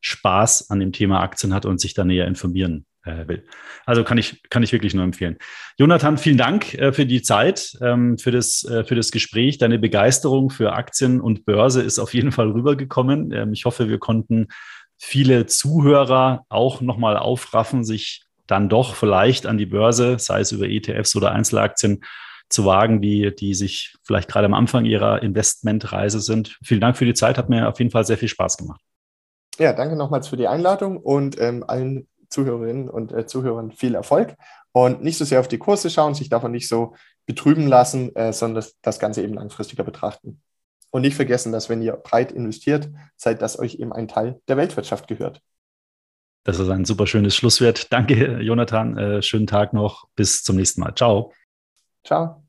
Spaß 0.00 0.70
an 0.70 0.78
dem 0.78 0.92
Thema 0.92 1.20
Aktien 1.20 1.52
hat 1.52 1.66
und 1.66 1.80
sich 1.80 1.94
da 1.94 2.04
näher 2.04 2.28
informieren 2.28 2.86
will. 3.04 3.44
Also 3.84 4.04
kann 4.04 4.18
ich, 4.18 4.42
kann 4.48 4.62
ich 4.62 4.72
wirklich 4.72 4.94
nur 4.94 5.04
empfehlen. 5.04 5.38
Jonathan, 5.78 6.18
vielen 6.18 6.38
Dank 6.38 6.74
äh, 6.74 6.92
für 6.92 7.06
die 7.06 7.22
Zeit, 7.22 7.76
ähm, 7.80 8.18
für, 8.18 8.30
das, 8.30 8.64
äh, 8.64 8.84
für 8.84 8.94
das 8.94 9.10
Gespräch. 9.10 9.58
Deine 9.58 9.78
Begeisterung 9.78 10.50
für 10.50 10.72
Aktien 10.72 11.20
und 11.20 11.44
Börse 11.44 11.82
ist 11.82 11.98
auf 11.98 12.14
jeden 12.14 12.32
Fall 12.32 12.50
rübergekommen. 12.50 13.32
Ähm, 13.32 13.52
ich 13.52 13.64
hoffe, 13.64 13.88
wir 13.88 13.98
konnten 13.98 14.48
viele 14.98 15.46
Zuhörer 15.46 16.44
auch 16.48 16.80
nochmal 16.80 17.16
aufraffen, 17.16 17.84
sich 17.84 18.24
dann 18.46 18.68
doch 18.68 18.94
vielleicht 18.94 19.46
an 19.46 19.58
die 19.58 19.66
Börse, 19.66 20.18
sei 20.18 20.40
es 20.40 20.52
über 20.52 20.68
ETFs 20.68 21.16
oder 21.16 21.32
Einzelaktien, 21.32 22.02
zu 22.48 22.64
wagen, 22.66 23.00
die, 23.00 23.34
die 23.34 23.54
sich 23.54 23.96
vielleicht 24.04 24.28
gerade 24.28 24.44
am 24.44 24.54
Anfang 24.54 24.84
ihrer 24.84 25.22
Investmentreise 25.22 26.20
sind. 26.20 26.58
Vielen 26.62 26.80
Dank 26.80 26.96
für 26.96 27.06
die 27.06 27.14
Zeit, 27.14 27.38
hat 27.38 27.48
mir 27.48 27.68
auf 27.68 27.78
jeden 27.78 27.90
Fall 27.90 28.04
sehr 28.04 28.18
viel 28.18 28.28
Spaß 28.28 28.58
gemacht. 28.58 28.80
Ja, 29.58 29.72
danke 29.72 29.96
nochmals 29.96 30.28
für 30.28 30.36
die 30.36 30.48
Einladung 30.48 30.98
und 30.98 31.38
ähm, 31.40 31.64
allen 31.66 32.08
Zuhörerinnen 32.32 32.88
und 32.88 33.12
äh, 33.12 33.26
Zuhörern 33.26 33.70
viel 33.70 33.94
Erfolg 33.94 34.34
und 34.72 35.02
nicht 35.02 35.18
so 35.18 35.24
sehr 35.24 35.40
auf 35.40 35.48
die 35.48 35.58
Kurse 35.58 35.90
schauen, 35.90 36.14
sich 36.14 36.28
davon 36.28 36.50
nicht 36.50 36.68
so 36.68 36.94
betrüben 37.26 37.66
lassen, 37.66 38.14
äh, 38.16 38.32
sondern 38.32 38.56
das, 38.56 38.76
das 38.82 38.98
Ganze 38.98 39.22
eben 39.22 39.34
langfristiger 39.34 39.84
betrachten. 39.84 40.40
Und 40.90 41.02
nicht 41.02 41.14
vergessen, 41.14 41.52
dass 41.52 41.68
wenn 41.68 41.82
ihr 41.82 41.92
breit 41.92 42.32
investiert, 42.32 42.90
seid 43.16 43.40
das 43.40 43.58
euch 43.58 43.76
eben 43.76 43.92
ein 43.92 44.08
Teil 44.08 44.40
der 44.48 44.56
Weltwirtschaft 44.56 45.08
gehört. 45.08 45.40
Das 46.44 46.58
ist 46.58 46.68
ein 46.68 46.84
super 46.84 47.06
schönes 47.06 47.36
Schlusswort. 47.36 47.92
Danke, 47.92 48.40
Jonathan. 48.40 48.98
Äh, 48.98 49.22
schönen 49.22 49.46
Tag 49.46 49.72
noch. 49.72 50.08
Bis 50.16 50.42
zum 50.42 50.56
nächsten 50.56 50.80
Mal. 50.80 50.94
Ciao. 50.94 51.32
Ciao. 52.04 52.41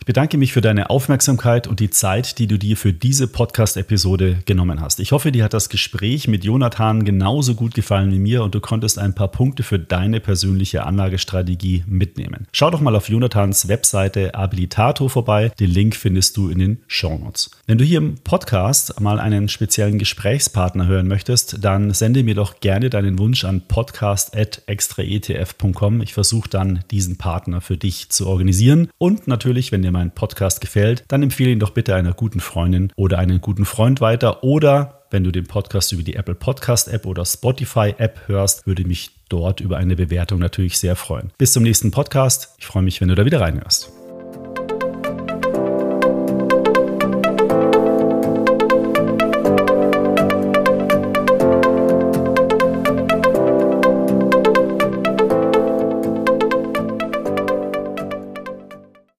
Ich 0.00 0.06
bedanke 0.06 0.38
mich 0.38 0.52
für 0.52 0.60
deine 0.60 0.90
Aufmerksamkeit 0.90 1.66
und 1.66 1.80
die 1.80 1.90
Zeit, 1.90 2.38
die 2.38 2.46
du 2.46 2.56
dir 2.56 2.76
für 2.76 2.92
diese 2.92 3.26
Podcast-Episode 3.26 4.38
genommen 4.46 4.80
hast. 4.80 5.00
Ich 5.00 5.10
hoffe, 5.10 5.32
dir 5.32 5.42
hat 5.42 5.54
das 5.54 5.70
Gespräch 5.70 6.28
mit 6.28 6.44
Jonathan 6.44 7.04
genauso 7.04 7.56
gut 7.56 7.74
gefallen 7.74 8.12
wie 8.12 8.20
mir 8.20 8.44
und 8.44 8.54
du 8.54 8.60
konntest 8.60 9.00
ein 9.00 9.16
paar 9.16 9.26
Punkte 9.28 9.64
für 9.64 9.80
deine 9.80 10.20
persönliche 10.20 10.86
Anlagestrategie 10.86 11.82
mitnehmen. 11.88 12.46
Schau 12.52 12.70
doch 12.70 12.80
mal 12.80 12.94
auf 12.94 13.08
Jonathans 13.08 13.66
Webseite 13.66 14.36
Abilitato 14.36 15.08
vorbei. 15.08 15.50
Den 15.58 15.70
Link 15.70 15.96
findest 15.96 16.36
du 16.36 16.48
in 16.48 16.60
den 16.60 16.78
Show 16.86 17.18
Notes. 17.18 17.50
Wenn 17.66 17.78
du 17.78 17.84
hier 17.84 17.98
im 17.98 18.18
Podcast 18.18 19.00
mal 19.00 19.18
einen 19.18 19.48
speziellen 19.48 19.98
Gesprächspartner 19.98 20.86
hören 20.86 21.08
möchtest, 21.08 21.64
dann 21.64 21.92
sende 21.92 22.22
mir 22.22 22.36
doch 22.36 22.60
gerne 22.60 22.88
deinen 22.88 23.18
Wunsch 23.18 23.44
an 23.44 23.62
podcast.extraetf.com. 23.66 26.02
Ich 26.02 26.14
versuche 26.14 26.48
dann, 26.48 26.84
diesen 26.92 27.18
Partner 27.18 27.60
für 27.60 27.76
dich 27.76 28.10
zu 28.10 28.28
organisieren. 28.28 28.90
Und 28.98 29.26
natürlich, 29.26 29.72
wenn 29.72 29.82
dir 29.82 29.88
mein 29.98 30.12
Podcast 30.12 30.60
gefällt, 30.60 31.04
dann 31.08 31.22
empfehle 31.22 31.50
ihn 31.50 31.58
doch 31.58 31.70
bitte 31.70 31.94
einer 31.94 32.12
guten 32.12 32.40
Freundin 32.40 32.92
oder 32.94 33.18
einen 33.18 33.40
guten 33.40 33.64
Freund 33.64 34.00
weiter 34.00 34.44
oder 34.44 35.02
wenn 35.10 35.24
du 35.24 35.32
den 35.32 35.46
Podcast 35.46 35.92
über 35.92 36.02
die 36.02 36.14
Apple 36.14 36.34
Podcast 36.34 36.88
App 36.88 37.06
oder 37.06 37.24
Spotify 37.24 37.94
App 37.98 38.20
hörst, 38.26 38.66
würde 38.66 38.84
mich 38.84 39.10
dort 39.28 39.60
über 39.60 39.76
eine 39.76 39.96
Bewertung 39.96 40.38
natürlich 40.38 40.78
sehr 40.78 40.96
freuen. 40.96 41.32
Bis 41.38 41.52
zum 41.52 41.62
nächsten 41.62 41.90
Podcast. 41.90 42.54
Ich 42.58 42.66
freue 42.66 42.82
mich, 42.82 43.00
wenn 43.00 43.08
du 43.08 43.14
da 43.14 43.24
wieder 43.24 43.40
reinhörst. 43.40 43.97